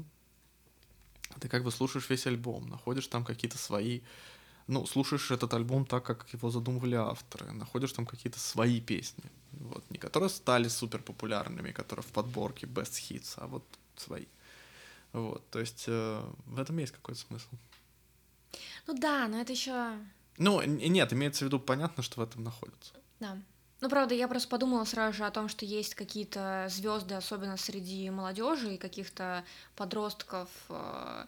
Ты 1.41 1.49
как 1.49 1.65
бы 1.65 1.71
слушаешь 1.71 2.11
весь 2.11 2.27
альбом, 2.27 2.69
находишь 2.69 3.07
там 3.07 3.25
какие-то 3.25 3.59
свои 3.59 4.01
ну, 4.71 4.87
слушаешь 4.87 5.31
этот 5.33 5.53
альбом 5.55 5.85
так, 5.85 6.05
как 6.05 6.33
его 6.33 6.51
задумывали 6.51 6.95
авторы, 6.95 7.53
находишь 7.53 7.93
там 7.93 8.07
какие-то 8.07 8.39
свои 8.39 8.81
песни, 8.81 9.25
вот, 9.53 9.85
не 9.91 9.99
которые 9.99 10.29
стали 10.29 10.69
супер 10.69 11.03
популярными, 11.03 11.73
которые 11.73 12.05
в 12.05 12.13
подборке 12.13 12.67
best 12.67 13.11
hits, 13.11 13.35
а 13.37 13.47
вот 13.47 13.65
свои. 13.97 14.27
Вот, 15.13 15.51
то 15.51 15.59
есть 15.59 15.85
э, 15.89 16.23
в 16.47 16.61
этом 16.61 16.79
есть 16.79 16.93
какой-то 16.93 17.21
смысл. 17.21 17.49
Ну 18.87 18.95
да, 18.95 19.27
но 19.27 19.41
это 19.41 19.53
еще. 19.53 19.99
Ну, 20.41 20.63
нет, 20.63 21.13
имеется 21.13 21.45
в 21.45 21.49
виду, 21.49 21.61
понятно, 21.61 22.03
что 22.03 22.19
в 22.19 22.23
этом 22.23 22.43
находится. 22.43 22.95
Да. 23.21 23.37
Ну, 23.83 23.91
правда, 23.91 24.15
я 24.15 24.27
просто 24.27 24.49
подумала 24.49 24.85
сразу 24.85 25.19
же 25.19 25.27
о 25.27 25.31
том, 25.31 25.49
что 25.49 25.67
есть 25.67 25.95
какие-то 25.95 26.67
звезды, 26.71 27.15
особенно 27.15 27.59
среди 27.59 28.09
молодежи 28.09 28.75
и 28.75 28.79
каких-то 28.79 29.45
подростков, 29.77 30.49
э, 30.71 31.27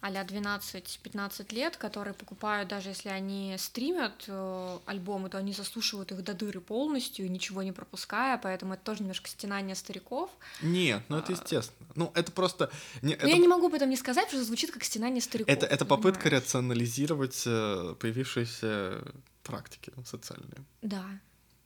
а-ля 0.00 0.22
12-15 0.22 1.54
лет, 1.54 1.76
которые 1.76 2.14
покупают, 2.14 2.68
даже 2.68 2.90
если 2.90 3.08
они 3.08 3.56
стримят 3.58 4.24
э, 4.28 4.78
альбомы, 4.86 5.28
то 5.28 5.38
они 5.38 5.52
заслушивают 5.52 6.12
их 6.12 6.22
до 6.22 6.34
дыры 6.34 6.60
полностью, 6.60 7.30
ничего 7.30 7.62
не 7.62 7.72
пропуская, 7.72 8.38
поэтому 8.38 8.74
это 8.74 8.84
тоже 8.84 9.00
немножко 9.00 9.28
стенание 9.28 9.74
стариков. 9.74 10.30
Нет, 10.62 11.02
ну 11.08 11.18
это 11.18 11.32
а. 11.32 11.36
естественно. 11.36 11.88
Ну, 11.94 12.12
это 12.14 12.30
просто... 12.30 12.70
Не, 13.02 13.14
это... 13.14 13.26
я 13.26 13.38
не 13.38 13.48
могу 13.48 13.66
об 13.66 13.74
этом 13.74 13.90
не 13.90 13.96
сказать, 13.96 14.26
потому 14.26 14.42
что 14.42 14.46
звучит 14.46 14.70
как 14.70 14.84
стенание 14.84 15.20
стариков. 15.20 15.52
Это, 15.52 15.66
это 15.66 15.84
попытка 15.84 16.30
рационализировать 16.30 17.42
э, 17.46 17.94
появившиеся 17.98 19.02
практики 19.42 19.92
социальные. 20.04 20.64
Да. 20.82 21.04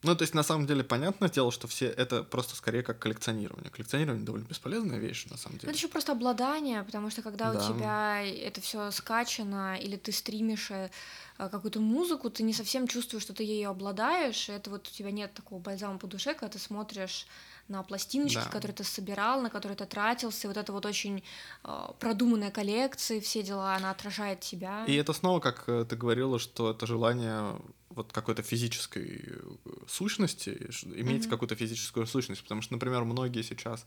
Ну, 0.03 0.17
то 0.17 0.23
есть, 0.23 0.35
на 0.35 0.43
самом 0.43 0.67
деле, 0.67 0.83
понятное 0.83 1.29
дело, 1.29 1.53
что 1.53 1.69
все 1.69 1.87
это 1.87 2.25
просто 2.25 2.57
скорее 2.57 2.83
как 2.83 2.99
коллекционирование. 2.99 3.71
Коллекционирование 3.71 4.25
довольно 4.25 4.47
бесполезная 4.47 4.99
вещь, 4.99 5.27
на 5.31 5.37
самом 5.37 5.59
деле. 5.59 5.71
Это 5.71 5.79
еще 5.79 5.89
просто 5.89 6.13
обладание, 6.13 6.83
потому 6.83 7.11
что 7.11 7.23
когда 7.23 7.53
да. 7.53 7.59
у 7.59 7.73
тебя 7.73 8.23
это 8.23 8.61
все 8.61 8.91
скачано, 8.91 9.77
или 9.77 9.97
ты 9.97 10.11
стримишь 10.11 10.71
э, 10.73 10.91
какую-то 11.37 11.81
музыку, 11.81 12.31
ты 12.31 12.43
не 12.43 12.53
совсем 12.53 12.89
чувствуешь, 12.89 13.23
что 13.23 13.33
ты 13.33 13.45
ею 13.45 13.71
обладаешь. 13.71 14.49
И 14.49 14.53
это 14.53 14.71
вот 14.71 14.89
у 14.89 14.91
тебя 14.91 15.13
нет 15.13 15.35
такого 15.35 15.61
бальзама 15.61 15.99
по 15.99 16.09
душе, 16.09 16.35
когда 16.35 16.49
ты 16.49 16.59
смотришь 16.59 17.27
на 17.69 17.83
пластиночки, 17.83 18.45
да. 18.45 18.51
которые 18.51 18.75
ты 18.75 18.85
собирал, 18.85 19.41
на 19.41 19.51
которые 19.51 19.77
ты 19.77 19.87
тратился. 19.87 20.49
Вот 20.49 20.57
это 20.57 20.73
вот 20.73 20.87
очень 20.87 21.23
э, 21.65 21.89
продуманная 21.99 22.51
коллекция, 22.51 23.21
все 23.21 23.43
дела, 23.43 23.75
она 23.77 23.91
отражает 23.91 24.41
тебя. 24.41 24.85
И 24.87 24.95
это 24.95 25.13
снова, 25.13 25.41
как 25.41 25.65
э, 25.69 25.85
ты 25.89 25.97
говорила, 25.97 26.39
что 26.39 26.71
это 26.71 26.87
желание 26.87 27.57
вот 27.91 28.13
какой-то 28.13 28.43
физической 28.43 29.23
э, 29.25 29.41
сущности, 29.89 30.51
иметь 30.85 31.27
mm-hmm. 31.27 31.31
какую-то 31.31 31.57
физическую 31.57 32.07
сущность. 32.07 32.43
Потому 32.43 32.63
что, 32.63 32.75
например, 32.75 33.05
многие 33.05 33.43
сейчас 33.43 33.87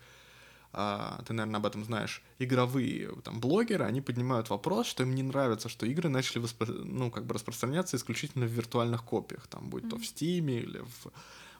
а, 0.77 1.21
ты, 1.25 1.31
наверное, 1.33 1.59
об 1.59 1.65
этом 1.65 1.85
знаешь, 1.85 2.21
игровые 2.37 3.09
там, 3.23 3.39
блогеры, 3.39 3.85
они 3.85 4.01
поднимают 4.01 4.49
вопрос, 4.49 4.87
что 4.87 5.03
им 5.03 5.15
не 5.15 5.23
нравится, 5.23 5.69
что 5.69 5.85
игры 5.85 6.09
начали 6.09 6.39
воспро... 6.39 6.67
ну, 6.67 7.09
как 7.09 7.25
бы 7.25 7.33
распространяться 7.33 7.95
исключительно 7.95 8.45
в 8.45 8.49
виртуальных 8.49 9.05
копиях, 9.05 9.47
там, 9.47 9.69
будь 9.69 9.83
mm-hmm. 9.83 9.89
то 9.89 9.97
в 9.97 10.01
Steam 10.01 10.51
или 10.51 10.79
в 10.79 11.11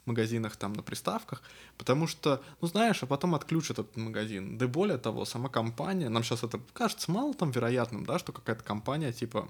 магазинах 0.06 0.56
там 0.56 0.74
на 0.74 0.84
приставках, 0.84 1.41
потому 1.78 2.08
что, 2.08 2.41
ну 2.62 2.68
знаешь, 2.68 3.03
а 3.03 3.06
потом 3.06 3.36
отключат 3.36 3.80
этот 3.80 3.97
магазин. 3.97 4.58
Да 4.58 4.68
более 4.68 4.97
того, 4.97 5.26
сама 5.26 5.49
компания, 5.49 6.10
нам 6.10 6.24
сейчас 6.24 6.43
это 6.43 6.60
кажется 6.74 7.12
мало 7.12 7.34
там 7.34 7.51
вероятным, 7.51 8.06
да, 8.06 8.20
что 8.20 8.32
какая-то 8.32 8.64
компания 8.64 9.12
типа 9.12 9.49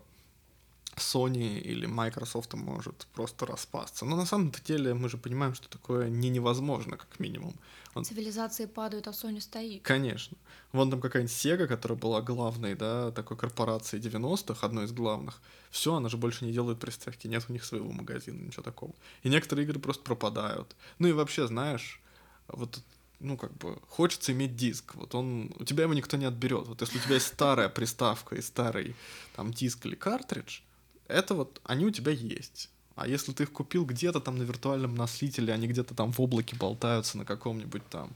Sony 0.95 1.60
или 1.60 1.86
Microsoft 1.86 2.53
может 2.53 3.08
просто 3.14 3.45
распасться. 3.45 4.06
Но 4.06 4.16
на 4.16 4.26
самом 4.26 4.51
деле 4.66 4.93
мы 4.93 5.10
же 5.10 5.18
понимаем, 5.18 5.53
что 5.53 5.70
такое 5.70 6.10
не 6.10 6.30
невозможно, 6.30 6.97
как 6.97 7.20
минимум. 7.20 7.56
Цивилизации 8.04 8.66
падают, 8.66 9.08
а 9.08 9.12
Sony 9.12 9.39
стоит. 9.39 9.84
Конечно. 9.84 10.38
Вон 10.72 10.91
там 10.91 11.00
какая-нибудь 11.00 11.34
Sega, 11.34 11.68
которая 11.68 11.98
была 11.98 12.22
главной, 12.22 12.76
да, 12.76 13.12
такой 13.12 13.38
корпорацией 13.38 14.04
90-х, 14.04 14.66
одной 14.66 14.86
из 14.86 14.91
главных. 14.91 15.41
Все, 15.72 15.96
она 15.96 16.10
же 16.10 16.18
больше 16.18 16.46
не 16.46 16.52
делает 16.52 16.80
приставки, 16.80 17.28
нет 17.28 17.46
у 17.48 17.54
них 17.54 17.64
своего 17.64 17.91
магазина, 17.91 18.41
ничего 18.41 18.64
такого. 18.64 18.93
И 19.24 19.30
некоторые 19.30 19.66
игры 19.66 19.80
просто 19.80 20.04
пропадают. 20.04 20.76
Ну 21.00 21.08
и 21.08 21.14
вообще, 21.14 21.48
знаешь, 21.48 22.02
вот 22.48 22.82
ну, 23.20 23.38
как 23.38 23.56
бы, 23.58 23.80
хочется 23.88 24.34
иметь 24.34 24.56
диск. 24.56 24.96
Вот 24.96 25.16
он, 25.16 25.54
у 25.58 25.64
тебя 25.64 25.84
его 25.84 25.93
никто 25.93 26.18
не 26.18 26.26
отберет. 26.26 26.68
Вот 26.68 26.82
если 26.82 26.98
у 26.98 27.02
тебя 27.02 27.16
есть 27.16 27.28
старая 27.28 27.70
приставка 27.70 28.36
и 28.36 28.41
старый 28.41 28.96
там 29.36 29.54
диск 29.54 29.86
или 29.86 29.96
картридж, 29.96 30.62
это 31.08 31.34
вот, 31.34 31.62
они 31.64 31.86
у 31.86 31.91
тебя 31.91 32.12
есть. 32.12 32.70
А 32.96 33.08
если 33.08 33.34
ты 33.34 33.43
их 33.43 33.52
купил 33.52 33.86
где-то 33.86 34.20
там 34.20 34.38
на 34.38 34.43
виртуальном 34.43 34.96
носителе, 34.96 35.54
они 35.54 35.68
где-то 35.68 35.93
там 35.93 36.12
в 36.12 36.20
облаке 36.22 36.56
болтаются 36.56 37.18
на 37.18 37.26
каком-нибудь 37.26 37.88
там 37.89 38.16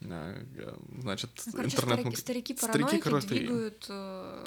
Э, 0.00 0.44
значит, 0.98 1.30
ну, 1.46 1.52
короче, 1.52 1.76
интернет... 1.76 2.18
Старики, 2.18 2.56
старики 2.56 3.00
параноики 3.00 3.00
старики 3.00 3.46
двигают 3.46 3.86
э, 3.88 4.44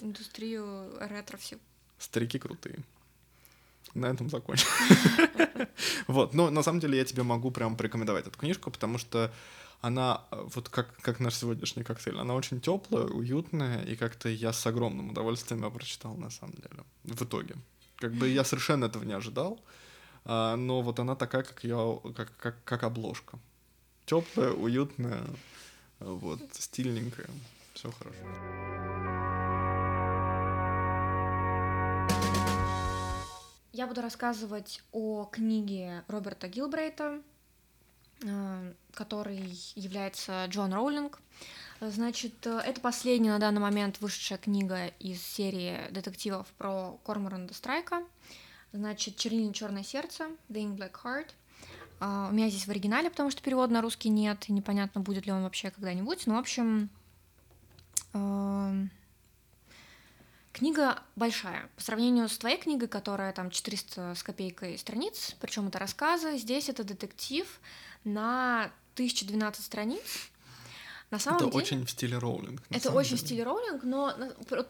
индустрию 0.00 0.92
ретро 1.00 1.36
всего. 1.36 1.60
Старики 1.98 2.38
крутые. 2.38 2.78
На 3.94 4.06
этом 4.06 4.30
закончим. 4.30 4.68
Вот, 6.06 6.34
но 6.34 6.50
на 6.50 6.62
самом 6.62 6.80
деле 6.80 6.98
я 6.98 7.04
тебе 7.04 7.22
могу 7.22 7.50
прям 7.50 7.76
порекомендовать 7.76 8.26
эту 8.26 8.38
книжку, 8.38 8.70
потому 8.70 8.98
что 8.98 9.32
она, 9.80 10.24
э, 10.30 10.48
вот 10.54 10.68
как, 10.68 10.96
как 10.98 11.20
наш 11.20 11.34
сегодняшний 11.34 11.82
коктейль, 11.82 12.18
она 12.18 12.34
очень 12.34 12.60
теплая, 12.60 13.06
уютная, 13.06 13.82
и 13.82 13.96
как-то 13.96 14.28
я 14.28 14.52
с 14.52 14.66
огромным 14.66 15.10
удовольствием 15.10 15.64
ее 15.64 15.70
прочитал 15.70 16.14
на 16.14 16.30
самом 16.30 16.54
деле, 16.54 16.84
в 17.04 17.22
итоге. 17.22 17.56
Как 18.02 18.12
бы 18.14 18.26
я 18.26 18.42
совершенно 18.42 18.86
этого 18.86 19.04
не 19.04 19.12
ожидал, 19.12 19.60
а, 20.24 20.56
но 20.56 20.82
вот 20.82 20.98
она 20.98 21.14
такая, 21.14 21.44
как 21.44 21.62
я, 21.62 21.76
как, 22.16 22.36
как, 22.36 22.64
как 22.64 22.82
обложка. 22.82 23.38
Теплая, 24.06 24.50
уютная, 24.50 25.22
вот, 26.00 26.40
стильненькая, 26.52 27.28
все 27.74 27.92
хорошо. 27.92 28.18
Я 33.72 33.86
буду 33.86 34.02
рассказывать 34.02 34.82
о 34.90 35.26
книге 35.26 36.02
Роберта 36.08 36.48
Гилбрейта 36.48 37.22
Э, 38.24 38.72
который 38.94 39.58
является 39.74 40.44
Джон 40.46 40.72
Роулинг. 40.72 41.18
Значит, 41.90 42.46
э, 42.46 42.60
это 42.64 42.80
последняя 42.80 43.32
на 43.32 43.40
данный 43.40 43.60
момент 43.60 44.00
вышедшая 44.00 44.38
книга 44.38 44.86
из 45.00 45.20
серии 45.20 45.90
детективов 45.90 46.46
про 46.56 46.92
Корморанда 47.04 47.54
Страйка. 47.54 48.04
Значит, 48.72 49.16
«Чернильное 49.16 49.52
черное 49.52 49.82
сердце», 49.82 50.28
«The 50.48 50.62
Ink 50.62 50.76
Black 50.76 50.92
Heart». 51.02 51.30
Uh, 51.98 52.30
у 52.30 52.32
меня 52.32 52.48
здесь 52.50 52.66
в 52.66 52.70
оригинале, 52.70 53.10
потому 53.10 53.30
что 53.30 53.42
перевода 53.42 53.72
на 53.72 53.80
русский 53.80 54.08
нет, 54.08 54.48
и 54.48 54.52
непонятно, 54.52 55.00
будет 55.00 55.26
ли 55.26 55.32
он 55.32 55.42
вообще 55.42 55.70
когда-нибудь. 55.70 56.26
Ну, 56.26 56.34
в 56.34 56.38
общем, 56.38 56.88
uh, 58.12 58.88
Книга 60.52 61.02
большая. 61.16 61.68
По 61.76 61.82
сравнению 61.82 62.28
с 62.28 62.38
твоей 62.38 62.58
книгой, 62.58 62.86
которая 62.86 63.32
там 63.32 63.50
400 63.50 64.14
с 64.14 64.22
копейкой 64.22 64.78
страниц, 64.78 65.34
причем 65.40 65.68
это 65.68 65.78
рассказы, 65.78 66.36
здесь 66.38 66.68
это 66.68 66.84
детектив 66.84 67.46
на 68.04 68.70
1012 68.94 69.64
страниц. 69.64 70.31
На 71.12 71.18
самом 71.18 71.36
это 71.36 71.44
деле, 71.44 71.56
очень 71.58 71.84
в 71.84 71.90
стиле 71.90 72.16
Роулинг. 72.16 72.62
Это 72.70 72.90
очень 72.90 73.10
деле. 73.10 73.22
в 73.22 73.26
стиле 73.26 73.42
Роулинг, 73.44 73.82
но 73.84 74.14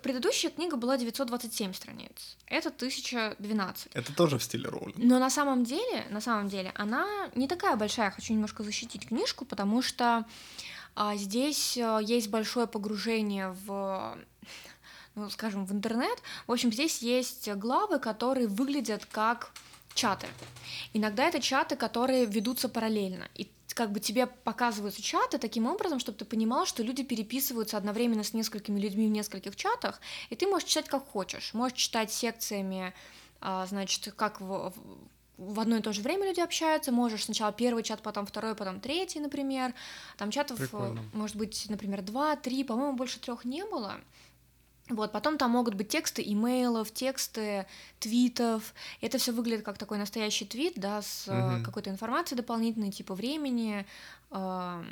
предыдущая 0.03 0.51
книга 0.51 0.77
была 0.77 0.99
927 0.99 1.73
страниц. 1.73 2.37
Это 2.47 2.71
1012. 2.71 3.93
Это 3.95 4.13
тоже 4.13 4.39
в 4.39 4.43
стиле 4.43 4.69
Роулинг. 4.69 4.97
Но 4.99 5.21
на 5.21 5.31
самом 5.31 5.63
деле, 5.63 6.05
на 6.11 6.21
самом 6.21 6.49
деле, 6.49 6.73
она 6.75 7.07
не 7.37 7.47
такая 7.47 7.77
большая. 7.77 8.07
Я 8.07 8.11
хочу 8.11 8.33
немножко 8.33 8.65
защитить 8.65 9.07
книжку, 9.07 9.45
потому 9.45 9.83
что 9.83 10.25
а, 10.97 11.15
здесь 11.15 11.79
а, 11.79 12.01
есть 12.01 12.29
большое 12.29 12.67
погружение 12.67 13.55
в 13.65 14.19
ну, 15.15 15.31
скажем, 15.31 15.65
в 15.65 15.73
интернет. 15.73 16.19
В 16.49 16.53
общем, 16.53 16.73
здесь 16.73 17.03
есть 17.03 17.49
главы, 17.53 18.01
которые 18.01 18.49
выглядят 18.49 19.07
как 19.07 19.53
чаты. 19.95 20.27
Иногда 20.93 21.29
это 21.29 21.41
чаты, 21.41 21.77
которые 21.77 22.27
ведутся 22.27 22.69
параллельно. 22.69 23.29
И 23.37 23.49
как 23.75 23.93
бы 23.93 24.01
тебе 24.01 24.27
показываются 24.27 25.03
чаты 25.03 25.39
таким 25.39 25.67
образом, 25.67 25.99
чтобы 25.99 26.19
ты 26.19 26.25
понимал, 26.25 26.67
что 26.67 26.83
люди 26.83 27.03
переписываются 27.03 27.77
одновременно 27.77 28.25
с 28.25 28.35
несколькими 28.35 28.81
людьми 28.81 29.07
в 29.07 29.11
нескольких 29.11 29.57
чатах, 29.57 30.01
и 30.31 30.37
ты 30.37 30.47
можешь 30.47 30.69
читать 30.69 30.89
как 30.89 31.09
хочешь. 31.09 31.55
Можешь 31.55 31.79
читать 31.79 32.13
секциями, 32.13 32.93
а, 33.41 33.67
значит, 33.67 34.13
как 34.17 34.41
в, 34.41 34.73
в 35.39 35.61
одно 35.61 35.77
и 35.77 35.81
то 35.81 35.93
же 35.93 36.03
время 36.03 36.27
люди 36.27 36.41
общаются, 36.41 36.93
можешь 36.93 37.25
сначала 37.25 37.53
первый 37.53 37.83
чат, 37.83 38.03
потом 38.03 38.27
второй, 38.27 38.55
потом 38.55 38.81
третий, 38.81 39.21
например. 39.21 39.75
Там 40.17 40.31
чатов 40.31 40.59
Прикольно. 40.59 41.03
может 41.13 41.37
быть, 41.37 41.67
например, 41.69 42.03
два, 42.03 42.37
три, 42.37 42.65
по-моему, 42.65 42.95
больше 42.95 43.19
трех 43.19 43.45
не 43.45 43.65
было. 43.65 44.01
Вот, 44.89 45.13
потом 45.13 45.39
там 45.39 45.53
могут 45.53 45.75
быть 45.75 45.89
тексты 45.89 46.23
имейлов, 46.27 46.91
тексты 46.91 47.67
твитов. 48.01 48.75
Это 49.01 49.19
все 49.19 49.33
выглядит 49.33 49.65
как 49.65 49.79
такой 49.79 49.97
настоящий 49.97 50.45
твит, 50.45 50.75
да, 50.77 51.03
с 51.03 51.29
uh 51.29 51.63
какой-то 51.63 51.91
информацией 51.91 52.37
дополнительной, 52.37 52.91
типа 52.91 53.15
времени, 53.15 53.87
э, 54.33 54.85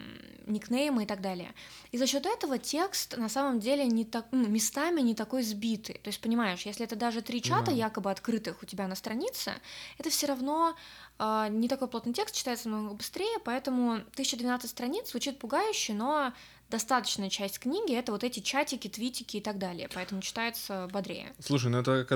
никнейма 0.47 1.03
и 1.03 1.07
так 1.07 1.21
далее. 1.21 1.53
И 1.91 1.99
за 1.99 2.07
счет 2.07 2.25
этого 2.25 2.59
текст 2.59 3.17
на 3.17 3.29
самом 3.29 3.59
деле 3.59 3.85
не 3.87 4.05
так, 4.05 4.27
ну, 4.31 4.47
местами 4.47 5.01
не 5.01 5.15
такой 5.15 5.43
сбитый. 5.43 5.97
То 5.97 6.09
есть, 6.09 6.21
понимаешь, 6.21 6.63
если 6.63 6.85
это 6.85 6.95
даже 6.95 7.21
три 7.21 7.43
чата 7.43 7.73
uh 7.73 7.75
якобы 7.75 8.13
открытых 8.13 8.63
у 8.63 8.67
тебя 8.67 8.87
на 8.87 8.95
странице, 8.95 9.53
это 9.99 10.09
все 10.09 10.29
равно 10.29 10.77
э, 11.19 11.49
не 11.51 11.69
такой 11.69 11.89
плотный 11.89 12.13
текст, 12.13 12.37
читается 12.37 12.69
намного 12.69 12.95
быстрее, 12.95 13.39
поэтому 13.45 13.95
1012 13.95 14.71
страниц 14.71 15.11
звучит 15.11 15.41
пугающе, 15.41 15.95
но 15.95 16.33
достаточная 16.71 17.31
часть 17.31 17.59
книги 17.59 17.95
это 17.95 18.13
вот 18.13 18.25
эти 18.25 18.41
чатики, 18.41 18.89
твитики 18.89 19.39
и 19.39 19.41
так 19.41 19.59
далее, 19.59 19.89
поэтому 19.93 20.23
читается 20.23 20.89
бодрее. 20.93 21.33
Слушай, 21.39 21.71
ну 21.71 21.79
это 21.79 22.07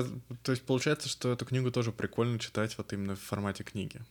то 0.43 0.51
есть 0.51 0.65
получается, 0.65 1.09
что 1.09 1.31
эту 1.31 1.45
книгу 1.45 1.71
тоже 1.71 1.91
прикольно 1.91 2.39
читать 2.39 2.77
вот 2.77 2.93
именно 2.93 3.15
в 3.15 3.21
формате 3.21 3.63
книги. 3.63 4.01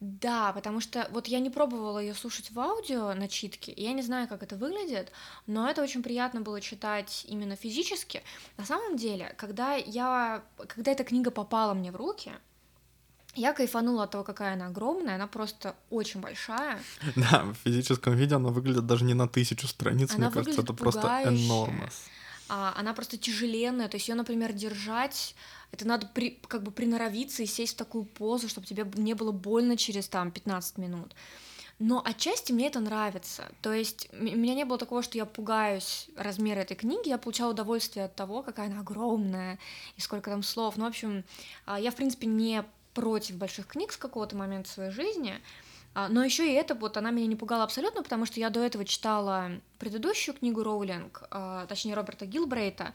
Да, 0.00 0.52
потому 0.52 0.80
что 0.80 1.08
вот 1.12 1.28
я 1.28 1.38
не 1.38 1.48
пробовала 1.48 2.00
ее 2.00 2.14
слушать 2.14 2.50
в 2.50 2.58
аудио 2.58 3.14
начитки, 3.14 3.70
и 3.70 3.84
я 3.84 3.92
не 3.92 4.02
знаю, 4.02 4.26
как 4.26 4.42
это 4.42 4.56
выглядит, 4.56 5.12
но 5.46 5.70
это 5.70 5.80
очень 5.80 6.02
приятно 6.02 6.40
было 6.40 6.60
читать 6.60 7.24
именно 7.28 7.54
физически. 7.54 8.20
На 8.56 8.64
самом 8.64 8.96
деле, 8.96 9.32
когда 9.38 9.76
я, 9.76 10.42
когда 10.56 10.90
эта 10.90 11.04
книга 11.04 11.30
попала 11.30 11.72
мне 11.72 11.92
в 11.92 11.96
руки, 11.96 12.32
я 13.34 13.52
кайфанула 13.52 14.04
от 14.04 14.10
того, 14.10 14.24
какая 14.24 14.54
она 14.54 14.66
огромная, 14.66 15.14
она 15.14 15.26
просто 15.26 15.74
очень 15.90 16.20
большая. 16.20 16.78
Да, 17.16 17.44
в 17.44 17.54
физическом 17.64 18.14
виде 18.14 18.34
она 18.34 18.50
выглядит 18.50 18.86
даже 18.86 19.04
не 19.04 19.14
на 19.14 19.28
тысячу 19.28 19.66
страниц, 19.66 20.14
она 20.14 20.26
мне 20.26 20.34
кажется, 20.34 20.62
это 20.62 20.74
пугающе. 20.74 21.00
просто 21.00 21.28
энормос. 21.28 22.02
А, 22.48 22.74
она 22.76 22.92
просто 22.92 23.16
тяжеленная, 23.16 23.88
то 23.88 23.96
есть 23.96 24.08
ее, 24.08 24.14
например, 24.14 24.52
держать, 24.52 25.34
это 25.70 25.86
надо 25.86 26.06
при, 26.12 26.38
как 26.48 26.62
бы 26.62 26.70
приноровиться 26.70 27.42
и 27.42 27.46
сесть 27.46 27.74
в 27.74 27.76
такую 27.76 28.04
позу, 28.04 28.48
чтобы 28.48 28.66
тебе 28.66 28.86
не 28.96 29.14
было 29.14 29.32
больно 29.32 29.76
через 29.76 30.08
там 30.08 30.30
15 30.30 30.78
минут. 30.78 31.14
Но 31.78 32.02
отчасти 32.04 32.52
мне 32.52 32.68
это 32.68 32.78
нравится. 32.80 33.50
То 33.60 33.72
есть 33.72 34.08
у 34.12 34.22
меня 34.22 34.54
не 34.54 34.64
было 34.64 34.78
такого, 34.78 35.02
что 35.02 35.18
я 35.18 35.24
пугаюсь 35.24 36.08
размера 36.16 36.60
этой 36.60 36.76
книги, 36.76 37.08
я 37.08 37.18
получала 37.18 37.52
удовольствие 37.52 38.04
от 38.04 38.14
того, 38.14 38.42
какая 38.42 38.66
она 38.68 38.80
огромная 38.80 39.58
и 39.96 40.00
сколько 40.00 40.30
там 40.30 40.42
слов. 40.42 40.76
Ну, 40.76 40.84
в 40.84 40.88
общем, 40.88 41.24
а, 41.64 41.80
я, 41.80 41.90
в 41.90 41.96
принципе, 41.96 42.26
не 42.26 42.64
против 42.94 43.36
больших 43.36 43.66
книг 43.66 43.92
с 43.92 43.96
какого-то 43.96 44.36
момента 44.36 44.68
своей 44.68 44.90
жизни, 44.90 45.40
а, 45.94 46.08
но 46.08 46.24
еще 46.24 46.50
и 46.50 46.54
это 46.54 46.74
вот 46.74 46.96
она 46.96 47.10
меня 47.10 47.26
не 47.26 47.36
пугала 47.36 47.64
абсолютно, 47.64 48.02
потому 48.02 48.26
что 48.26 48.40
я 48.40 48.50
до 48.50 48.60
этого 48.60 48.84
читала 48.84 49.50
предыдущую 49.78 50.34
книгу 50.34 50.62
Роулинг, 50.62 51.24
а, 51.30 51.66
точнее 51.66 51.94
Роберта 51.94 52.26
Гилбрейта, 52.26 52.94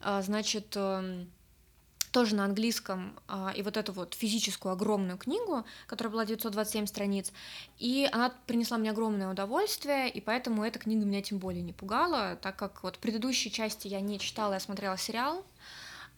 а, 0.00 0.22
значит, 0.22 0.72
эм, 0.76 1.30
тоже 2.12 2.34
на 2.34 2.44
английском, 2.44 3.16
и 3.54 3.62
вот 3.62 3.76
эту 3.76 3.92
вот 3.92 4.14
физическую 4.14 4.72
огромную 4.72 5.16
книгу, 5.16 5.64
которая 5.86 6.10
была 6.10 6.26
927 6.26 6.86
страниц, 6.86 7.32
и 7.78 8.08
она 8.10 8.34
принесла 8.48 8.78
мне 8.78 8.90
огромное 8.90 9.30
удовольствие, 9.30 10.10
и 10.10 10.20
поэтому 10.20 10.64
эта 10.64 10.80
книга 10.80 11.04
меня 11.04 11.22
тем 11.22 11.38
более 11.38 11.62
не 11.62 11.72
пугала, 11.72 12.34
так 12.42 12.56
как 12.56 12.82
вот 12.82 12.98
предыдущие 12.98 13.52
части 13.52 13.86
я 13.86 14.00
не 14.00 14.18
читала, 14.18 14.54
я 14.54 14.60
смотрела 14.60 14.98
сериал, 14.98 15.44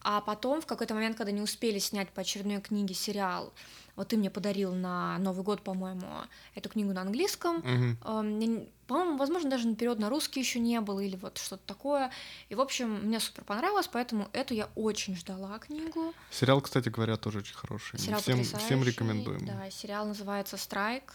а 0.03 0.21
потом, 0.21 0.61
в 0.61 0.65
какой-то 0.65 0.93
момент, 0.93 1.17
когда 1.17 1.31
не 1.31 1.41
успели 1.41 1.79
снять 1.79 2.09
по 2.09 2.21
очередной 2.21 2.61
книге 2.61 2.93
сериал, 2.93 3.53
вот 3.95 4.07
ты 4.07 4.17
мне 4.17 4.29
подарил 4.29 4.73
на 4.73 5.17
Новый 5.19 5.43
год, 5.43 5.61
по-моему, 5.61 6.07
эту 6.55 6.69
книгу 6.69 6.93
на 6.93 7.01
английском. 7.01 7.57
Uh-huh. 7.57 8.67
По-моему, 8.87 9.17
возможно, 9.17 9.49
даже 9.49 9.67
наперед 9.67 9.99
на 9.99 10.09
русский 10.09 10.39
еще 10.39 10.59
не 10.59 10.81
было, 10.81 10.99
или 10.99 11.15
вот 11.15 11.37
что-то 11.37 11.61
такое. 11.65 12.11
И, 12.49 12.55
в 12.55 12.61
общем, 12.61 13.05
мне 13.05 13.19
супер 13.19 13.43
понравилось, 13.43 13.87
поэтому 13.87 14.29
эту 14.33 14.55
я 14.55 14.67
очень 14.75 15.15
ждала 15.15 15.59
книгу. 15.59 16.13
Сериал, 16.31 16.59
кстати 16.61 16.89
говоря, 16.89 17.17
тоже 17.17 17.39
очень 17.39 17.55
хороший. 17.55 17.99
Сериал 17.99 18.19
всем, 18.19 18.43
всем 18.43 18.83
рекомендуем. 18.83 19.45
Да, 19.45 19.69
сериал 19.69 20.07
называется 20.07 20.57
Страйк. 20.57 21.13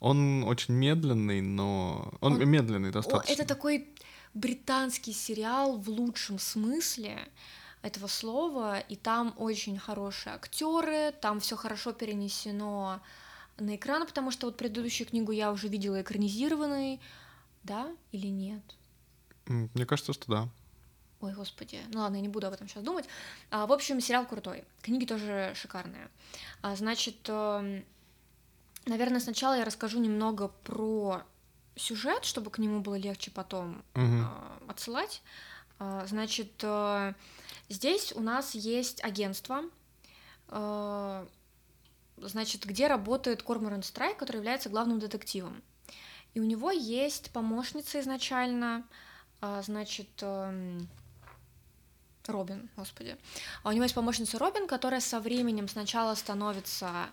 Он 0.00 0.44
очень 0.44 0.74
медленный, 0.74 1.40
но. 1.40 2.12
Он, 2.20 2.34
Он... 2.34 2.48
медленный 2.48 2.90
достаточно. 2.90 3.32
Это 3.32 3.46
такой 3.46 3.88
британский 4.34 5.12
сериал 5.12 5.78
в 5.78 5.88
лучшем 5.88 6.38
смысле 6.38 7.28
этого 7.82 8.06
слова, 8.06 8.78
и 8.78 8.96
там 8.96 9.34
очень 9.36 9.78
хорошие 9.78 10.34
актеры, 10.34 11.12
там 11.20 11.40
все 11.40 11.56
хорошо 11.56 11.92
перенесено 11.92 13.00
на 13.58 13.76
экран, 13.76 14.06
потому 14.06 14.30
что 14.30 14.46
вот 14.46 14.56
предыдущую 14.56 15.08
книгу 15.08 15.32
я 15.32 15.52
уже 15.52 15.68
видела 15.68 16.00
экранизированной, 16.00 17.00
да 17.64 17.90
или 18.12 18.28
нет? 18.28 18.62
Мне 19.46 19.84
кажется, 19.84 20.12
что 20.12 20.30
да. 20.30 20.48
Ой, 21.20 21.34
господи, 21.34 21.80
ну 21.92 22.00
ладно, 22.00 22.16
я 22.16 22.22
не 22.22 22.28
буду 22.28 22.46
об 22.46 22.52
этом 22.52 22.68
сейчас 22.68 22.82
думать. 22.82 23.04
А, 23.50 23.66
в 23.66 23.72
общем, 23.72 24.00
сериал 24.00 24.26
крутой, 24.26 24.64
книги 24.80 25.04
тоже 25.04 25.52
шикарные. 25.54 26.08
А, 26.62 26.74
значит, 26.74 27.16
э, 27.28 27.82
наверное, 28.86 29.20
сначала 29.20 29.56
я 29.56 29.64
расскажу 29.64 30.00
немного 30.00 30.48
про 30.48 31.22
сюжет, 31.76 32.24
чтобы 32.24 32.50
к 32.50 32.58
нему 32.58 32.80
было 32.80 32.96
легче 32.96 33.30
потом 33.30 33.84
угу. 33.94 34.02
э, 34.04 34.24
отсылать. 34.66 35.22
А, 35.78 36.04
значит, 36.06 36.52
э, 36.62 37.14
Здесь 37.72 38.12
у 38.12 38.20
нас 38.20 38.54
есть 38.54 39.02
агентство, 39.02 39.62
э, 40.48 41.26
значит, 42.18 42.66
где 42.66 42.86
работает 42.86 43.42
Корморан 43.42 43.82
Страйк, 43.82 44.18
который 44.18 44.36
является 44.36 44.68
главным 44.68 44.98
детективом. 44.98 45.62
И 46.34 46.40
у 46.40 46.44
него 46.44 46.70
есть 46.70 47.30
помощница 47.30 48.00
изначально, 48.00 48.86
а, 49.40 49.62
значит, 49.62 50.10
эм, 50.20 50.86
Робин, 52.26 52.68
господи. 52.76 53.16
А 53.62 53.70
у 53.70 53.72
него 53.72 53.84
есть 53.84 53.94
помощница 53.94 54.38
Робин, 54.38 54.66
которая 54.66 55.00
со 55.00 55.18
временем 55.18 55.66
сначала 55.66 56.14
становится 56.14 57.08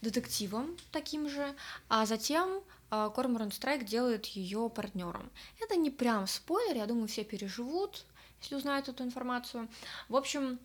детективом 0.00 0.74
таким 0.90 1.28
же, 1.28 1.54
а 1.90 2.06
затем 2.06 2.62
э, 2.90 3.10
Корморан 3.14 3.52
Страйк 3.52 3.84
делает 3.84 4.24
ее 4.24 4.70
партнером. 4.70 5.30
Это 5.60 5.76
не 5.76 5.90
прям 5.90 6.26
спойлер, 6.26 6.76
я 6.76 6.86
думаю, 6.86 7.08
все 7.08 7.24
переживут, 7.24 8.06
если 8.40 8.54
узнают 8.54 8.88
эту 8.88 9.04
информацию. 9.04 9.68
В 10.08 10.16
общем, 10.16 10.58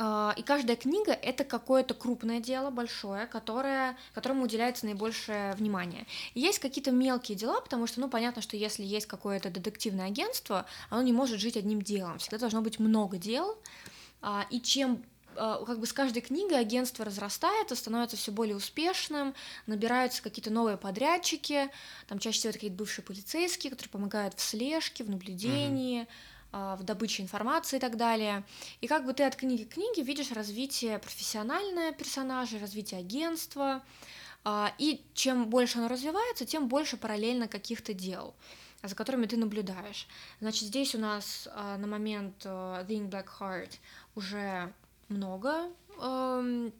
а, 0.00 0.32
и 0.36 0.42
каждая 0.42 0.76
книга— 0.76 1.12
это 1.22 1.44
какое-то 1.44 1.92
крупное 1.92 2.38
дело, 2.38 2.70
большое, 2.70 3.26
которое, 3.26 3.96
которому 4.14 4.44
уделяется 4.44 4.86
наибольшее 4.86 5.54
внимание. 5.54 6.06
И 6.34 6.40
есть 6.40 6.60
какие-то 6.60 6.92
мелкие 6.92 7.36
дела, 7.36 7.60
потому 7.60 7.86
что, 7.88 8.00
ну, 8.00 8.08
понятно, 8.08 8.40
что 8.40 8.56
если 8.56 8.84
есть 8.84 9.06
какое-то 9.06 9.50
детективное 9.50 10.06
агентство, 10.06 10.66
оно 10.88 11.02
не 11.02 11.12
может 11.12 11.40
жить 11.40 11.56
одним 11.56 11.82
делом. 11.82 12.18
Всегда 12.18 12.38
должно 12.38 12.62
быть 12.62 12.78
много 12.78 13.18
дел, 13.18 13.58
а, 14.22 14.46
и 14.50 14.60
чем 14.60 15.02
а, 15.34 15.64
как 15.64 15.80
бы 15.80 15.86
с 15.86 15.92
каждой 15.92 16.22
книгой 16.22 16.60
агентство 16.60 17.04
разрастается, 17.04 17.74
становится 17.74 18.16
все 18.16 18.30
более 18.30 18.54
успешным, 18.54 19.34
набираются 19.66 20.22
какие-то 20.22 20.50
новые 20.50 20.76
подрядчики, 20.76 21.70
там 22.06 22.20
чаще 22.20 22.38
всего 22.38 22.50
это 22.50 22.58
какие-то 22.58 22.76
бывшие 22.76 23.04
полицейские, 23.04 23.72
которые 23.72 23.90
помогают 23.90 24.34
в 24.34 24.40
слежке, 24.40 25.02
в 25.02 25.10
наблюдении, 25.10 26.02
mm-hmm 26.02 26.37
в 26.52 26.82
добыче 26.82 27.22
информации 27.22 27.76
и 27.76 27.80
так 27.80 27.96
далее. 27.96 28.44
И 28.80 28.86
как 28.86 29.04
бы 29.04 29.12
ты 29.12 29.24
от 29.24 29.36
книги 29.36 29.64
к 29.64 29.74
книге 29.74 30.02
видишь 30.02 30.32
развитие 30.32 30.98
профессиональное 30.98 31.92
персонажа, 31.92 32.58
развитие 32.58 33.00
агентства, 33.00 33.82
а, 34.44 34.72
и 34.78 35.04
чем 35.14 35.50
больше 35.50 35.78
оно 35.78 35.88
развивается, 35.88 36.46
тем 36.46 36.68
больше 36.68 36.96
параллельно 36.96 37.48
каких-то 37.48 37.92
дел 37.92 38.34
за 38.82 38.94
которыми 38.94 39.26
ты 39.26 39.36
наблюдаешь. 39.36 40.06
Значит, 40.40 40.68
здесь 40.68 40.94
у 40.94 40.98
нас 40.98 41.48
а, 41.52 41.76
на 41.78 41.88
момент 41.88 42.44
The 42.44 42.86
Ink 42.86 43.10
Black 43.10 43.26
Heart 43.40 43.72
уже 44.14 44.72
много 45.08 45.68
эм, 46.00 46.72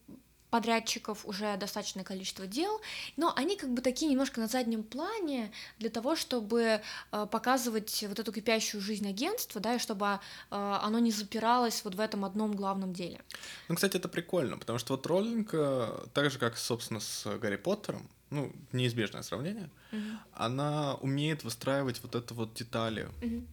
подрядчиков 0.50 1.26
уже 1.26 1.56
достаточное 1.56 2.04
количество 2.04 2.46
дел, 2.46 2.80
но 3.16 3.32
они 3.36 3.56
как 3.56 3.70
бы 3.70 3.82
такие 3.82 4.10
немножко 4.10 4.40
на 4.40 4.48
заднем 4.48 4.82
плане 4.82 5.52
для 5.78 5.90
того, 5.90 6.16
чтобы 6.16 6.80
э, 7.12 7.26
показывать 7.30 8.04
вот 8.08 8.18
эту 8.18 8.32
кипящую 8.32 8.80
жизнь 8.80 9.08
агентства, 9.08 9.60
да, 9.60 9.74
и 9.74 9.78
чтобы 9.78 10.06
э, 10.06 10.18
оно 10.50 10.98
не 10.98 11.10
запиралось 11.10 11.84
вот 11.84 11.94
в 11.94 12.00
этом 12.00 12.24
одном 12.24 12.54
главном 12.54 12.92
деле. 12.92 13.20
Ну, 13.68 13.74
кстати, 13.74 13.96
это 13.96 14.08
прикольно, 14.08 14.56
потому 14.58 14.78
что 14.78 14.94
вот 14.94 15.06
Роллинг, 15.06 15.50
э, 15.52 16.06
так 16.14 16.30
же 16.30 16.38
как, 16.38 16.56
собственно, 16.56 17.00
с 17.00 17.26
Гарри 17.38 17.56
Поттером, 17.56 18.08
ну, 18.30 18.52
неизбежное 18.72 19.22
сравнение, 19.22 19.70
uh-huh. 19.90 20.16
она 20.34 20.94
умеет 20.96 21.44
выстраивать 21.44 22.02
вот 22.02 22.14
это 22.14 22.34
вот 22.34 22.52
детали 22.54 23.08
uh-huh. 23.20 23.46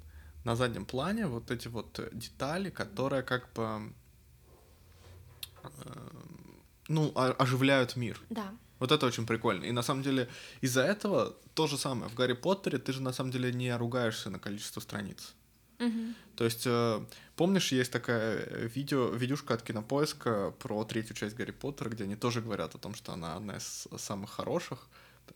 на 0.43 0.55
заднем 0.55 0.85
плане, 0.85 1.27
вот 1.27 1.49
эти 1.49 1.69
вот 1.69 1.99
детали, 2.11 2.69
которые 2.69 3.23
как 3.23 3.51
бы 3.53 3.93
ну, 6.88 7.11
оживляют 7.15 7.95
мир. 7.95 8.19
Да. 8.29 8.53
Вот 8.79 8.91
это 8.91 9.05
очень 9.05 9.25
прикольно. 9.25 9.65
И 9.65 9.71
на 9.71 9.83
самом 9.83 10.03
деле 10.03 10.27
из-за 10.61 10.81
этого 10.81 11.36
то 11.53 11.67
же 11.67 11.77
самое. 11.77 12.09
В 12.09 12.15
Гарри 12.15 12.33
Поттере 12.33 12.77
ты 12.77 12.93
же 12.93 13.01
на 13.01 13.13
самом 13.13 13.31
деле 13.31 13.51
не 13.53 13.75
ругаешься 13.75 14.29
на 14.29 14.39
количество 14.39 14.81
страниц. 14.81 15.33
Угу. 15.79 16.13
То 16.36 16.45
есть, 16.45 16.63
э, 16.65 17.05
помнишь, 17.36 17.71
есть 17.71 17.91
такая 17.91 18.45
видео, 18.67 19.09
видюшка 19.09 19.53
от 19.53 19.61
Кинопоиска 19.61 20.53
про 20.59 20.83
третью 20.86 21.15
часть 21.15 21.36
Гарри 21.36 21.51
Поттера, 21.51 21.89
где 21.89 22.03
они 22.03 22.15
тоже 22.15 22.41
говорят 22.41 22.75
о 22.75 22.77
том, 22.77 22.93
что 22.95 23.13
она 23.13 23.36
одна 23.36 23.57
из 23.57 23.88
самых 23.97 24.31
хороших. 24.31 24.88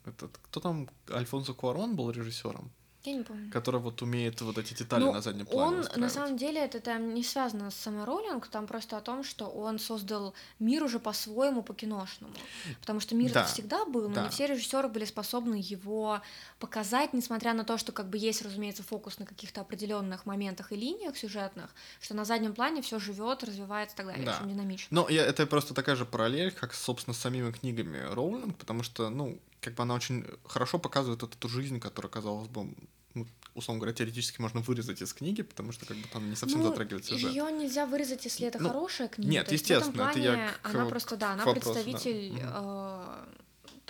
Это, 0.05 0.27
кто 0.27 0.59
там, 0.59 0.89
Альфонсо 1.09 1.53
Куарон 1.53 1.95
был 1.95 2.11
режиссером? 2.11 2.71
Я 3.05 3.13
не 3.13 3.23
помню. 3.23 3.49
Который 3.49 3.79
вот 3.79 4.01
умеет 4.01 4.41
вот 4.41 4.57
эти 4.57 4.73
детали 4.73 5.03
ну, 5.05 5.13
на 5.13 5.21
заднем 5.21 5.45
плане 5.45 5.77
Он, 5.77 6.01
на 6.01 6.09
самом 6.09 6.35
деле, 6.35 6.59
это 6.59 6.81
там 6.81 7.13
не 7.13 7.23
связано 7.23 7.71
с 7.71 7.75
самой 7.75 8.03
Роллинг, 8.03 8.47
там 8.47 8.67
просто 8.67 8.97
о 8.97 9.01
том, 9.01 9.23
что 9.23 9.45
он 9.45 9.79
создал 9.79 10.33
мир 10.59 10.83
уже 10.83 10.99
по-своему, 10.99 11.63
по-киношному. 11.63 12.33
Потому 12.81 12.99
что 12.99 13.15
мир 13.15 13.31
да. 13.31 13.45
всегда 13.45 13.85
был, 13.85 14.09
но 14.09 14.15
да. 14.15 14.23
не 14.23 14.29
все 14.29 14.47
режиссеры 14.47 14.89
были 14.89 15.05
способны 15.05 15.55
его 15.55 16.21
показать, 16.59 17.13
несмотря 17.13 17.53
на 17.53 17.63
то, 17.63 17.77
что 17.77 17.93
как 17.93 18.09
бы 18.09 18.17
есть, 18.17 18.41
разумеется, 18.41 18.83
фокус 18.83 19.17
на 19.17 19.25
каких-то 19.25 19.61
определенных 19.61 20.25
моментах 20.25 20.73
и 20.73 20.75
линиях 20.75 21.15
сюжетных, 21.15 21.73
что 22.01 22.15
на 22.15 22.25
заднем 22.25 22.53
плане 22.53 22.81
все 22.81 22.99
живет, 22.99 23.45
развивается 23.45 23.95
и 23.95 23.97
так 23.97 24.07
далее, 24.07 24.25
да. 24.25 24.37
очень 24.37 24.49
динамично. 24.49 24.87
Но 24.91 25.07
я, 25.07 25.25
это 25.25 25.47
просто 25.47 25.73
такая 25.73 25.95
же 25.95 26.05
параллель, 26.05 26.51
как, 26.51 26.73
собственно, 26.73 27.13
с 27.13 27.19
самими 27.19 27.51
книгами 27.51 27.99
Роулинг, 28.13 28.57
потому 28.57 28.83
что, 28.83 29.09
ну, 29.09 29.39
как 29.61 29.73
бы 29.75 29.83
она 29.83 29.93
очень 29.93 30.25
хорошо 30.45 30.79
показывает 30.79 31.21
вот 31.21 31.35
эту 31.35 31.49
жизнь, 31.49 31.79
которая, 31.79 32.11
казалось 32.11 32.47
бы, 32.47 32.73
ну, 33.13 33.27
условно 33.55 33.79
говоря, 33.81 33.95
теоретически 33.95 34.41
можно 34.41 34.61
вырезать 34.61 35.01
из 35.01 35.13
книги, 35.13 35.41
потому 35.41 35.71
что 35.71 35.85
как 35.85 35.97
бы 35.97 36.07
там 36.07 36.29
не 36.29 36.35
совсем 36.35 36.59
ну, 36.59 36.69
затрагивает 36.69 37.05
сюжет. 37.05 37.31
Ее 37.31 37.51
нельзя 37.51 37.85
вырезать, 37.85 38.23
если 38.25 38.47
это 38.47 38.59
ну, 38.61 38.69
хорошая 38.69 39.07
книга. 39.07 39.31
Нет, 39.31 39.51
естественно, 39.51 40.09
это 40.09 40.19
я 40.19 40.53
к, 40.61 40.69
Она 40.69 40.85
просто, 40.85 41.17
да, 41.17 41.33
она 41.33 41.45
вопросу, 41.45 41.73
представитель 41.73 42.39
да. 42.39 43.25
э, 43.27 43.39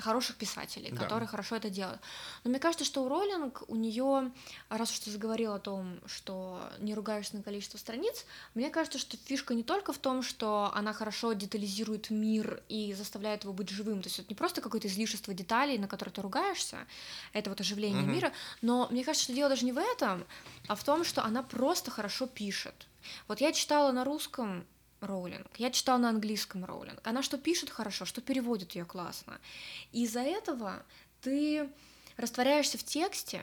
хороших 0.02 0.36
писателей, 0.38 0.92
да. 0.92 0.98
которые 0.98 1.28
хорошо 1.28 1.56
это 1.56 1.70
делают. 1.70 2.00
Но 2.44 2.50
мне 2.50 2.60
кажется, 2.60 2.86
что 2.86 3.04
у 3.04 3.10
Роллинг, 3.10 3.64
у 3.68 3.76
нее, 3.76 4.32
раз 4.70 4.92
уж 4.92 5.00
ты 5.00 5.12
заговорил 5.12 5.54
о 5.54 5.60
том, 5.60 6.00
что 6.06 6.62
не 6.80 6.94
ругаешься 6.94 7.36
на 7.36 7.44
количество 7.44 7.78
страниц, 7.78 8.26
мне 8.54 8.70
кажется, 8.70 8.98
что 8.98 9.18
фишка 9.18 9.54
не 9.54 9.64
только 9.64 9.94
в 9.94 9.98
том, 9.98 10.22
что 10.24 10.72
она 10.74 10.94
хорошо 10.94 11.34
детализирует 11.34 12.10
мир 12.10 12.62
и 12.70 12.94
заставляет 12.94 13.44
его 13.44 13.54
быть 13.54 13.70
живым, 13.70 14.02
то 14.02 14.08
есть 14.08 14.20
это 14.20 14.30
не 14.30 14.36
просто 14.36 14.62
какое-то 14.62 14.88
излишество 14.88 15.34
деталей, 15.34 15.78
на 15.78 15.88
которые 15.88 16.14
ты 16.14 16.22
ругаешься, 16.22 16.78
это 17.34 17.50
вот 17.50 17.62
оживление 17.62 18.04
угу. 18.04 18.12
мира, 18.12 18.32
но 18.62 18.88
мне 18.92 19.04
кажется, 19.04 19.26
что 19.26 19.34
дело 19.34 19.50
даже 19.50 19.66
не 19.66 19.74
в 19.74 19.78
этом, 19.78 20.26
а 20.68 20.76
в 20.76 20.84
том, 20.84 21.04
что 21.04 21.24
она 21.24 21.44
просто 21.44 21.92
хорошо 21.92 22.28
пишет. 22.28 22.88
Вот 23.28 23.42
я 23.42 23.52
читала 23.54 23.92
на 23.92 24.04
русском 24.04 24.66
Роулинг. 25.02 25.48
Я 25.58 25.72
читала 25.72 25.98
на 25.98 26.10
английском 26.10 26.66
Роулинг. 26.66 27.00
Она 27.04 27.24
что 27.24 27.38
пишет 27.38 27.70
хорошо, 27.70 28.06
что 28.06 28.22
переводит 28.22 28.74
ее 28.74 28.86
классно. 28.86 29.40
Из-за 29.92 30.22
этого 30.22 30.84
ты 31.22 31.70
растворяешься 32.18 32.78
в 32.78 32.84
тексте. 32.84 33.42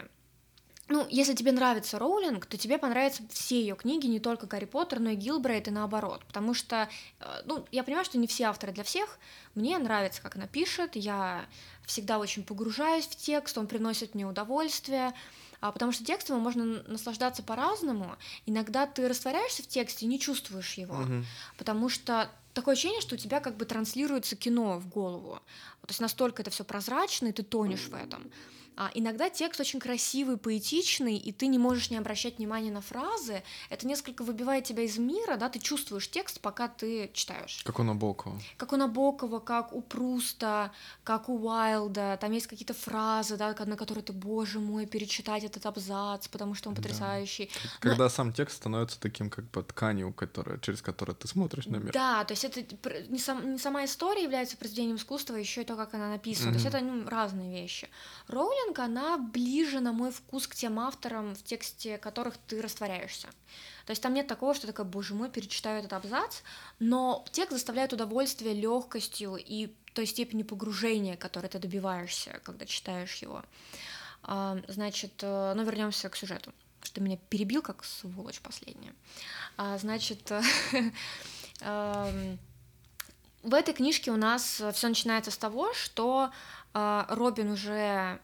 Ну, 0.88 1.04
если 1.11 1.34
тебе 1.34 1.50
нравится 1.50 1.98
Роулинг, 1.98 2.46
то 2.46 2.57
тебе 2.57 2.78
понравятся 2.78 3.24
все 3.30 3.61
ее 3.61 3.74
книги, 3.74 4.07
не 4.07 4.20
только 4.20 4.46
Гарри 4.46 4.66
Поттер, 4.66 5.00
но 5.00 5.11
и 5.11 5.16
Гилбрейт 5.16 5.66
и 5.66 5.72
наоборот. 5.72 6.24
Потому 6.26 6.54
что, 6.54 6.88
э, 7.18 7.42
ну, 7.44 7.66
я 7.72 7.82
понимаю, 7.82 8.04
что 8.04 8.18
не 8.18 8.28
все 8.28 8.44
авторы 8.44 8.72
для 8.72 8.84
всех. 8.84 9.18
Мне 9.57 9.78
нравится, 9.78 10.22
как 10.22 10.36
она 10.36 10.46
пишет. 10.46 10.94
Я 10.94 11.46
всегда 11.86 12.20
очень 12.20 12.44
погружаюсь 12.44 13.07
в 13.07 13.16
текст, 13.16 13.59
он 13.59 13.66
приносит 13.66 14.14
мне 14.14 14.26
удовольствие. 14.26 15.12
А, 15.61 15.72
потому 15.72 15.92
что 15.92 16.04
текстом 16.04 16.40
можно 16.40 16.82
наслаждаться 16.84 17.42
по-разному. 17.42 18.16
Иногда 18.46 18.86
ты 18.86 19.09
растворяешься 19.09 19.62
в 19.62 19.66
тексте 19.66 20.07
и 20.07 20.09
не 20.09 20.18
чувствуешь 20.18 20.74
его, 20.74 20.96
угу. 20.96 21.24
потому 21.57 21.88
что 21.88 22.30
такое 22.54 22.74
ощущение, 22.74 23.00
что 23.00 23.14
у 23.14 23.18
тебя 23.18 23.40
как 23.40 23.57
бы 23.57 23.64
транслируется 23.64 24.36
кино 24.36 24.78
в 24.78 24.88
голову. 24.88 25.40
То 25.82 25.90
есть 25.90 26.00
настолько 26.00 26.42
это 26.42 26.50
все 26.50 26.64
прозрачно, 26.64 27.28
и 27.28 27.32
ты 27.32 27.42
тонешь 27.42 27.86
в 27.88 27.94
этом. 27.94 28.30
А 28.76 28.90
иногда 28.92 29.30
текст 29.30 29.58
очень 29.60 29.80
красивый, 29.80 30.36
поэтичный, 30.36 31.16
и 31.16 31.32
ты 31.32 31.46
не 31.46 31.58
можешь 31.58 31.90
не 31.90 31.96
обращать 31.96 32.36
внимания 32.36 32.70
на 32.70 32.82
фразы. 32.82 33.42
Это 33.70 33.86
несколько 33.86 34.22
выбивает 34.22 34.64
тебя 34.64 34.82
из 34.82 34.98
мира, 34.98 35.36
да, 35.36 35.48
ты 35.48 35.58
чувствуешь 35.58 36.10
текст, 36.10 36.40
пока 36.40 36.68
ты 36.68 37.10
читаешь. 37.14 37.62
Как 37.64 37.78
у 37.78 37.82
Набокова. 37.82 38.38
Как 38.58 38.74
у 38.74 38.76
Набокова, 38.76 39.38
как 39.38 39.72
у 39.72 39.80
Пруста, 39.80 40.72
как 41.04 41.30
у 41.30 41.38
Уайлда. 41.38 42.18
Там 42.20 42.32
есть 42.32 42.46
какие-то 42.46 42.74
фразы, 42.74 43.38
да, 43.38 43.54
на 43.64 43.76
которые 43.76 44.04
ты, 44.04 44.12
боже 44.12 44.60
мой, 44.60 44.84
перечитать 44.84 45.44
этот 45.44 45.64
абзац, 45.64 46.28
потому 46.28 46.54
что 46.54 46.68
он 46.68 46.74
потрясающий. 46.74 47.50
Да. 47.54 47.70
Когда 47.80 48.04
Но... 48.04 48.10
сам 48.10 48.32
текст 48.34 48.58
становится 48.58 49.00
таким 49.00 49.30
как 49.30 49.50
бы 49.50 49.62
тканью, 49.62 50.12
которая, 50.12 50.58
через 50.58 50.82
которую 50.82 51.16
ты 51.16 51.28
смотришь 51.28 51.66
на 51.66 51.76
мир. 51.76 51.92
Да, 51.92 52.24
то 52.24 52.32
есть 52.32 52.44
это 52.44 52.62
не, 53.08 53.18
сам, 53.18 53.52
не 53.52 53.58
сама 53.58 53.86
история 53.86 54.22
является 54.24 54.58
произведением 54.58 54.96
искусства, 54.96 55.36
а 55.36 55.38
еще 55.38 55.62
и 55.62 55.64
то, 55.64 55.76
как 55.76 55.94
она 55.94 56.10
написана. 56.10 56.50
Mm-hmm. 56.50 56.52
То 56.52 56.58
есть 56.58 56.66
это 56.66 56.80
ну, 56.80 57.08
разные 57.08 57.62
вещи. 57.62 57.88
Роулинг 58.28 58.65
Роллинг, 58.66 58.78
она 58.78 59.18
ближе, 59.18 59.80
на 59.80 59.92
мой 59.92 60.10
вкус, 60.10 60.46
к 60.46 60.54
тем 60.54 60.78
авторам, 60.78 61.34
в 61.34 61.42
тексте 61.42 61.98
которых 61.98 62.36
ты 62.46 62.60
растворяешься. 62.60 63.28
То 63.86 63.90
есть 63.90 64.02
там 64.02 64.14
нет 64.14 64.26
такого, 64.26 64.54
что 64.54 64.66
такое, 64.66 64.84
боже 64.84 65.14
мой, 65.14 65.30
перечитаю 65.30 65.78
этот 65.80 65.92
абзац, 65.92 66.40
но 66.78 67.24
текст 67.32 67.52
заставляет 67.52 67.92
удовольствие 67.92 68.54
легкостью 68.54 69.36
и 69.36 69.72
той 69.94 70.06
степени 70.06 70.42
погружения, 70.42 71.16
которой 71.16 71.46
ты 71.46 71.58
добиваешься, 71.58 72.40
когда 72.42 72.66
читаешь 72.66 73.16
его. 73.16 73.42
А, 74.22 74.58
значит, 74.68 75.22
ну 75.22 75.62
вернемся 75.62 76.08
к 76.08 76.16
сюжету, 76.16 76.52
что 76.82 76.96
ты 76.96 77.00
меня 77.00 77.16
перебил 77.30 77.62
как 77.62 77.84
сволочь 77.84 78.40
последняя. 78.40 78.94
А, 79.56 79.78
значит, 79.78 80.30
эм, 81.60 82.38
в 83.42 83.54
этой 83.54 83.72
книжке 83.72 84.10
у 84.10 84.16
нас 84.16 84.62
все 84.72 84.88
начинается 84.88 85.30
с 85.30 85.38
того, 85.38 85.72
что 85.72 86.32
э, 86.74 87.04
Робин 87.08 87.52
уже 87.52 88.20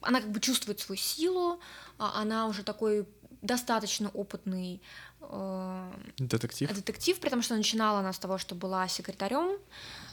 она 0.00 0.20
как 0.20 0.30
бы 0.30 0.40
чувствует 0.40 0.80
свою 0.80 0.98
силу, 0.98 1.60
а 1.98 2.20
она 2.20 2.46
уже 2.46 2.62
такой 2.62 3.06
достаточно 3.42 4.08
опытный 4.10 4.82
э, 5.20 5.92
детектив. 6.18 6.72
детектив, 6.74 7.18
при 7.18 7.28
том, 7.28 7.42
что 7.42 7.56
начинала 7.56 8.00
она 8.00 8.12
с 8.12 8.18
того, 8.18 8.38
что 8.38 8.54
была 8.54 8.88
секретарем 8.88 9.58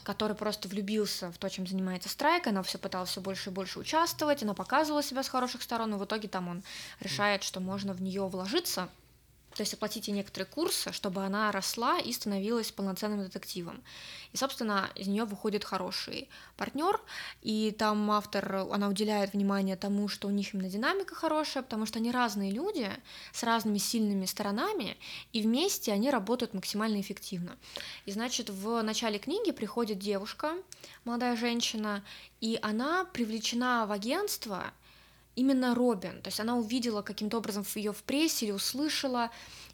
который 0.04 0.36
просто 0.36 0.68
влюбился 0.68 1.32
в 1.32 1.38
то, 1.38 1.50
чем 1.50 1.68
занимается 1.68 2.10
Страйк, 2.10 2.48
она 2.48 2.64
все 2.64 2.78
пыталась 2.78 3.10
все 3.10 3.22
больше 3.22 3.50
и 3.50 3.54
больше 3.54 3.80
участвовать, 3.80 4.44
она 4.44 4.54
показывала 4.54 5.04
себя 5.04 5.24
с 5.24 5.30
хороших 5.30 5.62
сторон, 5.62 5.92
но 5.92 5.98
в 5.98 6.06
итоге 6.06 6.28
там 6.28 6.48
он 6.48 6.64
решает, 7.00 7.44
что 7.44 7.60
можно 7.60 7.94
в 7.94 8.02
нее 8.02 8.28
вложиться, 8.28 8.90
то 9.54 9.62
есть 9.62 9.74
оплатить 9.74 10.08
ей 10.08 10.14
некоторые 10.14 10.48
курсы, 10.48 10.92
чтобы 10.92 11.24
она 11.24 11.52
росла 11.52 12.00
и 12.00 12.12
становилась 12.14 12.72
полноценным 12.72 13.24
детективом. 13.24 13.84
И, 14.34 14.38
собственно, 14.38 14.90
из 14.96 15.08
нее 15.08 15.26
выходит 15.26 15.64
хороший 15.64 16.30
партнер, 16.58 17.00
и 17.42 17.72
там 17.78 18.10
автор, 18.12 18.68
она 18.72 18.88
уделяет 18.88 19.34
внимание 19.34 19.76
тому, 19.76 20.08
что 20.08 20.28
у 20.28 20.32
них 20.32 20.54
именно 20.54 20.70
динамика 20.70 21.16
хорошая, 21.16 21.64
потому 21.64 21.86
что 21.86 22.00
они 22.00 22.12
разные 22.12 22.52
люди 22.52 22.90
с 23.34 23.44
разными 23.44 23.78
сильными 23.78 24.26
сторонами, 24.26 24.98
и 25.34 25.42
вместе 25.42 25.92
они 25.92 26.10
работают 26.10 26.54
максимально 26.54 27.02
эффективно. 27.02 27.58
И, 28.06 28.12
значит, 28.12 28.50
в 28.50 28.82
начале 28.82 29.20
книги 29.20 29.52
приходит 29.52 30.00
девушка, 30.00 30.56
молодая 31.04 31.36
женщина, 31.36 32.04
и 32.40 32.58
она 32.62 33.06
привлечена 33.06 33.86
в 33.86 33.92
агентство 33.92 34.72
именно 35.36 35.76
Робин. 35.76 36.22
То 36.22 36.30
есть 36.30 36.40
она 36.40 36.58
увидела 36.58 37.02
каким-то 37.02 37.38
образом 37.38 37.66
ее 37.76 37.94
в 37.94 38.04
прессе 38.04 38.46
или 38.46 38.52
услышала, 38.52 39.32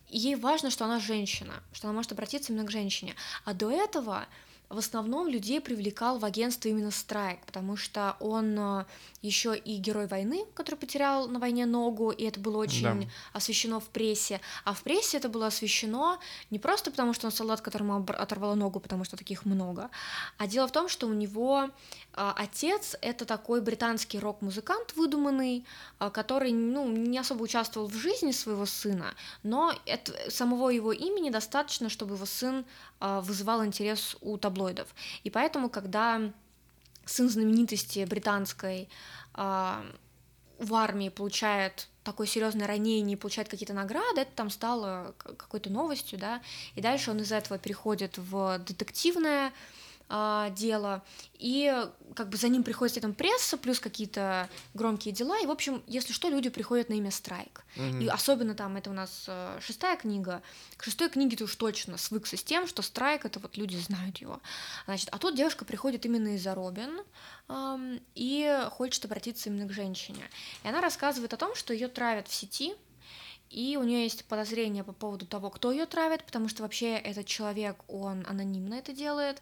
и 0.09 0.17
ей 0.17 0.35
важно, 0.35 0.69
что 0.69 0.85
она 0.85 0.99
женщина, 0.99 1.61
что 1.73 1.87
она 1.87 1.95
может 1.95 2.11
обратиться 2.11 2.51
именно 2.51 2.65
к 2.65 2.71
женщине. 2.71 3.15
А 3.45 3.53
до 3.53 3.69
этого 3.69 4.25
в 4.69 4.77
основном 4.77 5.27
людей 5.27 5.61
привлекал 5.61 6.19
в 6.19 6.25
агентство 6.25 6.67
именно 6.67 6.91
Страйк, 6.91 7.39
потому 7.45 7.77
что 7.77 8.17
он 8.19 8.57
э, 8.59 8.85
еще 9.21 9.55
и 9.55 9.77
герой 9.77 10.07
войны, 10.07 10.45
который 10.55 10.75
потерял 10.75 11.27
на 11.27 11.39
войне 11.39 11.65
ногу, 11.65 12.11
и 12.11 12.25
это 12.25 12.39
было 12.39 12.57
очень 12.57 13.01
да. 13.01 13.07
освещено 13.31 13.79
в 13.79 13.85
прессе. 13.85 14.41
А 14.65 14.73
в 14.73 14.83
прессе 14.83 15.17
это 15.17 15.29
было 15.29 15.47
освещено 15.47 16.19
не 16.49 16.59
просто 16.59 16.91
потому, 16.91 17.13
что 17.13 17.27
он 17.27 17.31
солдат, 17.31 17.61
которому 17.61 18.05
оторвало 18.09 18.55
ногу, 18.55 18.81
потому 18.81 19.05
что 19.05 19.15
таких 19.15 19.45
много, 19.45 19.89
а 20.37 20.47
дело 20.47 20.67
в 20.67 20.71
том, 20.73 20.89
что 20.89 21.07
у 21.07 21.13
него 21.13 21.69
э, 22.13 22.31
отец 22.35 22.97
это 23.01 23.23
такой 23.23 23.61
британский 23.61 24.19
рок-музыкант 24.19 24.93
выдуманный, 24.97 25.65
э, 25.99 26.09
который 26.09 26.51
ну, 26.51 26.89
не 26.89 27.19
особо 27.19 27.43
участвовал 27.43 27.87
в 27.87 27.95
жизни 27.95 28.33
своего 28.33 28.65
сына, 28.65 29.15
но 29.43 29.73
это, 29.85 30.11
самого 30.29 30.69
его 30.69 30.91
имени 30.91 31.29
достаточно, 31.29 31.87
чтобы 31.89 32.15
его 32.15 32.25
сын 32.25 32.65
вызывал 32.99 33.63
интерес 33.63 34.17
у 34.21 34.37
таблоидов 34.37 34.56
таблоидов. 34.57 34.87
И 35.23 35.29
поэтому, 35.29 35.69
когда 35.69 36.21
сын 37.05 37.29
знаменитости 37.29 38.03
британской 38.05 38.89
э, 39.35 39.91
в 40.59 40.73
армии 40.73 41.09
получает 41.09 41.87
такое 42.03 42.27
серьезное 42.27 42.67
ранение 42.67 43.17
получает 43.17 43.49
какие-то 43.49 43.73
награды, 43.73 44.21
это 44.21 44.31
там 44.33 44.49
стало 44.49 45.13
какой-то 45.17 45.69
новостью, 45.69 46.17
да, 46.17 46.41
и 46.75 46.81
дальше 46.81 47.11
он 47.11 47.19
из 47.19 47.31
этого 47.31 47.59
переходит 47.59 48.17
в 48.17 48.59
детективное 48.59 49.51
а, 50.09 50.49
дело, 50.51 51.03
и 51.33 51.85
как 52.15 52.29
бы 52.29 52.37
за 52.37 52.47
ним 52.47 52.63
приходит 52.63 53.01
там 53.01 53.13
пресса, 53.13 53.57
плюс 53.57 53.79
какие-то 53.79 54.49
громкие 54.73 55.13
дела, 55.13 55.37
и, 55.39 55.45
в 55.45 55.51
общем, 55.51 55.83
если 55.85 56.13
что, 56.13 56.29
люди 56.29 56.49
приходят 56.49 56.89
на 56.89 56.93
имя 56.93 57.11
Страйк. 57.11 57.65
Угу. 57.75 57.99
И 57.99 58.07
особенно 58.07 58.55
там, 58.55 58.77
это 58.77 58.89
у 58.89 58.93
нас 58.93 59.25
э, 59.27 59.59
шестая 59.61 59.97
книга, 59.97 60.41
к 60.77 60.83
шестой 60.83 61.09
книге 61.09 61.37
ты 61.37 61.43
уж 61.43 61.55
точно 61.55 61.97
свыкся 61.97 62.37
с 62.37 62.43
тем, 62.43 62.67
что 62.67 62.81
Страйк, 62.81 63.25
это 63.25 63.39
вот 63.39 63.57
люди 63.57 63.75
знают 63.75 64.17
его. 64.17 64.39
Значит, 64.85 65.09
а 65.11 65.17
тут 65.17 65.35
девушка 65.35 65.65
приходит 65.65 66.05
именно 66.05 66.35
из-за 66.35 66.55
Робин, 66.55 67.01
эм, 67.49 67.99
и 68.15 68.65
хочет 68.71 69.03
обратиться 69.03 69.49
именно 69.49 69.67
к 69.67 69.73
женщине. 69.73 70.23
И 70.63 70.67
она 70.67 70.79
рассказывает 70.79 71.33
о 71.33 71.37
том, 71.37 71.53
что 71.55 71.73
ее 71.73 71.89
травят 71.89 72.27
в 72.27 72.33
сети, 72.33 72.73
и 73.49 73.77
у 73.77 73.83
нее 73.83 74.03
есть 74.03 74.25
подозрения 74.25 74.83
по 74.83 74.93
поводу 74.93 75.25
того, 75.25 75.49
кто 75.49 75.71
ее 75.71 75.85
травит, 75.85 76.23
потому 76.23 76.49
что 76.49 76.63
вообще 76.63 76.95
этот 76.95 77.25
человек, 77.25 77.77
он 77.87 78.25
анонимно 78.27 78.75
это 78.75 78.91
делает, 78.91 79.41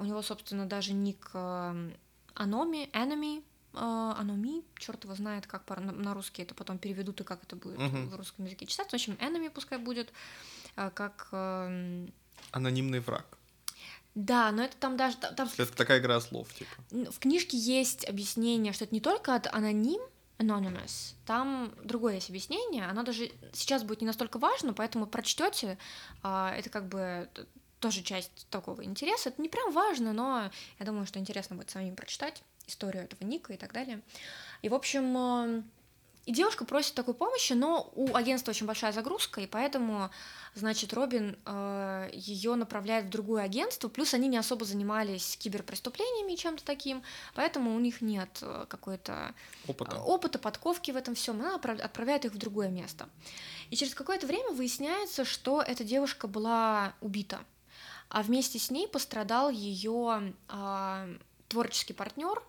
у 0.00 0.04
него, 0.04 0.22
собственно, 0.22 0.66
даже 0.66 0.92
ник 0.92 1.30
э, 1.34 1.90
Аноми, 2.34 2.88
Enemy, 2.92 3.42
э, 3.74 3.76
Аноми, 3.76 4.62
черт 4.76 5.04
его 5.04 5.14
знает, 5.14 5.46
как 5.46 5.68
на, 5.78 6.14
русский 6.14 6.42
это 6.42 6.54
потом 6.54 6.78
переведут 6.78 7.20
и 7.20 7.24
как 7.24 7.42
это 7.42 7.56
будет 7.56 7.78
uh-huh. 7.78 8.06
в 8.06 8.16
русском 8.16 8.44
языке 8.44 8.66
читать. 8.66 8.90
В 8.90 8.94
общем, 8.94 9.14
Enemy 9.14 9.50
пускай 9.50 9.78
будет, 9.78 10.12
э, 10.76 10.90
как... 10.94 11.28
Э, 11.32 12.06
Анонимный 12.50 13.00
враг. 13.00 13.26
Да, 14.14 14.52
но 14.52 14.62
это 14.62 14.76
там 14.76 14.96
даже... 14.96 15.16
Там, 15.16 15.48
это 15.56 15.76
такая 15.76 15.98
игра 15.98 16.20
слов, 16.20 16.52
типа. 16.54 17.10
В 17.10 17.18
книжке 17.18 17.56
есть 17.56 18.08
объяснение, 18.08 18.72
что 18.72 18.84
это 18.84 18.94
не 18.94 19.00
только 19.00 19.34
от 19.34 19.48
аноним, 19.48 20.00
Anonymous. 20.38 21.14
Там 21.26 21.72
другое 21.84 22.16
есть 22.16 22.28
объяснение. 22.28 22.86
Оно 22.86 23.02
даже 23.02 23.30
сейчас 23.52 23.84
будет 23.84 24.00
не 24.00 24.06
настолько 24.06 24.38
важно, 24.38 24.72
поэтому 24.72 25.06
прочтете. 25.06 25.78
А, 26.22 26.52
это 26.56 26.70
как 26.70 26.88
бы 26.88 27.28
тоже 27.84 28.00
часть 28.02 28.46
такого 28.48 28.82
интереса. 28.82 29.28
Это 29.28 29.42
не 29.42 29.50
прям 29.50 29.70
важно, 29.70 30.14
но 30.14 30.50
я 30.78 30.86
думаю, 30.86 31.04
что 31.04 31.18
интересно 31.18 31.54
будет 31.54 31.68
самим 31.68 31.96
прочитать 31.96 32.42
историю 32.66 33.04
этого 33.04 33.28
Ника 33.28 33.52
и 33.52 33.58
так 33.58 33.74
далее. 33.74 34.00
И, 34.62 34.70
в 34.70 34.74
общем, 34.74 35.14
э, 35.18 35.62
и 36.24 36.32
девушка 36.32 36.64
просит 36.64 36.94
такой 36.94 37.12
помощи, 37.12 37.52
но 37.52 37.92
у 37.94 38.14
агентства 38.16 38.52
очень 38.52 38.64
большая 38.64 38.92
загрузка, 38.92 39.42
и 39.42 39.46
поэтому, 39.46 40.08
значит, 40.54 40.94
Робин 40.94 41.36
э, 41.44 42.08
ее 42.14 42.54
направляет 42.54 43.04
в 43.04 43.10
другое 43.10 43.42
агентство, 43.42 43.90
плюс 43.90 44.14
они 44.14 44.28
не 44.28 44.38
особо 44.38 44.64
занимались 44.64 45.36
киберпреступлениями 45.36 46.32
и 46.32 46.38
чем-то 46.38 46.64
таким, 46.64 47.02
поэтому 47.34 47.76
у 47.76 47.78
них 47.80 48.00
нет 48.00 48.38
э, 48.40 48.64
какой-то 48.66 49.34
опыта. 49.68 49.96
опыта, 50.00 50.38
подковки 50.38 50.90
в 50.90 50.96
этом 50.96 51.14
всем, 51.14 51.38
она 51.42 51.56
отправляет 51.56 52.24
их 52.24 52.32
в 52.32 52.38
другое 52.38 52.70
место. 52.70 53.10
И 53.68 53.76
через 53.76 53.94
какое-то 53.94 54.26
время 54.26 54.52
выясняется, 54.52 55.26
что 55.26 55.60
эта 55.60 55.84
девушка 55.84 56.28
была 56.28 56.94
убита 57.02 57.40
а 58.14 58.22
вместе 58.22 58.60
с 58.60 58.70
ней 58.70 58.86
пострадал 58.86 59.50
ее 59.50 60.34
э, 60.48 61.18
творческий 61.48 61.94
партнер, 61.94 62.40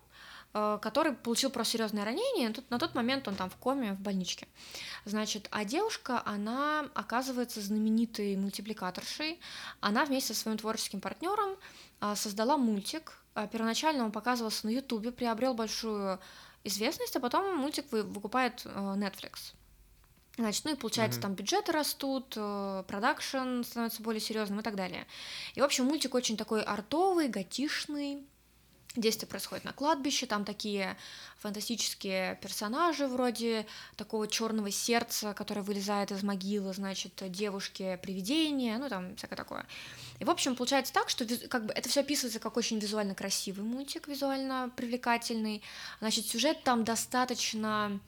э, 0.53 0.78
который 0.80 1.13
получил 1.13 1.49
просто 1.49 1.72
серьезное 1.72 2.05
ранение. 2.05 2.51
Тут, 2.51 2.70
на 2.70 2.78
тот 2.78 2.93
момент 2.93 3.28
он 3.28 3.36
там 3.36 3.49
в 3.49 3.55
коме, 3.55 3.93
в 3.93 3.99
больничке. 3.99 4.47
Значит, 5.05 5.47
а 5.49 5.66
девушка, 5.66 6.22
она 6.24 6.88
оказывается 6.93 7.61
знаменитой 7.61 8.36
мультипликаторшей. 8.36 9.39
Она 9.80 10.05
вместе 10.05 10.36
со 10.36 10.41
своим 10.41 10.59
творческим 10.59 11.01
партнером 11.01 11.57
э, 11.99 12.13
создала 12.16 12.57
мультик. 12.57 13.18
Первоначально 13.51 14.05
он 14.05 14.11
показывался 14.11 14.68
на 14.68 14.70
Ютубе, 14.70 15.11
приобрел 15.11 15.55
большую 15.55 16.20
известность, 16.63 17.16
а 17.16 17.20
потом 17.20 17.57
мультик 17.57 17.91
выкупает 17.91 18.66
Netflix. 18.66 19.55
Значит, 20.38 20.65
ну 20.65 20.73
и 20.73 20.75
получается, 20.75 21.19
mm-hmm. 21.19 21.23
там 21.23 21.33
бюджеты 21.33 21.71
растут, 21.71 22.33
э, 22.36 22.83
продакшн 22.88 23.63
становится 23.63 24.01
более 24.01 24.19
серьезным 24.19 24.59
и 24.59 24.63
так 24.63 24.75
далее. 24.75 25.07
И, 25.53 25.61
в 25.61 25.63
общем, 25.63 25.86
мультик 25.86 26.13
очень 26.13 26.36
такой 26.36 26.61
артовый, 26.61 27.29
готишный. 27.29 28.21
Действие 28.95 29.27
происходит 29.27 29.65
на 29.65 29.73
кладбище, 29.73 30.25
там 30.25 30.45
такие 30.45 30.95
фантастические 31.39 32.39
персонажи 32.41 33.07
вроде 33.07 33.65
такого 33.97 34.25
черного 34.27 34.71
сердца, 34.71 35.33
которое 35.33 35.61
вылезает 35.61 36.11
из 36.11 36.23
могилы, 36.23 36.73
значит, 36.73 37.21
девушки 37.29 37.99
привидения, 38.01 38.77
ну 38.77 38.88
там 38.88 39.15
всякое 39.17 39.36
такое. 39.36 39.65
И 40.19 40.23
в 40.23 40.29
общем 40.29 40.55
получается 40.55 40.93
так, 40.93 41.09
что 41.09 41.25
как 41.49 41.65
бы 41.65 41.73
это 41.73 41.89
все 41.89 42.01
описывается 42.01 42.39
как 42.39 42.55
очень 42.55 42.79
визуально 42.79 43.15
красивый 43.15 43.65
мультик, 43.65 44.07
визуально 44.07 44.71
привлекательный. 44.77 45.61
Значит, 45.99 46.25
сюжет 46.25 46.63
там 46.63 46.86
достаточно 46.86 47.99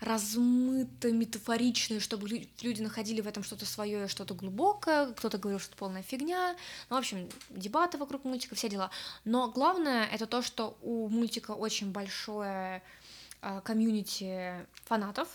размыто, 0.00 1.12
метафоричное, 1.12 2.00
чтобы 2.00 2.28
люди 2.28 2.82
находили 2.82 3.20
в 3.20 3.26
этом 3.26 3.42
что-то 3.42 3.66
свое, 3.66 4.08
что-то 4.08 4.34
глубокое, 4.34 5.12
кто-то 5.12 5.38
говорил, 5.38 5.60
что 5.60 5.70
это 5.70 5.78
полная 5.78 6.02
фигня. 6.02 6.56
Ну, 6.88 6.96
в 6.96 6.98
общем, 6.98 7.28
дебаты 7.50 7.98
вокруг 7.98 8.24
мультика, 8.24 8.54
все 8.54 8.68
дела. 8.68 8.90
Но 9.24 9.50
главное 9.50 10.06
это 10.06 10.26
то, 10.26 10.42
что 10.42 10.78
у 10.82 11.08
мультика 11.08 11.52
очень 11.52 11.92
большое 11.92 12.82
э, 13.42 13.60
комьюнити 13.62 14.66
фанатов, 14.86 15.28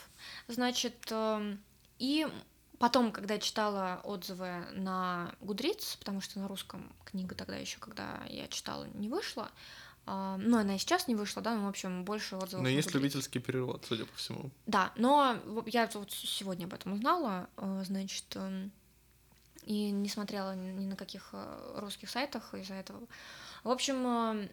значит, 0.47 0.95
э, 1.11 1.57
и 1.99 2.27
Потом, 2.77 3.11
когда 3.11 3.39
читала 3.39 4.01
отзывы 4.03 4.65
на 4.73 5.33
Гудриц, 5.39 5.95
потому 5.95 6.19
что 6.19 6.39
на 6.39 6.47
русском 6.47 6.91
книга 7.05 7.33
тогда 7.33 7.55
еще, 7.55 7.79
когда 7.79 8.21
я 8.27 8.47
читала, 8.47 8.85
не 8.95 9.07
вышла, 9.07 9.49
а, 10.07 10.37
ну, 10.37 10.57
она 10.57 10.75
и 10.75 10.77
сейчас 10.77 11.07
не 11.07 11.15
вышла, 11.15 11.41
да, 11.41 11.55
но, 11.55 11.65
в 11.65 11.69
общем, 11.69 12.05
больше 12.05 12.35
отзывов. 12.35 12.63
Но 12.63 12.69
есть 12.69 12.93
любительский 12.93 13.39
перевод, 13.39 13.83
судя 13.87 14.05
по 14.05 14.15
всему. 14.15 14.51
Да, 14.67 14.91
но 14.95 15.37
я 15.65 15.89
вот 15.93 16.11
сегодня 16.11 16.65
об 16.65 16.73
этом 16.73 16.93
узнала, 16.93 17.49
э, 17.57 17.83
значит, 17.85 18.25
эм, 18.35 18.71
и 19.63 19.89
не 19.89 20.09
смотрела 20.09 20.55
ни 20.55 20.85
на 20.85 20.95
каких 20.95 21.29
э, 21.33 21.79
русских 21.79 22.09
сайтах 22.09 22.53
из-за 22.53 22.75
этого. 22.75 23.01
В 23.63 23.71
общем, 23.71 24.05
эм, 24.05 24.49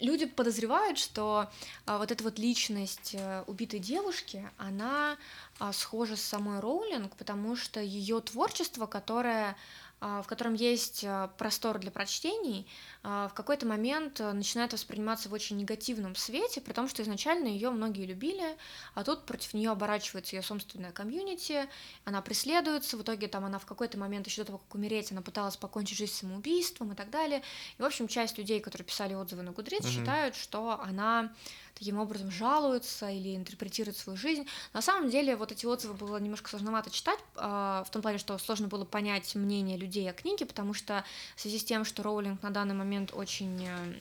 люди 0.00 0.26
подозревают, 0.26 0.98
что 0.98 1.50
а, 1.86 1.98
вот 1.98 2.12
эта 2.12 2.22
вот 2.22 2.38
личность 2.38 3.14
э, 3.14 3.44
убитой 3.46 3.80
девушки, 3.80 4.48
она 4.56 5.16
а, 5.58 5.72
схожа 5.72 6.16
с 6.16 6.22
самой 6.22 6.60
Роулинг, 6.60 7.16
потому 7.16 7.56
что 7.56 7.80
ее 7.80 8.20
творчество, 8.20 8.86
которое 8.86 9.50
а, 9.50 9.56
в 10.00 10.24
котором 10.26 10.54
есть 10.54 11.04
а, 11.04 11.28
простор 11.38 11.78
для 11.78 11.90
прочтений, 11.90 12.66
а, 13.02 13.28
в 13.28 13.34
какой-то 13.34 13.66
момент 13.66 14.20
начинает 14.20 14.72
восприниматься 14.72 15.28
в 15.28 15.32
очень 15.32 15.56
негативном 15.56 16.14
свете, 16.14 16.60
при 16.60 16.72
том, 16.72 16.88
что 16.88 17.02
изначально 17.02 17.48
ее 17.48 17.70
многие 17.70 18.06
любили, 18.06 18.56
а 18.94 19.02
тут 19.02 19.26
против 19.26 19.54
нее 19.54 19.70
оборачивается 19.70 20.36
ее 20.36 20.42
собственная 20.42 20.92
комьюнити, 20.92 21.68
она 22.04 22.22
преследуется, 22.22 22.96
в 22.96 23.02
итоге 23.02 23.28
там 23.28 23.44
она 23.44 23.58
в 23.58 23.66
какой-то 23.66 23.98
момент 23.98 24.26
еще 24.26 24.42
до 24.42 24.46
того, 24.46 24.58
как 24.58 24.74
умереть, 24.74 25.10
она 25.10 25.22
пыталась 25.22 25.56
покончить 25.56 25.98
жизнь 25.98 26.14
самоубийством 26.14 26.92
и 26.92 26.94
так 26.94 27.10
далее. 27.10 27.42
И, 27.78 27.82
в 27.82 27.84
общем, 27.84 28.06
часть 28.08 28.38
людей, 28.38 28.60
которые 28.60 28.86
писали 28.86 29.14
отзывы 29.14 29.42
на 29.42 29.52
Гудриц, 29.52 29.84
mm-hmm. 29.84 29.90
считают, 29.90 30.36
что 30.36 30.80
она 30.80 31.32
таким 31.78 31.98
образом 31.98 32.30
жалуются 32.30 33.10
или 33.10 33.36
интерпретируют 33.36 33.96
свою 33.96 34.16
жизнь. 34.16 34.46
На 34.72 34.80
самом 34.80 35.10
деле, 35.10 35.36
вот 35.36 35.52
эти 35.52 35.66
отзывы 35.66 35.94
было 35.94 36.18
немножко 36.18 36.50
сложновато 36.50 36.90
читать, 36.90 37.18
в 37.34 37.86
том 37.90 38.02
плане, 38.02 38.18
что 38.18 38.38
сложно 38.38 38.68
было 38.68 38.84
понять 38.84 39.34
мнение 39.34 39.76
людей, 39.76 39.88
людей 39.88 40.10
о 40.10 40.12
книге, 40.12 40.46
потому 40.46 40.74
что 40.74 41.04
в 41.34 41.40
связи 41.40 41.58
с 41.58 41.64
тем, 41.64 41.84
что 41.84 42.02
Роулинг 42.02 42.42
на 42.42 42.50
данный 42.50 42.74
момент 42.74 43.12
очень 43.14 43.66
э, 43.66 43.94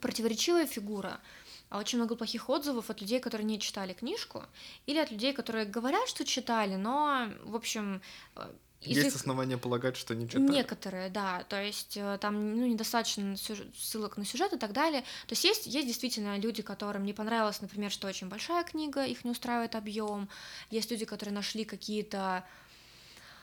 противоречивая 0.00 0.66
фигура, 0.66 1.20
а 1.68 1.78
очень 1.78 1.98
много 1.98 2.16
плохих 2.16 2.48
отзывов 2.48 2.90
от 2.90 3.00
людей, 3.00 3.20
которые 3.20 3.44
не 3.44 3.60
читали 3.60 3.92
книжку, 3.92 4.44
или 4.86 4.98
от 4.98 5.10
людей, 5.10 5.32
которые 5.32 5.66
говорят, 5.66 6.08
что 6.08 6.24
читали, 6.24 6.76
но, 6.76 7.28
в 7.44 7.54
общем, 7.54 8.00
э, 8.36 8.50
есть 8.86 9.08
их... 9.08 9.14
основания 9.16 9.58
полагать, 9.58 9.96
что 9.96 10.14
не 10.14 10.28
читали. 10.28 10.46
Некоторые, 10.46 11.10
да. 11.10 11.44
То 11.48 11.62
есть 11.62 11.96
э, 11.96 12.18
там 12.20 12.56
ну, 12.56 12.66
недостаточно 12.66 13.36
ссылок 13.76 14.16
на 14.16 14.24
сюжет 14.24 14.52
и 14.52 14.58
так 14.58 14.72
далее. 14.72 15.00
То 15.26 15.32
есть 15.32 15.44
есть, 15.44 15.66
есть 15.66 15.86
действительно 15.86 16.38
люди, 16.38 16.62
которым 16.62 17.04
не 17.04 17.12
понравилось, 17.12 17.60
например, 17.60 17.90
что 17.90 18.08
очень 18.08 18.28
большая 18.28 18.64
книга, 18.64 19.04
их 19.04 19.24
не 19.24 19.30
устраивает 19.30 19.74
объем. 19.74 20.28
Есть 20.70 20.90
люди, 20.90 21.04
которые 21.04 21.34
нашли 21.34 21.64
какие-то 21.64 22.44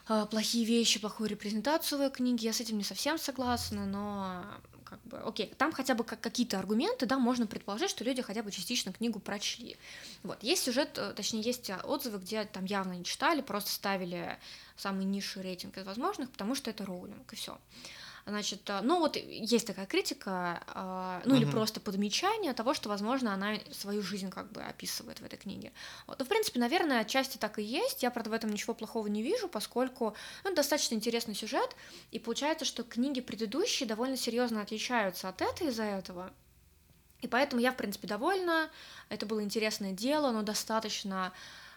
а, 0.07 0.25
плохие 0.25 0.65
вещи, 0.65 0.99
плохую 0.99 1.29
репрезентацию 1.29 1.99
в 1.99 2.11
книге, 2.11 2.47
я 2.47 2.53
с 2.53 2.59
этим 2.59 2.77
не 2.77 2.83
совсем 2.83 3.17
согласна, 3.17 3.85
но 3.85 4.43
как 4.91 5.01
бы, 5.05 5.17
окей, 5.19 5.53
там 5.57 5.71
хотя 5.71 5.95
бы 5.95 6.03
какие-то 6.03 6.59
аргументы, 6.59 7.05
да, 7.05 7.17
можно 7.17 7.47
предположить, 7.47 7.89
что 7.89 8.03
люди 8.03 8.21
хотя 8.21 8.43
бы 8.43 8.51
частично 8.51 8.91
книгу 8.91 9.21
прочли. 9.21 9.77
Вот, 10.21 10.43
есть 10.43 10.63
сюжет, 10.63 10.97
э, 10.97 11.13
точнее, 11.13 11.39
есть 11.39 11.71
отзывы, 11.85 12.19
где 12.19 12.43
там 12.43 12.65
явно 12.65 12.91
не 12.91 13.05
читали, 13.05 13.39
просто 13.39 13.71
ставили 13.71 14.37
самый 14.75 15.05
низший 15.05 15.43
рейтинг 15.43 15.77
из 15.77 15.85
возможных, 15.85 16.29
потому 16.29 16.55
что 16.55 16.69
это 16.69 16.85
роулинг, 16.85 17.31
и 17.31 17.35
все. 17.37 17.57
Значит, 18.25 18.69
э, 18.69 18.81
ну 18.81 18.99
вот 18.99 19.15
есть 19.15 19.67
такая 19.67 19.85
критика, 19.85 20.61
э, 20.67 21.21
ну 21.25 21.33
mm-hmm. 21.33 21.37
или 21.37 21.45
просто 21.45 21.79
подмечание 21.79 22.53
того, 22.53 22.73
что, 22.73 22.89
возможно, 22.89 23.33
она 23.33 23.55
свою 23.71 24.01
жизнь 24.01 24.29
как 24.29 24.51
бы 24.51 24.61
описывает 24.61 25.19
в 25.19 25.25
этой 25.25 25.37
книге. 25.37 25.71
Вот, 26.07 26.19
ну, 26.19 26.25
в 26.25 26.27
принципе, 26.27 26.59
наверное, 26.59 27.01
отчасти 27.01 27.37
так 27.37 27.59
и 27.59 27.63
есть. 27.63 28.03
Я, 28.03 28.11
правда, 28.11 28.29
в 28.29 28.33
этом 28.33 28.51
ничего 28.51 28.73
плохого 28.73 29.07
не 29.07 29.23
вижу, 29.23 29.47
поскольку 29.47 30.15
ну, 30.43 30.53
достаточно 30.53 30.95
интересный 30.95 31.35
сюжет, 31.35 31.75
и 32.11 32.19
получается, 32.19 32.65
что 32.65 32.83
книги 32.83 33.21
предыдущие 33.21 33.87
довольно 33.87 34.17
серьезно 34.17 34.61
отличаются 34.61 35.29
от 35.29 35.41
этой 35.41 35.67
из-за 35.67 35.83
этого. 35.83 36.31
И 37.21 37.27
поэтому 37.27 37.61
я, 37.61 37.71
в 37.71 37.77
принципе, 37.77 38.07
довольна. 38.07 38.69
Это 39.09 39.25
было 39.25 39.43
интересное 39.43 39.91
дело, 39.91 40.31
но 40.31 40.41
достаточно 40.41 41.31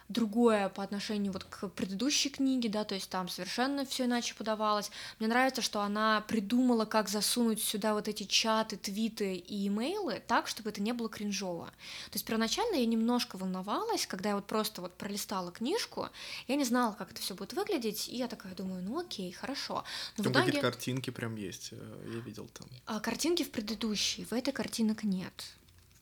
другое 0.08 0.68
по 0.68 0.82
отношению 0.82 1.32
вот 1.32 1.44
к 1.44 1.68
предыдущей 1.68 2.28
книге, 2.28 2.68
да, 2.68 2.84
то 2.84 2.94
есть 2.94 3.08
там 3.08 3.28
совершенно 3.28 3.84
все 3.86 4.04
иначе 4.04 4.34
подавалось. 4.34 4.90
Мне 5.18 5.28
нравится, 5.28 5.62
что 5.62 5.80
она 5.80 6.20
придумала, 6.28 6.84
как 6.84 7.08
засунуть 7.08 7.62
сюда 7.62 7.94
вот 7.94 8.08
эти 8.08 8.24
чаты, 8.24 8.76
твиты 8.76 9.34
и 9.34 9.68
имейлы 9.68 10.22
так, 10.26 10.46
чтобы 10.46 10.70
это 10.70 10.82
не 10.82 10.92
было 10.92 11.08
кринжово. 11.08 11.66
То 11.66 12.14
есть 12.14 12.24
первоначально 12.24 12.76
я 12.76 12.86
немножко 12.86 13.36
волновалась, 13.36 14.06
когда 14.06 14.30
я 14.30 14.34
вот 14.36 14.46
просто 14.46 14.82
вот 14.82 14.94
пролистала 14.94 15.50
книжку, 15.50 16.08
я 16.48 16.56
не 16.56 16.64
знала, 16.64 16.92
как 16.92 17.12
это 17.12 17.20
все 17.20 17.34
будет 17.34 17.54
выглядеть, 17.54 18.08
и 18.08 18.16
я 18.16 18.28
такая 18.28 18.54
думаю, 18.54 18.82
ну 18.82 19.00
окей, 19.00 19.32
хорошо. 19.32 19.84
Но 20.18 20.24
там 20.24 20.32
итоге... 20.32 20.46
какие-то 20.46 20.70
картинки 20.70 21.10
прям 21.10 21.36
есть, 21.36 21.68
э, 21.72 22.10
я 22.12 22.20
видел 22.20 22.48
там. 22.52 22.68
А, 22.86 23.00
картинки 23.00 23.42
в 23.42 23.50
предыдущей, 23.50 24.24
в 24.24 24.32
этой 24.32 24.52
картинок 24.52 25.04
нет 25.04 25.32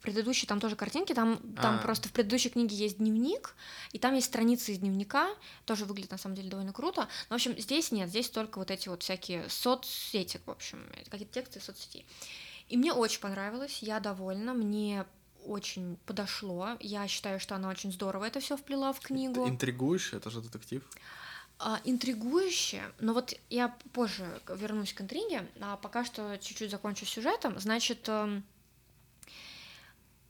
предыдущей 0.02 0.46
там 0.46 0.60
тоже 0.60 0.76
картинки, 0.76 1.14
там, 1.14 1.38
там 1.54 1.76
а. 1.76 1.78
просто 1.78 2.08
в 2.08 2.12
предыдущей 2.12 2.50
книге 2.50 2.76
есть 2.76 2.98
дневник, 2.98 3.54
и 3.92 3.98
там 3.98 4.14
есть 4.14 4.26
страницы 4.26 4.72
из 4.72 4.78
дневника, 4.78 5.30
тоже 5.64 5.84
выглядит 5.84 6.10
на 6.10 6.18
самом 6.18 6.34
деле 6.34 6.50
довольно 6.50 6.72
круто. 6.72 7.08
Но, 7.30 7.34
в 7.34 7.36
общем, 7.36 7.56
здесь 7.58 7.92
нет, 7.92 8.08
здесь 8.08 8.28
только 8.28 8.58
вот 8.58 8.70
эти 8.70 8.88
вот 8.88 9.02
всякие 9.02 9.48
соцсети, 9.48 10.40
в 10.44 10.50
общем, 10.50 10.84
какие-то 11.08 11.32
тексты 11.32 11.60
из 11.60 11.64
соцсетей. 11.64 12.04
И 12.68 12.76
мне 12.76 12.92
очень 12.92 13.20
понравилось, 13.20 13.78
я 13.80 14.00
довольна, 14.00 14.52
мне 14.54 15.06
очень 15.44 15.96
подошло. 16.06 16.76
Я 16.80 17.06
считаю, 17.08 17.40
что 17.40 17.54
она 17.54 17.68
очень 17.68 17.92
здорово 17.92 18.24
это 18.24 18.40
все 18.40 18.56
вплела 18.56 18.92
в 18.92 19.00
книгу. 19.00 19.48
Интригующе, 19.48 20.16
это 20.16 20.30
же 20.30 20.40
детектив. 20.40 20.82
А, 21.58 21.80
интригующе, 21.84 22.82
но 22.98 23.12
вот 23.12 23.34
я 23.48 23.76
позже 23.92 24.26
вернусь 24.48 24.92
к 24.92 25.00
интриге, 25.00 25.46
а 25.60 25.76
пока 25.76 26.04
что 26.04 26.36
чуть-чуть 26.38 26.70
закончу 26.70 27.06
сюжетом. 27.06 27.58
Значит, 27.60 28.08
эм, 28.08 28.42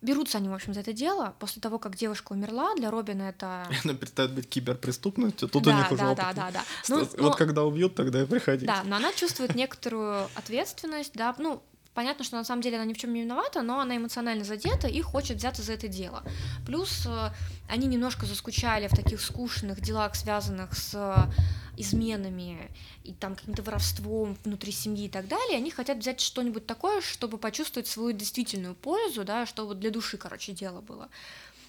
берутся 0.02 0.38
они, 0.38 0.48
в 0.48 0.54
общем, 0.54 0.74
за 0.74 0.80
это 0.80 0.92
дело. 0.92 1.34
После 1.38 1.62
того, 1.62 1.78
как 1.78 1.96
девушка 1.96 2.32
умерла, 2.32 2.74
для 2.74 2.90
Робина 2.90 3.22
это... 3.22 3.66
Она 3.84 3.94
перестает 3.94 4.32
быть 4.32 4.48
киберпреступностью, 4.48 5.48
тут 5.48 5.62
да, 5.62 5.70
у 5.70 5.74
них 5.78 5.88
да, 5.88 5.94
уже 5.94 6.02
да, 6.02 6.10
опыт. 6.10 6.24
Да, 6.24 6.32
да, 6.34 6.50
да. 6.50 6.64
Ну, 6.88 6.98
вот 6.98 7.18
но... 7.18 7.32
когда 7.32 7.64
убьют, 7.64 7.94
тогда 7.94 8.22
и 8.22 8.26
приходите. 8.26 8.66
Да, 8.66 8.82
но 8.84 8.96
она 8.96 9.12
чувствует 9.12 9.54
некоторую 9.54 10.28
ответственность, 10.34 11.12
да, 11.14 11.34
ну, 11.38 11.62
Понятно, 11.94 12.24
что 12.24 12.36
на 12.36 12.44
самом 12.44 12.62
деле 12.62 12.76
она 12.76 12.86
ни 12.86 12.94
в 12.94 12.98
чем 12.98 13.12
не 13.12 13.22
виновата, 13.22 13.62
но 13.62 13.80
она 13.80 13.96
эмоционально 13.96 14.44
задета 14.44 14.88
и 14.88 15.00
хочет 15.02 15.36
взяться 15.36 15.62
за 15.62 15.74
это 15.74 15.88
дело. 15.88 16.22
Плюс 16.64 17.04
э, 17.06 17.30
они 17.68 17.86
немножко 17.86 18.24
заскучали 18.24 18.88
в 18.88 18.96
таких 18.96 19.20
скучных 19.20 19.80
делах, 19.80 20.14
связанных 20.14 20.74
с 20.74 21.30
изменами 21.76 22.70
и 23.04 23.12
там 23.12 23.34
каким-то 23.34 23.62
воровством 23.62 24.36
внутри 24.44 24.72
семьи 24.72 25.06
и 25.06 25.08
так 25.08 25.26
далее, 25.28 25.56
они 25.56 25.70
хотят 25.70 25.98
взять 25.98 26.20
что-нибудь 26.20 26.66
такое, 26.66 27.00
чтобы 27.00 27.38
почувствовать 27.38 27.88
свою 27.88 28.12
действительную 28.12 28.74
пользу, 28.74 29.24
да, 29.24 29.46
чтобы 29.46 29.74
для 29.74 29.90
души, 29.90 30.18
короче, 30.18 30.52
дело 30.52 30.80
было. 30.80 31.08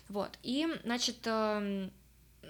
Вот, 0.09 0.37
и, 0.43 0.67
значит, 0.83 1.17
э, 1.25 1.89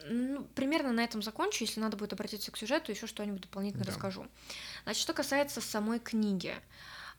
ну, 0.10 0.44
примерно 0.56 0.92
на 0.92 1.04
этом 1.04 1.22
закончу, 1.22 1.64
если 1.64 1.80
надо 1.80 1.98
будет 1.98 2.14
обратиться 2.14 2.52
к 2.52 2.58
сюжету, 2.58 2.92
еще 2.92 3.08
что-нибудь 3.08 3.42
дополнительно 3.42 3.86
да. 3.86 3.92
расскажу. 3.92 4.28
Значит, 4.84 5.02
что 5.02 5.14
касается 5.14 5.62
самой 5.62 6.00
книги. 6.00 6.56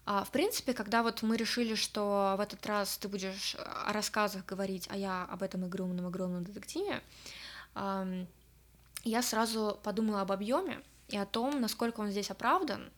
А, 0.06 0.24
в 0.24 0.30
принципе, 0.30 0.74
когда 0.74 1.02
вот 1.02 1.22
мы 1.22 1.36
решили, 1.36 1.74
что 1.74 2.34
в 2.36 2.40
этот 2.40 2.64
раз 2.66 2.98
ты 2.98 3.08
будешь 3.08 3.56
о 3.58 3.92
рассказах 3.92 4.44
говорить, 4.44 4.86
а 4.90 4.96
я 4.96 5.24
об 5.24 5.42
этом 5.42 5.64
огромном-огромном 5.64 6.44
детективе, 6.44 7.02
я 7.74 9.22
сразу 9.22 9.78
подумала 9.82 10.20
об 10.20 10.32
объеме 10.32 10.80
и 11.08 11.16
о 11.16 11.26
том, 11.26 11.60
насколько 11.60 12.00
он 12.00 12.10
здесь 12.10 12.30
оправдан, 12.30 12.90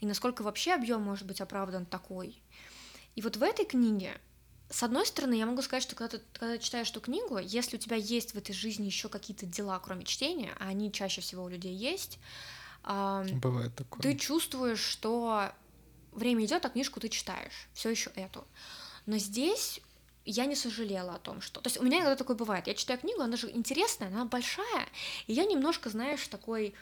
и 0.00 0.06
насколько 0.06 0.42
вообще 0.42 0.72
объем 0.72 1.02
может 1.02 1.26
быть 1.26 1.40
оправдан 1.40 1.86
такой. 1.86 2.40
И 3.14 3.22
вот 3.22 3.36
в 3.36 3.42
этой 3.42 3.64
книге, 3.64 4.20
с 4.70 4.82
одной 4.82 5.06
стороны, 5.06 5.34
я 5.34 5.46
могу 5.46 5.62
сказать, 5.62 5.82
что 5.82 5.94
когда 5.94 6.18
ты, 6.18 6.24
когда 6.32 6.56
ты 6.56 6.62
читаешь 6.62 6.90
эту 6.90 7.00
книгу, 7.00 7.38
если 7.38 7.76
у 7.76 7.78
тебя 7.78 7.96
есть 7.96 8.32
в 8.32 8.38
этой 8.38 8.52
жизни 8.52 8.86
еще 8.86 9.08
какие-то 9.08 9.46
дела, 9.46 9.78
кроме 9.80 10.04
чтения, 10.04 10.54
а 10.58 10.68
они 10.68 10.90
чаще 10.90 11.20
всего 11.20 11.44
у 11.44 11.48
людей 11.48 11.74
есть, 11.74 12.18
Бывает 12.84 13.74
такое. 13.76 14.02
ты 14.02 14.16
чувствуешь, 14.16 14.80
что 14.80 15.52
время 16.12 16.44
идет, 16.44 16.64
а 16.64 16.70
книжку 16.70 17.00
ты 17.00 17.08
читаешь, 17.08 17.68
все 17.74 17.90
еще 17.90 18.10
эту. 18.14 18.44
Но 19.06 19.18
здесь 19.18 19.80
я 20.24 20.46
не 20.46 20.54
сожалела 20.54 21.14
о 21.14 21.18
том, 21.18 21.40
что... 21.40 21.60
То 21.60 21.68
есть 21.68 21.80
у 21.80 21.84
меня 21.84 21.98
иногда 21.98 22.16
такое 22.16 22.36
бывает. 22.36 22.66
Я 22.66 22.74
читаю 22.74 22.98
книгу, 22.98 23.20
она 23.20 23.36
же 23.36 23.50
интересная, 23.50 24.08
она 24.08 24.24
большая, 24.24 24.86
и 25.26 25.32
я 25.32 25.44
немножко, 25.44 25.90
знаешь, 25.90 26.26
такой 26.28 26.74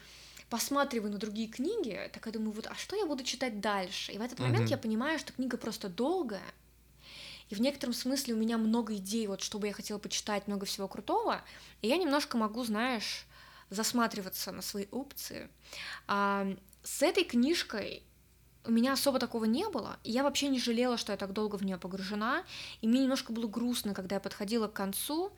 посматриваю 0.50 1.12
на 1.12 1.18
другие 1.18 1.48
книги, 1.48 2.10
так 2.12 2.26
я 2.26 2.32
думаю, 2.32 2.52
вот, 2.52 2.66
а 2.66 2.74
что 2.74 2.96
я 2.96 3.06
буду 3.06 3.22
читать 3.22 3.60
дальше? 3.60 4.12
И 4.12 4.18
в 4.18 4.20
этот 4.20 4.40
момент 4.40 4.66
mm-hmm. 4.66 4.70
я 4.70 4.78
понимаю, 4.78 5.18
что 5.18 5.32
книга 5.32 5.56
просто 5.56 5.88
долгая, 5.88 6.42
и 7.50 7.54
в 7.54 7.60
некотором 7.60 7.94
смысле 7.94 8.34
у 8.34 8.36
меня 8.36 8.58
много 8.58 8.94
идей, 8.96 9.26
вот, 9.26 9.42
чтобы 9.42 9.68
я 9.68 9.72
хотела 9.72 9.98
почитать, 9.98 10.48
много 10.48 10.66
всего 10.66 10.88
крутого, 10.88 11.42
и 11.82 11.88
я 11.88 11.96
немножко 11.96 12.36
могу, 12.36 12.64
знаешь, 12.64 13.26
засматриваться 13.70 14.52
на 14.52 14.62
свои 14.62 14.86
опции. 14.90 15.48
А, 16.06 16.46
с 16.82 17.02
этой 17.02 17.24
книжкой 17.24 18.02
у 18.64 18.70
меня 18.70 18.92
особо 18.92 19.18
такого 19.18 19.44
не 19.44 19.68
было, 19.68 19.98
и 20.04 20.10
я 20.10 20.22
вообще 20.22 20.48
не 20.48 20.58
жалела, 20.58 20.96
что 20.96 21.12
я 21.12 21.18
так 21.18 21.32
долго 21.32 21.56
в 21.56 21.64
нее 21.64 21.78
погружена, 21.78 22.44
и 22.80 22.88
мне 22.88 23.02
немножко 23.02 23.32
было 23.32 23.46
грустно, 23.46 23.94
когда 23.94 24.16
я 24.16 24.20
подходила 24.20 24.68
к 24.68 24.72
концу, 24.72 25.32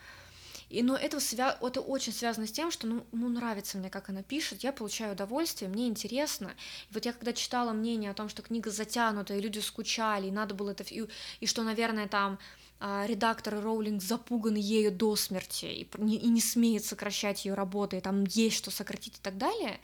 и, 0.73 0.83
но 0.83 0.97
это, 0.97 1.21
свя... 1.21 1.59
это 1.61 1.81
очень 1.83 2.15
связано 2.15 2.47
с 2.47 2.53
тем, 2.53 2.71
что 2.71 2.87
ну, 2.87 3.07
ну, 3.13 3.29
нравится 3.29 3.77
мне, 3.77 3.91
как 3.91 4.09
она 4.09 4.23
пишет, 4.23 4.65
я 4.65 4.73
получаю 4.73 5.13
удовольствие, 5.13 5.71
мне 5.71 5.87
интересно. 5.87 6.55
И 6.91 6.95
вот 6.95 7.05
я 7.05 7.13
когда 7.13 7.35
читала 7.35 7.73
мнение 7.73 8.11
о 8.11 8.15
том, 8.15 8.31
что 8.31 8.41
книга 8.41 8.71
затянута, 8.71 9.35
и 9.35 9.41
люди 9.41 9.59
скучали, 9.59 10.29
и 10.29 10.33
надо 10.33 10.55
было 10.55 10.71
это... 10.71 10.83
И, 10.85 11.07
и 11.41 11.47
что, 11.47 11.63
наверное, 11.63 12.09
там 12.09 12.39
а, 12.81 13.05
редактор 13.07 13.61
Роулинг 13.63 14.03
запуган 14.03 14.55
ею 14.55 14.91
до 14.91 15.15
смерти 15.15 15.67
и 15.67 15.89
не, 15.99 16.17
и 16.17 16.29
не 16.29 16.41
смеет 16.41 16.87
сокращать 16.87 17.45
ее 17.45 17.53
работы, 17.53 17.99
и 17.99 18.01
там 18.01 18.25
есть 18.25 18.57
что 18.57 18.71
сократить 18.71 19.19
и 19.19 19.21
так 19.21 19.37
далее, 19.37 19.79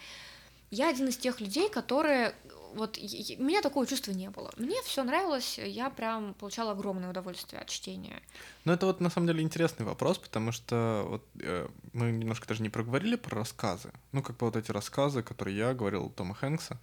я 0.71 0.89
один 0.89 1.09
из 1.09 1.17
тех 1.17 1.41
людей, 1.41 1.69
которые 1.69 2.35
вот 2.75 2.99
у 2.99 3.43
меня 3.43 3.63
такого 3.63 3.87
чувства 3.87 4.13
не 4.13 4.31
было. 4.31 4.51
Мне 4.57 4.81
все 4.83 5.05
нравилось, 5.05 5.59
я 5.59 5.91
прям 5.91 6.35
получала 6.35 6.73
огромное 6.73 7.11
удовольствие 7.11 7.61
от 7.61 7.69
чтения. 7.69 8.21
Ну, 8.65 8.73
это 8.73 8.87
вот 8.87 9.01
на 9.01 9.11
самом 9.11 9.27
деле 9.27 9.43
интересный 9.43 9.87
вопрос, 9.87 10.19
потому 10.19 10.53
что 10.53 11.05
вот 11.09 11.27
э, 11.41 11.69
мы 11.93 12.11
немножко 12.11 12.47
даже 12.47 12.63
не 12.63 12.71
проговорили 12.71 13.17
про 13.17 13.37
рассказы. 13.37 13.93
Ну, 14.13 14.23
как 14.23 14.37
бы 14.37 14.47
вот 14.47 14.57
эти 14.57 14.71
рассказы, 14.71 15.23
которые 15.23 15.57
я 15.57 15.75
говорил 15.75 16.11
Тома 16.11 16.35
Хэнкса, 16.35 16.79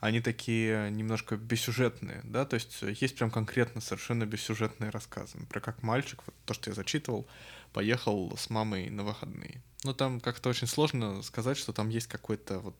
они 0.00 0.20
такие 0.20 0.90
немножко 0.90 1.36
бессюжетные, 1.36 2.20
да, 2.22 2.44
то 2.44 2.54
есть 2.54 2.82
есть 2.82 3.16
прям 3.16 3.30
конкретно 3.30 3.80
совершенно 3.80 4.26
бессюжетные 4.26 4.90
рассказы. 4.90 5.38
Про 5.48 5.60
как 5.60 5.82
мальчик, 5.82 6.22
вот 6.24 6.34
то, 6.44 6.54
что 6.54 6.70
я 6.70 6.74
зачитывал, 6.74 7.26
поехал 7.72 8.36
с 8.36 8.48
мамой 8.48 8.90
на 8.90 9.02
выходные. 9.02 9.60
Ну, 9.84 9.94
там 9.94 10.20
как-то 10.20 10.50
очень 10.50 10.66
сложно 10.68 11.22
сказать, 11.22 11.56
что 11.56 11.72
там 11.72 11.88
есть 11.88 12.06
какой-то 12.06 12.60
вот 12.60 12.76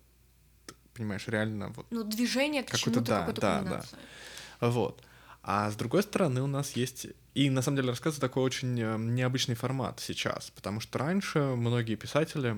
понимаешь, 0.98 1.26
реально 1.28 1.70
вот... 1.70 1.86
Ну, 1.90 2.04
движение 2.04 2.62
к 2.62 2.76
чему-то, 2.76 3.00
да, 3.00 3.20
какой-то 3.20 3.40
да, 3.40 3.62
да. 3.62 4.68
Вот. 4.68 5.02
А 5.42 5.70
с 5.70 5.76
другой 5.76 6.02
стороны 6.02 6.42
у 6.42 6.46
нас 6.46 6.72
есть... 6.72 7.06
И 7.34 7.48
на 7.50 7.62
самом 7.62 7.76
деле 7.76 7.90
рассказы 7.90 8.20
такой 8.20 8.42
очень 8.42 8.78
э, 8.80 8.98
необычный 8.98 9.54
формат 9.54 10.00
сейчас, 10.00 10.50
потому 10.50 10.80
что 10.80 10.98
раньше 10.98 11.38
многие 11.38 11.94
писатели, 11.94 12.56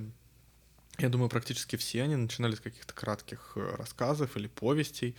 я 0.98 1.08
думаю, 1.08 1.28
практически 1.28 1.76
все 1.76 2.02
они 2.02 2.16
начинали 2.16 2.54
с 2.54 2.60
каких-то 2.60 2.94
кратких 2.94 3.52
э, 3.56 3.76
рассказов 3.76 4.36
или 4.36 4.48
повестей, 4.48 5.14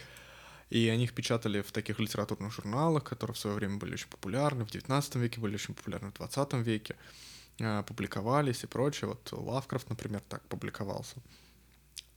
и 0.71 0.89
они 0.89 1.03
их 1.03 1.13
печатали 1.13 1.61
в 1.61 1.71
таких 1.71 1.99
литературных 1.99 2.51
журналах, 2.51 3.03
которые 3.03 3.35
в 3.35 3.37
свое 3.37 3.55
время 3.55 3.77
были 3.77 3.93
очень 3.93 4.09
популярны, 4.09 4.65
в 4.65 4.69
XIX 4.69 5.19
веке 5.19 5.39
были 5.39 5.55
очень 5.55 5.75
популярны, 5.75 6.11
в 6.11 6.19
XX 6.19 6.63
веке, 6.63 6.95
э, 7.59 7.83
публиковались 7.83 8.63
и 8.63 8.67
прочее. 8.67 9.09
Вот 9.09 9.29
Лавкрафт, 9.31 9.89
например, 9.89 10.21
так 10.27 10.41
публиковался. 10.47 11.17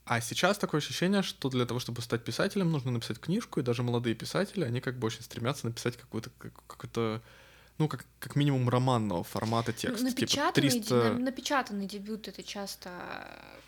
А 0.06 0.20
сейчас 0.20 0.58
такое 0.58 0.80
ощущение, 0.80 1.22
что 1.22 1.48
для 1.48 1.64
того, 1.64 1.80
чтобы 1.80 2.02
стать 2.02 2.24
писателем, 2.24 2.70
нужно 2.70 2.90
написать 2.90 3.18
книжку, 3.18 3.60
и 3.60 3.62
даже 3.62 3.82
молодые 3.82 4.14
писатели, 4.14 4.64
они 4.64 4.80
как 4.80 4.98
бы 4.98 5.06
очень 5.06 5.22
стремятся 5.22 5.66
написать 5.66 5.96
какую-то 5.96 6.30
какую-то 6.66 7.22
ну, 7.78 7.88
как, 7.88 8.04
как 8.20 8.36
минимум 8.36 8.68
романного 8.68 9.24
формата 9.24 9.72
текст. 9.72 10.02
Ну, 10.02 10.08
напечатанный, 10.08 10.70
типа 10.70 10.84
300... 10.84 11.14
напечатанный 11.14 11.86
дебют— 11.86 12.28
это 12.28 12.42
часто 12.42 12.90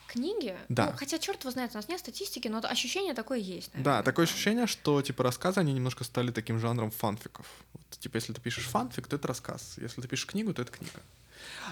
книги. 0.07 0.57
Да. 0.68 0.87
Ну, 0.87 0.97
хотя, 0.97 1.18
черт 1.18 1.41
его 1.41 1.51
знает, 1.51 1.72
у 1.74 1.76
нас 1.76 1.89
нет 1.89 1.99
статистики, 1.99 2.47
но 2.47 2.61
ощущение 2.62 3.14
такое 3.14 3.39
есть. 3.39 3.74
Наверное, 3.74 3.99
да, 3.99 4.03
такое 4.05 4.26
ощущение, 4.26 4.68
что, 4.68 5.03
типа, 5.03 5.24
рассказы, 5.24 5.59
они 5.59 5.72
немножко 5.72 6.05
стали 6.05 6.30
таким 6.30 6.61
жанром 6.61 6.93
фанфиков. 6.93 7.47
Вот, 7.72 7.99
типа, 7.99 8.16
если 8.16 8.32
ты 8.32 8.41
пишешь 8.41 8.66
фанфик, 8.66 9.09
то 9.09 9.16
это 9.16 9.26
рассказ. 9.26 9.74
Если 9.78 10.01
ты 10.01 10.07
пишешь 10.07 10.26
книгу, 10.26 10.55
то 10.55 10.62
это 10.62 10.70
книга. 10.70 11.01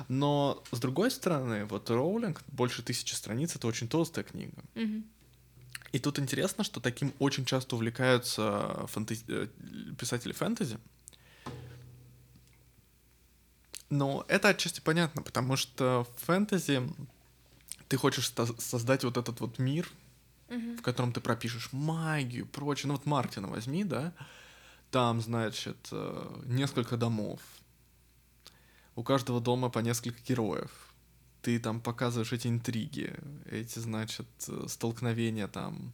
Но, 0.09 0.63
с 0.71 0.79
другой 0.79 1.11
стороны, 1.11 1.65
вот 1.65 1.91
Роулинг, 1.91 2.43
больше 2.49 2.83
тысячи 2.83 3.15
страниц, 3.15 3.57
это 3.57 3.67
очень 3.67 3.89
толстая 3.89 4.25
книга. 4.25 4.63
И 5.93 6.01
тут 6.01 6.19
интересно, 6.19 6.65
что 6.65 6.81
таким 6.81 7.15
очень 7.21 7.45
часто 7.45 7.77
увлекаются 7.77 8.85
фэнтези... 8.89 9.25
Э, 9.29 9.47
писатели 9.97 10.33
фэнтези. 10.33 10.77
Но 13.91 14.25
это 14.27 14.49
отчасти 14.49 14.81
понятно, 14.81 15.23
потому 15.23 15.55
что 15.55 16.05
в 16.17 16.25
фэнтези 16.25 16.83
ты 17.87 17.97
хочешь 17.97 18.33
создать 18.59 19.05
вот 19.05 19.17
этот 19.17 19.39
вот 19.39 19.61
мир, 19.61 19.89
mm-hmm. 20.49 20.79
в 20.79 20.83
котором 20.83 21.13
ты 21.13 21.21
пропишешь 21.21 21.69
магию, 21.73 22.47
прочее. 22.47 22.89
Ну 22.89 22.95
вот 22.95 23.07
Мартина 23.07 23.47
возьми, 23.47 23.85
да, 23.85 24.13
там, 24.91 25.21
значит, 25.21 25.77
э, 25.93 26.43
несколько 26.47 26.97
домов, 26.97 27.41
у 28.97 29.03
каждого 29.03 29.41
дома 29.41 29.71
по 29.71 29.81
несколько 29.81 30.21
героев. 30.27 30.71
Ты 31.43 31.59
там 31.59 31.81
показываешь 31.81 32.33
эти 32.33 32.49
интриги, 32.49 33.15
эти, 33.51 33.79
значит, 33.79 34.27
э, 34.49 34.65
столкновения 34.69 35.47
там. 35.47 35.93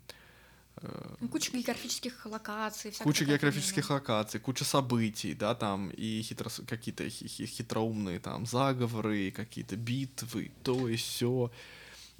Э, 0.76 1.16
куча 1.30 1.52
географических 1.52 2.24
локаций. 2.26 2.92
Куча 3.02 3.24
географических 3.24 3.88
да. 3.88 3.94
локаций, 3.94 4.38
куча 4.38 4.64
событий, 4.64 5.34
да, 5.34 5.54
там 5.54 5.90
и 5.90 6.22
хитро, 6.22 6.50
какие-то 6.66 7.08
хитроумные 7.08 8.20
там 8.20 8.46
заговоры, 8.46 9.32
какие-то 9.32 9.76
битвы, 9.76 10.52
то 10.62 10.88
и 10.88 10.96
все. 10.96 11.50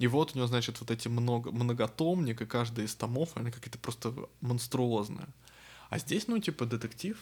И 0.01 0.07
вот 0.07 0.33
у 0.33 0.37
него, 0.37 0.47
значит, 0.47 0.79
вот 0.81 0.89
эти 0.89 1.07
много, 1.07 1.51
многотомник, 1.51 2.41
и 2.41 2.45
каждый 2.45 2.85
из 2.85 2.95
томов, 2.95 3.29
они 3.35 3.51
какие-то 3.51 3.77
просто 3.77 4.13
монструозные. 4.41 5.27
А 5.89 5.99
здесь, 5.99 6.27
ну, 6.27 6.39
типа, 6.39 6.65
детектив, 6.65 7.17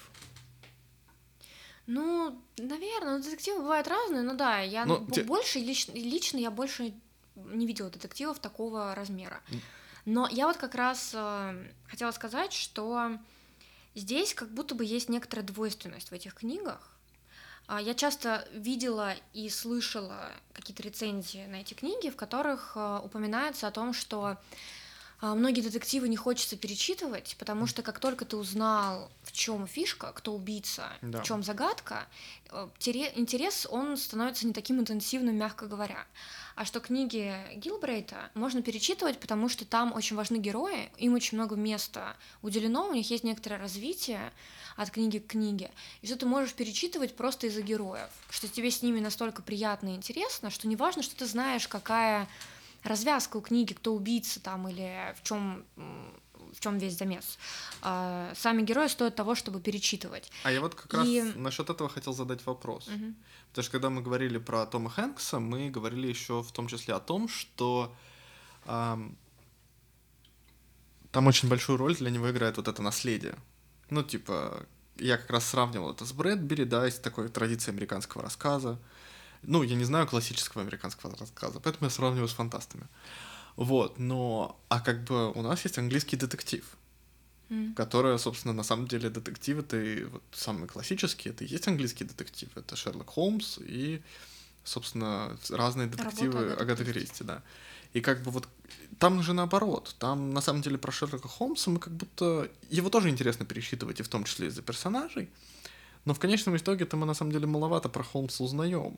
ну, 1.89 2.39
наверное, 2.57 3.17
ну, 3.17 3.23
детективы 3.23 3.61
бывают 3.61 3.87
разные, 3.87 4.21
но 4.21 4.35
да, 4.35 4.59
я 4.59 4.85
но 4.85 5.07
те... 5.11 5.23
больше, 5.23 5.57
лично, 5.57 5.93
лично 5.93 6.37
я 6.37 6.51
больше 6.51 6.93
не 7.35 7.65
видела 7.65 7.89
детективов 7.89 8.37
такого 8.37 8.93
размера. 8.93 9.41
Но 10.05 10.27
я 10.29 10.45
вот 10.45 10.57
как 10.57 10.75
раз 10.75 11.11
э, 11.15 11.71
хотела 11.87 12.11
сказать, 12.11 12.53
что 12.53 13.17
здесь 13.95 14.35
как 14.35 14.49
будто 14.51 14.75
бы 14.75 14.85
есть 14.85 15.09
некоторая 15.09 15.43
двойственность 15.43 16.11
в 16.11 16.13
этих 16.13 16.35
книгах. 16.35 16.95
Э, 17.67 17.79
я 17.81 17.95
часто 17.95 18.47
видела 18.53 19.15
и 19.33 19.49
слышала 19.49 20.31
какие-то 20.53 20.83
рецензии 20.83 21.47
на 21.47 21.55
эти 21.55 21.73
книги, 21.73 22.11
в 22.11 22.15
которых 22.15 22.73
э, 22.75 22.99
упоминается 23.03 23.67
о 23.67 23.71
том, 23.71 23.93
что 23.93 24.25
а, 24.25 24.37
многие 25.21 25.61
детективы 25.61 26.07
не 26.07 26.15
хочется 26.15 26.55
перечитывать, 26.55 27.35
потому 27.37 27.67
что 27.67 27.81
как 27.81 27.99
только 27.99 28.23
ты 28.25 28.37
узнал, 28.37 29.11
в 29.23 29.31
чем 29.31 29.67
фишка, 29.67 30.13
кто 30.13 30.33
убийца, 30.33 30.91
да. 31.01 31.21
в 31.21 31.25
чем 31.25 31.43
загадка, 31.43 32.07
э, 32.49 32.67
интерес 33.15 33.67
он 33.69 33.97
становится 33.97 34.47
не 34.47 34.53
таким 34.53 34.79
интенсивным, 34.79 35.35
мягко 35.35 35.67
говоря. 35.67 36.05
А 36.55 36.65
что 36.65 36.79
книги 36.79 37.33
Гилбрейта 37.55 38.31
можно 38.33 38.61
перечитывать, 38.61 39.19
потому 39.19 39.49
что 39.49 39.65
там 39.65 39.93
очень 39.93 40.15
важны 40.15 40.37
герои, 40.37 40.89
им 40.97 41.13
очень 41.13 41.37
много 41.37 41.55
места 41.55 42.15
уделено, 42.41 42.87
у 42.87 42.93
них 42.93 43.09
есть 43.09 43.23
некоторое 43.23 43.57
развитие 43.57 44.31
от 44.75 44.91
книги 44.91 45.19
к 45.19 45.27
книге, 45.27 45.71
и 46.01 46.07
что 46.07 46.15
ты 46.15 46.25
можешь 46.25 46.53
перечитывать 46.53 47.15
просто 47.15 47.47
из-за 47.47 47.61
героев, 47.61 48.09
что 48.29 48.47
тебе 48.47 48.71
с 48.71 48.81
ними 48.81 48.99
настолько 48.99 49.41
приятно 49.41 49.89
и 49.89 49.95
интересно, 49.95 50.49
что 50.49 50.67
неважно, 50.67 51.03
что 51.03 51.15
ты 51.15 51.25
знаешь, 51.25 51.67
какая 51.67 52.27
развязка 52.83 53.37
у 53.37 53.41
книги, 53.41 53.73
кто 53.73 53.93
убийца 53.93 54.39
там 54.39 54.67
или 54.67 55.15
в 55.17 55.23
чем 55.23 55.65
в 56.53 56.59
чем 56.59 56.77
весь 56.77 56.97
замес. 56.97 57.37
А, 57.81 58.33
сами 58.35 58.63
герои 58.63 58.87
стоят 58.87 59.15
того, 59.15 59.35
чтобы 59.35 59.59
перечитывать. 59.61 60.31
А 60.43 60.51
я 60.51 60.61
вот 60.61 60.75
как 60.75 61.05
и... 61.05 61.21
раз 61.21 61.35
насчет 61.35 61.69
этого 61.69 61.89
хотел 61.89 62.13
задать 62.13 62.45
вопрос. 62.45 62.87
Угу. 62.87 63.13
Потому 63.49 63.63
что 63.63 63.71
когда 63.71 63.89
мы 63.89 64.01
говорили 64.01 64.37
про 64.37 64.65
Тома 64.65 64.89
Хэнкса, 64.89 65.39
мы 65.39 65.69
говорили 65.69 66.07
еще 66.07 66.41
в 66.41 66.51
том 66.51 66.67
числе 66.67 66.95
о 66.95 66.99
том, 66.99 67.27
что 67.27 67.95
эм, 68.65 69.17
там 71.11 71.27
очень 71.27 71.49
большую 71.49 71.77
роль 71.77 71.95
для 71.95 72.09
него 72.09 72.29
играет 72.29 72.57
вот 72.57 72.67
это 72.67 72.81
наследие. 72.81 73.35
Ну, 73.89 74.03
типа, 74.03 74.65
я 74.97 75.17
как 75.17 75.29
раз 75.29 75.45
сравнивал 75.45 75.91
это 75.91 76.05
с 76.05 76.11
Брэдбери, 76.13 76.65
да, 76.65 76.87
из 76.87 76.99
такой 76.99 77.29
традиции 77.29 77.71
американского 77.71 78.23
рассказа. 78.23 78.79
Ну, 79.43 79.63
я 79.63 79.75
не 79.75 79.85
знаю 79.85 80.07
классического 80.07 80.63
американского 80.63 81.15
рассказа, 81.15 81.59
поэтому 81.59 81.85
я 81.85 81.89
сравниваю 81.89 82.27
с 82.27 82.33
фантастами. 82.33 82.87
Вот, 83.55 83.99
но... 83.99 84.59
А 84.69 84.79
как 84.79 85.03
бы 85.03 85.31
у 85.31 85.41
нас 85.41 85.63
есть 85.65 85.77
английский 85.77 86.17
детектив, 86.17 86.65
mm. 87.49 87.73
который, 87.73 88.17
собственно, 88.19 88.53
на 88.53 88.63
самом 88.63 88.87
деле 88.87 89.09
детектив, 89.09 89.59
это 89.59 89.81
и 89.81 90.03
вот 90.05 90.23
самый 90.31 90.67
классический, 90.67 91.29
это 91.29 91.43
и 91.43 91.47
есть 91.47 91.67
английский 91.67 92.05
детектив, 92.05 92.49
это 92.55 92.75
Шерлок 92.75 93.09
Холмс 93.09 93.59
и, 93.59 94.01
собственно, 94.63 95.37
разные 95.49 95.87
детективы 95.87 96.53
Агаты 96.53 96.85
Кристи, 96.85 97.23
да. 97.23 97.41
И 97.93 98.01
как 98.01 98.21
бы 98.23 98.31
вот 98.31 98.47
там 98.99 99.23
же 99.23 99.33
наоборот, 99.33 99.95
там 99.99 100.33
на 100.33 100.41
самом 100.41 100.61
деле 100.61 100.77
про 100.77 100.91
Шерлока 100.91 101.27
Холмса 101.27 101.71
мы 101.71 101.79
как 101.79 101.93
будто... 101.93 102.49
Его 102.69 102.89
тоже 102.89 103.09
интересно 103.09 103.45
пересчитывать, 103.45 103.99
и 103.99 104.03
в 104.03 104.09
том 104.09 104.23
числе 104.23 104.47
из-за 104.47 104.61
персонажей, 104.61 105.29
но 106.05 106.13
в 106.13 106.19
конечном 106.19 106.55
итоге-то 106.55 106.97
мы 106.97 107.05
на 107.05 107.13
самом 107.13 107.31
деле 107.31 107.47
маловато 107.47 107.89
про 107.89 108.03
Холмса 108.03 108.43
узнаем. 108.43 108.97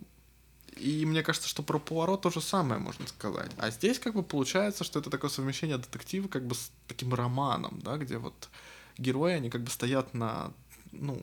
И 0.77 1.05
мне 1.05 1.21
кажется, 1.21 1.49
что 1.49 1.63
про 1.63 1.79
Пуаро 1.79 2.17
то 2.17 2.29
же 2.29 2.41
самое 2.41 2.79
можно 2.79 3.05
сказать. 3.07 3.51
А 3.57 3.69
здесь 3.71 3.99
как 3.99 4.13
бы 4.13 4.23
получается, 4.23 4.83
что 4.83 4.99
это 4.99 5.09
такое 5.09 5.29
совмещение 5.29 5.77
детектива 5.77 6.27
как 6.27 6.45
бы 6.45 6.55
с 6.55 6.71
таким 6.87 7.13
романом, 7.13 7.79
да, 7.83 7.97
где 7.97 8.17
вот 8.17 8.49
герои, 8.97 9.33
они 9.33 9.49
как 9.49 9.61
бы 9.61 9.69
стоят 9.69 10.13
на, 10.13 10.53
ну, 10.91 11.21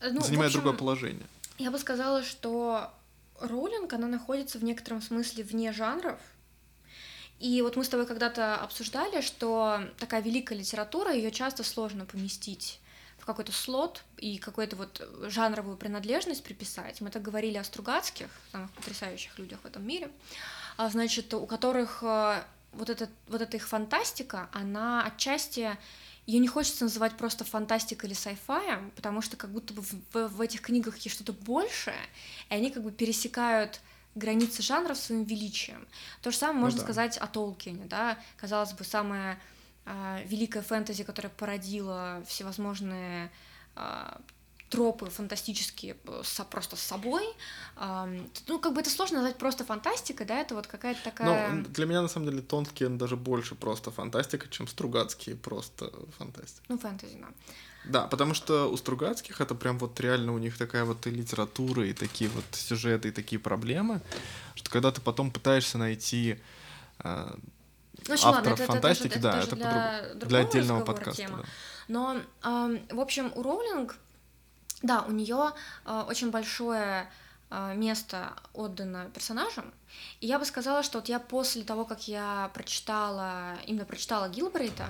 ну 0.00 0.20
занимают 0.20 0.50
общем, 0.50 0.60
другое 0.60 0.74
положение. 0.74 1.26
Я 1.58 1.70
бы 1.70 1.78
сказала, 1.78 2.22
что 2.22 2.92
Роулинг, 3.40 3.92
она 3.92 4.06
находится 4.06 4.58
в 4.58 4.64
некотором 4.64 5.00
смысле 5.00 5.42
вне 5.44 5.72
жанров, 5.72 6.18
и 7.42 7.60
вот 7.62 7.74
мы 7.74 7.84
с 7.84 7.88
тобой 7.88 8.06
когда-то 8.06 8.56
обсуждали, 8.56 9.20
что 9.20 9.80
такая 9.98 10.22
великая 10.22 10.56
литература, 10.56 11.12
ее 11.12 11.32
часто 11.32 11.64
сложно 11.64 12.04
поместить 12.06 12.78
в 13.22 13.24
какой-то 13.24 13.52
слот 13.52 14.02
и 14.16 14.36
какую-то 14.36 14.74
вот 14.74 15.08
жанровую 15.28 15.76
принадлежность 15.76 16.42
приписать. 16.42 17.00
Мы 17.00 17.08
так 17.08 17.22
говорили 17.22 17.56
о 17.56 17.62
Стругацких, 17.62 18.26
самых 18.50 18.72
потрясающих 18.72 19.38
людях 19.38 19.60
в 19.62 19.66
этом 19.66 19.86
мире, 19.86 20.10
а, 20.76 20.90
значит, 20.90 21.32
у 21.32 21.46
которых 21.46 22.02
э, 22.02 22.42
вот, 22.72 22.90
эта, 22.90 23.08
вот 23.28 23.40
эта 23.40 23.56
их 23.56 23.68
фантастика, 23.68 24.48
она 24.52 25.04
отчасти 25.04 25.78
ее 26.26 26.40
не 26.40 26.48
хочется 26.48 26.82
называть 26.82 27.16
просто 27.16 27.44
фантастикой 27.44 28.08
или 28.08 28.14
сайфаем, 28.14 28.90
потому 28.96 29.22
что 29.22 29.36
как 29.36 29.50
будто 29.50 29.72
бы 29.72 29.82
в, 29.82 29.92
в, 30.12 30.26
в 30.26 30.40
этих 30.40 30.60
книгах 30.60 30.96
есть 30.96 31.14
что-то 31.14 31.32
большее, 31.32 31.94
и 32.50 32.54
они 32.54 32.72
как 32.72 32.82
бы 32.82 32.90
пересекают 32.90 33.80
границы 34.16 34.62
жанров 34.62 34.98
своим 34.98 35.22
величием. 35.22 35.86
То 36.22 36.32
же 36.32 36.38
самое 36.38 36.58
ну, 36.58 36.64
можно 36.64 36.80
да. 36.80 36.84
сказать 36.86 37.18
о 37.18 37.28
Толкине, 37.28 37.84
да, 37.84 38.18
казалось 38.36 38.72
бы, 38.72 38.82
самая 38.82 39.38
э, 39.86 40.22
великая 40.26 40.62
фэнтези, 40.62 41.04
которая 41.04 41.32
породила 41.32 42.22
всевозможные 42.26 43.30
э, 43.76 44.16
тропы 44.72 45.10
фантастические 45.10 45.96
со, 46.24 46.44
просто 46.44 46.76
с 46.76 46.80
собой. 46.80 47.22
Ну, 48.48 48.58
как 48.58 48.72
бы 48.72 48.80
это 48.80 48.88
сложно 48.88 49.18
назвать 49.18 49.36
просто 49.36 49.64
фантастикой, 49.64 50.26
да, 50.26 50.40
это 50.40 50.54
вот 50.54 50.66
какая-то 50.66 51.02
такая... 51.04 51.50
Ну, 51.50 51.62
для 51.64 51.84
меня, 51.84 52.00
на 52.00 52.08
самом 52.08 52.30
деле, 52.30 52.40
Тонкин 52.40 52.96
даже 52.96 53.16
больше 53.16 53.54
просто 53.54 53.90
фантастика, 53.90 54.48
чем 54.48 54.66
Стругацкие 54.66 55.36
просто 55.36 55.92
фантастика. 56.16 56.64
Ну, 56.68 56.78
фэнтези, 56.78 57.18
да. 57.20 57.28
Да, 57.84 58.06
потому 58.06 58.32
что 58.32 58.70
у 58.70 58.76
Стругацких 58.76 59.40
это 59.40 59.54
прям 59.54 59.78
вот 59.78 60.00
реально 60.00 60.32
у 60.32 60.38
них 60.38 60.56
такая 60.56 60.84
вот 60.84 61.06
и 61.06 61.10
литература, 61.10 61.86
и 61.86 61.92
такие 61.92 62.30
вот 62.30 62.44
сюжеты, 62.52 63.08
и 63.08 63.12
такие 63.12 63.38
проблемы, 63.38 64.00
что 64.54 64.70
когда 64.70 64.90
ты 64.90 65.00
потом 65.00 65.30
пытаешься 65.30 65.78
найти 65.78 66.38
ну, 68.08 68.14
авторов 68.14 68.34
ладно, 68.34 68.50
это, 68.50 68.66
фантастики, 68.66 69.16
это, 69.16 69.28
это, 69.28 69.56
да, 69.56 69.98
это, 69.98 70.06
это 70.06 70.14
для, 70.16 70.26
для 70.26 70.38
отдельного 70.38 70.84
подкаста. 70.84 71.22
Тема. 71.22 71.38
Да. 71.38 71.44
Но, 71.88 72.16
э, 72.16 72.78
в 72.90 73.00
общем, 73.00 73.32
у 73.34 73.42
Роулинг 73.42 73.96
да, 74.82 75.02
у 75.02 75.12
нее 75.12 75.52
э, 75.84 76.04
очень 76.08 76.30
большое 76.30 77.08
э, 77.50 77.74
место 77.74 78.34
отдано 78.52 79.10
персонажам. 79.14 79.72
И 80.20 80.26
я 80.26 80.38
бы 80.38 80.44
сказала, 80.44 80.82
что 80.82 80.98
вот 80.98 81.08
я 81.08 81.18
после 81.18 81.62
того, 81.62 81.84
как 81.84 82.08
я 82.08 82.50
прочитала, 82.52 83.54
именно 83.66 83.84
прочитала 83.84 84.28
Гилбрейта, 84.28 84.86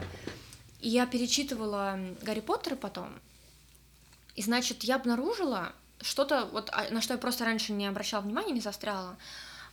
и 0.81 0.89
я 0.89 1.07
перечитывала 1.07 1.99
Гарри 2.23 2.41
Поттера 2.41 2.77
потом, 2.77 3.13
и 4.35 4.43
значит, 4.43 4.83
я 4.85 4.97
обнаружила 4.97 5.73
что-то, 6.01 6.47
вот, 6.47 6.71
а, 6.73 6.91
на 6.91 7.01
что 7.01 7.15
я 7.15 7.19
просто 7.19 7.45
раньше 7.45 7.73
не 7.73 7.87
обращала 7.87 8.23
внимания, 8.23 8.53
не 8.53 8.61
застряла, 8.61 9.11
а, 9.11 9.17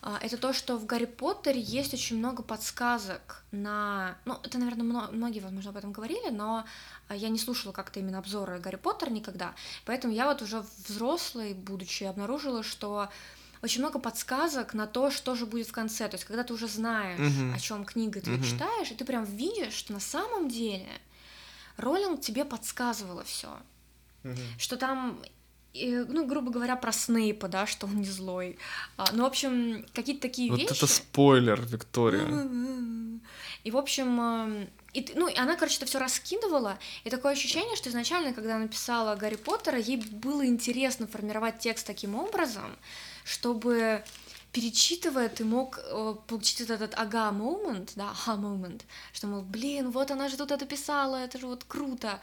это 0.02 0.38
то, 0.38 0.54
что 0.54 0.78
в 0.78 0.86
Гарри 0.86 1.06
Поттере 1.06 1.60
есть 1.60 1.94
очень 1.94 2.18
много 2.18 2.42
подсказок 2.42 3.44
на... 3.52 4.18
Ну, 4.26 4.38
это, 4.44 4.58
наверное, 4.58 5.10
многие, 5.12 5.42
возможно, 5.42 5.72
об 5.72 5.78
этом 5.78 5.92
говорили, 5.92 6.30
но 6.30 6.66
а, 7.10 7.16
я 7.16 7.28
не 7.30 7.38
слушала 7.38 7.74
как-то 7.74 8.00
именно 8.00 8.20
обзоры 8.20 8.60
Гарри 8.60 8.78
Поттера 8.78 9.10
никогда, 9.10 9.54
поэтому 9.86 10.14
я 10.14 10.28
вот 10.28 10.42
уже 10.42 10.64
взрослой, 10.86 11.54
будучи, 11.54 12.06
обнаружила, 12.06 12.64
что 12.64 13.10
очень 13.62 13.82
много 13.82 14.00
подсказок 14.00 14.74
на 14.74 14.88
то, 14.88 15.12
что 15.12 15.36
же 15.36 15.46
будет 15.46 15.68
в 15.68 15.74
конце. 15.74 16.08
То 16.08 16.16
есть, 16.16 16.26
когда 16.26 16.44
ты 16.44 16.54
уже 16.54 16.68
знаешь, 16.68 17.20
uh-huh. 17.20 17.56
о 17.56 17.60
чем 17.60 17.84
книга 17.84 18.22
ты 18.22 18.32
uh-huh. 18.32 18.44
читаешь, 18.44 18.92
и 18.92 18.96
ты 18.96 19.04
прям 19.04 19.26
видишь, 19.26 19.74
что 19.74 19.92
на 19.92 20.00
самом 20.00 20.48
деле 20.48 20.88
Роллинг 21.76 22.22
тебе 22.22 22.46
подсказывала 22.46 23.26
все. 23.26 23.50
Uh-huh. 24.24 24.38
Что 24.58 24.78
там 24.78 25.22
и, 25.74 26.06
ну, 26.08 26.26
грубо 26.26 26.52
говоря, 26.52 26.76
про 26.76 26.92
Снейпа, 26.92 27.48
да, 27.48 27.68
что 27.68 27.86
он 27.86 27.98
не 27.98 28.06
злой. 28.06 28.58
А, 28.98 29.06
ну, 29.14 29.24
в 29.24 29.28
общем, 29.28 29.86
какие-то 29.94 30.22
такие 30.22 30.50
вот 30.50 30.60
вещи. 30.60 30.70
Вот 30.70 30.78
это 30.78 30.88
спойлер, 30.88 31.62
Виктория. 31.62 32.28
И, 33.64 33.72
в 33.72 33.78
общем, 33.78 34.70
и, 34.94 35.06
ну, 35.16 35.28
и 35.28 35.36
она, 35.36 35.56
короче, 35.56 35.78
это 35.78 35.86
все 35.86 36.00
раскидывала, 36.00 36.80
и 37.04 37.10
такое 37.10 37.34
ощущение, 37.34 37.76
что 37.76 37.90
изначально, 37.90 38.34
когда 38.34 38.56
она 38.56 38.64
написала 38.64 39.16
Гарри 39.16 39.36
Поттера, 39.36 39.78
ей 39.78 39.98
было 39.98 40.46
интересно 40.46 41.08
формировать 41.08 41.60
текст 41.60 41.86
таким 41.86 42.16
образом, 42.16 42.76
чтобы 43.24 44.04
перечитывая, 44.52 45.30
ты 45.30 45.46
мог 45.46 45.80
э, 45.80 46.16
получить 46.28 46.62
вот 46.62 46.72
этот 46.72 46.96
ага 46.98 47.32
момент, 47.32 47.92
да, 47.96 48.10
ага 48.10 48.36
момент, 48.36 48.86
что, 49.14 49.28
мол, 49.28 49.42
блин, 49.44 49.92
вот 49.92 50.10
она 50.10 50.28
же 50.28 50.38
тут 50.38 50.52
это 50.52 50.66
писала, 50.66 51.18
это 51.18 51.38
же 51.38 51.46
вот 51.46 51.64
круто. 51.66 52.20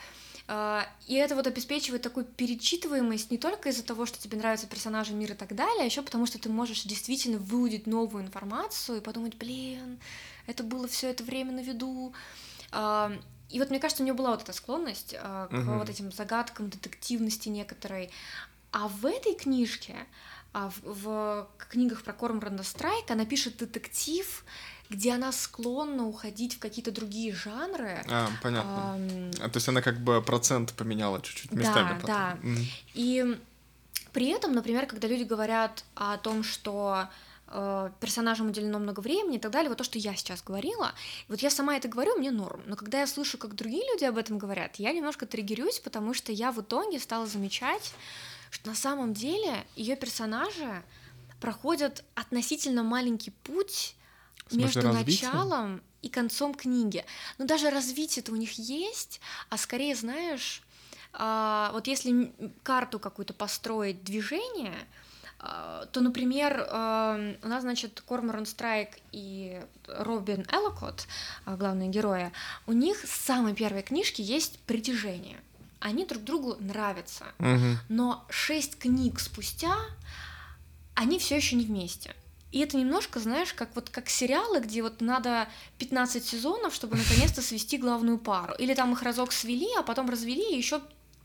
А, 0.48 0.86
и 1.06 1.14
это 1.14 1.34
вот 1.34 1.46
обеспечивает 1.46 2.02
такую 2.02 2.24
перечитываемость 2.24 3.30
не 3.30 3.38
только 3.38 3.70
из-за 3.70 3.82
того, 3.82 4.06
что 4.06 4.18
тебе 4.18 4.38
нравятся 4.38 4.68
персонажи, 4.68 5.12
мир 5.12 5.32
и 5.32 5.34
так 5.34 5.54
далее, 5.56 5.82
а 5.82 5.84
еще 5.84 6.02
потому 6.02 6.26
что 6.26 6.38
ты 6.38 6.48
можешь 6.48 6.84
действительно 6.84 7.38
выудить 7.38 7.86
новую 7.86 8.24
информацию 8.24 8.98
и 8.98 9.00
подумать, 9.00 9.34
блин, 9.36 9.98
это 10.46 10.62
было 10.62 10.86
все 10.86 11.10
это 11.10 11.24
время 11.24 11.52
на 11.52 11.60
виду. 11.60 12.12
А, 12.70 13.12
и 13.50 13.58
вот 13.58 13.70
мне 13.70 13.80
кажется, 13.80 14.02
у 14.02 14.06
нее 14.06 14.14
была 14.14 14.30
вот 14.30 14.42
эта 14.42 14.52
склонность 14.52 15.16
а, 15.18 15.48
к 15.48 15.52
uh-huh. 15.52 15.78
вот 15.78 15.88
этим 15.88 16.12
загадкам, 16.12 16.70
детективности 16.70 17.48
некоторой. 17.48 18.10
А 18.70 18.88
в 18.88 19.06
этой 19.06 19.34
книжке, 19.34 19.96
в, 20.52 20.80
в 20.84 21.48
книгах 21.70 22.02
про 22.02 22.12
Кормранда 22.12 22.62
Страйк, 22.62 23.10
она 23.10 23.24
пишет 23.24 23.56
детектив, 23.56 24.44
где 24.90 25.12
она 25.12 25.32
склонна 25.32 26.06
уходить 26.06 26.54
в 26.54 26.58
какие-то 26.58 26.90
другие 26.90 27.34
жанры. 27.34 28.04
А, 28.08 28.28
понятно. 28.42 29.30
А, 29.40 29.48
то 29.48 29.56
есть 29.56 29.68
она 29.68 29.82
как 29.82 29.98
бы 30.00 30.22
процент 30.22 30.72
поменяла 30.72 31.20
чуть-чуть 31.20 31.52
местами. 31.52 31.88
Да, 31.88 31.94
потом. 31.94 32.06
да. 32.06 32.38
Mm. 32.42 32.64
И 32.94 33.38
при 34.12 34.28
этом, 34.28 34.52
например, 34.52 34.86
когда 34.86 35.08
люди 35.08 35.24
говорят 35.24 35.84
о 35.94 36.16
том, 36.16 36.42
что 36.42 37.08
э, 37.48 37.90
персонажам 38.00 38.48
уделено 38.48 38.78
много 38.78 39.00
времени 39.00 39.36
и 39.36 39.40
так 39.40 39.50
далее, 39.50 39.68
вот 39.68 39.78
то, 39.78 39.84
что 39.84 39.98
я 39.98 40.14
сейчас 40.14 40.42
говорила, 40.42 40.92
вот 41.28 41.40
я 41.40 41.50
сама 41.50 41.76
это 41.76 41.88
говорю, 41.88 42.16
мне 42.16 42.30
норм, 42.30 42.62
но 42.66 42.76
когда 42.76 43.00
я 43.00 43.06
слышу, 43.06 43.36
как 43.38 43.54
другие 43.54 43.82
люди 43.92 44.04
об 44.04 44.16
этом 44.16 44.38
говорят, 44.38 44.76
я 44.76 44.92
немножко 44.92 45.26
триггерюсь, 45.26 45.80
потому 45.80 46.14
что 46.14 46.32
я 46.32 46.52
в 46.52 46.60
итоге 46.60 46.98
стала 46.98 47.26
замечать, 47.26 47.92
что 48.50 48.70
на 48.70 48.76
самом 48.76 49.12
деле 49.12 49.66
ее 49.74 49.96
персонажи 49.96 50.82
проходят 51.40 52.04
относительно 52.14 52.82
маленький 52.82 53.32
путь 53.32 53.96
между 54.52 54.82
развития? 54.82 55.26
началом 55.26 55.82
и 56.02 56.08
концом 56.08 56.54
книги. 56.54 57.04
Ну, 57.38 57.46
даже 57.46 57.70
развитие-то 57.70 58.32
у 58.32 58.36
них 58.36 58.58
есть, 58.58 59.20
а 59.48 59.56
скорее, 59.56 59.94
знаешь, 59.94 60.62
а, 61.12 61.70
вот 61.72 61.86
если 61.86 62.32
карту 62.62 62.98
какую-то 62.98 63.34
построить 63.34 64.04
движение, 64.04 64.74
а, 65.38 65.86
то, 65.86 66.00
например, 66.00 66.66
а, 66.70 67.34
у 67.42 67.48
нас, 67.48 67.62
значит, 67.62 68.02
Корморан 68.06 68.46
Страйк 68.46 68.90
и 69.12 69.60
Робин 69.86 70.46
Эллокот, 70.50 71.06
главные 71.46 71.88
герои, 71.88 72.32
у 72.66 72.72
них 72.72 72.98
с 72.98 73.10
самой 73.10 73.54
первой 73.54 73.82
книжки 73.82 74.20
есть 74.20 74.58
притяжение. 74.60 75.38
Они 75.80 76.04
друг 76.04 76.24
другу 76.24 76.56
нравятся. 76.60 77.24
Угу. 77.38 77.78
Но 77.88 78.24
шесть 78.28 78.78
книг 78.78 79.20
спустя 79.20 79.76
они 80.94 81.18
все 81.18 81.36
еще 81.36 81.56
не 81.56 81.64
вместе. 81.64 82.14
И 82.52 82.60
это 82.60 82.76
немножко, 82.76 83.20
знаешь, 83.20 83.52
как 83.52 83.74
вот 83.74 83.90
как 83.90 84.08
сериалы, 84.08 84.60
где 84.60 84.82
вот 84.82 85.00
надо 85.00 85.48
15 85.78 86.24
сезонов, 86.24 86.74
чтобы 86.74 86.96
наконец-то 86.96 87.42
свести 87.42 87.76
главную 87.76 88.18
пару. 88.18 88.54
Или 88.54 88.74
там 88.74 88.92
их 88.92 89.02
разок 89.02 89.32
свели, 89.32 89.68
а 89.78 89.82
потом 89.82 90.08
развели, 90.08 90.54
и 90.54 90.56
еще 90.56 90.80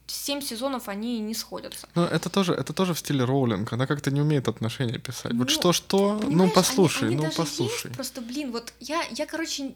7 0.08 0.42
сезонов 0.42 0.90
они 0.90 1.20
не 1.20 1.34
сходятся. 1.34 1.88
Ну, 1.96 2.04
это 2.04 2.30
тоже, 2.30 2.54
это 2.54 2.74
тоже 2.74 2.94
в 2.94 3.00
стиле 3.00 3.24
Роулинг. 3.24 3.72
Она 3.74 3.88
как-то 3.88 4.12
не 4.12 4.22
умеет 4.22 4.48
отношения 4.48 4.98
писать. 4.98 5.34
Ну, 5.34 5.40
вот 5.40 5.50
что-что, 5.50 6.20
ну 6.28 6.50
послушай, 6.50 7.08
они, 7.08 7.16
они 7.16 7.26
ну 7.28 7.32
послушай. 7.32 7.88
Есть, 7.88 7.96
просто, 7.96 8.22
блин, 8.22 8.52
вот 8.52 8.74
я, 8.80 9.04
я, 9.12 9.26
короче, 9.26 9.76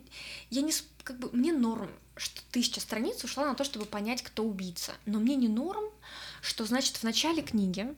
я 0.49 0.61
не 0.61 0.73
как 1.03 1.19
бы 1.19 1.29
мне 1.31 1.53
норм, 1.53 1.89
что 2.17 2.41
тысяча 2.51 2.81
страниц 2.81 3.23
ушла 3.23 3.45
на 3.45 3.55
то, 3.55 3.63
чтобы 3.63 3.85
понять, 3.85 4.23
кто 4.23 4.43
убийца. 4.43 4.93
Но 5.05 5.19
мне 5.19 5.35
не 5.35 5.47
норм, 5.47 5.85
что, 6.41 6.65
значит, 6.65 6.97
в 6.97 7.03
начале 7.03 7.41
книги 7.41 7.93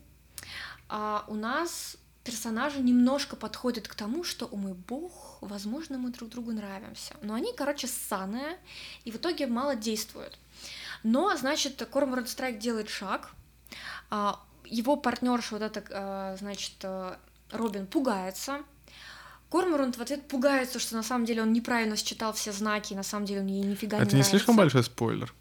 а, 0.90 1.26
у 1.28 1.36
нас 1.36 1.98
персонажи 2.28 2.82
немножко 2.82 3.38
подходят 3.38 3.88
к 3.88 3.96
тому, 3.96 4.26
что, 4.26 4.48
о 4.52 4.58
мой 4.58 4.74
бог, 4.74 5.38
возможно, 5.40 5.98
мы 5.98 6.10
друг 6.10 6.30
другу 6.30 6.52
нравимся. 6.52 7.16
Но 7.22 7.36
они, 7.36 7.54
короче, 7.56 7.88
ссаные, 7.88 8.58
и 9.06 9.12
в 9.12 9.16
итоге 9.16 9.48
мало 9.48 9.78
действуют. 9.78 10.38
Но, 11.04 11.38
значит, 11.38 11.88
Корморан 11.90 12.28
Страйк 12.28 12.60
делает 12.60 12.90
шаг, 12.90 13.32
а, 14.10 14.42
его 14.66 14.98
партнерша, 14.98 15.56
вот 15.56 15.62
это, 15.62 15.84
а, 15.90 16.36
значит, 16.38 16.74
э, 16.84 17.16
Робин 17.52 17.88
пугается, 17.88 18.60
Корморанд 19.50 19.98
в 19.98 20.02
ответ 20.02 20.28
пугается, 20.28 20.80
что 20.80 20.96
на 20.96 21.04
самом 21.04 21.24
деле 21.24 21.42
он 21.42 21.54
неправильно 21.54 21.96
считал 21.96 22.34
все 22.34 22.52
знаки, 22.52 22.92
и 22.92 22.96
на 22.98 23.04
самом 23.04 23.26
деле 23.26 23.40
он 23.40 23.48
ей 23.48 23.64
нифига 23.64 23.98
Это 23.98 24.08
не. 24.08 24.10
Это 24.10 24.18
не 24.18 24.24
слишком 24.24 24.58
большой 24.58 24.84
спойлер? 24.84 25.34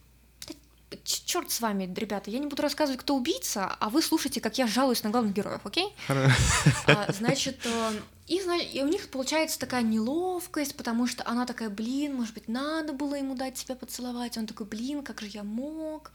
Черт 1.04 1.50
с 1.50 1.60
вами, 1.60 1.92
ребята, 1.96 2.30
я 2.30 2.38
не 2.38 2.46
буду 2.46 2.62
рассказывать, 2.62 3.00
кто 3.00 3.16
убийца, 3.16 3.66
а 3.80 3.90
вы 3.90 4.02
слушайте, 4.02 4.40
как 4.40 4.58
я 4.58 4.66
жалуюсь 4.66 5.02
на 5.02 5.10
главных 5.10 5.34
героев, 5.34 5.60
окей? 5.64 5.94
А, 6.08 7.12
значит, 7.12 7.58
э, 7.64 7.92
и, 8.28 8.36
и 8.72 8.82
у 8.82 8.88
них 8.88 9.08
получается 9.10 9.58
такая 9.58 9.82
неловкость, 9.82 10.76
потому 10.76 11.06
что 11.06 11.26
она 11.26 11.46
такая, 11.46 11.70
блин, 11.70 12.14
может 12.14 12.34
быть, 12.34 12.48
надо 12.48 12.92
было 12.92 13.16
ему 13.16 13.34
дать 13.34 13.58
себя 13.58 13.74
поцеловать, 13.74 14.38
он 14.38 14.46
такой, 14.46 14.66
блин, 14.66 15.02
как 15.02 15.20
же 15.20 15.26
я 15.28 15.42
мог? 15.42 16.12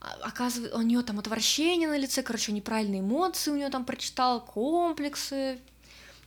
А, 0.00 0.16
оказывается, 0.22 0.76
у 0.76 0.82
нее 0.82 1.02
там 1.02 1.18
отвращение 1.18 1.88
на 1.88 1.96
лице, 1.96 2.22
короче, 2.22 2.52
неправильные 2.52 3.00
эмоции 3.00 3.50
у 3.50 3.56
нее 3.56 3.70
там 3.70 3.84
прочитал, 3.84 4.44
комплексы, 4.44 5.58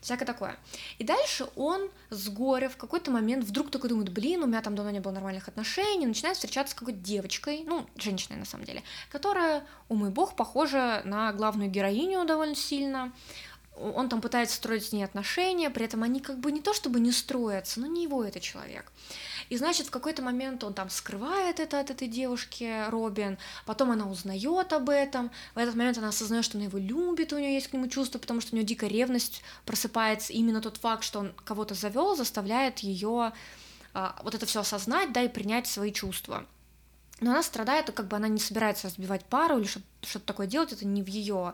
всякое 0.03 0.25
такое. 0.25 0.57
И 0.99 1.03
дальше 1.03 1.47
он 1.55 1.89
с 2.09 2.29
горя 2.29 2.69
в 2.69 2.77
какой-то 2.77 3.09
момент 3.11 3.43
вдруг 3.45 3.71
такой 3.71 3.89
думает, 3.89 4.09
блин, 4.09 4.43
у 4.43 4.47
меня 4.47 4.61
там 4.61 4.75
давно 4.75 4.91
не 4.91 4.99
было 4.99 5.11
нормальных 5.11 5.47
отношений, 5.47 6.05
начинает 6.05 6.35
встречаться 6.35 6.75
с 6.75 6.75
какой-то 6.75 6.99
девочкой, 6.99 7.63
ну, 7.65 7.87
женщиной 7.95 8.37
на 8.37 8.45
самом 8.45 8.65
деле, 8.65 8.83
которая, 9.11 9.65
о 9.89 9.95
мой 9.95 10.09
бог, 10.09 10.35
похожа 10.35 11.01
на 11.05 11.33
главную 11.33 11.69
героиню 11.69 12.25
довольно 12.25 12.55
сильно, 12.55 13.11
он 13.75 14.07
там 14.09 14.21
пытается 14.21 14.55
строить 14.55 14.85
с 14.85 14.91
ней 14.91 15.03
отношения, 15.03 15.69
при 15.69 15.85
этом 15.85 16.03
они 16.03 16.19
как 16.19 16.39
бы 16.39 16.51
не 16.51 16.61
то 16.61 16.73
чтобы 16.73 16.99
не 16.99 17.11
строятся, 17.11 17.79
но 17.79 17.87
не 17.87 18.03
его 18.03 18.23
это 18.23 18.39
человек. 18.39 18.91
И 19.49 19.57
значит, 19.57 19.87
в 19.87 19.91
какой-то 19.91 20.21
момент 20.21 20.63
он 20.63 20.73
там 20.73 20.89
скрывает 20.89 21.59
это 21.59 21.79
от 21.79 21.89
этой 21.89 22.07
девушки, 22.07 22.89
Робин, 22.89 23.37
потом 23.65 23.91
она 23.91 24.09
узнает 24.09 24.73
об 24.73 24.89
этом, 24.89 25.31
в 25.55 25.57
этот 25.57 25.75
момент 25.75 25.97
она 25.97 26.09
осознает, 26.09 26.45
что 26.45 26.57
она 26.57 26.65
его 26.65 26.77
любит, 26.77 27.33
у 27.33 27.39
нее 27.39 27.55
есть 27.55 27.67
к 27.67 27.73
нему 27.73 27.87
чувство, 27.87 28.19
потому 28.19 28.41
что 28.41 28.53
у 28.53 28.55
нее 28.55 28.65
дикая 28.65 28.89
ревность 28.89 29.41
просыпается, 29.65 30.33
и 30.33 30.37
именно 30.37 30.61
тот 30.61 30.77
факт, 30.77 31.03
что 31.03 31.19
он 31.19 31.33
кого-то 31.43 31.73
завел, 31.73 32.15
заставляет 32.15 32.79
ее 32.79 33.33
а, 33.93 34.19
вот 34.23 34.35
это 34.35 34.45
все 34.45 34.61
осознать, 34.61 35.11
да, 35.13 35.23
и 35.23 35.27
принять 35.27 35.67
свои 35.67 35.91
чувства. 35.91 36.45
Но 37.19 37.31
она 37.31 37.43
страдает, 37.43 37.91
как 37.91 38.07
бы 38.07 38.17
она 38.17 38.27
не 38.27 38.39
собирается 38.39 38.87
разбивать 38.87 39.23
пару 39.25 39.59
или 39.59 39.65
что-то 39.67 40.25
такое 40.25 40.47
делать, 40.47 40.73
это 40.73 40.85
не 40.85 41.01
в 41.01 41.07
ее 41.07 41.35
а, 41.35 41.53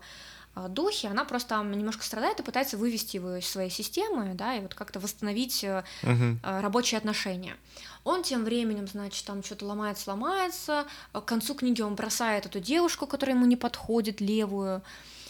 духе, 0.68 1.08
она 1.08 1.26
просто 1.26 1.56
немножко 1.64 2.04
страдает 2.04 2.40
и 2.40 2.44
пытается 2.44 2.78
вывести 2.78 3.18
его 3.18 3.36
из 3.36 3.48
своей 3.48 3.70
системы, 3.70 4.34
да, 4.34 4.56
и 4.56 4.62
вот 4.62 4.74
как-то 4.74 5.00
восстановить 5.00 5.64
uh-huh. 5.64 6.62
рабочие 6.62 6.98
отношения. 6.98 7.56
Он 8.04 8.24
тем 8.24 8.44
временем, 8.44 8.88
значит, 8.88 9.26
там 9.26 9.44
что-то 9.44 9.66
ломается, 9.66 10.10
ломается, 10.10 10.86
к 11.14 11.22
концу 11.22 11.54
книги 11.54 11.82
он 11.82 11.96
бросает 11.96 12.46
эту 12.46 12.60
девушку, 12.60 13.08
которая 13.08 13.36
ему 13.36 13.46
не 13.46 13.56
подходит, 13.56 14.22
левую, 14.22 14.82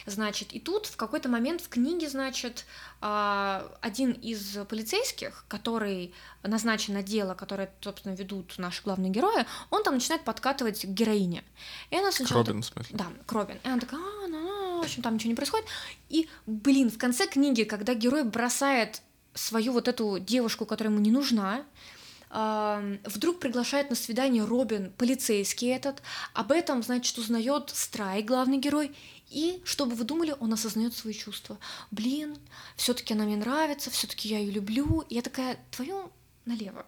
Значит, 0.10 0.54
и 0.54 0.60
тут 0.60 0.88
в 0.88 0.96
какой-то 0.96 1.30
момент 1.30 1.62
в 1.62 1.70
книге, 1.70 2.10
значит, 2.10 2.66
а, 3.02 3.72
один 3.82 4.12
из 4.12 4.58
полицейских, 4.68 5.46
который 5.48 6.14
назначен 6.44 6.96
на 6.96 7.04
дело, 7.04 7.36
которое, 7.36 7.72
собственно, 7.82 8.14
ведут 8.14 8.56
наши 8.58 8.82
главные 8.84 9.12
герои, 9.12 9.46
он 9.70 9.84
там 9.84 9.96
начинает 9.96 10.24
подкатывать 10.24 10.82
к 10.82 10.90
героине. 10.90 11.44
И 11.92 11.98
она 11.98 12.12
сначала... 12.12 12.44
К 12.44 12.48
в 12.48 12.64
смысле? 12.64 12.98
Да, 12.98 13.06
к 13.26 13.50
И 13.64 13.68
она 13.68 13.80
такая, 13.80 14.00
а, 14.00 14.28
ну, 14.28 14.59
ну, 14.80 14.84
в 14.84 14.86
общем, 14.86 15.02
там 15.02 15.16
ничего 15.16 15.30
не 15.30 15.36
происходит. 15.36 15.68
И, 16.08 16.30
блин, 16.46 16.90
в 16.90 16.98
конце 16.98 17.28
книги, 17.28 17.64
когда 17.64 17.94
герой 17.94 18.24
бросает 18.24 19.02
свою 19.34 19.74
вот 19.74 19.88
эту 19.88 20.20
девушку, 20.20 20.66
которая 20.66 20.94
ему 20.94 21.04
не 21.04 21.12
нужна, 21.12 21.66
вдруг 22.30 23.40
приглашает 23.40 23.90
на 23.90 23.96
свидание 23.96 24.46
Робин, 24.46 24.94
полицейский 24.98 25.70
этот, 25.70 26.02
об 26.34 26.52
этом, 26.52 26.84
значит, 26.84 27.18
узнает 27.18 27.72
Страй, 27.74 28.22
главный 28.22 28.58
герой, 28.58 28.96
и, 29.30 29.62
чтобы 29.66 29.96
вы 29.96 30.06
думали, 30.06 30.36
он 30.40 30.54
осознает 30.54 30.96
свои 30.96 31.14
чувства. 31.14 31.58
Блин, 31.92 32.38
все-таки 32.76 33.14
она 33.14 33.26
мне 33.26 33.36
нравится, 33.36 33.90
все-таки 33.90 34.30
я 34.30 34.40
ее 34.40 34.52
люблю. 34.52 35.04
И 35.10 35.16
я 35.16 35.22
такая, 35.22 35.60
твою 35.72 36.12
налево. 36.46 36.86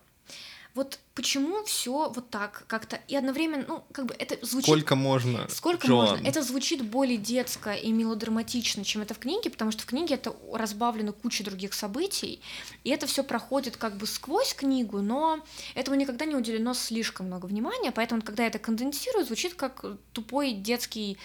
Вот 0.73 0.99
почему 1.15 1.63
все 1.65 2.09
вот 2.09 2.29
так 2.29 2.63
как-то 2.67 2.99
и 3.07 3.15
одновременно, 3.15 3.65
ну, 3.67 3.83
как 3.91 4.05
бы 4.05 4.15
это 4.17 4.43
звучит... 4.45 4.67
Сколько 4.67 4.95
можно? 4.95 5.47
Сколько 5.49 5.87
Джоан. 5.87 6.09
можно? 6.11 6.27
Это 6.27 6.41
звучит 6.41 6.81
более 6.83 7.17
детско 7.17 7.73
и 7.73 7.91
мелодраматично, 7.91 8.85
чем 8.85 9.01
это 9.01 9.13
в 9.13 9.19
книге, 9.19 9.49
потому 9.49 9.71
что 9.71 9.83
в 9.83 9.85
книге 9.85 10.15
это 10.15 10.33
разбавлено 10.53 11.11
кучей 11.11 11.43
других 11.43 11.73
событий, 11.73 12.41
и 12.83 12.89
это 12.89 13.05
все 13.05 13.23
проходит 13.23 13.75
как 13.75 13.97
бы 13.97 14.07
сквозь 14.07 14.53
книгу, 14.53 15.01
но 15.01 15.43
этому 15.75 15.97
никогда 15.97 16.25
не 16.25 16.35
уделено 16.35 16.73
слишком 16.73 17.25
много 17.25 17.47
внимания, 17.47 17.91
поэтому, 17.91 18.21
когда 18.21 18.45
это 18.45 18.57
конденсирую, 18.57 19.25
звучит 19.25 19.55
как 19.55 19.85
тупой 20.13 20.53
детский 20.53 21.17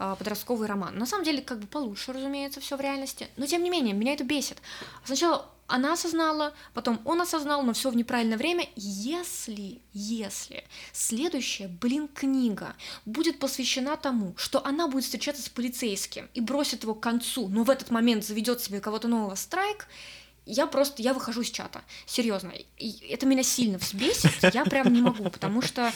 подростковый 0.00 0.66
роман. 0.66 0.96
На 0.96 1.06
самом 1.06 1.24
деле, 1.24 1.42
как 1.42 1.58
бы 1.58 1.66
получше, 1.66 2.12
разумеется, 2.12 2.60
все 2.60 2.76
в 2.76 2.80
реальности. 2.80 3.28
Но 3.36 3.46
тем 3.46 3.62
не 3.62 3.70
менее, 3.70 3.94
меня 3.94 4.14
это 4.14 4.24
бесит. 4.24 4.58
Сначала 5.04 5.46
она 5.70 5.92
осознала, 5.92 6.52
потом 6.74 7.00
он 7.04 7.20
осознал, 7.20 7.62
но 7.62 7.72
все 7.72 7.90
в 7.90 7.96
неправильное 7.96 8.36
время. 8.36 8.68
Если, 8.74 9.80
если 9.92 10.64
следующая, 10.92 11.68
блин, 11.68 12.08
книга 12.08 12.74
будет 13.04 13.38
посвящена 13.38 13.96
тому, 13.96 14.34
что 14.36 14.64
она 14.66 14.88
будет 14.88 15.04
встречаться 15.04 15.42
с 15.42 15.48
полицейским 15.48 16.28
и 16.34 16.40
бросит 16.40 16.82
его 16.82 16.94
к 16.94 17.00
концу, 17.00 17.48
но 17.48 17.62
в 17.62 17.70
этот 17.70 17.90
момент 17.90 18.24
заведет 18.24 18.60
себе 18.60 18.80
кого-то 18.80 19.06
нового 19.06 19.36
страйк, 19.36 19.86
я 20.44 20.66
просто, 20.66 21.02
я 21.02 21.14
выхожу 21.14 21.42
из 21.42 21.50
чата, 21.50 21.82
серьезно, 22.06 22.52
это 22.78 23.26
меня 23.26 23.44
сильно 23.44 23.78
взбесит, 23.78 24.32
я 24.52 24.64
прям 24.64 24.92
не 24.92 25.02
могу, 25.02 25.30
потому 25.30 25.62
что 25.62 25.92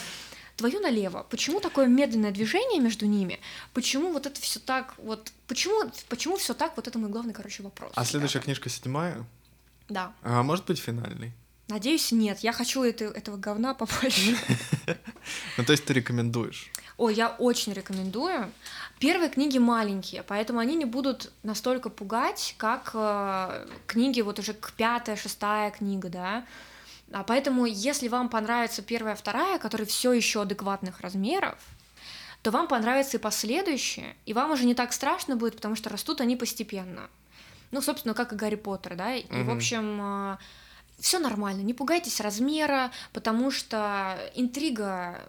твою 0.55 0.79
налево. 0.79 1.25
Почему 1.29 1.59
такое 1.59 1.87
медленное 1.87 2.31
движение 2.31 2.79
между 2.79 3.05
ними? 3.05 3.39
Почему 3.73 4.11
вот 4.11 4.25
это 4.25 4.39
все 4.39 4.59
так 4.59 4.93
вот? 4.97 5.31
Почему, 5.47 5.91
почему 6.09 6.37
все 6.37 6.53
так? 6.53 6.75
Вот 6.75 6.87
это 6.87 6.97
мой 6.99 7.09
главный, 7.09 7.33
короче, 7.33 7.63
вопрос. 7.63 7.91
А 7.95 8.05
следующая 8.05 8.39
книжка 8.39 8.69
седьмая? 8.69 9.25
Да. 9.89 10.13
А 10.23 10.43
может 10.43 10.65
быть 10.65 10.79
финальный? 10.79 11.33
Надеюсь, 11.67 12.11
нет. 12.11 12.39
Я 12.39 12.51
хочу 12.51 12.83
это, 12.83 13.05
этого 13.05 13.37
говна 13.37 13.73
побольше. 13.73 14.37
Ну, 15.57 15.65
то 15.65 15.71
есть 15.71 15.83
ты 15.85 15.93
рекомендуешь? 15.93 16.71
О, 16.97 17.09
я 17.09 17.29
очень 17.29 17.73
рекомендую. 17.73 18.51
Первые 18.99 19.29
книги 19.29 19.57
маленькие, 19.57 20.21
поэтому 20.21 20.59
они 20.59 20.75
не 20.75 20.85
будут 20.85 21.31
настолько 21.41 21.89
пугать, 21.89 22.53
как 22.57 22.91
э, 22.93 23.67
книги 23.87 24.21
вот 24.21 24.37
уже 24.37 24.53
к 24.53 24.71
пятая, 24.73 25.15
шестая 25.15 25.71
книга, 25.71 26.09
да. 26.09 26.45
А 27.11 27.23
поэтому, 27.23 27.65
если 27.65 28.07
вам 28.07 28.29
понравится 28.29 28.81
первая, 28.81 29.15
вторая, 29.15 29.59
которые 29.59 29.87
все 29.87 30.11
еще 30.11 30.41
адекватных 30.41 31.01
размеров, 31.01 31.57
то 32.41 32.51
вам 32.51 32.67
понравится 32.67 33.17
и 33.17 33.19
последующие, 33.19 34.15
и 34.25 34.33
вам 34.33 34.51
уже 34.51 34.65
не 34.65 34.75
так 34.75 34.93
страшно 34.93 35.35
будет, 35.35 35.55
потому 35.55 35.75
что 35.75 35.89
растут 35.89 36.21
они 36.21 36.35
постепенно. 36.35 37.09
Ну, 37.71 37.81
собственно, 37.81 38.13
как 38.13 38.33
и 38.33 38.35
Гарри 38.35 38.55
Поттер, 38.55 38.95
да. 38.95 39.15
И, 39.15 39.23
mm-hmm. 39.23 39.43
в 39.43 39.49
общем, 39.49 39.99
а, 40.01 40.39
все 40.99 41.19
нормально, 41.19 41.61
не 41.61 41.73
пугайтесь 41.73 42.21
размера, 42.21 42.91
потому 43.13 43.51
что 43.51 44.17
интрига 44.35 45.19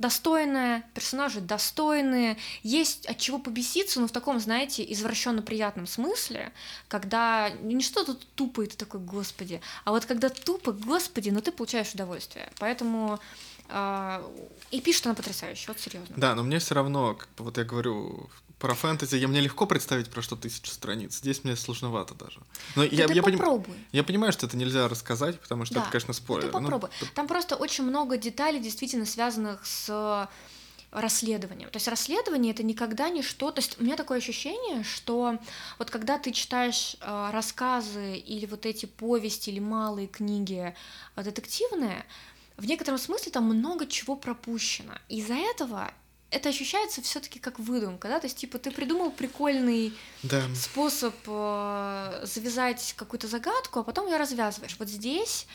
достойная, 0.00 0.82
персонажи 0.94 1.40
достойные, 1.40 2.38
есть 2.62 3.06
от 3.06 3.18
чего 3.18 3.38
побеситься, 3.38 4.00
но 4.00 4.08
в 4.08 4.12
таком, 4.12 4.40
знаете, 4.40 4.82
извращенно 4.90 5.42
приятном 5.42 5.86
смысле, 5.86 6.52
когда 6.88 7.50
не 7.60 7.82
что-то 7.82 8.14
тупо, 8.34 8.62
и 8.62 8.66
ты 8.66 8.76
такой, 8.76 9.00
господи, 9.00 9.60
а 9.84 9.90
вот 9.92 10.06
когда 10.06 10.30
тупо, 10.30 10.72
господи, 10.72 11.28
но 11.28 11.40
ты 11.42 11.52
получаешь 11.52 11.92
удовольствие. 11.92 12.50
Поэтому 12.58 13.20
э, 13.68 14.22
и 14.70 14.80
пишет 14.80 15.04
она 15.04 15.14
потрясающе, 15.14 15.66
вот 15.68 15.78
серьезно. 15.78 16.14
Да, 16.16 16.34
но 16.34 16.42
мне 16.42 16.58
все 16.60 16.74
равно, 16.74 17.14
как 17.14 17.28
бы, 17.36 17.44
вот 17.44 17.58
я 17.58 17.64
говорю, 17.64 18.30
про 18.60 18.74
фэнтези 18.74 19.16
я 19.16 19.26
мне 19.26 19.40
легко 19.40 19.66
представить 19.66 20.10
про 20.10 20.20
что 20.20 20.36
тысячу 20.36 20.70
страниц. 20.70 21.16
Здесь 21.16 21.44
мне 21.44 21.56
сложновато 21.56 22.14
даже. 22.14 22.40
Но 22.76 22.84
я, 22.84 23.08
ты 23.08 23.14
я, 23.14 23.22
попробуй. 23.22 23.64
Поним... 23.64 23.86
я 23.90 24.04
понимаю, 24.04 24.32
что 24.32 24.46
это 24.46 24.56
нельзя 24.56 24.86
рассказать, 24.86 25.40
потому 25.40 25.64
что 25.64 25.76
да. 25.76 25.80
это, 25.80 25.90
конечно, 25.90 26.12
спойлер. 26.12 26.46
Ты 26.48 26.52
попробуй. 26.52 26.90
Ну, 27.00 27.06
Там 27.14 27.26
просто 27.26 27.56
очень 27.56 27.84
много 27.84 28.18
деталей, 28.18 28.60
действительно 28.60 29.06
связанных 29.06 29.64
с 29.64 30.28
расследованием. 30.90 31.70
То 31.70 31.76
есть 31.76 31.88
расследование 31.88 32.52
это 32.52 32.62
никогда 32.62 33.08
не 33.08 33.22
что. 33.22 33.50
То 33.50 33.60
есть 33.60 33.80
у 33.80 33.84
меня 33.84 33.96
такое 33.96 34.18
ощущение, 34.18 34.84
что 34.84 35.38
вот 35.78 35.90
когда 35.90 36.18
ты 36.18 36.32
читаешь 36.32 36.96
э, 37.00 37.30
рассказы 37.32 38.16
или 38.16 38.44
вот 38.44 38.66
эти 38.66 38.86
повести 38.86 39.50
или 39.50 39.60
малые 39.60 40.08
книги 40.08 40.74
э, 41.16 41.22
детективные, 41.22 42.04
в 42.56 42.66
некотором 42.66 42.98
смысле 42.98 43.32
там 43.32 43.44
много 43.44 43.86
чего 43.86 44.16
пропущено. 44.16 44.94
Из-за 45.08 45.34
этого 45.34 45.92
это 46.30 46.48
ощущается 46.48 47.02
все-таки 47.02 47.38
как 47.38 47.58
выдумка, 47.58 48.08
да, 48.08 48.20
то 48.20 48.26
есть 48.26 48.38
типа 48.38 48.58
ты 48.58 48.70
придумал 48.70 49.10
прикольный 49.10 49.92
да. 50.22 50.42
способ 50.54 51.14
э, 51.26 52.20
завязать 52.24 52.94
какую-то 52.96 53.26
загадку, 53.26 53.80
а 53.80 53.82
потом 53.82 54.06
ее 54.06 54.16
развязываешь. 54.16 54.76
Вот 54.78 54.88
здесь 54.88 55.46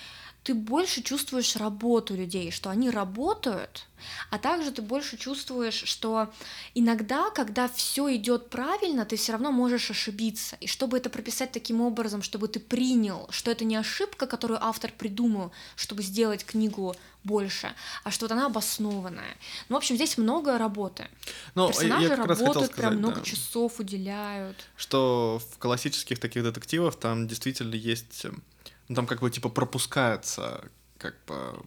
ты 0.46 0.54
больше 0.54 1.02
чувствуешь 1.02 1.56
работу 1.56 2.16
людей, 2.16 2.52
что 2.52 2.70
они 2.70 2.92
работают, 2.92 3.88
а 4.30 4.38
также 4.38 4.72
ты 4.72 4.84
больше 4.84 5.18
чувствуешь, 5.18 5.82
что 5.86 6.32
иногда, 6.76 7.32
когда 7.32 7.68
все 7.68 8.16
идет 8.16 8.52
правильно, 8.52 9.06
ты 9.06 9.16
все 9.16 9.32
равно 9.32 9.52
можешь 9.52 9.90
ошибиться. 9.90 10.56
И 10.60 10.68
чтобы 10.68 10.98
это 10.98 11.10
прописать 11.10 11.52
таким 11.52 11.82
образом, 11.82 12.22
чтобы 12.22 12.48
ты 12.48 12.60
принял, 12.60 13.28
что 13.32 13.50
это 13.50 13.66
не 13.66 13.76
ошибка, 13.76 14.28
которую 14.28 14.64
автор 14.64 14.92
придумал, 14.96 15.52
чтобы 15.76 16.04
сделать 16.04 16.46
книгу 16.46 16.96
больше, 17.24 17.74
а 18.04 18.12
что 18.12 18.26
вот 18.26 18.32
она 18.32 18.46
обоснованная. 18.46 19.36
Ну, 19.70 19.76
в 19.76 19.78
общем, 19.78 19.96
здесь 19.96 20.16
много 20.16 20.60
работы. 20.60 21.08
Но 21.56 21.70
Персонажи 21.70 22.16
работают, 22.16 22.52
сказать, 22.52 22.76
прям 22.76 22.98
много 22.98 23.16
да, 23.16 23.22
часов 23.24 23.80
уделяют. 23.80 24.68
Что 24.78 25.42
в 25.54 25.58
классических 25.58 26.20
таких 26.20 26.44
детективах 26.44 26.98
там 26.98 27.28
действительно 27.28 27.74
есть 27.74 28.28
ну, 28.88 28.96
там 28.96 29.08
как 29.08 29.22
бы 29.22 29.30
типа 29.30 29.50
пропускается 29.50 30.64
как 30.98 31.16
бы 31.26 31.64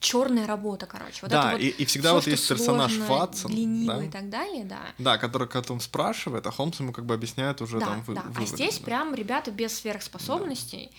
черная 0.00 0.46
работа, 0.46 0.86
короче. 0.86 1.18
Вот 1.22 1.30
да, 1.30 1.52
вот 1.52 1.60
и, 1.60 1.68
и 1.68 1.84
всегда 1.84 2.14
вот 2.14 2.26
есть 2.26 2.48
персонаж 2.48 2.96
Ватсон, 2.96 3.86
да? 3.86 4.02
и 4.02 4.08
так 4.08 4.30
далее, 4.30 4.64
да. 4.64 4.80
Да, 4.98 5.18
который 5.18 5.46
потом 5.46 5.80
спрашивает, 5.80 6.46
а 6.46 6.50
Холмс 6.50 6.80
ему 6.80 6.92
как 6.92 7.04
бы 7.04 7.14
объясняет 7.14 7.60
уже 7.60 7.78
да, 7.78 7.86
там 7.86 8.02
вы, 8.02 8.14
да. 8.14 8.24
А 8.34 8.44
здесь 8.44 8.78
да. 8.78 8.84
прям 8.84 9.14
ребята 9.14 9.50
без 9.50 9.78
сверхспособностей 9.78 10.90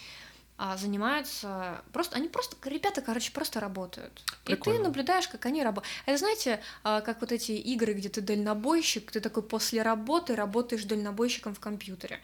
да. 0.58 0.78
занимаются 0.78 1.82
просто, 1.92 2.18
они 2.18 2.28
просто, 2.28 2.56
ребята, 2.70 3.02
короче, 3.02 3.32
просто 3.32 3.60
работают. 3.60 4.24
Прикольно. 4.46 4.76
И 4.76 4.80
ты 4.80 4.84
наблюдаешь, 4.84 5.28
как 5.28 5.46
они 5.48 5.64
работают. 5.64 5.92
Это 6.06 6.18
знаете, 6.20 6.62
а, 6.84 7.02
как 7.02 7.22
вот 7.22 7.32
эти 7.32 7.54
игры, 7.54 7.94
где 7.94 8.10
ты 8.10 8.22
дальнобойщик, 8.22 9.12
ты 9.12 9.20
такой 9.20 9.42
после 9.42 9.82
работы 9.82 10.36
работаешь 10.36 10.84
дальнобойщиком 10.84 11.56
в 11.56 11.60
компьютере. 11.60 12.20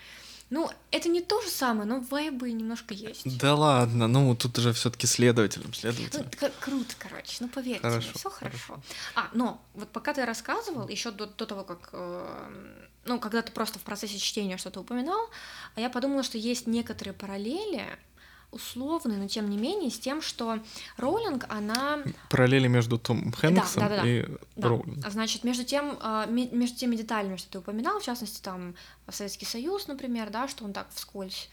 Ну, 0.49 0.69
это 0.91 1.09
не 1.09 1.21
то 1.21 1.41
же 1.41 1.49
самое, 1.49 1.85
но 1.85 1.99
вайбы 1.99 2.51
немножко 2.51 2.93
есть. 2.93 3.37
Да 3.37 3.53
ладно, 3.53 4.07
ну 4.07 4.33
тут 4.35 4.57
уже 4.57 4.71
все-таки 4.71 5.05
следователем, 5.05 5.73
следователем. 5.73 6.29
Ну, 6.41 6.49
круто, 6.61 6.95
короче, 6.97 7.37
ну 7.41 7.49
поверьте 7.49 7.81
хорошо, 7.81 8.07
мне, 8.07 8.13
все 8.13 8.29
хорошо. 8.29 8.57
хорошо. 8.67 8.81
А, 9.15 9.29
но 9.33 9.61
вот 9.73 9.89
пока 9.89 10.13
ты 10.13 10.25
рассказывал, 10.25 10.87
еще 10.87 11.11
до, 11.11 11.25
до 11.25 11.45
того, 11.45 11.63
как, 11.65 11.89
э, 11.91 12.77
ну, 13.05 13.19
когда 13.19 13.41
ты 13.41 13.51
просто 13.51 13.79
в 13.79 13.81
процессе 13.81 14.17
чтения 14.19 14.57
что-то 14.57 14.79
упоминал, 14.79 15.29
я 15.75 15.89
подумала, 15.89 16.23
что 16.23 16.37
есть 16.37 16.65
некоторые 16.65 17.13
параллели 17.13 17.85
условный, 18.51 19.17
но 19.17 19.27
тем 19.27 19.49
не 19.49 19.57
менее, 19.57 19.91
с 19.91 19.99
тем, 19.99 20.21
что 20.21 20.59
Роулинг, 20.97 21.45
она... 21.49 21.99
Параллели 22.29 22.67
между 22.67 22.97
Том 22.97 23.31
Хэнксом 23.31 23.83
да, 23.83 23.89
да, 23.89 24.01
да, 24.01 24.07
и 24.07 24.25
да. 24.55 24.69
Роулинг. 24.69 25.09
Значит, 25.09 25.43
между, 25.43 25.63
тем, 25.63 25.97
а, 26.01 26.25
между 26.25 26.77
теми 26.77 26.95
деталями, 26.95 27.37
что 27.37 27.51
ты 27.51 27.59
упоминал, 27.59 27.99
в 27.99 28.03
частности, 28.03 28.41
там, 28.41 28.75
Советский 29.09 29.45
Союз, 29.45 29.87
например, 29.87 30.29
да, 30.29 30.47
что 30.47 30.65
он 30.65 30.73
так 30.73 30.87
вскользь 30.93 31.49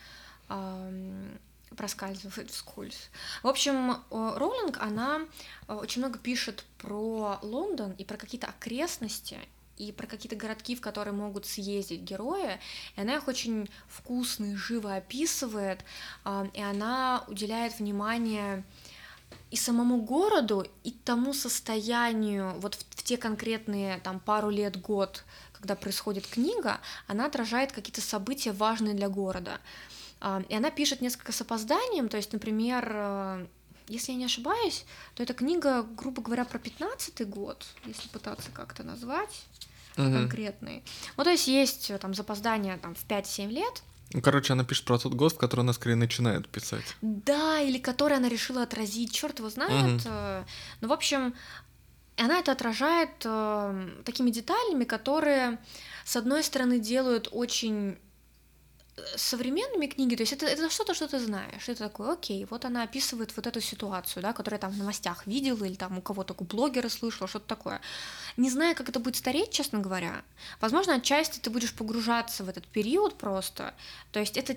проскальзывает 1.76 2.50
вскользь. 2.50 3.10
В 3.42 3.48
общем, 3.48 3.96
Роулинг, 4.10 4.78
она 4.80 5.22
очень 5.66 6.02
много 6.02 6.18
пишет 6.18 6.64
про 6.78 7.38
Лондон 7.42 7.92
и 7.92 8.04
про 8.04 8.16
какие-то 8.16 8.46
окрестности, 8.46 9.38
и 9.76 9.92
про 9.92 10.06
какие-то 10.06 10.36
городки, 10.36 10.76
в 10.76 10.80
которые 10.80 11.14
могут 11.14 11.46
съездить 11.46 12.02
герои, 12.02 12.58
и 12.96 13.00
она 13.00 13.16
их 13.16 13.28
очень 13.28 13.68
вкусно 13.88 14.52
и 14.52 14.54
живо 14.54 14.96
описывает, 14.96 15.84
и 16.52 16.60
она 16.62 17.24
уделяет 17.28 17.78
внимание 17.78 18.64
и 19.50 19.56
самому 19.56 20.02
городу, 20.02 20.66
и 20.84 20.90
тому 20.90 21.32
состоянию, 21.34 22.54
вот 22.60 22.74
в, 22.74 23.02
те 23.02 23.16
конкретные 23.16 23.98
там 23.98 24.20
пару 24.20 24.50
лет, 24.50 24.80
год, 24.80 25.24
когда 25.52 25.74
происходит 25.74 26.26
книга, 26.26 26.80
она 27.06 27.26
отражает 27.26 27.72
какие-то 27.72 28.00
события 28.00 28.52
важные 28.52 28.94
для 28.94 29.08
города. 29.08 29.60
И 30.48 30.54
она 30.54 30.70
пишет 30.70 31.02
несколько 31.02 31.32
с 31.32 31.40
опозданием, 31.42 32.08
то 32.08 32.16
есть, 32.16 32.32
например, 32.32 32.90
э, 32.90 33.46
если 33.88 34.12
я 34.12 34.18
не 34.18 34.24
ошибаюсь, 34.24 34.84
то 35.14 35.22
эта 35.22 35.34
книга, 35.34 35.82
грубо 35.82 36.22
говоря, 36.22 36.44
про 36.44 36.58
15-й 36.58 37.24
год, 37.24 37.64
если 37.84 38.08
пытаться 38.08 38.50
как-то 38.52 38.82
назвать 38.82 39.44
угу. 39.96 40.10
конкретный. 40.10 40.82
Ну, 41.16 41.24
то 41.24 41.30
есть 41.30 41.48
есть 41.48 41.90
э, 41.90 41.98
там 41.98 42.14
запоздание 42.14 42.76
там, 42.78 42.94
в 42.94 43.06
5-7 43.06 43.48
лет, 43.50 43.82
ну, 44.12 44.20
короче, 44.20 44.52
она 44.52 44.62
пишет 44.62 44.84
про 44.84 44.96
тот 44.96 45.14
год, 45.14 45.32
в 45.32 45.38
который 45.38 45.62
она 45.62 45.72
скорее 45.72 45.96
начинает 45.96 46.48
писать. 46.48 46.84
Да, 47.02 47.60
или 47.60 47.78
который 47.78 48.16
она 48.16 48.28
решила 48.28 48.62
отразить, 48.62 49.12
черт 49.12 49.40
его 49.40 49.50
знает. 49.50 50.06
Угу. 50.06 50.14
Ну, 50.82 50.88
в 50.88 50.92
общем, 50.92 51.34
она 52.16 52.38
это 52.38 52.52
отражает 52.52 53.10
э, 53.24 53.88
такими 54.04 54.30
деталями, 54.30 54.84
которые, 54.84 55.58
с 56.04 56.14
одной 56.14 56.44
стороны, 56.44 56.78
делают 56.78 57.28
очень 57.32 57.98
современными 59.16 59.86
книги, 59.86 60.14
то 60.14 60.22
есть 60.22 60.32
это, 60.32 60.46
это 60.46 60.70
что-то, 60.70 60.94
что 60.94 61.08
ты 61.08 61.18
знаешь. 61.18 61.68
Это 61.68 61.84
такое, 61.84 62.12
окей, 62.12 62.46
вот 62.48 62.64
она 62.64 62.82
описывает 62.84 63.34
вот 63.36 63.46
эту 63.46 63.60
ситуацию, 63.60 64.22
да, 64.22 64.32
которую 64.32 64.58
я 64.58 64.60
там 64.60 64.70
в 64.70 64.78
новостях 64.78 65.26
видела 65.26 65.64
или 65.64 65.74
там 65.74 65.98
у 65.98 66.02
кого-то 66.02 66.34
у 66.38 66.44
блогера 66.44 66.88
слышала, 66.88 67.28
что-то 67.28 67.46
такое. 67.46 67.80
Не 68.36 68.50
зная, 68.50 68.74
как 68.74 68.88
это 68.88 69.00
будет 69.00 69.16
стареть, 69.16 69.50
честно 69.50 69.80
говоря, 69.80 70.22
возможно, 70.60 70.94
отчасти 70.94 71.38
ты 71.40 71.50
будешь 71.50 71.74
погружаться 71.74 72.44
в 72.44 72.48
этот 72.48 72.66
период 72.66 73.18
просто. 73.18 73.74
То 74.12 74.20
есть 74.20 74.36
это 74.36 74.56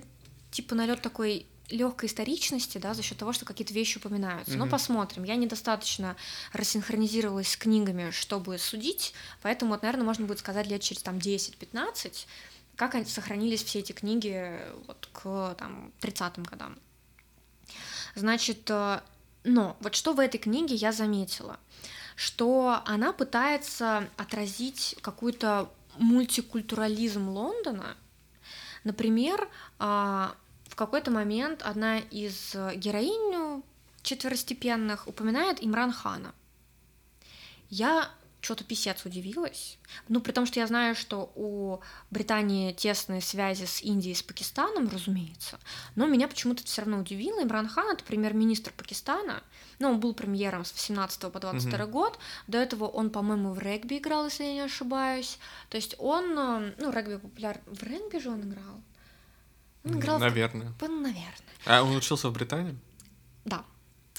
типа 0.51 0.76
налет 0.76 1.01
такой 1.01 1.47
легкой 1.69 2.07
историчности, 2.07 2.77
да, 2.77 2.93
за 2.93 3.03
счет 3.03 3.18
того, 3.18 3.34
что 3.34 3.45
какие-то 3.45 3.73
вещи 3.73 3.97
упоминаются. 3.97 4.53
Mm-hmm. 4.53 4.57
Ну, 4.57 4.69
посмотрим. 4.69 5.23
Я 5.23 5.35
недостаточно 5.35 6.15
рассинхронизировалась 6.53 7.49
с 7.49 7.57
книгами, 7.57 8.11
чтобы 8.11 8.57
судить, 8.57 9.14
поэтому, 9.41 9.72
вот, 9.72 9.81
наверное, 9.81 10.05
можно 10.05 10.26
будет 10.26 10.39
сказать 10.39 10.68
лет 10.68 10.81
через 10.81 11.01
там 11.01 11.18
10-15, 11.18 12.26
как 12.77 12.95
сохранились 13.07 13.63
все 13.63 13.79
эти 13.79 13.91
книги 13.91 14.57
вот 14.85 15.09
к 15.11 15.55
там, 15.55 15.91
30-м 15.99 16.43
годам. 16.43 16.77
Значит, 18.15 18.69
э, 18.69 19.01
но 19.43 19.75
вот 19.81 19.95
что 19.95 20.13
в 20.13 20.19
этой 20.19 20.37
книге 20.37 20.75
я 20.75 20.91
заметила, 20.91 21.59
что 22.15 22.81
она 22.85 23.11
пытается 23.11 24.07
отразить 24.15 24.95
какой-то 25.01 25.69
мультикультурализм 25.97 27.29
Лондона. 27.29 27.97
Например, 28.83 29.49
а, 29.79 30.35
в 30.65 30.75
какой-то 30.75 31.11
момент 31.11 31.61
одна 31.63 31.97
из 31.99 32.55
героинь 32.75 33.63
четверостепенных 34.03 35.07
упоминает 35.07 35.63
Имран 35.63 35.91
Хана. 35.91 36.33
Я 37.69 38.09
что-то 38.47 38.63
писец 38.63 39.03
удивилась. 39.03 39.77
Ну, 40.07 40.21
при 40.21 40.31
том, 40.31 40.45
что 40.45 40.61
я 40.61 40.67
знаю, 40.67 40.95
что 40.95 41.33
у 41.35 41.81
Британии 42.11 42.71
тесные 42.71 43.19
связи 43.19 43.65
с 43.65 43.81
Индией 43.81 44.13
и 44.13 44.15
с 44.15 44.23
Пакистаном, 44.23 44.87
разумеется. 44.87 45.59
Но 45.95 46.07
меня 46.07 46.29
почему-то 46.29 46.63
все 46.63 46.83
равно 46.83 46.99
удивило. 46.99 47.43
Имран 47.43 47.67
Хан— 47.67 47.89
это 47.93 48.05
премьер-министр 48.05 48.71
Пакистана. 48.71 49.43
Ну, 49.79 49.89
он 49.89 49.99
был 49.99 50.13
премьером 50.13 50.63
с 50.63 50.71
18 50.71 51.29
по 51.29 51.39
22 51.41 51.83
угу. 51.83 51.91
год. 51.91 52.19
До 52.47 52.57
этого 52.57 52.85
он, 52.85 53.09
по-моему, 53.09 53.51
в 53.51 53.59
регби 53.59 53.97
играл, 53.97 54.23
если 54.23 54.45
я 54.45 54.53
не 54.53 54.61
ошибаюсь. 54.61 55.39
То 55.67 55.75
есть 55.75 55.95
он... 55.97 56.39
Э, 56.39 56.73
ну, 56.77 56.89
регби 56.89 57.17
популяр... 57.17 57.59
В 57.65 57.83
регби 57.83 58.17
же 58.17 58.29
он 58.29 58.43
играл? 58.43 58.81
Он 59.83 59.99
играл 59.99 60.19
Наверное. 60.19 60.71
В... 60.79 60.87
Наверное. 60.87 61.33
А 61.65 61.83
он 61.83 61.97
учился 61.97 62.29
в 62.29 62.31
Британии? 62.31 62.77
Да. 63.43 63.65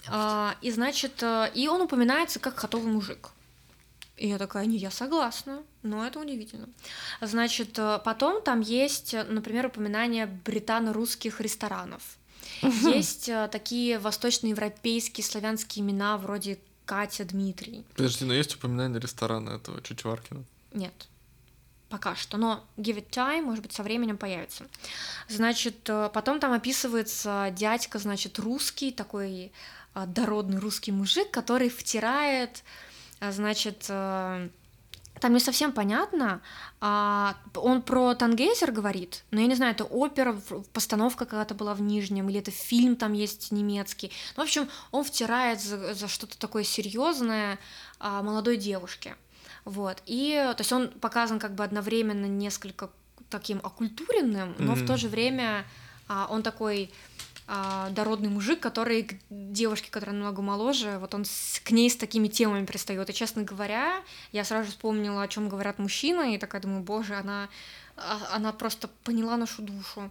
А, 0.07 0.55
и, 0.61 0.71
значит, 0.71 1.23
э, 1.23 1.51
и 1.55 1.67
он 1.67 1.81
упоминается 1.81 2.39
как 2.39 2.59
хатовый 2.59 2.93
мужик. 2.93 3.31
И 4.19 4.29
я 4.29 4.39
такая, 4.39 4.67
не, 4.67 4.77
я 4.77 4.91
согласна, 4.91 5.63
но 5.83 6.05
это 6.05 6.19
удивительно. 6.19 6.69
Значит, 7.21 7.79
э, 7.79 8.01
потом 8.05 8.43
там 8.43 8.61
есть, 8.61 9.15
например, 9.15 9.67
упоминание 9.67 10.27
британо-русских 10.27 11.41
ресторанов. 11.41 12.03
Есть 12.63 13.29
э, 13.29 13.49
такие 13.51 13.99
восточноевропейские 13.99 15.25
славянские 15.25 15.85
имена 15.85 16.19
вроде 16.19 16.59
Катя, 16.85 17.25
Дмитрий. 17.25 17.85
Подожди, 17.95 18.25
но 18.25 18.35
есть 18.35 18.57
упоминание 18.57 19.01
ресторана 19.01 19.51
этого 19.51 19.81
Чичваркина? 19.83 20.43
Нет. 20.73 21.09
Пока 21.89 22.17
что, 22.17 22.37
но 22.37 22.65
give 22.77 22.97
it 22.97 23.11
time, 23.11 23.43
может 23.43 23.63
быть, 23.63 23.73
со 23.73 23.85
временем 23.85 24.19
появится. 24.19 24.67
Значит, 25.29 25.89
э, 25.89 26.11
потом 26.13 26.41
там 26.41 26.53
описывается 26.53 27.55
дядька, 27.57 28.01
значит, 28.01 28.41
русский, 28.41 28.91
такой 28.91 29.53
дородный 29.95 30.59
русский 30.59 30.93
мужик, 30.93 31.31
который 31.31 31.69
втирает 31.69 32.63
значит, 33.21 33.87
э, 33.89 34.49
там 35.21 35.35
не 35.35 35.41
совсем 35.41 35.73
понятно. 35.73 36.41
А, 36.81 37.37
он 37.55 37.83
про 37.83 38.15
Тангейзер 38.15 38.73
говорит, 38.73 39.25
но 39.31 39.41
я 39.41 39.47
не 39.47 39.55
знаю, 39.55 39.73
это 39.73 39.85
опера, 39.85 40.41
постановка 40.73 41.25
когда-то 41.25 41.55
была 41.55 41.75
в 41.75 41.81
Нижнем, 41.81 42.29
или 42.29 42.39
это 42.39 42.51
фильм 42.51 42.97
там 42.97 43.13
есть 43.13 43.51
немецкий. 43.51 44.13
Ну, 44.37 44.43
в 44.43 44.47
общем, 44.47 44.69
он 44.91 45.05
втирает 45.05 45.61
за, 45.61 45.95
за 45.95 46.09
что-то 46.09 46.39
такое 46.39 46.65
серьезное 46.65 47.59
а, 47.99 48.23
молодой 48.23 48.57
девушке. 48.57 49.17
Вот. 49.65 50.03
И, 50.07 50.33
то 50.57 50.61
есть 50.61 50.73
он 50.73 50.89
показан 50.89 51.39
как 51.39 51.55
бы 51.55 51.65
одновременно 51.65 52.27
несколько 52.27 52.91
таким 53.29 53.61
окультуренным, 53.63 54.55
но 54.59 54.73
mm-hmm. 54.73 54.85
в 54.85 54.87
то 54.87 54.97
же 54.97 55.09
время 55.09 55.67
он 56.31 56.43
такой 56.43 56.91
а, 57.51 57.89
дородный 57.91 58.29
мужик, 58.29 58.61
который 58.61 59.05
к 59.05 59.15
девушке, 59.31 59.91
которая 59.91 60.15
намного 60.15 60.43
моложе, 60.43 60.99
вот 60.99 61.15
он 61.15 61.25
с, 61.25 61.61
к 61.65 61.71
ней 61.71 61.89
с 61.89 61.97
такими 61.97 62.29
темами 62.29 62.67
пристает. 62.67 63.09
И, 63.09 63.15
честно 63.15 63.43
говоря, 63.43 64.03
я 64.33 64.45
сразу 64.45 64.69
вспомнила, 64.69 65.23
о 65.23 65.29
чем 65.29 65.49
говорят 65.49 65.79
мужчины, 65.79 66.35
и 66.35 66.39
такая 66.39 66.61
думаю, 66.61 66.83
боже, 66.83 67.15
она, 67.15 67.49
а, 67.97 68.19
она 68.33 68.53
просто 68.53 68.89
поняла 69.03 69.39
нашу 69.39 69.63
душу. 69.63 70.11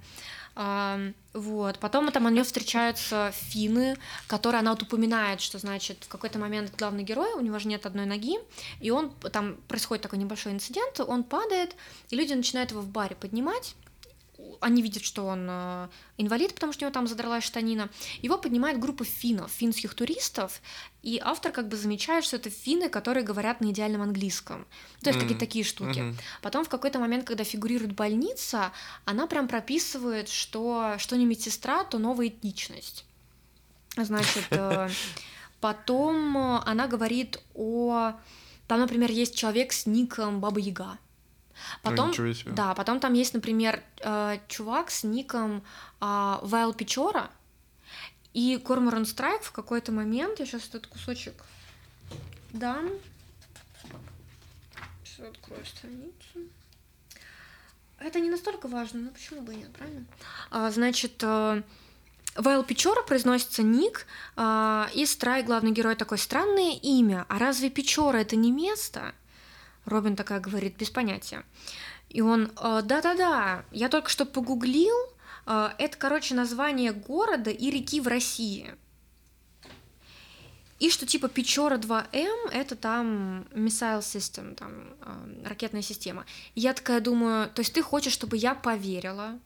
А, 0.56 1.00
вот. 1.34 1.78
Потом 1.78 2.12
там 2.12 2.26
у 2.26 2.30
нее 2.30 2.44
встречаются 2.44 3.32
финны, 3.32 3.98
которые 4.26 4.62
она 4.62 4.72
вот 4.72 4.82
упоминает, 4.82 5.40
что, 5.40 5.60
значит, 5.60 6.06
в 6.06 6.08
какой-то 6.08 6.40
момент 6.40 6.74
главный 6.76 7.04
герой, 7.04 7.34
у 7.34 7.42
него 7.42 7.60
же 7.60 7.68
нет 7.68 7.86
одной 7.86 8.08
ноги, 8.08 8.40
и 8.80 8.90
он, 8.90 9.12
там 9.32 9.58
происходит 9.68 10.02
такой 10.02 10.18
небольшой 10.18 10.54
инцидент, 10.54 11.00
он 11.02 11.24
падает, 11.24 11.76
и 12.10 12.16
люди 12.16 12.34
начинают 12.34 12.72
его 12.72 12.82
в 12.82 12.88
баре 12.88 13.16
поднимать, 13.16 13.76
они 14.62 14.82
видят, 14.82 15.04
что 15.04 15.26
он 15.26 15.48
э, 15.50 15.88
инвалид, 16.18 16.54
потому 16.54 16.74
что 16.74 16.84
у 16.84 16.86
него 16.86 16.94
там 16.94 17.08
задралась 17.08 17.44
штанина. 17.44 17.90
Его 18.22 18.38
поднимает 18.38 18.80
группа 18.80 19.04
финнов, 19.04 19.52
финских 19.52 19.94
туристов, 19.94 20.62
и 21.02 21.20
автор 21.24 21.52
как 21.52 21.68
бы 21.68 21.76
замечает, 21.76 22.24
что 22.24 22.36
это 22.36 22.50
финны, 22.50 22.90
которые 22.90 23.24
говорят 23.24 23.62
на 23.62 23.72
идеальном 23.72 24.02
английском. 24.02 24.68
То 25.02 25.10
есть 25.10 25.18
mm-hmm. 25.18 25.22
какие-то 25.22 25.40
такие 25.40 25.66
штуки. 25.66 26.00
Mm-hmm. 26.00 26.16
Потом 26.42 26.66
в 26.66 26.70
какой-то 26.70 27.00
момент, 27.00 27.26
когда 27.26 27.44
фигурирует 27.44 27.94
больница, 27.94 28.72
она 29.06 29.28
прям 29.28 29.48
прописывает, 29.48 30.30
что 30.30 30.96
что 30.98 31.18
не 31.18 31.26
медсестра, 31.26 31.84
то 31.84 31.98
новая 31.98 32.28
этничность. 32.28 33.06
Значит, 33.96 34.46
э, 34.52 34.90
потом 35.62 36.38
она 36.38 36.88
говорит 36.88 37.40
о... 37.54 38.14
Там, 38.68 38.82
например, 38.82 39.10
есть 39.10 39.36
человек 39.36 39.72
с 39.72 39.86
ником 39.86 40.42
Баба 40.42 40.60
Яга. 40.60 40.98
Потом, 41.82 42.14
да, 42.48 42.74
потом 42.74 43.00
там 43.00 43.14
есть, 43.14 43.34
например, 43.34 43.82
э, 44.00 44.40
чувак 44.48 44.92
с 44.92 45.04
ником 45.04 45.64
э, 46.02 46.38
Вайл 46.42 46.74
Печора, 46.74 47.30
и 48.34 48.58
Корморан 48.58 49.06
Страйк 49.06 49.42
в 49.42 49.52
какой-то 49.52 49.92
момент, 49.92 50.40
я 50.40 50.46
сейчас 50.46 50.68
этот 50.68 50.88
кусочек 50.88 51.34
дам, 52.54 52.90
сейчас 55.04 55.30
открою 55.30 55.66
страницу. 55.66 56.52
Это 58.00 58.20
не 58.20 58.30
настолько 58.30 58.68
важно, 58.68 59.02
но 59.02 59.10
почему 59.10 59.42
бы 59.42 59.54
и 59.54 59.58
нет, 59.58 59.74
правильно? 59.74 60.06
А, 60.52 60.70
значит, 60.70 61.24
э, 61.24 61.64
Вайл 62.36 62.64
Печора 62.64 63.02
произносится 63.02 63.64
ник, 63.64 64.06
э, 64.36 64.86
и 64.94 65.06
Страйк, 65.08 65.48
главный 65.48 65.72
герой, 65.72 65.96
такое 65.96 66.20
странное 66.20 66.74
имя. 66.76 67.26
А 67.30 67.40
разве 67.40 67.72
Печора 67.72 68.18
это 68.18 68.36
не 68.36 68.52
место? 68.52 69.16
Робин 69.88 70.16
такая 70.16 70.40
говорит, 70.40 70.76
без 70.76 70.90
понятия. 70.90 71.44
И 72.10 72.22
он, 72.22 72.52
«Э, 72.62 72.82
да-да-да, 72.84 73.64
я 73.72 73.90
только 73.90 74.10
что 74.10 74.26
погуглил, 74.26 74.96
э, 75.46 75.70
это, 75.78 75.98
короче, 75.98 76.36
название 76.36 76.92
города 76.92 77.50
и 77.50 77.72
реки 77.72 78.00
в 78.02 78.08
России. 78.08 78.76
И 80.80 80.92
что 80.92 81.08
типа 81.08 81.28
Печора 81.28 81.78
2М 81.78 82.52
это 82.52 82.76
там 82.76 83.42
missile 83.52 84.02
system, 84.02 84.54
там 84.56 84.94
э, 85.02 85.48
ракетная 85.50 85.82
система. 85.82 86.26
И 86.54 86.62
я 86.62 86.74
такая 86.74 87.02
думаю, 87.02 87.50
то 87.50 87.62
есть 87.62 87.74
ты 87.74 87.82
хочешь, 87.82 88.14
чтобы 88.14 88.38
я 88.38 88.54
поверила, 88.54 89.40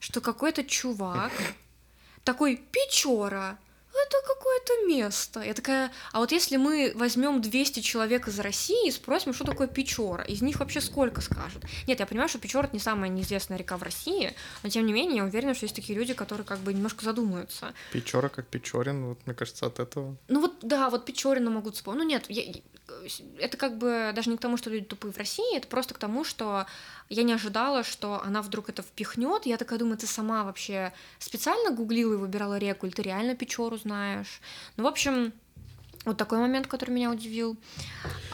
что 0.00 0.20
какой-то 0.20 0.64
чувак 0.64 1.30
такой 2.24 2.56
Печора, 2.56 3.58
это 3.94 4.16
какое-то 4.26 4.86
место. 4.86 5.40
Я 5.40 5.54
такая, 5.54 5.92
а 6.12 6.18
вот 6.18 6.32
если 6.32 6.56
мы 6.56 6.92
возьмем 6.94 7.40
200 7.40 7.80
человек 7.80 8.28
из 8.28 8.38
России 8.38 8.88
и 8.88 8.90
спросим, 8.90 9.34
что 9.34 9.44
такое 9.44 9.68
Печора, 9.68 10.24
из 10.24 10.42
них 10.42 10.60
вообще 10.60 10.80
сколько 10.80 11.20
скажут? 11.20 11.64
Нет, 11.86 12.00
я 12.00 12.06
понимаю, 12.06 12.28
что 12.28 12.38
Печора 12.38 12.66
это 12.66 12.76
не 12.76 12.80
самая 12.80 13.10
неизвестная 13.10 13.58
река 13.58 13.76
в 13.76 13.82
России, 13.82 14.34
но 14.62 14.68
тем 14.68 14.86
не 14.86 14.92
менее 14.92 15.18
я 15.18 15.24
уверена, 15.24 15.54
что 15.54 15.64
есть 15.64 15.76
такие 15.76 15.98
люди, 15.98 16.14
которые 16.14 16.44
как 16.44 16.58
бы 16.60 16.72
немножко 16.72 17.04
задумаются. 17.04 17.74
Печора 17.92 18.28
как 18.28 18.46
Печорин, 18.46 19.06
вот 19.06 19.18
мне 19.26 19.34
кажется, 19.34 19.66
от 19.66 19.78
этого. 19.78 20.16
Ну 20.28 20.40
вот, 20.40 20.54
да, 20.62 20.90
вот 20.90 21.04
Печорина 21.04 21.50
могут 21.50 21.76
вспомнить. 21.76 22.02
Ну 22.02 22.08
нет, 22.08 22.24
я, 22.28 22.42
это 23.38 23.56
как 23.56 23.78
бы 23.78 24.12
даже 24.14 24.30
не 24.30 24.36
к 24.36 24.40
тому, 24.40 24.56
что 24.56 24.70
люди 24.70 24.86
тупые 24.86 25.12
в 25.12 25.18
России, 25.18 25.56
это 25.56 25.68
просто 25.68 25.94
к 25.94 25.98
тому, 25.98 26.24
что 26.24 26.66
я 27.08 27.22
не 27.22 27.32
ожидала, 27.32 27.84
что 27.84 28.22
она 28.22 28.42
вдруг 28.42 28.68
это 28.68 28.82
впихнет. 28.82 29.46
Я 29.46 29.56
такая 29.56 29.78
думаю, 29.78 29.98
ты 29.98 30.06
сама 30.06 30.44
вообще 30.44 30.92
специально 31.18 31.70
гуглила 31.70 32.14
и 32.14 32.16
выбирала 32.16 32.58
реку, 32.58 32.86
или 32.86 32.94
ты 32.94 33.02
реально 33.02 33.34
Печору 33.34 33.76
знаешь? 33.76 34.40
Ну, 34.76 34.84
в 34.84 34.86
общем, 34.86 35.32
вот 36.04 36.16
такой 36.16 36.38
момент, 36.38 36.66
который 36.66 36.90
меня 36.90 37.10
удивил. 37.10 37.56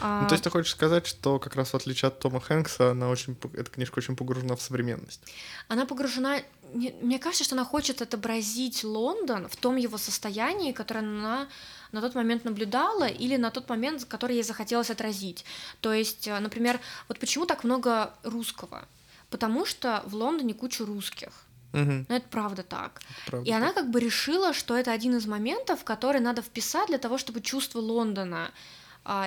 Ну, 0.01 0.27
то 0.27 0.33
есть 0.33 0.43
ты 0.43 0.49
хочешь 0.49 0.71
сказать, 0.71 1.05
что 1.05 1.39
как 1.39 1.55
раз 1.55 1.71
в 1.71 1.75
отличие 1.75 2.07
от 2.07 2.19
Тома 2.19 2.39
Хэнкса, 2.39 2.91
она 2.91 3.09
очень, 3.09 3.37
эта 3.53 3.69
книжка 3.69 3.99
очень 3.99 4.15
погружена 4.15 4.55
в 4.55 4.61
современность? 4.61 5.21
Она 5.67 5.85
погружена... 5.85 6.39
Мне 6.73 7.19
кажется, 7.19 7.43
что 7.43 7.55
она 7.55 7.65
хочет 7.65 8.01
отобразить 8.01 8.83
Лондон 8.83 9.47
в 9.47 9.55
том 9.55 9.75
его 9.75 9.97
состоянии, 9.97 10.71
которое 10.71 10.99
она 10.99 11.47
на 11.91 12.01
тот 12.01 12.15
момент 12.15 12.45
наблюдала 12.45 13.07
или 13.07 13.35
на 13.37 13.51
тот 13.51 13.69
момент, 13.69 14.05
который 14.05 14.37
ей 14.37 14.43
захотелось 14.43 14.89
отразить. 14.89 15.45
То 15.81 15.93
есть, 15.93 16.27
э, 16.27 16.39
например, 16.39 16.79
вот 17.07 17.19
почему 17.19 17.45
так 17.45 17.63
много 17.63 18.13
русского? 18.23 18.87
Потому 19.29 19.65
что 19.65 20.03
в 20.05 20.15
Лондоне 20.15 20.53
куча 20.53 20.85
русских. 20.85 21.29
Угу. 21.73 22.05
Ну, 22.09 22.15
это 22.15 22.27
правда 22.29 22.63
так. 22.63 23.01
правда 23.27 23.47
и 23.47 23.51
так. 23.51 23.61
она 23.61 23.73
как 23.73 23.91
бы 23.91 23.99
решила, 23.99 24.53
что 24.53 24.75
это 24.75 24.91
один 24.91 25.17
из 25.17 25.27
моментов, 25.27 25.83
который 25.83 26.19
надо 26.19 26.41
вписать 26.41 26.87
для 26.87 26.97
того, 26.97 27.17
чтобы 27.17 27.41
чувство 27.41 27.79
Лондона 27.79 28.51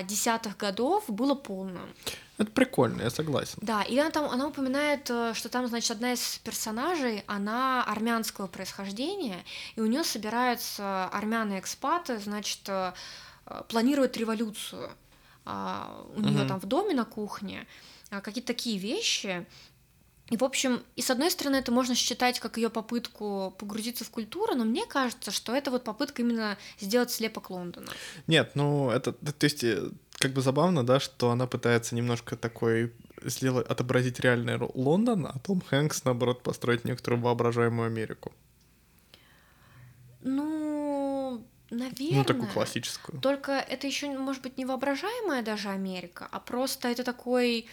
десятых 0.05 0.57
годов 0.57 1.05
было 1.09 1.35
полным. 1.35 1.89
Это 2.39 2.51
прикольно, 2.51 3.03
я 3.03 3.11
согласен. 3.11 3.59
Да, 3.63 3.83
и 3.83 3.97
она 3.99 4.11
там, 4.11 4.25
она 4.25 4.49
упоминает, 4.49 5.09
э, 5.11 5.33
что 5.35 5.49
там, 5.49 5.69
значит, 5.69 5.91
одна 5.93 6.15
из 6.15 6.39
персонажей, 6.39 7.23
она 7.27 7.85
армянского 7.85 8.49
происхождения, 8.49 9.45
и 9.77 9.81
у 9.81 9.87
нее 9.87 10.03
собираются 10.03 11.07
армяне-экспаты, 11.13 12.19
значит, 12.19 12.61
э, 12.69 12.93
планируют 13.69 14.17
революцию. 14.17 14.91
А, 15.45 16.05
у 16.15 16.21
нее 16.21 16.41
угу. 16.41 16.49
там 16.49 16.61
в 16.61 16.67
доме 16.67 16.95
на 16.95 17.05
кухне 17.05 17.67
а, 18.11 18.21
какие-то 18.21 18.49
такие 18.49 18.79
вещи, 18.79 19.47
и, 20.33 20.37
в 20.39 20.45
общем, 20.45 20.83
и 20.97 21.03
с 21.03 21.11
одной 21.11 21.31
стороны, 21.31 21.57
это 21.57 21.73
можно 21.73 21.95
считать 21.95 22.41
как 22.41 22.57
ее 22.57 22.71
попытку 22.71 23.55
погрузиться 23.59 24.03
в 24.07 24.11
культуру, 24.11 24.55
но 24.55 24.65
мне 24.65 24.87
кажется, 24.87 25.31
что 25.31 25.55
это 25.55 25.71
вот 25.71 25.85
попытка 25.85 26.23
именно 26.23 26.57
сделать 26.81 27.11
слепок 27.11 27.51
Лондона. 27.51 27.93
Нет, 28.27 28.53
ну 28.55 28.91
это, 28.91 29.13
то 29.13 29.45
есть, 29.45 29.63
э, 29.63 29.91
как 30.13 30.33
бы 30.33 30.41
забавно, 30.41 30.87
да, 30.87 31.01
что 31.01 31.33
она 31.33 31.47
пытается 31.47 31.95
немножко 31.95 32.37
такой 32.37 32.95
сделать, 33.23 33.67
отобразить 33.67 34.21
реальный 34.21 34.57
Лондон, 34.73 35.27
а 35.27 35.39
Том 35.41 35.61
Хэнкс, 35.61 36.05
наоборот, 36.05 36.43
построить 36.43 36.87
некоторую 36.87 37.21
воображаемую 37.21 37.89
Америку. 37.89 38.33
Ну, 40.23 41.45
наверное. 41.69 42.21
Ну, 42.21 42.25
такую 42.25 42.49
классическую. 42.49 43.21
Только 43.21 43.53
это 43.53 43.87
еще, 43.87 44.09
может 44.17 44.43
быть, 44.43 44.57
не 44.57 44.65
воображаемая 44.65 45.43
даже 45.43 45.69
Америка, 45.69 46.27
а 46.33 46.41
просто 46.41 46.89
это 46.89 47.05
такой 47.05 47.67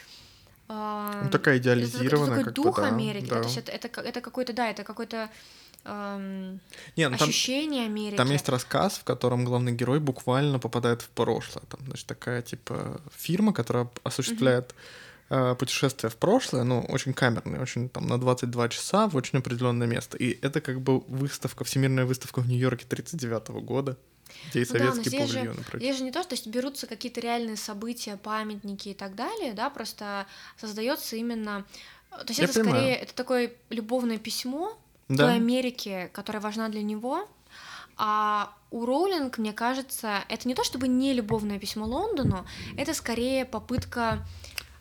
ну, 0.69 1.29
такая 1.31 1.57
идеализированная. 1.57 2.41
Это, 2.41 2.51
такой 2.51 2.63
дух 2.63 2.77
да, 2.77 2.87
Америки, 2.87 3.25
да. 3.27 3.35
Да, 3.35 3.41
то 3.41 3.47
есть 3.47 3.57
это, 3.57 3.71
это, 3.71 4.01
это 4.01 4.21
какой-то, 4.21 4.53
да, 4.53 4.69
это 4.69 4.83
какой-то 4.83 5.29
эм, 5.83 6.59
Не, 6.95 7.09
ну, 7.09 7.15
ощущение 7.15 7.85
там, 7.85 7.91
Америки. 7.91 8.17
Там 8.17 8.29
есть 8.29 8.47
рассказ, 8.49 8.99
в 8.99 9.03
котором 9.03 9.45
главный 9.45 9.71
герой 9.71 9.99
буквально 9.99 10.59
попадает 10.59 11.01
в 11.01 11.09
прошлое. 11.09 11.63
Там, 11.69 11.79
значит, 11.87 12.05
такая, 12.05 12.43
типа, 12.43 13.01
фирма, 13.15 13.51
которая 13.51 13.89
осуществляет 14.03 14.75
uh-huh. 15.29 15.53
э, 15.53 15.55
путешествие 15.55 16.11
в 16.11 16.17
прошлое, 16.17 16.63
ну, 16.63 16.81
очень 16.81 17.13
камерное, 17.13 17.61
очень 17.61 17.89
там 17.89 18.05
на 18.05 18.19
22 18.19 18.69
часа 18.69 19.07
в 19.07 19.15
очень 19.15 19.39
определенное 19.39 19.87
место. 19.87 20.17
И 20.17 20.37
это 20.39 20.61
как 20.61 20.81
бы 20.81 20.99
выставка, 20.99 21.63
всемирная 21.63 22.05
выставка 22.05 22.41
в 22.41 22.47
Нью-Йорке 22.47 22.85
39 22.87 23.49
года. 23.65 23.97
Где 24.49 24.61
и 24.61 24.65
советский 24.65 24.97
ну, 24.97 25.03
да, 25.03 25.09
здесь 25.09 25.29
же, 25.29 25.55
здесь 25.73 25.97
же 25.97 26.03
не 26.03 26.11
то, 26.11 26.23
что 26.23 26.33
есть 26.33 26.47
берутся 26.47 26.87
какие-то 26.87 27.21
реальные 27.21 27.57
события, 27.57 28.17
памятники 28.17 28.89
и 28.89 28.93
так 28.93 29.15
далее, 29.15 29.53
да, 29.53 29.69
просто 29.69 30.27
создается 30.57 31.15
именно... 31.15 31.65
То 32.11 32.25
есть 32.27 32.39
Я 32.39 32.45
это 32.45 32.61
понимаю. 32.61 32.81
скорее, 32.81 32.95
это 32.95 33.13
такое 33.13 33.53
любовное 33.69 34.17
письмо 34.17 34.77
да. 35.09 35.25
той 35.25 35.35
Америке, 35.35 36.09
которая 36.13 36.41
важна 36.41 36.69
для 36.69 36.81
него, 36.81 37.27
а 37.97 38.53
у 38.71 38.85
Роулинг, 38.85 39.37
мне 39.39 39.51
кажется, 39.51 40.23
это 40.29 40.47
не 40.47 40.55
то 40.55 40.63
чтобы 40.63 40.87
не 40.87 41.13
любовное 41.13 41.59
письмо 41.59 41.85
Лондону, 41.85 42.45
это 42.77 42.93
скорее 42.93 43.43
попытка 43.45 44.25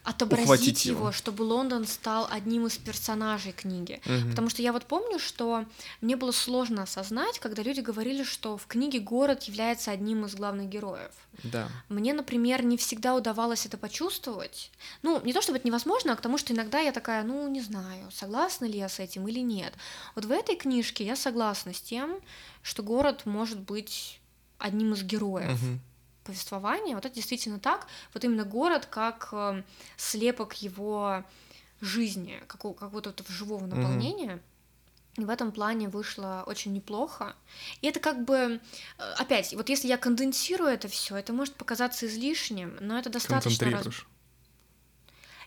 отобразить 0.04 0.86
его, 0.86 0.98
его, 0.98 1.12
чтобы 1.12 1.42
Лондон 1.42 1.86
стал 1.86 2.26
одним 2.30 2.66
из 2.66 2.78
персонажей 2.78 3.52
книги. 3.52 4.00
Угу. 4.06 4.30
Потому 4.30 4.48
что 4.48 4.62
я 4.62 4.72
вот 4.72 4.86
помню, 4.86 5.18
что 5.18 5.64
мне 6.00 6.16
было 6.16 6.32
сложно 6.32 6.84
осознать, 6.84 7.38
когда 7.38 7.62
люди 7.62 7.80
говорили, 7.80 8.22
что 8.22 8.56
в 8.56 8.66
книге 8.66 9.00
город 9.00 9.44
является 9.44 9.90
одним 9.90 10.24
из 10.24 10.34
главных 10.34 10.68
героев. 10.68 11.12
Да. 11.44 11.68
Мне, 11.88 12.14
например, 12.14 12.64
не 12.64 12.76
всегда 12.76 13.14
удавалось 13.14 13.66
это 13.66 13.76
почувствовать. 13.76 14.70
Ну, 15.02 15.20
не 15.24 15.32
то 15.32 15.42
чтобы 15.42 15.58
это 15.58 15.66
невозможно, 15.66 16.12
а 16.12 16.16
к 16.16 16.20
тому, 16.20 16.38
что 16.38 16.54
иногда 16.54 16.80
я 16.80 16.92
такая, 16.92 17.22
ну, 17.22 17.46
не 17.48 17.60
знаю, 17.60 18.10
согласна 18.10 18.64
ли 18.64 18.78
я 18.78 18.88
с 18.88 18.98
этим 18.98 19.28
или 19.28 19.40
нет. 19.40 19.74
Вот 20.14 20.24
в 20.24 20.30
этой 20.30 20.56
книжке 20.56 21.04
я 21.04 21.16
согласна 21.16 21.74
с 21.74 21.80
тем, 21.80 22.18
что 22.62 22.82
город 22.82 23.26
может 23.26 23.58
быть 23.58 24.20
одним 24.58 24.94
из 24.94 25.02
героев. 25.02 25.52
Угу 25.52 25.80
повествования, 26.28 26.94
вот 26.94 27.06
это 27.06 27.14
действительно 27.14 27.58
так, 27.58 27.86
вот 28.12 28.22
именно 28.22 28.44
город 28.44 28.86
как 28.86 29.30
э, 29.32 29.62
слепок 29.96 30.52
его 30.54 31.24
жизни, 31.80 32.38
какого, 32.46 32.74
какого-то 32.74 33.14
вот 33.16 33.28
живого 33.28 33.66
наполнения. 33.66 34.34
Mm-hmm. 34.34 35.22
И 35.22 35.24
в 35.24 35.30
этом 35.30 35.50
плане 35.52 35.88
вышло 35.88 36.44
очень 36.46 36.72
неплохо. 36.74 37.34
И 37.80 37.86
это 37.86 37.98
как 37.98 38.24
бы, 38.26 38.60
э, 38.98 39.12
опять, 39.16 39.54
вот 39.54 39.70
если 39.70 39.88
я 39.88 39.96
конденсирую 39.96 40.70
это 40.70 40.88
все, 40.88 41.16
это 41.16 41.32
может 41.32 41.54
показаться 41.54 42.06
излишним, 42.06 42.76
но 42.80 42.98
это 42.98 43.08
достаточно... 43.08 43.70
Раз... 43.70 43.86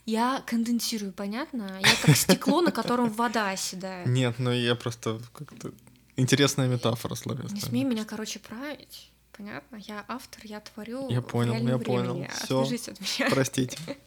Я 0.08 0.44
конденсирую, 0.48 1.14
понятно? 1.14 1.80
Я 1.80 1.96
как 2.02 2.18
стекло, 2.18 2.62
на 2.62 2.72
котором 2.72 3.12
вода 3.12 3.52
оседает. 3.52 4.08
Нет, 4.08 4.40
ну 4.40 4.52
я 4.52 4.74
просто 4.74 5.22
как-то... 5.32 5.72
Интересная 6.16 6.68
метафора 6.68 7.14
словесная. 7.14 7.54
Не 7.54 7.62
смей 7.62 7.84
меня, 7.84 8.04
короче, 8.04 8.40
править 8.40 9.11
понятно. 9.42 9.76
Я 9.78 10.06
автор, 10.08 10.42
я 10.46 10.60
творю. 10.60 11.10
Я 11.10 11.22
понял, 11.22 11.54
я 11.54 11.78
времени. 11.78 11.84
понял. 11.84 12.28
Все. 12.44 12.62
от 12.62 13.02
меня. 13.02 13.30
Простите. 13.30 13.78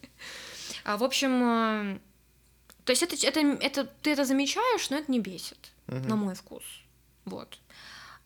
А, 0.87 0.99
в 0.99 1.03
общем, 1.05 1.43
э, 1.43 1.99
то 2.85 2.91
есть 2.91 3.03
это, 3.03 3.17
это, 3.27 3.41
это 3.41 3.85
ты 4.03 4.13
это 4.13 4.27
замечаешь, 4.27 4.91
но 4.91 4.99
это 4.99 5.11
не 5.11 5.19
бесит, 5.19 5.73
угу. 5.87 5.97
на 5.97 6.17
мой 6.17 6.35
вкус. 6.35 6.63
Вот. 7.25 7.59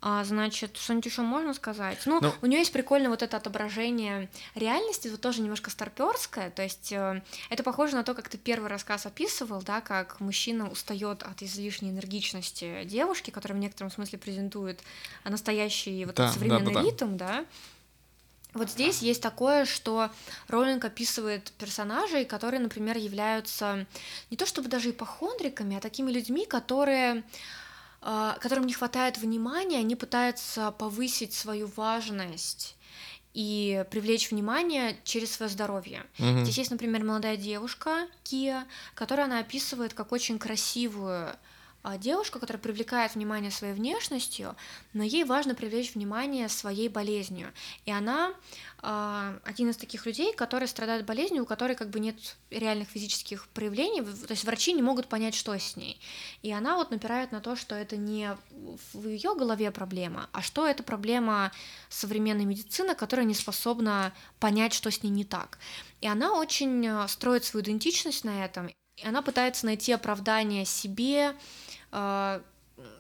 А, 0.01 0.23
значит, 0.23 0.77
что-нибудь 0.77 1.07
еще 1.07 1.23
можно 1.23 1.53
сказать? 1.55 1.99
Ну, 2.07 2.21
ну, 2.21 2.33
у 2.41 2.47
нее 2.47 2.61
есть 2.61 2.73
прикольное 2.73 3.11
вот 3.11 3.23
это 3.23 3.37
отображение 3.37 4.29
реальности, 4.55 5.09
вот 5.09 5.21
тоже 5.21 5.41
немножко 5.43 5.71
старперское, 5.71 6.51
то 6.51 6.63
есть 6.63 6.93
э, 6.93 7.21
это 7.51 7.65
похоже 7.65 7.97
на 7.97 8.05
то, 8.05 8.15
как 8.15 8.29
ты 8.29 8.39
первый 8.39 8.69
рассказ 8.69 9.07
описывал, 9.07 9.61
да, 9.61 9.81
как 9.81 10.21
мужчина 10.21 10.71
устает 10.71 11.25
от 11.25 11.43
излишней 11.43 11.91
энергичности 11.91 12.85
девушки, 12.85 13.33
которая 13.33 13.59
в 13.59 13.61
некотором 13.61 13.91
смысле 13.91 14.21
презентует 14.21 14.81
настоящий 15.25 16.05
вот 16.05 16.15
да, 16.15 16.31
современный 16.31 16.73
да, 16.73 16.81
да, 16.81 16.87
ритм, 16.87 17.17
да. 17.17 17.45
Вот 18.55 18.71
здесь 18.71 19.03
есть 19.03 19.21
такое, 19.21 19.67
что 19.67 20.11
Роллинг 20.47 20.85
описывает 20.85 21.51
персонажей, 21.59 22.25
которые, 22.25 22.61
например, 22.61 22.97
являются 22.97 23.85
не 24.31 24.37
то 24.37 24.47
чтобы 24.47 24.69
даже 24.69 24.91
ипохондриками, 24.91 25.77
а 25.77 25.81
такими 25.81 26.11
людьми, 26.11 26.47
которые 26.47 27.25
которым 28.41 28.65
не 28.65 28.73
хватает 28.73 29.19
внимания, 29.19 29.79
они 29.79 29.95
пытаются 29.95 30.71
повысить 30.71 31.35
свою 31.35 31.71
важность 31.77 32.77
и 33.35 33.85
привлечь 33.91 34.31
внимание 34.31 34.97
через 35.05 35.33
свое 35.33 35.51
здоровье. 35.51 36.05
Угу. 36.19 36.41
Здесь 36.41 36.59
есть, 36.59 36.71
например, 36.71 37.05
молодая 37.05 37.37
девушка 37.37 38.09
Кия, 38.25 38.67
которая 38.95 39.27
она 39.27 39.41
описывает 39.41 39.95
как 39.95 40.13
очень 40.13 40.39
красивую 40.39 41.29
а, 41.31 41.37
девушка, 41.99 42.39
которая 42.39 42.61
привлекает 42.61 43.15
внимание 43.15 43.51
своей 43.51 43.73
внешностью, 43.73 44.57
но 44.93 45.03
ей 45.03 45.25
важно 45.25 45.55
привлечь 45.55 45.95
внимание 45.95 46.49
своей 46.49 46.89
болезнью. 46.89 47.53
И 47.87 47.91
она 47.91 48.35
э, 48.83 49.39
один 49.45 49.71
из 49.71 49.77
таких 49.77 50.05
людей, 50.05 50.35
который 50.35 50.69
страдает 50.69 51.07
болезнью, 51.07 51.45
у 51.45 51.47
которой 51.47 51.77
как 51.77 51.91
бы 51.91 52.01
нет 52.01 52.17
реальных 52.51 52.89
физических 52.89 53.49
проявлений, 53.49 54.03
то 54.03 54.33
есть 54.33 54.45
врачи 54.45 54.73
не 54.73 54.83
могут 54.83 55.09
понять, 55.09 55.35
что 55.35 55.57
с 55.57 55.77
ней. 55.77 56.01
И 56.43 56.53
она 56.53 56.77
вот 56.77 56.91
напирает 56.91 57.33
на 57.33 57.41
то, 57.41 57.57
что 57.57 57.75
это 57.75 57.97
не 57.97 58.37
в 58.93 59.07
ее 59.07 59.35
голове 59.35 59.71
проблема, 59.71 60.29
а 60.33 60.43
что 60.43 60.67
это 60.67 60.83
проблема 60.83 61.53
современной 61.89 62.45
медицины, 62.45 62.95
которая 62.95 63.25
не 63.25 63.35
способна 63.35 64.13
понять, 64.41 64.75
что 64.75 64.91
с 64.91 65.03
ней 65.03 65.11
не 65.11 65.25
так. 65.25 65.59
И 66.01 66.07
она 66.07 66.35
очень 66.35 66.87
а, 66.87 67.09
строит 67.09 67.45
свою 67.45 67.65
идентичность 67.65 68.25
на 68.25 68.45
этом, 68.45 68.69
и 68.97 69.07
она 69.07 69.23
пытается 69.23 69.67
найти 69.67 69.93
оправдание 69.93 70.65
себе, 70.65 71.29
а, 71.29 71.35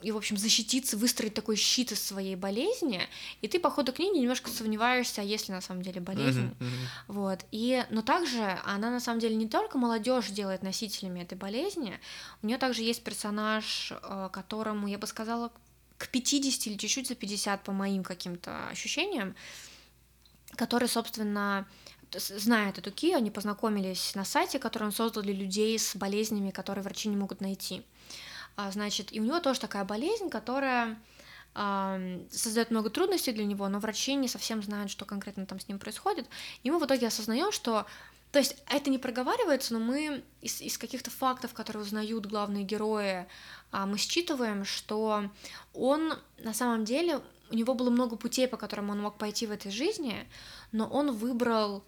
и, 0.03 0.11
в 0.11 0.17
общем, 0.17 0.37
защититься, 0.37 0.97
выстроить 0.97 1.35
такой 1.35 1.57
щит 1.57 1.93
из 1.93 2.03
своей 2.03 2.35
болезни, 2.35 3.03
и 3.43 3.49
ты 3.49 3.61
по 3.61 3.71
ходу 3.71 3.93
книги 3.93 4.19
немножко 4.19 4.51
сомневаешься, 4.51 5.21
а 5.21 5.25
есть 5.25 5.49
ли 5.49 5.55
на 5.55 5.61
самом 5.61 5.83
деле 5.83 6.01
болезнь. 6.01 6.47
Mm-hmm, 6.47 6.59
mm-hmm. 6.59 6.89
Вот. 7.09 7.45
И, 7.53 7.85
но 7.91 8.03
также 8.03 8.59
она 8.65 8.91
на 8.91 9.01
самом 9.01 9.21
деле 9.21 9.37
не 9.37 9.49
только 9.49 9.79
молодежь 9.79 10.31
делает 10.31 10.63
носителями 10.63 11.21
этой 11.21 11.39
болезни, 11.39 11.99
у 12.43 12.47
нее 12.47 12.59
также 12.59 12.83
есть 12.83 13.05
персонаж, 13.05 13.93
э, 13.93 14.29
которому, 14.33 14.89
я 14.89 14.99
бы 14.99 15.07
сказала, 15.07 15.53
к 15.97 16.09
50 16.09 16.67
или 16.67 16.77
чуть-чуть 16.77 17.09
за 17.09 17.15
50 17.15 17.63
по 17.63 17.73
моим 17.73 18.03
каким-то 18.03 18.69
ощущениям, 18.69 19.37
который, 20.57 20.89
собственно, 20.89 21.67
знает 22.17 22.79
эту 22.79 22.91
Ки, 22.91 23.13
они 23.13 23.31
познакомились 23.31 24.15
на 24.15 24.25
сайте, 24.25 24.59
который 24.59 24.85
он 24.85 24.93
создал 24.93 25.23
для 25.23 25.35
людей 25.35 25.79
с 25.79 25.95
болезнями, 25.95 26.51
которые 26.51 26.83
врачи 26.83 27.09
не 27.09 27.17
могут 27.17 27.41
найти. 27.41 27.83
А, 28.59 28.73
значит, 28.73 29.13
и 29.13 29.21
у 29.21 29.25
него 29.25 29.39
тоже 29.39 29.61
такая 29.61 29.85
болезнь, 29.85 30.29
которая 30.31 30.99
создает 32.31 32.71
много 32.71 32.91
трудностей 32.91 33.33
для 33.33 33.45
него, 33.45 33.67
но 33.69 33.81
врачи 33.81 34.15
не 34.15 34.29
совсем 34.29 34.63
знают, 34.63 34.91
что 34.91 35.05
конкретно 35.05 35.47
там 35.47 35.59
с 35.59 35.67
ним 35.67 35.79
происходит. 35.79 36.27
И 36.63 36.71
мы 36.71 36.79
в 36.79 36.85
итоге 36.85 37.07
осознаем, 37.07 37.51
что 37.53 37.87
то 38.31 38.39
есть 38.39 38.57
это 38.67 38.91
не 38.91 38.99
проговаривается, 38.99 39.75
но 39.75 39.81
мы 39.81 40.23
из, 40.41 40.61
из 40.61 40.77
каких-то 40.77 41.11
фактов, 41.11 41.55
которые 41.55 41.83
узнают 41.83 42.27
главные 42.27 42.65
герои, 42.65 43.27
а, 43.71 43.87
мы 43.87 43.97
считываем, 43.97 44.65
что 44.65 45.31
он 45.73 46.15
на 46.39 46.53
самом 46.53 46.85
деле, 46.85 47.21
у 47.51 47.55
него 47.55 47.75
было 47.75 47.91
много 47.91 48.17
путей, 48.17 48.47
по 48.47 48.57
которым 48.57 48.91
он 48.91 49.01
мог 49.01 49.19
пойти 49.19 49.47
в 49.47 49.53
этой 49.53 49.71
жизни, 49.71 50.29
но 50.71 50.87
он 50.87 51.13
выбрал 51.13 51.85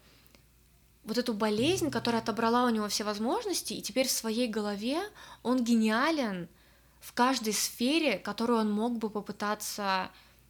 вот 1.03 1.17
эту 1.17 1.33
болезнь, 1.33 1.91
которая 1.91 2.21
отобрала 2.21 2.65
у 2.65 2.69
него 2.69 2.87
все 2.87 3.03
возможности, 3.03 3.73
и 3.73 3.81
теперь 3.81 4.07
в 4.07 4.11
своей 4.11 4.47
голове 4.47 5.01
он 5.43 5.63
гениален 5.63 6.49
в 7.01 7.13
каждой 7.13 7.53
сфере, 7.53 8.17
которую 8.17 8.59
он 8.59 8.71
мог 8.71 8.97
бы 8.97 9.09
попытаться 9.09 10.09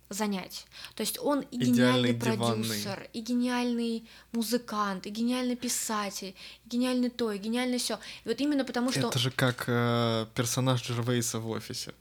занять. 0.10 0.68
То 0.96 1.02
есть 1.02 1.18
он 1.20 1.40
и 1.40 1.58
гениальный 1.58 2.14
продюсер, 2.14 2.96
диванный. 2.96 3.10
и 3.14 3.22
гениальный 3.22 4.10
музыкант, 4.34 5.08
и 5.08 5.10
гениальный 5.10 5.56
писатель, 5.56 6.36
и 6.66 6.70
гениальный 6.70 7.10
то, 7.10 7.32
и 7.32 7.38
гениальный 7.38 7.78
все. 7.78 7.98
Вот 8.26 8.42
именно 8.42 8.66
потому 8.66 8.92
что... 8.92 9.08
Это 9.08 9.20
же 9.20 9.32
как 9.32 9.64
э, 9.68 10.28
персонаж 10.36 10.84
Джервейса 10.84 11.40
в 11.40 11.50
офисе. 11.50 11.94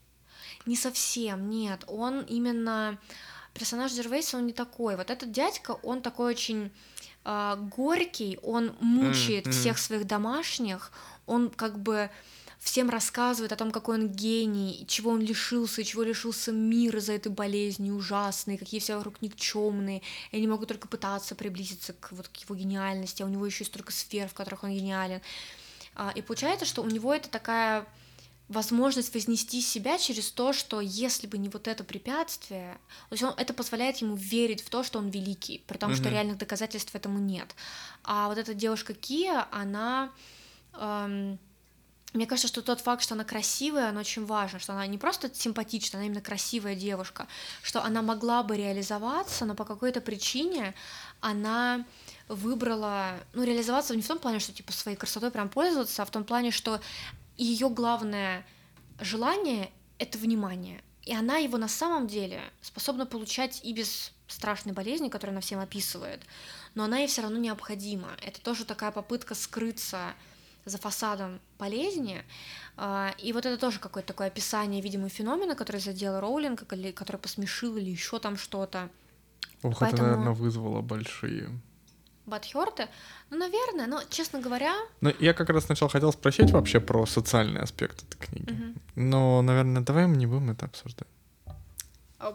Не 0.66 0.76
совсем, 0.76 1.48
нет. 1.48 1.84
Он 1.86 2.20
именно... 2.22 2.98
Персонаж 3.54 3.92
Джервейса, 3.92 4.36
он 4.36 4.46
не 4.46 4.52
такой. 4.52 4.96
Вот 4.96 5.10
этот 5.10 5.32
дядька, 5.32 5.72
он 5.82 6.02
такой 6.02 6.32
очень 6.32 6.70
э, 7.24 7.56
горький, 7.76 8.38
он 8.42 8.74
мучает 8.80 9.46
mm-hmm. 9.46 9.52
всех 9.52 9.78
своих 9.78 10.06
домашних, 10.06 10.92
он 11.26 11.50
как 11.50 11.78
бы 11.78 12.10
всем 12.60 12.90
рассказывает 12.90 13.52
о 13.52 13.56
том, 13.56 13.70
какой 13.72 13.96
он 13.96 14.08
гений, 14.08 14.84
чего 14.86 15.10
он 15.10 15.20
лишился, 15.20 15.82
чего 15.82 16.02
лишился 16.02 16.52
мир 16.52 16.96
из-за 16.96 17.14
этой 17.14 17.32
болезни 17.32 17.90
ужасной, 17.90 18.58
какие 18.58 18.80
все 18.80 18.96
вокруг 18.96 19.22
никчемные, 19.22 20.02
и 20.30 20.36
они 20.36 20.46
могут 20.46 20.68
только 20.68 20.86
пытаться 20.86 21.34
приблизиться 21.34 21.94
к, 21.94 22.12
вот, 22.12 22.28
к 22.28 22.36
его 22.36 22.54
гениальности, 22.54 23.22
а 23.22 23.26
у 23.26 23.28
него 23.28 23.46
еще 23.46 23.64
есть 23.64 23.72
столько 23.72 23.92
сфер, 23.92 24.28
в 24.28 24.34
которых 24.34 24.62
он 24.62 24.70
гениален. 24.72 25.22
А, 25.94 26.12
и 26.14 26.20
получается, 26.20 26.66
что 26.66 26.82
у 26.82 26.86
него 26.86 27.14
это 27.14 27.30
такая 27.30 27.86
возможность 28.48 29.14
вознести 29.14 29.62
себя 29.62 29.96
через 29.96 30.30
то, 30.30 30.52
что 30.52 30.80
если 30.80 31.26
бы 31.26 31.38
не 31.38 31.48
вот 31.48 31.66
это 31.66 31.82
препятствие, 31.82 32.78
то 33.08 33.12
есть 33.12 33.22
он, 33.22 33.32
это 33.38 33.54
позволяет 33.54 33.98
ему 33.98 34.16
верить 34.16 34.60
в 34.60 34.68
то, 34.68 34.82
что 34.82 34.98
он 34.98 35.08
великий, 35.08 35.62
при 35.66 35.78
том, 35.78 35.92
mm-hmm. 35.92 35.96
что 35.96 36.10
реальных 36.10 36.36
доказательств 36.36 36.94
этому 36.94 37.20
нет. 37.20 37.54
А 38.02 38.28
вот 38.28 38.36
эта 38.36 38.52
девушка 38.52 38.92
Кия, 38.92 39.46
она 39.52 40.10
эм, 40.74 41.38
мне 42.12 42.26
кажется, 42.26 42.48
что 42.48 42.62
тот 42.62 42.80
факт, 42.80 43.02
что 43.02 43.14
она 43.14 43.24
красивая, 43.24 43.90
он 43.90 43.96
очень 43.96 44.26
важен, 44.26 44.58
что 44.58 44.72
она 44.72 44.86
не 44.86 44.98
просто 44.98 45.32
симпатичная, 45.32 46.00
она 46.00 46.06
именно 46.06 46.20
красивая 46.20 46.74
девушка, 46.74 47.28
что 47.62 47.82
она 47.84 48.02
могла 48.02 48.42
бы 48.42 48.56
реализоваться, 48.56 49.44
но 49.44 49.54
по 49.54 49.64
какой-то 49.64 50.00
причине 50.00 50.74
она 51.20 51.84
выбрала, 52.28 53.12
ну, 53.32 53.44
реализоваться 53.44 53.94
не 53.94 54.02
в 54.02 54.08
том 54.08 54.18
плане, 54.18 54.40
что, 54.40 54.52
типа, 54.52 54.72
своей 54.72 54.96
красотой 54.96 55.30
прям 55.30 55.48
пользоваться, 55.48 56.02
а 56.02 56.04
в 56.04 56.10
том 56.10 56.24
плане, 56.24 56.50
что 56.50 56.80
ее 57.36 57.68
главное 57.68 58.46
желание— 59.00 59.70
это 59.98 60.18
внимание. 60.18 60.82
И 61.02 61.14
она 61.14 61.38
его 61.38 61.58
на 61.58 61.68
самом 61.68 62.06
деле 62.06 62.40
способна 62.60 63.06
получать 63.06 63.60
и 63.64 63.72
без 63.72 64.12
страшной 64.26 64.74
болезни, 64.74 65.08
которую 65.08 65.34
она 65.34 65.40
всем 65.40 65.58
описывает, 65.60 66.20
но 66.74 66.84
она 66.84 66.98
ей 66.98 67.08
все 67.08 67.22
равно 67.22 67.38
необходима. 67.38 68.10
Это 68.22 68.40
тоже 68.40 68.64
такая 68.64 68.90
попытка 68.90 69.34
скрыться 69.34 70.14
за 70.64 70.78
фасадом 70.78 71.40
болезни. 71.58 72.22
А, 72.76 73.14
и 73.18 73.32
вот 73.32 73.46
это 73.46 73.58
тоже 73.58 73.78
какое-то 73.78 74.08
такое 74.08 74.28
описание, 74.28 74.82
видимо, 74.82 75.08
феномена, 75.08 75.54
который 75.54 75.80
задел 75.80 76.20
Роулинг, 76.20 76.72
или 76.72 76.92
который 76.92 77.16
посмешил, 77.16 77.76
или 77.76 77.90
еще 77.90 78.18
там 78.18 78.36
что-то. 78.36 78.88
Ох, 79.62 79.78
Поэтому... 79.78 80.02
это, 80.02 80.02
наверное, 80.02 80.32
вызвало 80.32 80.80
большие 80.80 81.50
Батхёрты? 82.26 82.88
Ну, 83.30 83.36
наверное, 83.36 83.86
но, 83.86 84.00
честно 84.08 84.40
говоря... 84.40 84.74
Ну, 85.00 85.12
я 85.18 85.34
как 85.34 85.50
раз 85.50 85.64
сначала 85.64 85.90
хотел 85.90 86.12
спросить 86.12 86.50
вообще 86.50 86.80
про 86.80 87.04
социальный 87.06 87.60
аспект 87.60 88.02
этой 88.02 88.18
книги. 88.18 88.52
Угу. 88.52 88.74
Но, 88.96 89.42
наверное, 89.42 89.82
давай 89.82 90.06
мы 90.06 90.16
не 90.16 90.26
будем 90.26 90.50
это 90.50 90.66
обсуждать. 90.66 91.08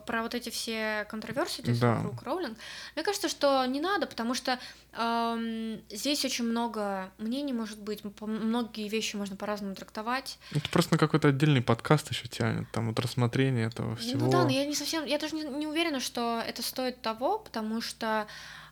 Про 0.05 0.23
вот 0.23 0.33
эти 0.33 0.49
все 0.49 1.05
контроверсии, 1.09 1.61
да. 1.61 1.95
вокруг 1.95 2.23
Роулинг. 2.23 2.57
Мне 2.95 3.03
кажется, 3.03 3.29
что 3.29 3.65
не 3.65 3.79
надо, 3.79 4.07
потому 4.07 4.33
что 4.33 4.59
эм, 4.93 5.81
здесь 5.89 6.25
очень 6.25 6.45
много 6.45 7.11
мнений 7.17 7.53
может 7.53 7.79
быть, 7.79 8.03
многие 8.21 8.87
вещи 8.89 9.15
можно 9.15 9.35
по-разному 9.35 9.75
трактовать. 9.75 10.39
Это 10.51 10.69
просто 10.69 10.93
на 10.93 10.97
какой-то 10.97 11.27
отдельный 11.29 11.61
подкаст 11.61 12.11
еще 12.11 12.27
тянет, 12.27 12.71
там 12.71 12.87
вот 12.87 12.99
рассмотрение 12.99 13.67
этого 13.67 13.95
всего. 13.95 14.25
Ну 14.25 14.31
да, 14.31 14.43
но 14.43 14.49
я 14.49 14.65
не 14.65 14.75
совсем, 14.75 15.05
я 15.05 15.19
даже 15.19 15.35
не, 15.35 15.43
не 15.43 15.67
уверена, 15.67 15.99
что 15.99 16.41
это 16.45 16.61
стоит 16.63 17.01
того, 17.01 17.39
потому 17.39 17.81
что 17.81 18.27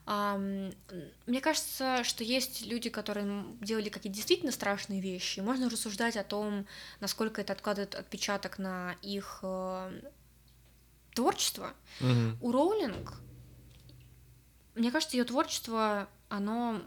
Um, 0.06 0.76
мне 1.27 1.40
кажется, 1.40 2.03
что 2.03 2.26
есть 2.26 2.65
люди, 2.65 2.90
которые 2.90 3.45
делали 3.61 3.88
какие-то 3.88 4.15
действительно 4.15 4.52
страшные 4.52 4.99
вещи. 4.99 5.40
Можно 5.40 5.69
рассуждать 5.69 6.18
о 6.18 6.23
том, 6.23 6.65
насколько 6.99 7.40
это 7.40 7.53
откладывает 7.53 7.95
отпечаток 7.95 8.57
на 8.57 8.95
их 9.02 9.40
э, 9.44 10.02
творчество. 11.14 11.73
Угу. 12.02 12.38
У 12.41 12.52
Роулинг, 12.52 13.14
мне 14.76 14.91
кажется, 14.91 15.18
ее 15.18 15.23
творчество, 15.23 16.07
оно, 16.30 16.81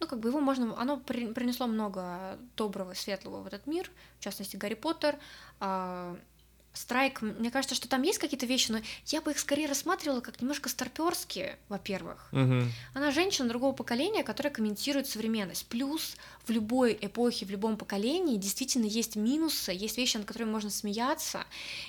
ну, 0.00 0.06
как 0.06 0.20
бы 0.20 0.28
его 0.28 0.40
можно, 0.40 0.80
оно 0.80 0.98
при, 0.98 1.32
принесло 1.32 1.66
много 1.66 2.38
доброго, 2.56 2.94
светлого 2.94 3.42
в 3.42 3.46
этот 3.46 3.66
мир, 3.66 3.90
в 4.18 4.22
частности, 4.22 4.56
Гарри 4.56 4.74
Поттер, 4.74 5.18
э, 5.60 6.16
Страйк, 6.78 7.22
мне 7.22 7.50
кажется, 7.50 7.74
что 7.74 7.88
там 7.88 8.02
есть 8.02 8.18
какие-то 8.18 8.46
вещи, 8.46 8.70
но 8.70 8.78
я 9.06 9.20
бы 9.20 9.32
их 9.32 9.40
скорее 9.40 9.66
рассматривала 9.66 10.20
как 10.20 10.40
немножко 10.40 10.68
старперские, 10.68 11.58
во-первых. 11.68 12.28
Угу. 12.30 12.62
Она 12.94 13.10
женщина 13.10 13.48
другого 13.48 13.72
поколения, 13.72 14.22
которая 14.22 14.52
комментирует 14.52 15.08
современность. 15.08 15.66
Плюс 15.66 16.16
в 16.46 16.50
любой 16.50 16.96
эпохе, 17.00 17.46
в 17.46 17.50
любом 17.50 17.76
поколении 17.76 18.36
действительно 18.36 18.84
есть 18.84 19.16
минусы, 19.16 19.72
есть 19.72 19.98
вещи, 19.98 20.18
над 20.18 20.26
которыми 20.26 20.50
можно 20.50 20.70
смеяться, 20.70 21.44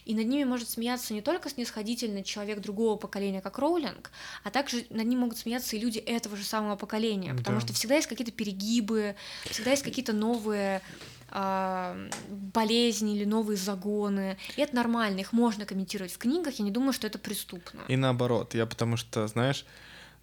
и 0.06 0.16
над 0.16 0.26
ними 0.26 0.44
может 0.44 0.68
смеяться 0.68 1.14
не 1.14 1.22
только 1.22 1.52
снисходительный 1.52 2.24
человек 2.24 2.60
другого 2.60 2.96
поколения, 2.96 3.42
как 3.42 3.60
Роулинг, 3.60 4.10
а 4.44 4.50
также 4.50 4.88
над 4.90 5.06
ним 5.06 5.20
могут 5.20 5.38
смеяться 5.38 5.76
и 5.76 5.80
люди 5.80 6.00
этого 6.00 6.36
же 6.36 6.44
самого 6.44 6.76
поколения, 6.76 7.36
потому 7.36 7.60
да. 7.60 7.66
что 7.66 7.74
всегда 7.76 7.96
есть 7.96 8.08
какие-то 8.08 8.32
перегибы, 8.32 9.16
всегда 9.52 9.70
есть 9.70 9.84
какие-то 9.84 10.14
новые 10.14 10.82
болезни 11.32 13.16
или 13.16 13.26
новые 13.26 13.58
загоны. 13.58 14.38
И 14.56 14.62
это 14.62 14.76
нормально, 14.76 15.20
их 15.20 15.34
можно 15.34 15.66
комментировать 15.66 16.12
в 16.12 16.18
книгах, 16.18 16.56
я 16.56 16.66
не 16.66 16.72
думаю, 16.72 16.94
что 16.94 17.08
это 17.08 17.20
преступно. 17.20 17.82
И 17.88 17.96
наоборот, 17.96 18.56
я 18.56 18.66
потому 18.66 18.98
что, 18.98 19.28
знаешь, 19.28 19.66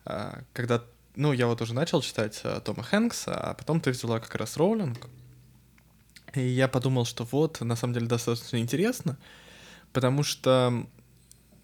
а, 0.04 0.40
когда, 0.52 0.82
ну, 1.14 1.32
я 1.32 1.46
вот 1.46 1.60
уже 1.62 1.74
начал 1.74 2.02
читать 2.02 2.40
а, 2.44 2.60
Тома 2.60 2.82
Хэнкса, 2.82 3.34
а 3.34 3.54
потом 3.54 3.80
ты 3.80 3.90
взяла 3.90 4.20
как 4.20 4.34
раз 4.34 4.56
Роулинг, 4.56 5.08
и 6.34 6.40
я 6.40 6.68
подумал, 6.68 7.04
что 7.04 7.24
вот, 7.24 7.60
на 7.60 7.76
самом 7.76 7.94
деле, 7.94 8.06
достаточно 8.06 8.58
интересно, 8.58 9.16
потому 9.92 10.22
что 10.22 10.86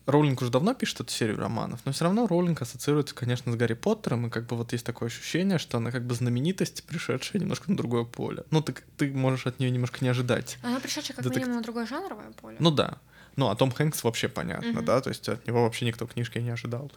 Роулинг 0.07 0.43
уже 0.43 0.51
давно 0.51 0.75
пишет 0.75 1.01
эту 1.01 1.13
серию 1.13 1.39
романов, 1.39 1.81
но 1.85 1.93
все 1.93 2.05
равно 2.05 2.27
Роулинг 2.27 2.61
ассоциируется, 2.61 3.15
конечно, 3.15 3.53
с 3.53 3.55
Гарри 3.55 3.75
Поттером, 3.75 4.27
и 4.27 4.31
как 4.31 4.47
бы 4.47 4.57
вот 4.57 4.73
есть 4.73 4.85
такое 4.85 5.09
ощущение, 5.09 5.59
что 5.59 5.79
она 5.79 5.93
как 5.93 6.05
бы 6.05 6.15
знаменитость, 6.15 6.85
пришедшая 6.85 7.41
немножко 7.41 7.71
на 7.71 7.77
другое 7.77 8.05
поле. 8.05 8.45
Ну, 8.51 8.63
ты, 8.63 8.75
ты 8.97 9.13
можешь 9.13 9.47
от 9.47 9.61
нее 9.61 9.71
немножко 9.71 9.99
не 10.01 10.09
ожидать. 10.09 10.59
Она 10.63 10.81
пришедшая 10.81 11.17
как 11.17 11.25
да, 11.25 11.31
минимум 11.31 11.49
так... 11.49 11.57
на 11.57 11.63
другое 11.63 11.87
жанровое 11.87 12.33
поле. 12.33 12.57
Ну 12.59 12.71
да. 12.71 12.99
Ну, 13.37 13.49
а 13.49 13.55
Том 13.55 13.71
Хэнкс 13.71 14.03
вообще 14.05 14.29
понятно, 14.29 14.81
mm-hmm. 14.81 14.85
да, 14.85 15.01
то 15.01 15.09
есть 15.09 15.29
от 15.29 15.47
него 15.47 15.63
вообще 15.63 15.87
никто 15.87 16.07
книжки 16.07 16.39
не 16.39 16.51
ожидал. 16.51 16.91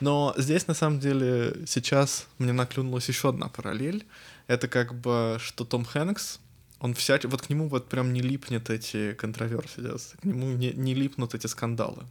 Но 0.00 0.34
здесь, 0.36 0.66
на 0.66 0.74
самом 0.74 1.00
деле, 1.00 1.56
сейчас 1.66 2.26
мне 2.38 2.52
наклюнулась 2.52 3.08
еще 3.08 3.30
одна 3.30 3.48
параллель. 3.48 4.06
Это 4.46 4.68
как 4.68 4.94
бы, 4.94 5.38
что 5.40 5.64
Том 5.64 5.84
Хэнкс, 5.84 6.38
он 6.80 6.94
всяч... 6.94 7.24
вот 7.24 7.42
к 7.42 7.48
нему 7.48 7.68
вот 7.68 7.88
прям 7.88 8.12
не 8.12 8.20
липнет 8.20 8.68
эти 8.70 9.14
контроверсии, 9.14 9.80
к 10.20 10.24
нему 10.24 10.52
не, 10.52 10.72
не 10.72 10.94
липнут 10.94 11.34
эти 11.34 11.46
скандалы 11.46 12.04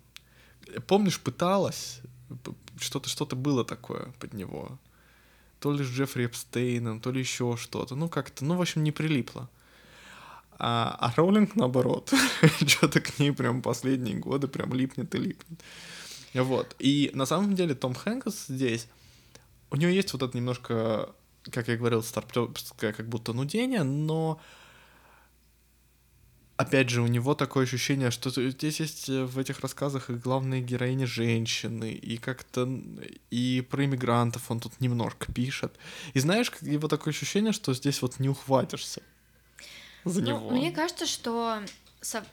помнишь, 0.88 1.19
пыталась, 1.19 2.02
что-то 2.77 3.10
что-то 3.10 3.35
было 3.35 3.65
такое 3.65 4.14
под 4.19 4.34
него. 4.34 4.77
То 5.60 5.72
ли 5.72 5.84
с 5.84 5.88
Джеффри 5.88 6.26
Эпстейном, 6.26 6.99
то 6.99 7.11
ли 7.11 7.19
еще 7.19 7.56
что-то. 7.57 7.95
Ну, 7.95 8.10
как-то, 8.10 8.43
ну, 8.43 8.56
в 8.56 8.61
общем, 8.61 8.84
не 8.84 8.91
прилипло. 8.91 9.49
А, 10.57 10.95
а 10.99 11.14
Роулинг, 11.15 11.56
наоборот, 11.56 12.14
что-то 12.68 13.02
к 13.02 13.19
ней 13.19 13.31
прям 13.31 13.61
последние 13.61 14.15
годы 14.15 14.48
прям 14.48 14.73
липнет 14.73 15.14
и 15.15 15.18
липнет. 15.18 15.60
Вот. 16.34 16.76
И 16.80 17.11
на 17.14 17.26
самом 17.26 17.56
деле 17.56 17.76
Том 17.76 17.93
Хэнкс 17.93 18.48
здесь, 18.48 18.88
у 19.69 19.76
него 19.76 19.91
есть 19.91 20.14
вот 20.14 20.22
это 20.22 20.38
немножко, 20.38 21.10
как 21.49 21.68
я 21.68 21.77
говорил, 21.77 22.03
старперское 22.03 22.93
как 22.93 23.07
будто 23.07 23.34
нудение, 23.34 23.84
но 23.84 24.39
опять 26.61 26.89
же, 26.89 27.01
у 27.01 27.07
него 27.07 27.35
такое 27.35 27.63
ощущение, 27.63 28.11
что 28.11 28.29
здесь 28.29 28.79
есть 28.79 29.09
э, 29.09 29.23
в 29.23 29.38
этих 29.38 29.59
рассказах 29.59 30.09
и 30.09 30.13
главные 30.13 30.61
героини 30.61 31.05
женщины, 31.05 31.91
и 31.91 32.17
как-то 32.17 32.69
и 33.29 33.65
про 33.69 33.85
иммигрантов 33.85 34.49
он 34.49 34.59
тут 34.59 34.79
немножко 34.79 35.31
пишет. 35.31 35.73
И 36.13 36.19
знаешь, 36.19 36.51
его 36.61 36.88
такое 36.88 37.13
ощущение, 37.13 37.53
что 37.53 37.73
здесь 37.73 38.01
вот 38.01 38.19
не 38.19 38.29
ухватишься 38.29 39.01
за 40.05 40.21
ну, 40.21 40.27
него. 40.27 40.49
Мне 40.51 40.71
кажется, 40.71 41.05
что 41.05 41.61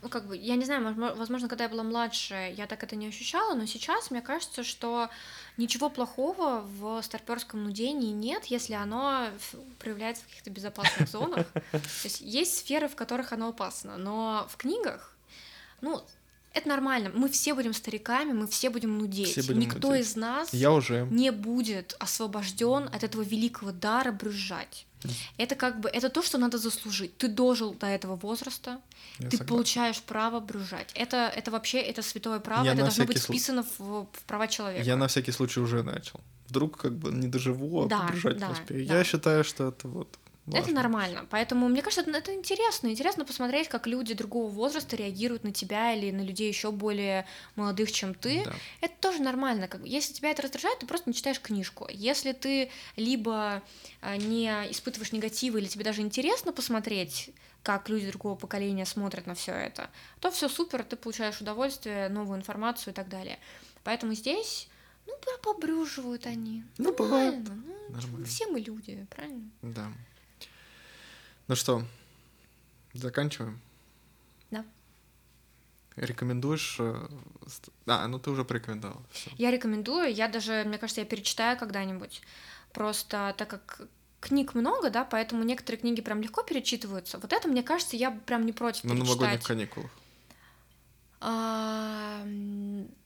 ну, 0.02 0.08
как 0.08 0.26
бы, 0.26 0.36
я 0.36 0.56
не 0.56 0.64
знаю, 0.64 0.94
возможно, 0.94 1.48
когда 1.48 1.64
я 1.64 1.70
была 1.70 1.82
младше, 1.82 2.54
я 2.56 2.66
так 2.66 2.82
это 2.82 2.96
не 2.96 3.06
ощущала, 3.06 3.54
но 3.54 3.66
сейчас 3.66 4.10
мне 4.10 4.22
кажется, 4.22 4.64
что 4.64 5.10
ничего 5.58 5.90
плохого 5.90 6.62
в 6.62 7.02
старперском 7.02 7.64
нудении 7.64 8.12
нет, 8.12 8.46
если 8.46 8.74
оно 8.74 9.28
проявляется 9.78 10.22
в 10.24 10.28
каких-то 10.28 10.50
безопасных 10.50 11.08
зонах. 11.08 11.46
То 11.72 11.80
есть 12.04 12.20
есть 12.22 12.58
сферы, 12.58 12.88
в 12.88 12.96
которых 12.96 13.32
оно 13.32 13.48
опасно, 13.48 13.98
но 13.98 14.46
в 14.48 14.56
книгах, 14.56 15.14
ну, 15.82 16.02
это 16.54 16.68
нормально. 16.68 17.10
Мы 17.14 17.28
все 17.28 17.54
будем 17.54 17.72
стариками, 17.72 18.32
мы 18.32 18.46
все 18.46 18.70
будем 18.70 18.98
нудеть. 18.98 19.28
Все 19.30 19.42
будем 19.42 19.60
Никто 19.60 19.88
нудеть. 19.88 20.06
из 20.06 20.16
нас 20.16 20.52
Я 20.52 20.72
уже. 20.72 21.06
не 21.10 21.30
будет 21.30 21.94
освобожден 21.98 22.88
от 22.92 23.04
этого 23.04 23.22
великого 23.22 23.72
дара 23.72 24.12
брюзжать. 24.12 24.86
Это 25.36 25.54
как 25.54 25.80
бы 25.80 25.88
это 25.88 26.08
то, 26.08 26.22
что 26.22 26.38
надо 26.38 26.58
заслужить. 26.58 27.16
Ты 27.18 27.28
дожил 27.28 27.74
до 27.74 27.86
этого 27.86 28.16
возраста, 28.16 28.80
Я 29.18 29.28
ты 29.28 29.36
согласен. 29.36 29.46
получаешь 29.46 30.02
право 30.02 30.40
брюзжать. 30.40 30.90
Это 30.94 31.32
это 31.36 31.50
вообще 31.52 31.78
это 31.78 32.02
святое 32.02 32.40
право, 32.40 32.64
Я 32.64 32.72
это 32.72 32.80
должно 32.82 33.04
быть 33.04 33.18
вписано 33.18 33.62
в, 33.62 33.78
в 33.78 34.06
права 34.26 34.48
человека. 34.48 34.84
Я 34.84 34.96
на 34.96 35.06
всякий 35.06 35.30
случай 35.32 35.60
уже 35.60 35.82
начал. 35.84 36.20
Вдруг 36.48 36.78
как 36.78 36.96
бы 36.96 37.12
не 37.12 37.28
доживу, 37.28 37.84
а 37.84 37.86
да, 37.86 38.08
брюзжать 38.08 38.38
да, 38.38 38.46
не 38.48 38.52
успею. 38.54 38.86
Да. 38.88 38.98
Я 38.98 39.04
считаю, 39.04 39.44
что 39.44 39.68
это 39.68 39.86
вот 39.86 40.18
Важно. 40.48 40.64
Это 40.64 40.74
нормально. 40.74 41.26
Поэтому, 41.30 41.68
мне 41.68 41.82
кажется, 41.82 42.02
это, 42.02 42.18
это 42.18 42.34
интересно. 42.34 42.88
Интересно 42.88 43.24
посмотреть, 43.24 43.68
как 43.68 43.86
люди 43.86 44.14
другого 44.14 44.50
возраста 44.50 44.96
реагируют 44.96 45.44
на 45.44 45.52
тебя 45.52 45.92
или 45.92 46.10
на 46.10 46.22
людей 46.22 46.48
еще 46.48 46.70
более 46.70 47.26
молодых, 47.54 47.92
чем 47.92 48.14
ты. 48.14 48.44
Да. 48.44 48.54
Это 48.80 48.94
тоже 49.00 49.22
нормально. 49.22 49.68
Как, 49.68 49.84
если 49.84 50.12
тебя 50.12 50.30
это 50.30 50.42
раздражает, 50.42 50.78
ты 50.78 50.86
просто 50.86 51.10
не 51.10 51.14
читаешь 51.14 51.40
книжку. 51.40 51.86
Если 51.90 52.32
ты 52.32 52.70
либо 52.96 53.62
а, 54.00 54.16
не 54.16 54.48
испытываешь 54.70 55.12
негатива, 55.12 55.58
или 55.58 55.66
тебе 55.66 55.84
даже 55.84 56.00
интересно 56.00 56.52
посмотреть, 56.52 57.30
как 57.62 57.88
люди 57.90 58.08
другого 58.08 58.34
поколения 58.34 58.86
смотрят 58.86 59.26
на 59.26 59.34
все 59.34 59.52
это, 59.52 59.90
то 60.20 60.30
все 60.30 60.48
супер, 60.48 60.82
ты 60.82 60.96
получаешь 60.96 61.40
удовольствие, 61.40 62.08
новую 62.08 62.38
информацию 62.38 62.92
и 62.92 62.96
так 62.96 63.08
далее. 63.08 63.38
Поэтому 63.84 64.14
здесь 64.14 64.68
ну, 65.06 65.14
побрюживают 65.42 66.26
они. 66.26 66.64
Ну, 66.78 66.94
бывает. 66.94 67.36
Ну, 67.46 67.78
Нормально. 67.90 68.26
Все 68.26 68.46
мы 68.46 68.60
люди, 68.60 69.06
правильно? 69.10 69.50
Да. 69.62 69.92
Ну 71.48 71.54
что, 71.56 71.82
заканчиваем? 72.92 73.58
Да. 74.50 74.64
Рекомендуешь? 75.96 76.76
Э, 76.78 77.08
а, 77.86 78.06
ну 78.06 78.18
ты 78.18 78.30
уже 78.30 78.44
порекомендовал. 78.44 79.02
Всё. 79.10 79.30
Я 79.38 79.50
рекомендую, 79.50 80.12
я 80.14 80.28
даже, 80.28 80.64
мне 80.66 80.76
кажется, 80.78 81.00
я 81.00 81.06
перечитаю 81.06 81.58
когда-нибудь. 81.58 82.20
Просто 82.72 83.34
так 83.38 83.48
как 83.48 83.88
книг 84.20 84.54
много, 84.54 84.90
да, 84.90 85.04
поэтому 85.04 85.42
некоторые 85.42 85.80
книги 85.80 86.02
прям 86.02 86.20
легко 86.20 86.42
перечитываются. 86.42 87.18
Вот 87.18 87.32
это, 87.32 87.48
мне 87.48 87.62
кажется, 87.62 87.96
я 87.96 88.10
прям 88.10 88.44
не 88.44 88.52
против 88.52 88.84
На 88.84 88.90
перечитать. 88.90 89.08
новогодних 89.16 89.46
каникулах. 89.46 89.90
А, 91.20 92.22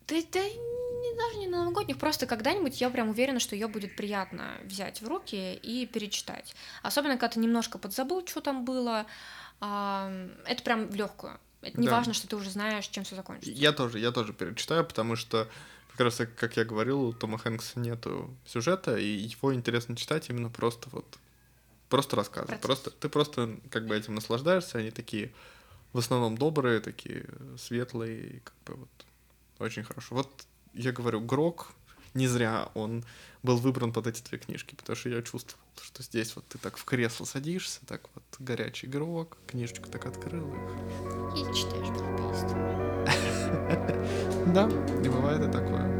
да, 0.09 0.17
да 0.33 0.41
не, 1.03 1.17
даже 1.17 1.39
не 1.39 1.49
на 1.49 1.65
новогодних, 1.65 1.99
просто 1.99 2.27
когда-нибудь 2.27 2.81
я 2.81 2.91
прям 2.91 3.11
уверена, 3.11 3.41
что 3.41 3.55
ее 3.55 3.69
будет 3.69 3.97
приятно 3.97 4.53
взять 4.65 5.03
в 5.03 5.09
руки 5.09 5.55
и 5.55 5.87
перечитать. 5.87 6.55
Особенно, 6.83 7.15
когда 7.15 7.29
ты 7.29 7.41
немножко 7.41 7.79
подзабыл, 7.79 8.27
что 8.27 8.41
там 8.41 8.65
было. 8.65 9.07
А, 9.61 10.11
это 10.47 10.63
прям 10.63 10.89
в 10.89 10.95
легкую. 10.95 11.39
Это 11.61 11.81
не 11.81 11.87
да. 11.87 11.97
важно, 11.97 12.13
что 12.15 12.27
ты 12.27 12.37
уже 12.37 12.51
знаешь, 12.51 12.87
чем 12.89 13.05
все 13.05 13.15
закончится. 13.15 13.53
Я 13.53 13.73
тоже, 13.73 13.99
я 13.99 14.11
тоже 14.11 14.33
перечитаю, 14.33 14.85
потому 14.85 15.17
что 15.17 15.49
как 15.93 16.01
раз, 16.01 16.21
как 16.37 16.57
я 16.57 16.65
говорил, 16.65 17.03
у 17.03 17.13
Тома 17.13 17.39
Хэнкса 17.39 17.79
нету 17.79 18.35
сюжета, 18.47 18.97
и 18.97 19.07
его 19.07 19.55
интересно 19.55 19.97
читать 19.97 20.29
именно 20.31 20.51
просто 20.51 20.89
вот 20.91 21.19
просто 21.89 22.17
рассказы. 22.17 22.57
Просто 22.63 22.91
ты 22.91 23.09
просто 23.09 23.59
как 23.71 23.87
бы 23.87 23.95
этим 23.95 24.15
наслаждаешься, 24.15 24.79
они 24.79 24.91
такие 24.91 25.31
в 25.93 25.99
основном 25.99 26.39
добрые, 26.39 26.81
такие 26.81 27.27
светлые, 27.59 28.41
как 28.45 28.55
бы 28.65 28.81
вот 28.81 28.89
очень 29.59 29.85
хорошо. 29.85 30.15
Вот 30.15 30.47
я 30.75 30.93
говорю, 30.93 31.21
Грок, 31.21 31.73
не 32.15 32.27
зря 32.27 32.69
он 32.75 33.05
был 33.43 33.57
выбран 33.57 33.93
под 33.93 34.07
эти 34.07 34.23
две 34.23 34.39
книжки, 34.39 34.75
потому 34.75 34.97
что 34.97 35.09
я 35.09 35.23
чувствовал, 35.23 35.63
что 35.81 36.03
здесь 36.03 36.37
вот 36.37 36.47
ты 36.49 36.59
так 36.59 36.77
в 36.77 36.85
кресло 36.85 37.25
садишься, 37.25 37.81
так 37.87 38.03
вот 38.15 38.25
горячий 38.39 38.87
Грок, 38.87 39.39
книжечку 39.47 39.89
так 39.89 40.07
открыл 40.07 40.53
и 41.35 41.41
И 41.41 41.55
читаешь 41.55 41.89
Да, 44.55 44.69
и 45.05 45.09
бывает 45.09 45.43
и 45.43 45.51
такое. 45.51 45.92